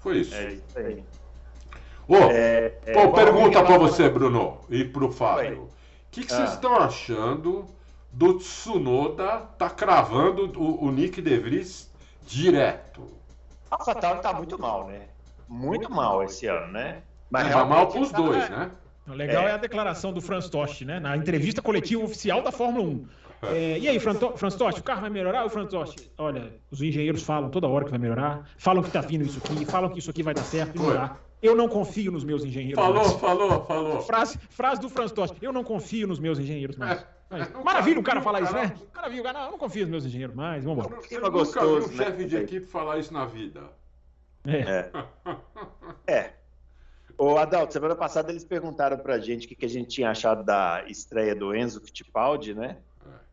foi 0.00 0.18
isso. 0.18 0.34
É 0.34 0.54
isso 0.54 0.78
aí. 0.78 1.04
Ô, 2.08 2.16
é, 2.16 2.78
é, 2.86 2.92
pô, 2.92 3.12
pergunta 3.12 3.62
para 3.62 3.78
você, 3.78 4.08
Bruno, 4.08 4.58
e 4.70 4.84
pro 4.84 5.12
Fábio. 5.12 5.64
O 5.64 5.68
que, 6.10 6.24
que 6.24 6.32
ah. 6.32 6.36
vocês 6.36 6.52
estão 6.54 6.74
achando 6.76 7.66
do 8.12 8.38
Tsunoda 8.38 9.48
tá 9.58 9.70
cravando 9.70 10.50
o, 10.60 10.84
o 10.84 10.90
Nick 10.90 11.20
De 11.22 11.38
Vries 11.38 11.90
direto? 12.26 13.06
A 13.70 13.76
AlphaTauri 13.76 14.20
tá 14.20 14.32
muito 14.32 14.58
mal, 14.58 14.86
né? 14.88 15.08
Muito 15.48 15.90
mal 15.90 16.22
esse 16.22 16.46
ano, 16.46 16.72
né? 16.72 17.02
Mas 17.30 17.52
tá 17.52 17.64
mal 17.64 17.88
pros 17.88 18.10
tá... 18.10 18.16
dois, 18.16 18.48
né? 18.50 18.70
O 19.06 19.12
legal 19.12 19.44
é. 19.44 19.50
é 19.50 19.52
a 19.52 19.56
declaração 19.56 20.12
do 20.12 20.20
Franz 20.20 20.48
Tost, 20.48 20.84
né? 20.84 21.00
Na 21.00 21.16
entrevista 21.16 21.60
coletiva 21.60 22.02
oficial 22.04 22.42
da 22.42 22.52
Fórmula 22.52 22.84
1. 22.84 23.06
É, 23.42 23.78
e 23.78 23.88
aí, 23.88 23.98
Franz 23.98 24.54
Tost, 24.54 24.80
o 24.80 24.82
carro 24.82 25.00
vai 25.00 25.10
melhorar? 25.10 25.46
O 25.46 25.50
Franz 25.50 25.70
Tost, 25.70 26.10
olha, 26.18 26.52
os 26.70 26.82
engenheiros 26.82 27.22
falam 27.22 27.48
toda 27.48 27.66
hora 27.66 27.84
que 27.86 27.90
vai 27.90 27.98
melhorar, 27.98 28.46
falam 28.58 28.82
que 28.82 28.90
tá 28.90 29.00
vindo 29.00 29.24
isso 29.24 29.40
aqui, 29.42 29.64
falam 29.64 29.88
que 29.88 29.98
isso 29.98 30.10
aqui 30.10 30.22
vai 30.22 30.34
dar 30.34 30.42
certo 30.42 30.76
e 30.76 30.78
não 30.78 30.92
dá. 30.92 31.16
Eu 31.42 31.56
não 31.56 31.66
confio 31.66 32.12
nos 32.12 32.22
meus 32.22 32.44
engenheiros. 32.44 32.78
Falou, 32.78 33.02
mais. 33.02 33.12
falou, 33.14 33.64
falou. 33.64 34.02
Frase, 34.02 34.38
frase 34.50 34.80
do 34.80 34.90
Franz 34.90 35.10
Tost, 35.10 35.34
eu 35.40 35.52
não 35.52 35.64
confio 35.64 36.06
nos 36.06 36.18
meus 36.18 36.38
engenheiros 36.38 36.76
mais. 36.76 37.00
É, 37.00 37.06
maravilha 37.64 38.00
o 38.00 38.02
cara 38.02 38.20
falar 38.20 38.40
isso, 38.40 38.52
né? 38.52 38.74
Maravilha, 38.94 39.20
o 39.20 39.24
cara, 39.24 39.38
não, 39.38 39.46
eu 39.46 39.50
não 39.52 39.58
confio 39.58 39.82
nos 39.82 39.90
meus 39.90 40.04
engenheiros 40.04 40.34
mais, 40.34 40.64
vamos 40.64 40.84
embora. 40.84 41.02
Eu 41.10 41.18
nunca 41.20 41.30
gostoso, 41.30 41.88
vi 41.88 41.94
um 41.94 41.98
né? 41.98 42.04
chefe 42.04 42.24
de 42.24 42.36
equipe 42.36 42.66
falar 42.66 42.98
isso 42.98 43.12
na 43.12 43.24
vida. 43.24 43.62
É. 44.46 44.90
É. 46.06 46.12
é. 46.12 46.32
Ô, 47.16 47.36
Adalto, 47.36 47.72
semana 47.72 47.94
passada 47.94 48.32
eles 48.32 48.44
perguntaram 48.44 48.98
pra 48.98 49.18
gente 49.18 49.46
o 49.46 49.48
que, 49.48 49.54
que 49.54 49.66
a 49.66 49.68
gente 49.68 49.88
tinha 49.88 50.10
achado 50.10 50.42
da 50.42 50.84
estreia 50.88 51.34
do 51.34 51.54
Enzo 51.54 51.80
Fittipaldi, 51.80 52.54
né? 52.54 52.78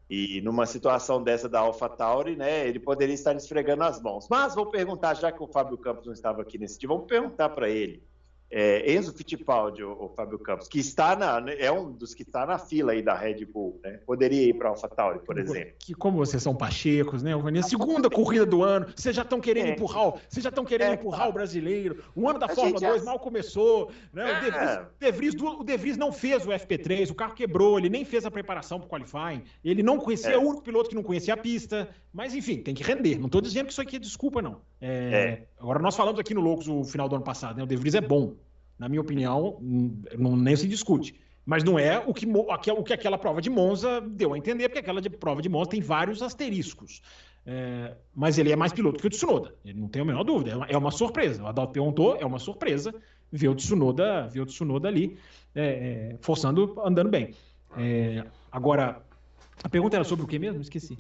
E 0.10 0.39
numa 0.41 0.66
situação 0.66 1.22
dessa 1.22 1.50
da 1.50 1.60
AlphaTauri, 1.60 2.38
né, 2.38 2.66
ele 2.66 2.80
poderia 2.80 3.14
estar 3.14 3.36
esfregando 3.36 3.84
as 3.84 4.02
mãos. 4.02 4.28
Mas 4.30 4.56
vou 4.56 4.68
perguntar, 4.68 5.14
já 5.16 5.34
que 5.34 5.43
o 5.43 5.48
Fábio 5.48 5.78
Campos 5.78 6.06
não 6.06 6.14
estava 6.14 6.41
aqui 6.41 6.58
nesse 6.58 6.80
dia, 6.80 6.88
vamos 6.88 7.08
perguntar 7.08 7.50
para 7.50 7.70
ele 7.70 8.02
é, 8.50 8.93
Enzo 8.93 9.14
Fittipaldi, 9.14 9.84
o, 9.84 10.10
Fábio 10.16 10.39
Campos, 10.39 10.68
que 10.68 10.80
está 10.80 11.16
na, 11.16 11.41
né, 11.41 11.56
é 11.60 11.72
um 11.72 11.91
dos 11.91 12.14
que 12.14 12.24
está 12.24 12.45
na 12.45 12.58
fila 12.58 12.93
aí 12.93 13.02
da 13.02 13.14
Red 13.14 13.45
Bull, 13.45 13.80
né? 13.84 14.00
Poderia 14.06 14.50
ir 14.50 14.54
para 14.54 14.70
a 14.70 14.72
AlphaTauri, 14.72 15.20
por 15.20 15.38
exemplo. 15.38 15.74
Que 15.80 15.93
como 15.93 16.18
vocês 16.18 16.41
são 16.41 16.56
pachecos, 16.56 17.22
né, 17.22 17.36
Vani? 17.36 17.60
A 17.60 17.64
segunda 17.64 18.10
corrida 18.10 18.45
do 18.45 18.64
ano, 18.64 18.88
vocês 18.95 19.16
já 19.16 19.24
estão 19.24 19.41
querendo 19.41 19.68
é. 19.68 19.72
empurrar, 19.72 20.14
vocês 20.30 20.43
já 20.43 20.50
estão 20.50 20.64
querendo 20.64 20.91
é, 20.91 20.93
empurrar 20.93 21.30
o 21.30 21.34
brasileiro. 21.34 22.04
O 22.16 22.30
ano 22.30 22.39
da 22.39 22.45
a 22.45 22.50
Fórmula 22.50 22.80
2 22.80 23.04
mal 23.04 23.20
começou, 23.20 23.91
né? 24.14 24.24
O, 24.24 24.43
De 24.45 24.52
Vries, 24.52 24.70
é. 24.70 24.86
De 25.00 25.12
Vries, 25.12 25.36
o 25.36 25.64
De 25.64 25.78
Vries 25.78 25.98
não 25.98 26.12
fez 26.12 26.45
o 26.45 26.50
FP3, 26.50 27.12
o 27.12 27.16
carro 27.16 27.34
quebrou, 27.34 27.78
ele 27.78 27.89
nem 27.89 28.06
fez 28.06 28.26
a 28.26 28.32
preparação 28.32 28.80
para 28.80 28.88
o 28.88 28.89
qualifying. 28.89 29.43
Ele 29.64 29.84
não 29.84 29.98
conhecia, 29.98 30.32
é 30.32 30.38
o 30.38 30.41
único 30.41 30.64
piloto 30.64 30.89
que 30.89 30.95
não 30.95 31.04
conhecia 31.04 31.34
a 31.34 31.38
pista, 31.38 31.89
mas 32.14 32.34
enfim, 32.34 32.58
tem 32.58 32.74
que 32.74 32.84
render. 32.84 33.18
Não 33.18 33.26
estou 33.26 33.41
dizendo 33.41 33.66
que 33.66 33.74
isso 33.74 33.82
aqui 33.82 33.98
é 33.98 34.00
desculpa 34.00 34.41
não. 34.41 34.62
É, 34.80 35.43
agora 35.60 35.80
nós 35.80 35.95
falamos 35.95 36.20
aqui 36.20 36.34
no 36.34 36.39
Loucos 36.39 36.68
o 36.70 36.84
final 36.86 37.10
do 37.10 37.16
ano 37.16 37.26
passado, 37.26 37.58
né? 37.58 37.64
O 37.64 37.68
De 37.68 37.76
Vries 37.76 37.95
é 37.95 38.02
bom 38.02 38.38
na 38.78 38.88
minha 38.88 39.01
opinião, 39.01 39.57
não, 40.17 40.36
nem 40.36 40.55
se 40.55 40.67
discute. 40.67 41.15
Mas 41.45 41.63
não 41.63 41.80
é 41.80 41.97
o 42.05 42.13
que, 42.13 42.28
o 42.28 42.84
que 42.84 42.93
aquela 42.93 43.17
prova 43.17 43.41
de 43.41 43.49
Monza 43.49 44.01
deu 44.01 44.34
a 44.34 44.38
entender, 44.38 44.67
porque 44.67 44.80
aquela 44.80 45.01
de, 45.01 45.09
prova 45.09 45.41
de 45.41 45.47
Monza 45.47 45.69
tem 45.69 45.82
vários 45.82 46.21
asteriscos. 46.21 47.01
É, 47.45 47.95
mas 48.13 48.38
ele 48.38 48.51
é 48.51 48.55
mais 48.57 48.73
piloto 48.73 48.99
que 48.99 49.07
o 49.07 49.09
Tsunoda, 49.09 49.55
ele 49.63 49.80
não 49.80 49.88
tem 49.88 50.01
a 50.01 50.05
menor 50.05 50.23
dúvida. 50.25 50.51
É 50.51 50.55
uma, 50.55 50.65
é 50.65 50.78
uma 50.78 50.91
surpresa. 50.91 51.43
O 51.43 51.47
Adalto 51.47 51.71
perguntou, 51.71 52.17
é 52.17 52.25
uma 52.25 52.39
surpresa 52.39 52.93
ver 53.32 53.47
o 53.47 53.55
Tsunoda, 53.55 54.28
ver 54.28 54.41
o 54.41 54.45
Tsunoda 54.45 54.89
ali 54.89 55.17
é, 55.55 56.11
é 56.13 56.17
forçando, 56.19 56.75
andando 56.84 57.09
bem. 57.09 57.34
É, 57.78 58.25
agora, 58.51 59.01
a 59.63 59.69
pergunta 59.69 59.95
era 59.95 60.03
sobre 60.03 60.25
o 60.25 60.28
que 60.28 60.38
mesmo? 60.38 60.61
Esqueci. 60.61 60.99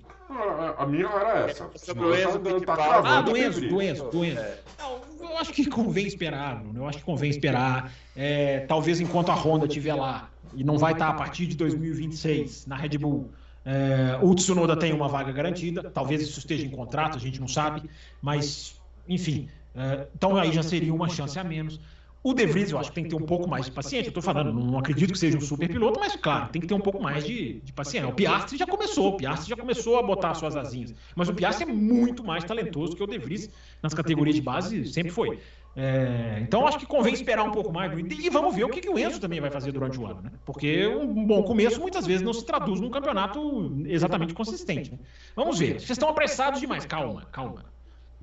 A 0.77 0.85
minha 0.85 1.07
era 1.07 1.49
essa. 1.49 1.69
Sobre 1.75 2.05
o 2.05 2.15
Enzo 2.15 2.39
tá, 2.65 2.77
tá 2.77 3.17
ah, 3.17 3.21
do 3.21 3.35
Enzo, 3.35 3.61
do 3.61 3.81
Enzo, 3.81 4.09
do 4.09 4.23
Enzo. 4.23 4.41
Não, 4.79 5.01
eu 5.37 5.41
acho 5.41 5.53
que 5.53 5.65
convém 5.69 6.07
esperar, 6.07 6.63
eu 6.73 6.87
acho 6.87 6.97
que 6.97 7.03
convém 7.03 7.29
esperar. 7.29 7.93
É, 8.15 8.61
talvez 8.61 8.99
enquanto 8.99 9.29
a 9.29 9.35
Honda 9.35 9.67
estiver 9.67 9.93
lá, 9.93 10.31
e 10.55 10.63
não 10.63 10.77
vai 10.77 10.93
estar 10.93 11.09
a 11.09 11.13
partir 11.13 11.45
de 11.45 11.55
2026 11.55 12.65
na 12.65 12.75
Red 12.75 12.97
Bull. 12.97 13.31
É, 13.63 14.17
o 14.21 14.33
Tsunoda 14.33 14.75
tem 14.75 14.93
uma 14.93 15.07
vaga 15.07 15.31
garantida, 15.31 15.91
talvez 15.91 16.21
isso 16.21 16.39
esteja 16.39 16.65
em 16.65 16.69
contrato, 16.69 17.17
a 17.17 17.19
gente 17.19 17.39
não 17.39 17.47
sabe, 17.47 17.87
mas 18.21 18.81
enfim, 19.07 19.49
é, 19.75 20.07
então 20.15 20.35
aí 20.37 20.51
já 20.51 20.63
seria 20.63 20.93
uma 20.93 21.07
chance 21.07 21.37
a 21.37 21.43
menos. 21.43 21.79
O 22.27 22.33
De 22.33 22.45
Vries, 22.45 22.71
eu 22.71 22.77
acho 22.77 22.89
que 22.89 22.95
tem 22.95 23.05
que 23.05 23.09
ter 23.09 23.15
um 23.15 23.25
pouco 23.25 23.47
mais 23.47 23.67
de 23.67 23.71
paciência. 23.71 24.07
Eu 24.07 24.09
estou 24.09 24.21
falando, 24.21 24.51
não 24.51 24.77
acredito 24.77 25.13
que 25.13 25.17
seja 25.17 25.37
um 25.37 25.41
super 25.41 25.69
piloto, 25.69 25.97
mas 25.97 26.13
claro, 26.17 26.49
tem 26.49 26.61
que 26.61 26.67
ter 26.67 26.73
um 26.73 26.79
pouco 26.81 27.01
mais 27.01 27.23
de, 27.23 27.61
de 27.61 27.71
paciência. 27.71 28.09
O 28.09 28.11
Piastri 28.11 28.57
já 28.57 28.67
começou, 28.67 29.13
o 29.13 29.17
Piastri 29.17 29.49
já 29.49 29.55
começou 29.55 29.97
a 29.97 30.03
botar 30.03 30.33
suas 30.33 30.57
asinhas. 30.57 30.93
Mas 31.15 31.29
o 31.29 31.33
Piastri 31.33 31.63
é 31.69 31.73
muito 31.73 32.25
mais 32.25 32.43
talentoso 32.43 32.97
que 32.97 33.01
o 33.01 33.07
De 33.07 33.17
Vries 33.17 33.49
nas 33.81 33.93
categorias 33.93 34.35
de 34.35 34.41
base, 34.41 34.91
sempre 34.91 35.09
foi. 35.09 35.39
É, 35.73 36.39
então 36.41 36.67
acho 36.67 36.77
que 36.79 36.85
convém 36.85 37.13
esperar 37.13 37.45
um 37.45 37.51
pouco 37.51 37.71
mais. 37.71 37.97
E 37.97 38.29
vamos 38.29 38.53
ver 38.53 38.65
o 38.65 38.69
que, 38.69 38.81
que 38.81 38.89
o 38.89 38.99
Enzo 38.99 39.21
também 39.21 39.39
vai 39.39 39.49
fazer 39.49 39.71
durante 39.71 39.97
o 39.97 40.05
ano, 40.05 40.23
né? 40.23 40.31
Porque 40.45 40.85
um 40.85 41.25
bom 41.25 41.43
começo 41.43 41.79
muitas 41.79 42.05
vezes 42.05 42.21
não 42.21 42.33
se 42.33 42.43
traduz 42.43 42.81
num 42.81 42.89
campeonato 42.89 43.71
exatamente 43.85 44.33
consistente. 44.33 44.91
Né? 44.91 44.97
Vamos 45.33 45.59
ver. 45.59 45.75
Vocês 45.75 45.91
estão 45.91 46.09
apressados 46.09 46.59
demais. 46.59 46.85
Calma, 46.85 47.25
calma. 47.31 47.63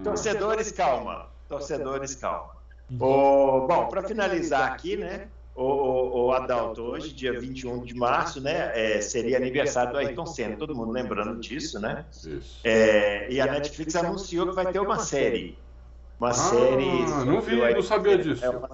Torcedores, 0.03 0.71
calma. 0.73 1.31
Torcedores, 1.49 2.15
calma. 2.17 2.64
O, 2.91 3.67
bom, 3.67 3.89
para 3.89 4.03
finalizar 4.03 4.73
aqui, 4.73 4.97
né? 4.97 5.29
O, 5.55 5.63
o, 5.63 6.27
o, 6.27 6.33
Adalto, 6.33 6.83
hoje, 6.83 7.13
dia 7.13 7.39
21 7.39 7.85
de 7.85 7.95
março, 7.95 8.41
né? 8.41 8.73
É, 8.75 9.01
seria 9.01 9.37
aniversário 9.37 9.93
do 9.93 9.99
Ayrton 9.99 10.27
Senna, 10.27 10.57
todo 10.57 10.75
mundo 10.75 10.91
lembrando 10.91 11.41
disso, 11.41 11.79
né? 11.79 12.05
É, 12.65 13.31
e 13.31 13.41
a 13.41 13.47
Netflix 13.47 13.95
anunciou 13.95 14.49
que 14.49 14.55
vai 14.55 14.73
ter 14.73 14.81
uma 14.81 14.99
série. 14.99 15.57
Uma 16.19 16.31
ah, 16.31 16.35
série. 16.35 17.07
Não 17.25 17.41
vi, 17.41 17.57
não 17.57 17.83
sabia 17.83 18.19
disso. 18.19 18.45
É 18.45 18.51
uma, 18.51 18.71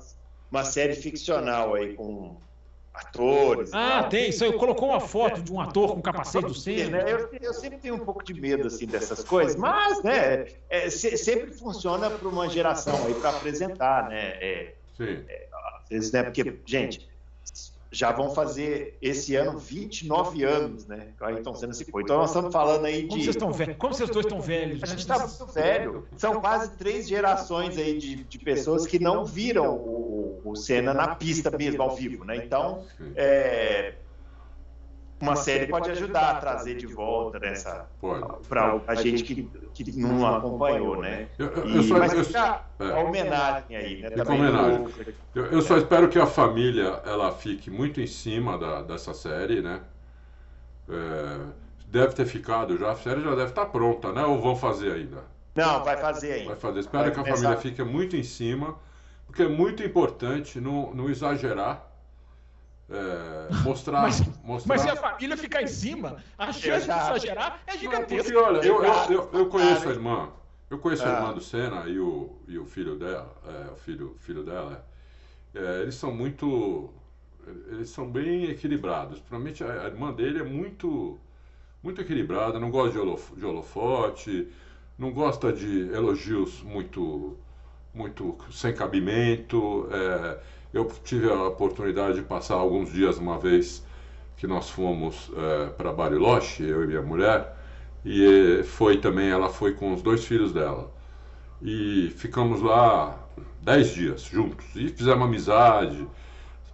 uma 0.50 0.64
série 0.64 0.94
ficcional 0.94 1.74
aí 1.74 1.94
com 1.94 2.36
atores. 2.94 3.70
Ah, 3.72 4.04
tem. 4.04 4.30
Isso 4.30 4.52
colocou 4.54 4.88
uma 4.88 5.00
foto 5.00 5.42
de 5.42 5.52
um 5.52 5.60
ator 5.60 5.94
com 5.94 6.02
capacete 6.02 6.46
do 6.46 6.54
Senna. 6.54 7.02
Né? 7.02 7.12
Eu, 7.12 7.28
eu, 7.40 7.54
sempre 7.54 7.78
tenho 7.78 7.94
um 7.94 8.04
pouco 8.04 8.22
de 8.22 8.34
medo 8.34 8.66
assim 8.66 8.86
dessas 8.86 9.24
coisas, 9.24 9.56
mas 9.56 10.02
né, 10.02 10.46
é, 10.68 10.90
se, 10.90 11.16
sempre 11.16 11.52
funciona 11.52 12.10
para 12.10 12.28
uma 12.28 12.48
geração 12.48 13.06
aí 13.06 13.14
para 13.14 13.30
apresentar, 13.30 14.08
né? 14.08 14.36
É, 14.40 14.74
Sim. 14.96 15.24
É, 15.28 15.48
às 15.82 15.88
vezes, 15.88 16.12
né? 16.12 16.22
Porque, 16.22 16.58
gente, 16.66 17.09
já 17.92 18.12
vão 18.12 18.30
fazer 18.30 18.96
esse 19.02 19.34
ano 19.34 19.58
29 19.58 20.44
anos, 20.44 20.86
né? 20.86 21.08
Então 21.38 21.54
sendo 21.54 21.74
se 21.74 21.84
foi. 21.84 22.02
Então 22.02 22.18
nós 22.18 22.30
estamos 22.30 22.52
falando 22.52 22.84
aí 22.84 23.02
de. 23.02 23.08
Como 23.08 23.22
vocês 23.22 23.36
estão 23.36 23.52
velhos? 23.52 23.76
Como 23.78 23.94
vocês 23.94 24.10
dois 24.10 24.26
estão 24.26 24.40
velhos? 24.40 24.82
A 24.82 24.86
gente 24.86 25.00
está 25.00 25.18
muito 25.18 25.46
velho. 25.46 26.06
São 26.16 26.40
quase 26.40 26.70
três 26.76 27.08
gerações 27.08 27.76
aí 27.76 27.98
de, 27.98 28.24
de 28.24 28.38
pessoas 28.38 28.86
que 28.86 28.98
não 28.98 29.24
viram 29.24 29.74
o, 29.74 30.40
o 30.44 30.56
Senna 30.56 30.94
na 30.94 31.14
pista 31.16 31.50
mesmo, 31.56 31.82
ao 31.82 31.96
vivo, 31.96 32.24
né? 32.24 32.36
Então, 32.36 32.84
é, 33.16 33.94
uma 35.20 35.36
série 35.36 35.66
pode 35.66 35.90
ajudar 35.90 36.30
a 36.30 36.34
trazer 36.36 36.76
de 36.76 36.86
volta 36.86 37.38
nessa 37.38 37.86
para 38.48 38.80
a 38.86 38.94
gente 38.94 39.22
que, 39.22 39.44
que 39.74 39.98
não 40.00 40.26
acompanhou, 40.26 41.00
né? 41.00 41.28
Eu, 41.38 41.48
eu, 41.48 41.68
e, 41.68 41.76
eu 41.76 41.82
só, 41.82 41.98
mas 41.98 42.12
eu, 42.12 42.40
a, 42.40 42.64
é. 42.78 42.92
a 42.92 42.98
homenagem 43.00 43.76
aí, 43.76 44.00
né? 44.00 44.10
Também 44.10 44.40
homenagem. 44.40 44.88
Eu, 45.34 45.46
eu, 45.46 45.62
só 45.62 45.76
espero 45.76 46.08
que 46.08 46.18
a 46.18 46.26
família 46.26 47.02
ela 47.04 47.32
fique 47.32 47.70
muito 47.70 48.00
em 48.00 48.06
cima 48.06 48.56
da, 48.58 48.82
dessa 48.82 49.12
série, 49.12 49.60
né? 49.60 49.80
É, 50.88 51.38
deve 51.86 52.14
ter 52.14 52.26
ficado 52.26 52.78
já, 52.78 52.90
a 52.92 52.96
série 52.96 53.20
já 53.22 53.34
deve 53.34 53.50
estar 53.50 53.66
pronta, 53.66 54.12
né? 54.12 54.24
Ou 54.24 54.40
vão 54.40 54.56
fazer 54.56 54.92
ainda? 54.92 55.22
Não, 55.54 55.84
vai 55.84 55.96
fazer 55.98 56.32
ainda. 56.32 56.48
Vai 56.48 56.56
fazer. 56.56 56.80
Espero 56.80 57.04
vai 57.04 57.12
que 57.12 57.20
a 57.20 57.36
família 57.36 57.56
fique 57.58 57.82
muito 57.82 58.16
em 58.16 58.22
cima, 58.22 58.76
porque 59.26 59.42
é 59.42 59.48
muito 59.48 59.82
importante 59.82 60.60
não, 60.60 60.94
não 60.94 61.10
exagerar 61.10 61.89
é, 62.90 63.62
mostrar, 63.62 64.02
mas, 64.02 64.20
mostrar. 64.42 64.74
Mas 64.74 64.82
se 64.82 64.88
a 64.88 64.96
família 64.96 65.36
ficar 65.36 65.62
em 65.62 65.68
cima, 65.68 66.16
a 66.36 66.52
chance 66.52 66.86
de 66.86 66.92
exagerar 66.92 67.62
é 67.64 67.78
gigantesca. 67.78 68.32
Não, 68.32 68.42
porque, 68.42 68.58
olha, 68.58 68.66
eu, 68.66 68.82
eu, 68.82 68.92
eu, 69.10 69.30
eu, 69.32 69.46
conheço 69.46 69.88
a 69.88 69.92
irmã. 69.92 70.28
Eu 70.68 70.78
conheço 70.78 71.04
a 71.04 71.08
ah. 71.08 71.20
irmã 71.20 71.32
do 71.32 71.40
Senna 71.40 71.88
e 71.88 72.00
o, 72.00 72.36
e 72.48 72.58
o 72.58 72.66
filho 72.66 72.96
dela. 72.96 73.32
É, 73.46 73.72
o 73.72 73.76
filho, 73.76 74.16
filho 74.18 74.42
dela. 74.42 74.84
É, 75.54 75.82
eles 75.82 75.94
são 75.94 76.12
muito. 76.12 76.90
Eles 77.68 77.90
são 77.90 78.10
bem 78.10 78.46
equilibrados. 78.50 79.20
Provavelmente 79.20 79.62
a, 79.62 79.84
a 79.84 79.86
irmã 79.86 80.12
dele 80.12 80.40
é 80.40 80.44
muito. 80.44 81.16
Muito 81.82 82.00
equilibrada, 82.00 82.58
não 82.58 82.70
gosta 82.70 82.92
de, 82.92 82.98
holof, 82.98 83.34
de 83.34 83.46
holofote, 83.46 84.48
não 84.98 85.12
gosta 85.12 85.52
de 85.52 85.88
elogios 85.92 86.60
muito. 86.62 87.38
Muito 87.94 88.36
sem 88.52 88.74
cabimento. 88.74 89.88
É, 89.92 90.40
eu 90.72 90.90
tive 91.04 91.30
a 91.30 91.48
oportunidade 91.48 92.16
de 92.16 92.22
passar 92.22 92.54
alguns 92.54 92.92
dias 92.92 93.18
uma 93.18 93.38
vez 93.38 93.84
que 94.36 94.46
nós 94.46 94.70
fomos 94.70 95.30
é, 95.36 95.66
para 95.70 95.92
Bariloche, 95.92 96.62
eu 96.62 96.84
e 96.84 96.86
minha 96.86 97.02
mulher, 97.02 97.56
e 98.04 98.62
foi 98.64 98.98
também, 98.98 99.28
ela 99.28 99.50
foi 99.50 99.74
com 99.74 99.92
os 99.92 100.02
dois 100.02 100.24
filhos 100.24 100.52
dela. 100.52 100.90
E 101.60 102.10
ficamos 102.16 102.62
lá 102.62 103.18
dez 103.60 103.92
dias 103.92 104.22
juntos 104.22 104.66
e 104.74 104.88
fizemos 104.88 105.24
amizade. 105.24 106.06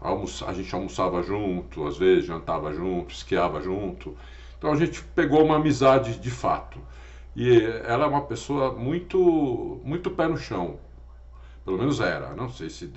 a 0.01 0.53
gente 0.53 0.74
almoçava 0.74 1.22
junto, 1.22 1.86
às 1.86 1.97
vezes 1.97 2.26
jantava 2.26 2.72
junto, 2.72 3.12
esquiava 3.12 3.61
junto. 3.61 4.16
Então 4.59 4.72
a 4.72 4.76
gente 4.76 5.03
pegou 5.03 5.44
uma 5.44 5.57
amizade 5.57 6.18
de 6.20 6.30
fato. 6.30 6.78
E 7.34 7.61
ela 7.84 8.05
é 8.05 8.09
uma 8.09 8.22
pessoa 8.22 8.72
muito, 8.72 9.80
muito 9.84 10.11
pé 10.11 10.28
no 10.28 10.38
chão. 10.38 10.78
Pelo 11.64 11.78
menos 11.78 12.01
era. 12.01 12.34
Não 12.34 12.49
sei 12.49 12.70
se 12.70 12.90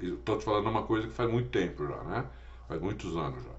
estou 0.00 0.38
te 0.38 0.44
falando 0.44 0.68
uma 0.68 0.82
coisa 0.82 1.06
que 1.06 1.12
faz 1.12 1.30
muito 1.30 1.48
tempo 1.48 1.86
já, 1.86 2.02
né? 2.04 2.24
Faz 2.68 2.80
muitos 2.80 3.16
anos 3.16 3.42
já. 3.42 3.50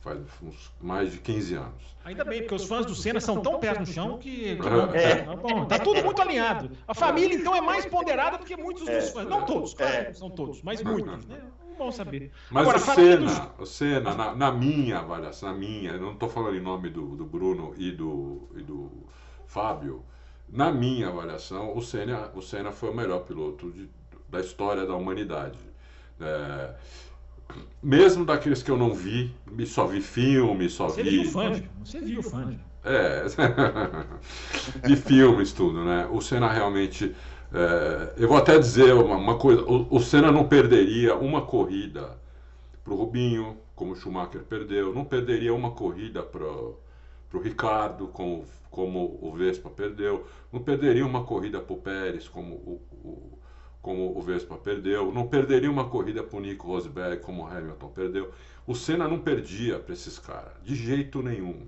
Faz 0.00 0.20
uns 0.42 0.70
mais 0.80 1.12
de 1.12 1.18
15 1.18 1.54
anos. 1.54 1.96
Ainda 2.04 2.24
bem, 2.24 2.40
porque 2.40 2.54
os 2.54 2.64
fãs 2.64 2.86
do 2.86 2.94
Senna 2.94 3.20
são 3.20 3.40
tão 3.40 3.58
pés 3.58 3.78
no 3.78 3.86
chão 3.86 4.18
que. 4.18 4.58
É. 4.94 5.16
Tá 5.22 5.36
bom, 5.36 5.64
tá 5.66 5.78
tudo 5.78 6.02
muito 6.04 6.22
alinhado. 6.22 6.70
A 6.86 6.94
família, 6.94 7.36
então, 7.36 7.54
é 7.54 7.60
mais 7.60 7.84
ponderada 7.84 8.38
do 8.38 8.44
que 8.44 8.56
muitos 8.56 8.84
dos 8.84 8.90
é. 8.90 9.00
fãs. 9.02 9.28
Não 9.28 9.44
todos, 9.44 9.74
claro, 9.74 9.94
é. 9.94 10.12
são 10.12 10.30
todos, 10.30 10.62
mas 10.62 10.82
muitos. 10.82 11.26
Né? 11.26 11.40
Bom 11.76 11.92
saber. 11.92 12.32
Mas 12.50 12.62
Agora, 12.62 12.78
o 12.78 12.80
Senna, 12.80 13.16
dos... 13.16 13.60
o 13.60 13.66
Senna 13.66 14.14
na, 14.14 14.34
na, 14.34 14.52
minha 14.52 14.98
avaliação, 14.98 15.52
na 15.52 15.58
minha, 15.58 15.92
eu 15.92 16.00
não 16.00 16.12
estou 16.12 16.28
falando 16.28 16.56
em 16.56 16.60
nome 16.60 16.90
do, 16.90 17.14
do 17.14 17.24
Bruno 17.24 17.72
e 17.76 17.92
do, 17.92 18.48
e 18.56 18.62
do 18.62 18.90
Fábio, 19.46 20.04
na 20.48 20.72
minha 20.72 21.08
avaliação, 21.08 21.76
o 21.76 21.80
Senna, 21.80 22.30
o 22.34 22.42
Senna 22.42 22.72
foi 22.72 22.90
o 22.90 22.94
melhor 22.94 23.20
piloto 23.20 23.70
de, 23.70 23.88
da 24.28 24.40
história 24.40 24.86
da 24.86 24.94
humanidade. 24.94 25.58
É, 26.20 26.74
mesmo 27.82 28.24
daqueles 28.24 28.62
que 28.62 28.70
eu 28.70 28.76
não 28.76 28.92
vi, 28.94 29.34
só 29.66 29.86
vi 29.86 30.00
filme, 30.00 30.68
só 30.68 30.88
Você 30.88 31.02
vi. 31.02 31.22
Viu 31.22 31.30
fã, 31.30 31.62
você 31.84 32.00
viu 32.00 32.22
fã. 32.22 32.54
É, 32.84 33.24
de 34.86 34.96
filmes, 34.96 35.52
tudo, 35.52 35.84
né? 35.84 36.08
O 36.10 36.20
Senna 36.20 36.50
realmente. 36.50 37.14
É, 37.52 38.12
eu 38.18 38.28
vou 38.28 38.36
até 38.36 38.58
dizer 38.58 38.92
uma, 38.92 39.16
uma 39.16 39.38
coisa: 39.38 39.62
o, 39.62 39.96
o, 39.96 40.00
Senna 40.00 40.30
não 40.30 40.46
perderia 40.46 41.16
uma 41.16 41.42
corrida 41.42 42.18
para 42.84 42.92
o 42.92 42.96
Rubinho, 42.96 43.56
como 43.74 43.92
o 43.92 43.96
Schumacher 43.96 44.42
perdeu, 44.42 44.94
não 44.94 45.04
perderia 45.04 45.54
uma 45.54 45.70
corrida 45.70 46.22
para 46.22 46.44
o 46.44 47.40
Ricardo, 47.42 48.08
como, 48.08 48.44
como 48.70 49.18
o 49.22 49.32
Vespa 49.32 49.70
perdeu, 49.70 50.26
não 50.52 50.60
perderia 50.60 51.06
uma 51.06 51.24
corrida 51.24 51.60
para 51.60 51.74
o 51.74 51.78
Pérez, 51.78 52.28
como 52.28 52.54
o, 52.54 52.82
o 53.04 53.37
como 53.88 54.12
o 54.14 54.20
Vespa 54.20 54.54
perdeu, 54.54 55.10
não 55.10 55.26
perderia 55.26 55.70
uma 55.70 55.88
corrida 55.88 56.22
para 56.22 56.36
o 56.36 56.40
Nico 56.42 56.66
Rosberg 56.66 57.22
como 57.22 57.42
o 57.42 57.46
Hamilton 57.46 57.88
perdeu. 57.88 58.30
O 58.66 58.74
Senna 58.74 59.08
não 59.08 59.18
perdia 59.18 59.78
para 59.78 59.94
esses 59.94 60.18
caras, 60.18 60.52
de 60.62 60.74
jeito 60.74 61.22
nenhum. 61.22 61.66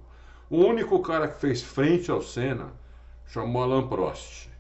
O 0.51 0.59
único 0.59 1.01
cara 1.01 1.29
que 1.29 1.41
fez 1.41 1.62
frente 1.62 2.11
ao 2.11 2.21
Senna 2.21 2.75
chamou 3.27 3.62
Alain 3.62 3.89
Prost. 3.89 4.51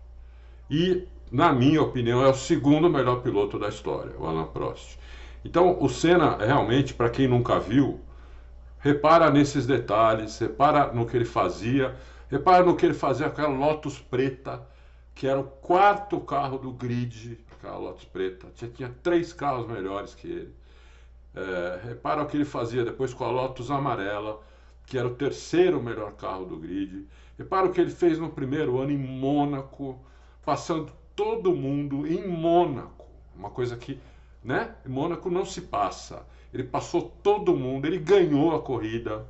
E, 0.70 1.06
na 1.30 1.52
minha 1.52 1.82
opinião, 1.82 2.24
é 2.24 2.30
o 2.30 2.34
segundo 2.34 2.88
melhor 2.88 3.16
piloto 3.16 3.58
da 3.58 3.68
história, 3.68 4.14
o 4.18 4.24
Alain 4.24 4.46
Prost. 4.46 4.98
Então, 5.44 5.76
o 5.82 5.88
Senna, 5.90 6.38
realmente, 6.38 6.94
para 6.94 7.10
quem 7.10 7.28
nunca 7.28 7.60
viu, 7.60 8.00
repara 8.78 9.30
nesses 9.30 9.66
detalhes, 9.66 10.38
repara 10.38 10.94
no 10.94 11.04
que 11.04 11.14
ele 11.14 11.26
fazia, 11.26 11.94
repara 12.30 12.64
no 12.64 12.74
que 12.74 12.86
ele 12.86 12.94
fazia 12.94 13.28
com 13.28 13.32
aquela 13.32 13.54
Lotus 13.54 13.98
preta 13.98 14.66
que 15.20 15.26
era 15.26 15.38
o 15.38 15.44
quarto 15.44 16.18
carro 16.18 16.56
do 16.56 16.72
grid, 16.72 17.38
aquela 17.60 17.76
Lotus 17.76 18.04
preta. 18.04 18.48
Tinha, 18.54 18.70
tinha 18.70 18.94
três 19.02 19.32
carros 19.32 19.68
melhores 19.68 20.14
que 20.14 20.26
ele. 20.26 20.54
É, 21.34 21.80
repara 21.84 22.22
o 22.22 22.26
que 22.26 22.36
ele 22.36 22.44
fazia 22.44 22.84
depois 22.84 23.14
com 23.14 23.24
a 23.24 23.30
Lotus 23.30 23.70
amarela, 23.70 24.40
que 24.86 24.98
era 24.98 25.06
o 25.06 25.14
terceiro 25.14 25.80
melhor 25.80 26.12
carro 26.12 26.44
do 26.44 26.56
grid. 26.56 27.06
Repara 27.38 27.66
o 27.66 27.72
que 27.72 27.80
ele 27.80 27.90
fez 27.90 28.18
no 28.18 28.30
primeiro 28.30 28.80
ano 28.80 28.90
em 28.90 28.98
Mônaco, 28.98 30.00
passando 30.44 30.90
todo 31.14 31.54
mundo 31.54 32.06
em 32.06 32.26
Mônaco. 32.26 33.06
Uma 33.36 33.50
coisa 33.50 33.76
que, 33.76 34.00
né? 34.42 34.74
Em 34.84 34.88
Mônaco 34.88 35.30
não 35.30 35.44
se 35.44 35.60
passa. 35.60 36.26
Ele 36.52 36.64
passou 36.64 37.14
todo 37.22 37.54
mundo, 37.54 37.86
ele 37.86 37.98
ganhou 37.98 38.54
a 38.56 38.60
corrida. 38.60 39.24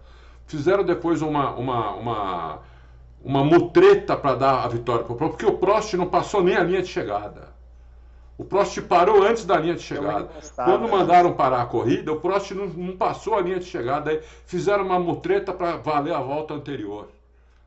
Fizeram 0.46 0.82
depois 0.82 1.20
uma, 1.20 1.54
uma, 1.54 1.90
uma 1.92 2.62
uma 3.22 3.44
mutreta 3.44 4.16
para 4.16 4.34
dar 4.34 4.64
a 4.64 4.68
vitória 4.68 5.04
para 5.04 5.12
o 5.12 5.16
Prost, 5.16 5.32
porque 5.32 5.46
o 5.46 5.58
Prost 5.58 5.92
não 5.92 6.06
passou 6.08 6.42
nem 6.42 6.56
a 6.56 6.64
linha 6.64 6.80
de 6.80 6.88
chegada. 6.88 7.59
O 8.40 8.44
Prost 8.46 8.80
parou 8.80 9.22
antes 9.22 9.44
da 9.44 9.58
linha 9.58 9.74
de 9.74 9.82
chegada. 9.82 10.30
Quando 10.54 10.84
né? 10.84 10.90
mandaram 10.90 11.34
parar 11.34 11.60
a 11.60 11.66
corrida, 11.66 12.10
o 12.10 12.18
Prost 12.18 12.52
não, 12.52 12.68
não 12.68 12.96
passou 12.96 13.34
a 13.34 13.40
linha 13.42 13.58
de 13.58 13.66
chegada, 13.66 14.10
aí 14.10 14.22
fizeram 14.46 14.82
uma 14.82 14.98
mutreta 14.98 15.52
para 15.52 15.76
valer 15.76 16.14
a 16.14 16.22
volta 16.22 16.54
anterior. 16.54 17.10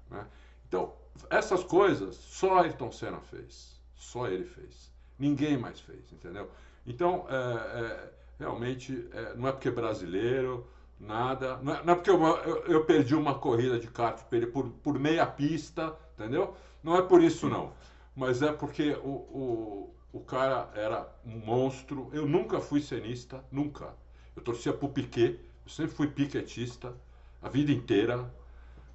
Né? 0.09 0.25
Então, 0.67 0.91
essas 1.29 1.63
coisas 1.63 2.15
só 2.15 2.57
Ayrton 2.57 2.91
Senna 2.91 3.19
fez. 3.19 3.79
Só 3.95 4.25
ele 4.27 4.45
fez. 4.45 4.91
Ninguém 5.19 5.59
mais 5.59 5.79
fez, 5.79 6.11
entendeu? 6.11 6.49
Então, 6.87 7.27
é, 7.29 7.79
é, 7.79 8.09
realmente, 8.39 9.07
é, 9.13 9.35
não 9.35 9.49
é 9.49 9.51
porque 9.51 9.67
é 9.67 9.71
brasileiro, 9.71 10.65
Nada. 10.99 11.57
Não 11.61 11.73
é, 11.73 11.83
não 11.83 11.93
é 11.93 11.95
porque 11.97 12.09
eu, 12.09 12.23
eu, 12.23 12.65
eu, 12.65 12.85
perdi 12.85 13.13
uma 13.13 13.35
corrida 13.35 13.77
de 13.77 13.87
kart 13.87 14.21
por, 14.53 14.69
por 14.69 14.97
meia 14.97 15.25
pista, 15.25 15.93
entendeu? 16.17 16.55
Não 16.81 16.95
é 16.95 17.01
por 17.01 17.21
isso, 17.21 17.49
não. 17.49 17.73
Mas 18.15 18.41
é 18.41 18.53
porque 18.53 18.93
o, 19.03 19.09
o, 19.09 19.93
o 20.13 20.19
cara 20.19 20.69
era 20.75 21.07
um 21.25 21.39
monstro. 21.39 22.09
Eu 22.13 22.27
nunca 22.27 22.59
fui 22.59 22.79
cenista, 22.79 23.43
nunca. 23.51 23.89
Eu 24.35 24.43
torcia 24.43 24.71
pro 24.71 24.87
Piquet, 24.87 25.39
eu 25.65 25.71
sempre 25.71 25.93
fui 25.93 26.07
piquetista, 26.07 26.93
a 27.41 27.49
vida 27.49 27.71
inteira. 27.71 28.31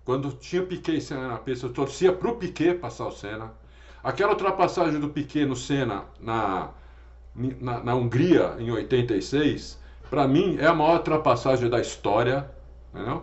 Quando 0.05 0.33
tinha 0.33 0.63
Piquet 0.63 0.97
e 0.97 1.01
Senna 1.01 1.29
na 1.29 1.39
pista, 1.39 1.67
eu 1.67 1.73
torcia 1.73 2.13
pro 2.13 2.37
Piquet 2.37 2.75
passar 2.75 3.07
o 3.07 3.13
Senna. 3.13 3.53
Aquela 4.03 4.33
ultrapassagem 4.33 4.99
do 4.99 5.11
Piquet 5.11 5.45
no 5.45 5.57
Senna 5.57 6.05
na, 6.21 6.71
na, 7.35 7.85
na 7.85 7.95
Hungria, 7.95 8.57
em 8.59 8.71
86, 8.71 9.79
para 10.09 10.27
mim, 10.27 10.57
é 10.59 10.67
a 10.67 10.75
maior 10.75 10.99
ultrapassagem 10.99 11.69
da 11.69 11.81
história. 11.81 12.51
Entendeu? 12.95 13.23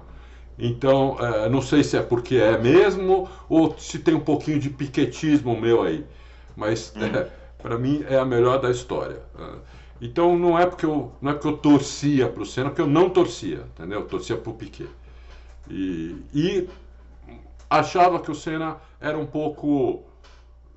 Então, 0.60 1.18
é, 1.20 1.50
não 1.50 1.62
sei 1.62 1.84
se 1.84 1.98
é 1.98 2.02
porque 2.02 2.36
é 2.36 2.58
mesmo 2.58 3.28
ou 3.50 3.78
se 3.78 4.00
tem 4.00 4.14
um 4.14 4.20
pouquinho 4.20 4.60
de 4.60 4.70
piquetismo 4.70 5.60
meu 5.60 5.82
aí. 5.82 6.06
Mas, 6.56 6.94
hum. 6.95 7.03
é, 7.03 7.30
para 7.66 7.80
mim, 7.80 8.06
é 8.08 8.16
a 8.16 8.24
melhor 8.24 8.62
da 8.62 8.70
história. 8.70 9.24
Né? 9.34 9.56
Então, 10.00 10.38
não 10.38 10.58
é 10.58 10.68
porque 10.68 10.86
eu, 10.86 11.12
não 11.20 11.32
é 11.32 11.34
porque 11.34 11.48
eu 11.48 11.58
torcia 11.58 12.30
para 12.30 12.44
o 12.44 12.46
Senna, 12.46 12.70
porque 12.70 12.82
eu 12.84 12.88
não 12.88 13.10
torcia, 13.10 13.66
entendeu? 13.74 14.02
Eu 14.02 14.08
torcia 14.08 14.38
para 14.38 14.52
o 14.52 14.54
Piquet. 14.54 14.88
E, 15.68 16.16
e, 16.32 16.70
achava 17.68 18.20
que 18.20 18.30
o 18.30 18.36
Senna 18.36 18.78
era 19.02 19.18
um 19.18 19.26
pouco 19.26 20.04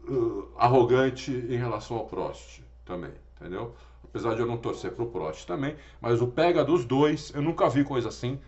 uh, 0.09 0.49
arrogante 0.57 1.31
em 1.31 1.57
relação 1.57 1.99
ao 1.99 2.07
Prost 2.07 2.61
também, 2.87 3.13
entendeu? 3.39 3.75
apesar 4.03 4.35
de 4.35 4.41
eu 4.41 4.47
não 4.47 4.57
torcer 4.57 4.93
para 4.93 5.05
o 5.05 5.11
Prost 5.11 5.47
também, 5.47 5.77
mas 6.01 6.23
o 6.23 6.29
pega 6.29 6.65
dos 6.65 6.87
dois, 6.87 7.31
eu 7.35 7.43
nunca 7.43 7.69
vi 7.69 7.85
coisa 7.85 8.09
assim, 8.09 8.41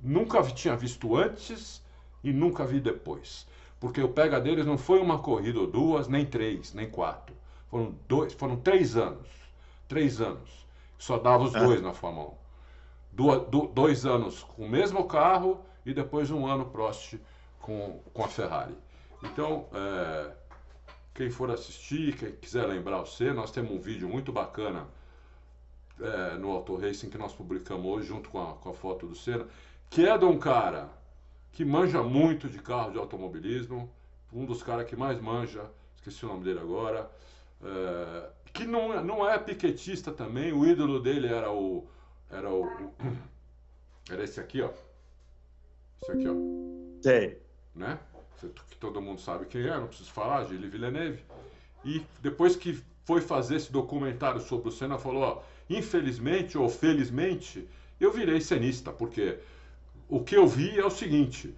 nunca 0.00 0.40
tinha 0.44 0.76
visto 0.76 1.16
antes 1.16 1.82
e 2.22 2.32
nunca 2.32 2.64
vi 2.64 2.78
depois. 2.78 3.48
Porque 3.80 4.00
o 4.00 4.08
pega 4.08 4.40
deles 4.40 4.64
não 4.64 4.78
foi 4.78 5.00
uma 5.00 5.18
corrida 5.18 5.58
ou 5.58 5.66
duas, 5.66 6.06
nem 6.06 6.24
três, 6.24 6.72
nem 6.72 6.88
quatro. 6.88 7.34
Foram 7.70 7.94
dois, 8.08 8.32
foram 8.34 8.56
três 8.56 8.96
anos. 8.96 9.28
Três 9.88 10.20
anos. 10.20 10.66
Só 10.98 11.18
dava 11.18 11.44
os 11.44 11.54
ah. 11.54 11.64
dois 11.64 11.80
na 11.80 11.94
Fórmula 11.94 12.34
1. 13.18 13.72
dois 13.72 14.04
anos 14.04 14.42
com 14.42 14.64
o 14.64 14.68
mesmo 14.68 15.04
carro 15.04 15.64
e 15.86 15.94
depois 15.94 16.30
um 16.30 16.46
ano 16.46 16.66
Prost 16.66 17.14
com, 17.60 18.00
com 18.12 18.24
a 18.24 18.28
Ferrari. 18.28 18.76
Então, 19.22 19.66
é, 19.72 20.32
quem 21.14 21.30
for 21.30 21.50
assistir, 21.50 22.16
quem 22.16 22.32
quiser 22.32 22.66
lembrar 22.66 23.00
você, 23.00 23.32
nós 23.32 23.50
temos 23.50 23.70
um 23.70 23.78
vídeo 23.78 24.08
muito 24.08 24.32
bacana 24.32 24.86
é, 26.00 26.36
no 26.36 26.50
Auto 26.50 26.76
Racing 26.76 27.10
que 27.10 27.18
nós 27.18 27.32
publicamos 27.32 27.86
hoje 27.86 28.08
junto 28.08 28.30
com 28.30 28.42
a, 28.42 28.54
com 28.54 28.70
a 28.70 28.74
foto 28.74 29.06
do 29.06 29.14
Senna, 29.14 29.46
que 29.88 30.06
é 30.06 30.16
de 30.16 30.24
um 30.24 30.38
cara 30.38 30.88
que 31.52 31.64
manja 31.64 32.02
muito 32.02 32.48
de 32.48 32.58
carro 32.58 32.92
de 32.92 32.98
automobilismo, 32.98 33.90
um 34.32 34.44
dos 34.44 34.62
caras 34.62 34.86
que 34.86 34.96
mais 34.96 35.20
manja, 35.20 35.64
esqueci 35.96 36.24
o 36.24 36.28
nome 36.28 36.44
dele 36.44 36.60
agora, 36.60 37.10
é, 37.62 38.30
que 38.52 38.64
não, 38.64 38.92
é, 38.92 39.02
não 39.02 39.28
é 39.28 39.38
piquetista 39.38 40.12
também, 40.12 40.52
o 40.52 40.66
ídolo 40.66 41.00
dele 41.00 41.28
era 41.28 41.52
o. 41.52 41.86
Era 42.30 42.50
o. 42.50 42.64
o 42.64 42.94
era 44.10 44.24
esse 44.24 44.40
aqui, 44.40 44.62
ó. 44.62 44.70
Esse 46.02 46.12
aqui, 46.12 46.28
ó. 46.28 46.34
Sei. 47.02 47.40
Né? 47.74 47.98
Que 48.68 48.76
todo 48.78 49.02
mundo 49.02 49.20
sabe 49.20 49.46
quem 49.46 49.62
é, 49.62 49.78
não 49.78 49.86
preciso 49.86 50.10
falar, 50.10 50.46
Gilles 50.46 50.70
Villeneuve. 50.70 51.22
E 51.84 52.02
depois 52.22 52.56
que 52.56 52.82
foi 53.04 53.20
fazer 53.20 53.56
esse 53.56 53.70
documentário 53.70 54.40
sobre 54.40 54.68
o 54.68 54.72
Senna, 54.72 54.98
falou: 54.98 55.22
ó, 55.22 55.42
infelizmente 55.68 56.56
ou 56.56 56.68
felizmente, 56.68 57.68
eu 58.00 58.12
virei 58.12 58.40
cenista, 58.40 58.90
porque 58.90 59.38
o 60.08 60.20
que 60.20 60.36
eu 60.36 60.46
vi 60.46 60.78
é 60.78 60.84
o 60.84 60.90
seguinte: 60.90 61.54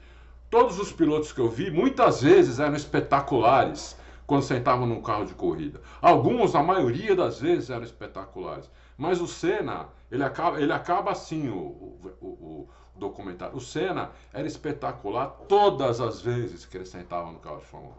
todos 0.51 0.79
os 0.79 0.93
pilotos 0.93 1.33
que 1.33 1.41
eu 1.41 1.49
vi, 1.49 1.70
muitas 1.70 2.23
vezes 2.23 2.59
eram 2.59 2.74
espetaculares 2.74 3.97
quando 4.33 4.45
sentavam 4.45 4.87
num 4.87 5.03
carro 5.03 5.27
de 5.27 5.35
corrida. 5.35 5.83
Alguns, 6.01 6.55
a 6.55 6.63
maioria 6.63 7.15
das 7.15 7.39
vezes, 7.39 7.69
eram 7.69 7.85
espetaculares. 7.85 8.71
Mas 8.97 9.21
o 9.21 9.27
Senna, 9.27 9.89
ele 10.11 10.25
acaba, 10.25 10.59
ele 10.59 10.73
acaba 10.73 11.11
assim, 11.11 11.51
o, 11.51 11.59
o, 11.59 12.11
o, 12.19 12.27
o 12.27 12.99
documentário. 12.99 13.55
O 13.55 13.61
Senna 13.61 14.11
era 14.33 14.47
espetacular 14.47 15.27
todas 15.47 16.01
as 16.01 16.23
vezes 16.23 16.65
que 16.65 16.79
ele 16.79 16.87
sentava 16.87 17.31
no 17.31 17.41
carro 17.41 17.59
de 17.59 17.67
Fórmula 17.67 17.93
1. 17.93 17.99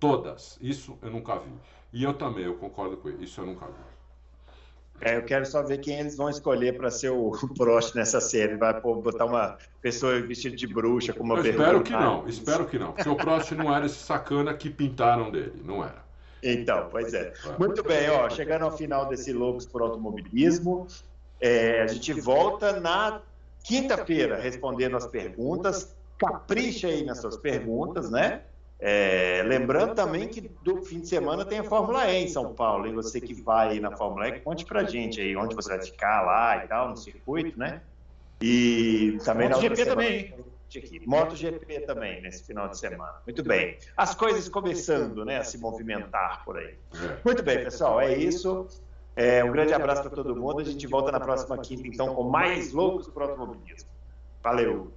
Todas. 0.00 0.58
Isso 0.58 0.98
eu 1.02 1.10
nunca 1.10 1.38
vi. 1.38 1.52
E 1.92 2.02
eu 2.02 2.14
também, 2.14 2.46
eu 2.46 2.54
concordo 2.54 2.96
com 2.96 3.10
ele. 3.10 3.24
Isso 3.24 3.38
eu 3.38 3.44
nunca 3.44 3.66
vi. 3.66 3.97
É, 5.00 5.16
eu 5.16 5.22
quero 5.22 5.46
só 5.46 5.62
ver 5.62 5.78
quem 5.78 6.00
eles 6.00 6.16
vão 6.16 6.28
escolher 6.28 6.76
para 6.76 6.90
ser 6.90 7.10
o 7.10 7.30
Prost 7.56 7.94
nessa 7.94 8.20
série. 8.20 8.56
Vai 8.56 8.80
botar 8.80 9.24
uma 9.24 9.56
pessoa 9.80 10.20
vestida 10.20 10.56
de 10.56 10.66
bruxa 10.66 11.12
com 11.12 11.22
uma 11.22 11.36
Eu 11.36 11.50
espero 11.50 11.82
que 11.82 11.92
não, 11.92 12.28
espero 12.28 12.66
que 12.66 12.78
não. 12.78 12.92
Porque 12.92 13.08
o 13.08 13.16
Prost 13.16 13.52
não 13.52 13.74
era 13.74 13.86
esse 13.86 13.96
sacana 13.96 14.54
que 14.54 14.68
pintaram 14.68 15.30
dele, 15.30 15.62
não 15.64 15.82
era. 15.84 16.06
Então, 16.42 16.88
pois 16.90 17.14
é. 17.14 17.32
Muito 17.58 17.82
bem, 17.82 18.08
ó, 18.10 18.28
chegando 18.30 18.64
ao 18.64 18.76
final 18.76 19.06
desse 19.06 19.32
Loucos 19.32 19.66
por 19.66 19.82
Automobilismo, 19.82 20.86
é, 21.40 21.82
a 21.82 21.86
gente 21.86 22.12
volta 22.12 22.78
na 22.80 23.20
quinta-feira 23.62 24.36
respondendo 24.38 24.96
as 24.96 25.06
perguntas. 25.06 25.96
Capricha 26.16 26.88
aí 26.88 27.04
nas 27.04 27.20
suas 27.20 27.36
perguntas, 27.36 28.10
né? 28.10 28.42
É, 28.80 29.42
lembrando 29.44 29.94
também 29.94 30.28
que 30.28 30.40
do 30.40 30.82
fim 30.82 31.00
de 31.00 31.08
semana 31.08 31.44
tem 31.44 31.58
a 31.58 31.64
Fórmula 31.64 32.08
E 32.08 32.24
em 32.24 32.28
São 32.28 32.54
Paulo, 32.54 32.86
e 32.86 32.92
você 32.92 33.20
que 33.20 33.34
vai 33.34 33.80
na 33.80 33.96
Fórmula 33.96 34.28
E, 34.28 34.40
conte 34.40 34.64
pra 34.64 34.84
gente 34.84 35.20
aí 35.20 35.36
onde 35.36 35.54
você 35.54 35.70
vai 35.70 35.82
ficar 35.82 36.22
lá 36.22 36.64
e 36.64 36.68
tal, 36.68 36.88
no 36.90 36.96
circuito, 36.96 37.58
né? 37.58 37.82
E 38.40 39.18
também 39.24 39.48
MotoGP 39.48 39.84
também. 39.84 40.34
MotoGP 41.06 41.80
também 41.80 42.22
nesse 42.22 42.44
final 42.44 42.68
de 42.68 42.78
semana. 42.78 43.14
Muito 43.26 43.42
bem. 43.42 43.78
As 43.96 44.14
coisas 44.14 44.48
começando 44.48 45.24
né, 45.24 45.38
a 45.38 45.44
se 45.44 45.58
movimentar 45.58 46.44
por 46.44 46.56
aí. 46.56 46.78
Muito 47.24 47.42
bem, 47.42 47.64
pessoal, 47.64 48.00
é 48.00 48.16
isso. 48.16 48.68
É, 49.16 49.42
um 49.42 49.50
grande 49.50 49.72
abraço 49.72 50.02
para 50.02 50.10
todo 50.10 50.36
mundo. 50.36 50.60
A 50.60 50.64
gente 50.64 50.86
volta 50.86 51.10
na 51.10 51.18
próxima 51.18 51.58
quinta, 51.58 51.88
então, 51.88 52.14
com 52.14 52.22
mais 52.24 52.72
loucos 52.72 53.08
para 53.08 53.26
o 53.26 53.30
automobilismo. 53.30 53.88
Valeu! 54.40 54.92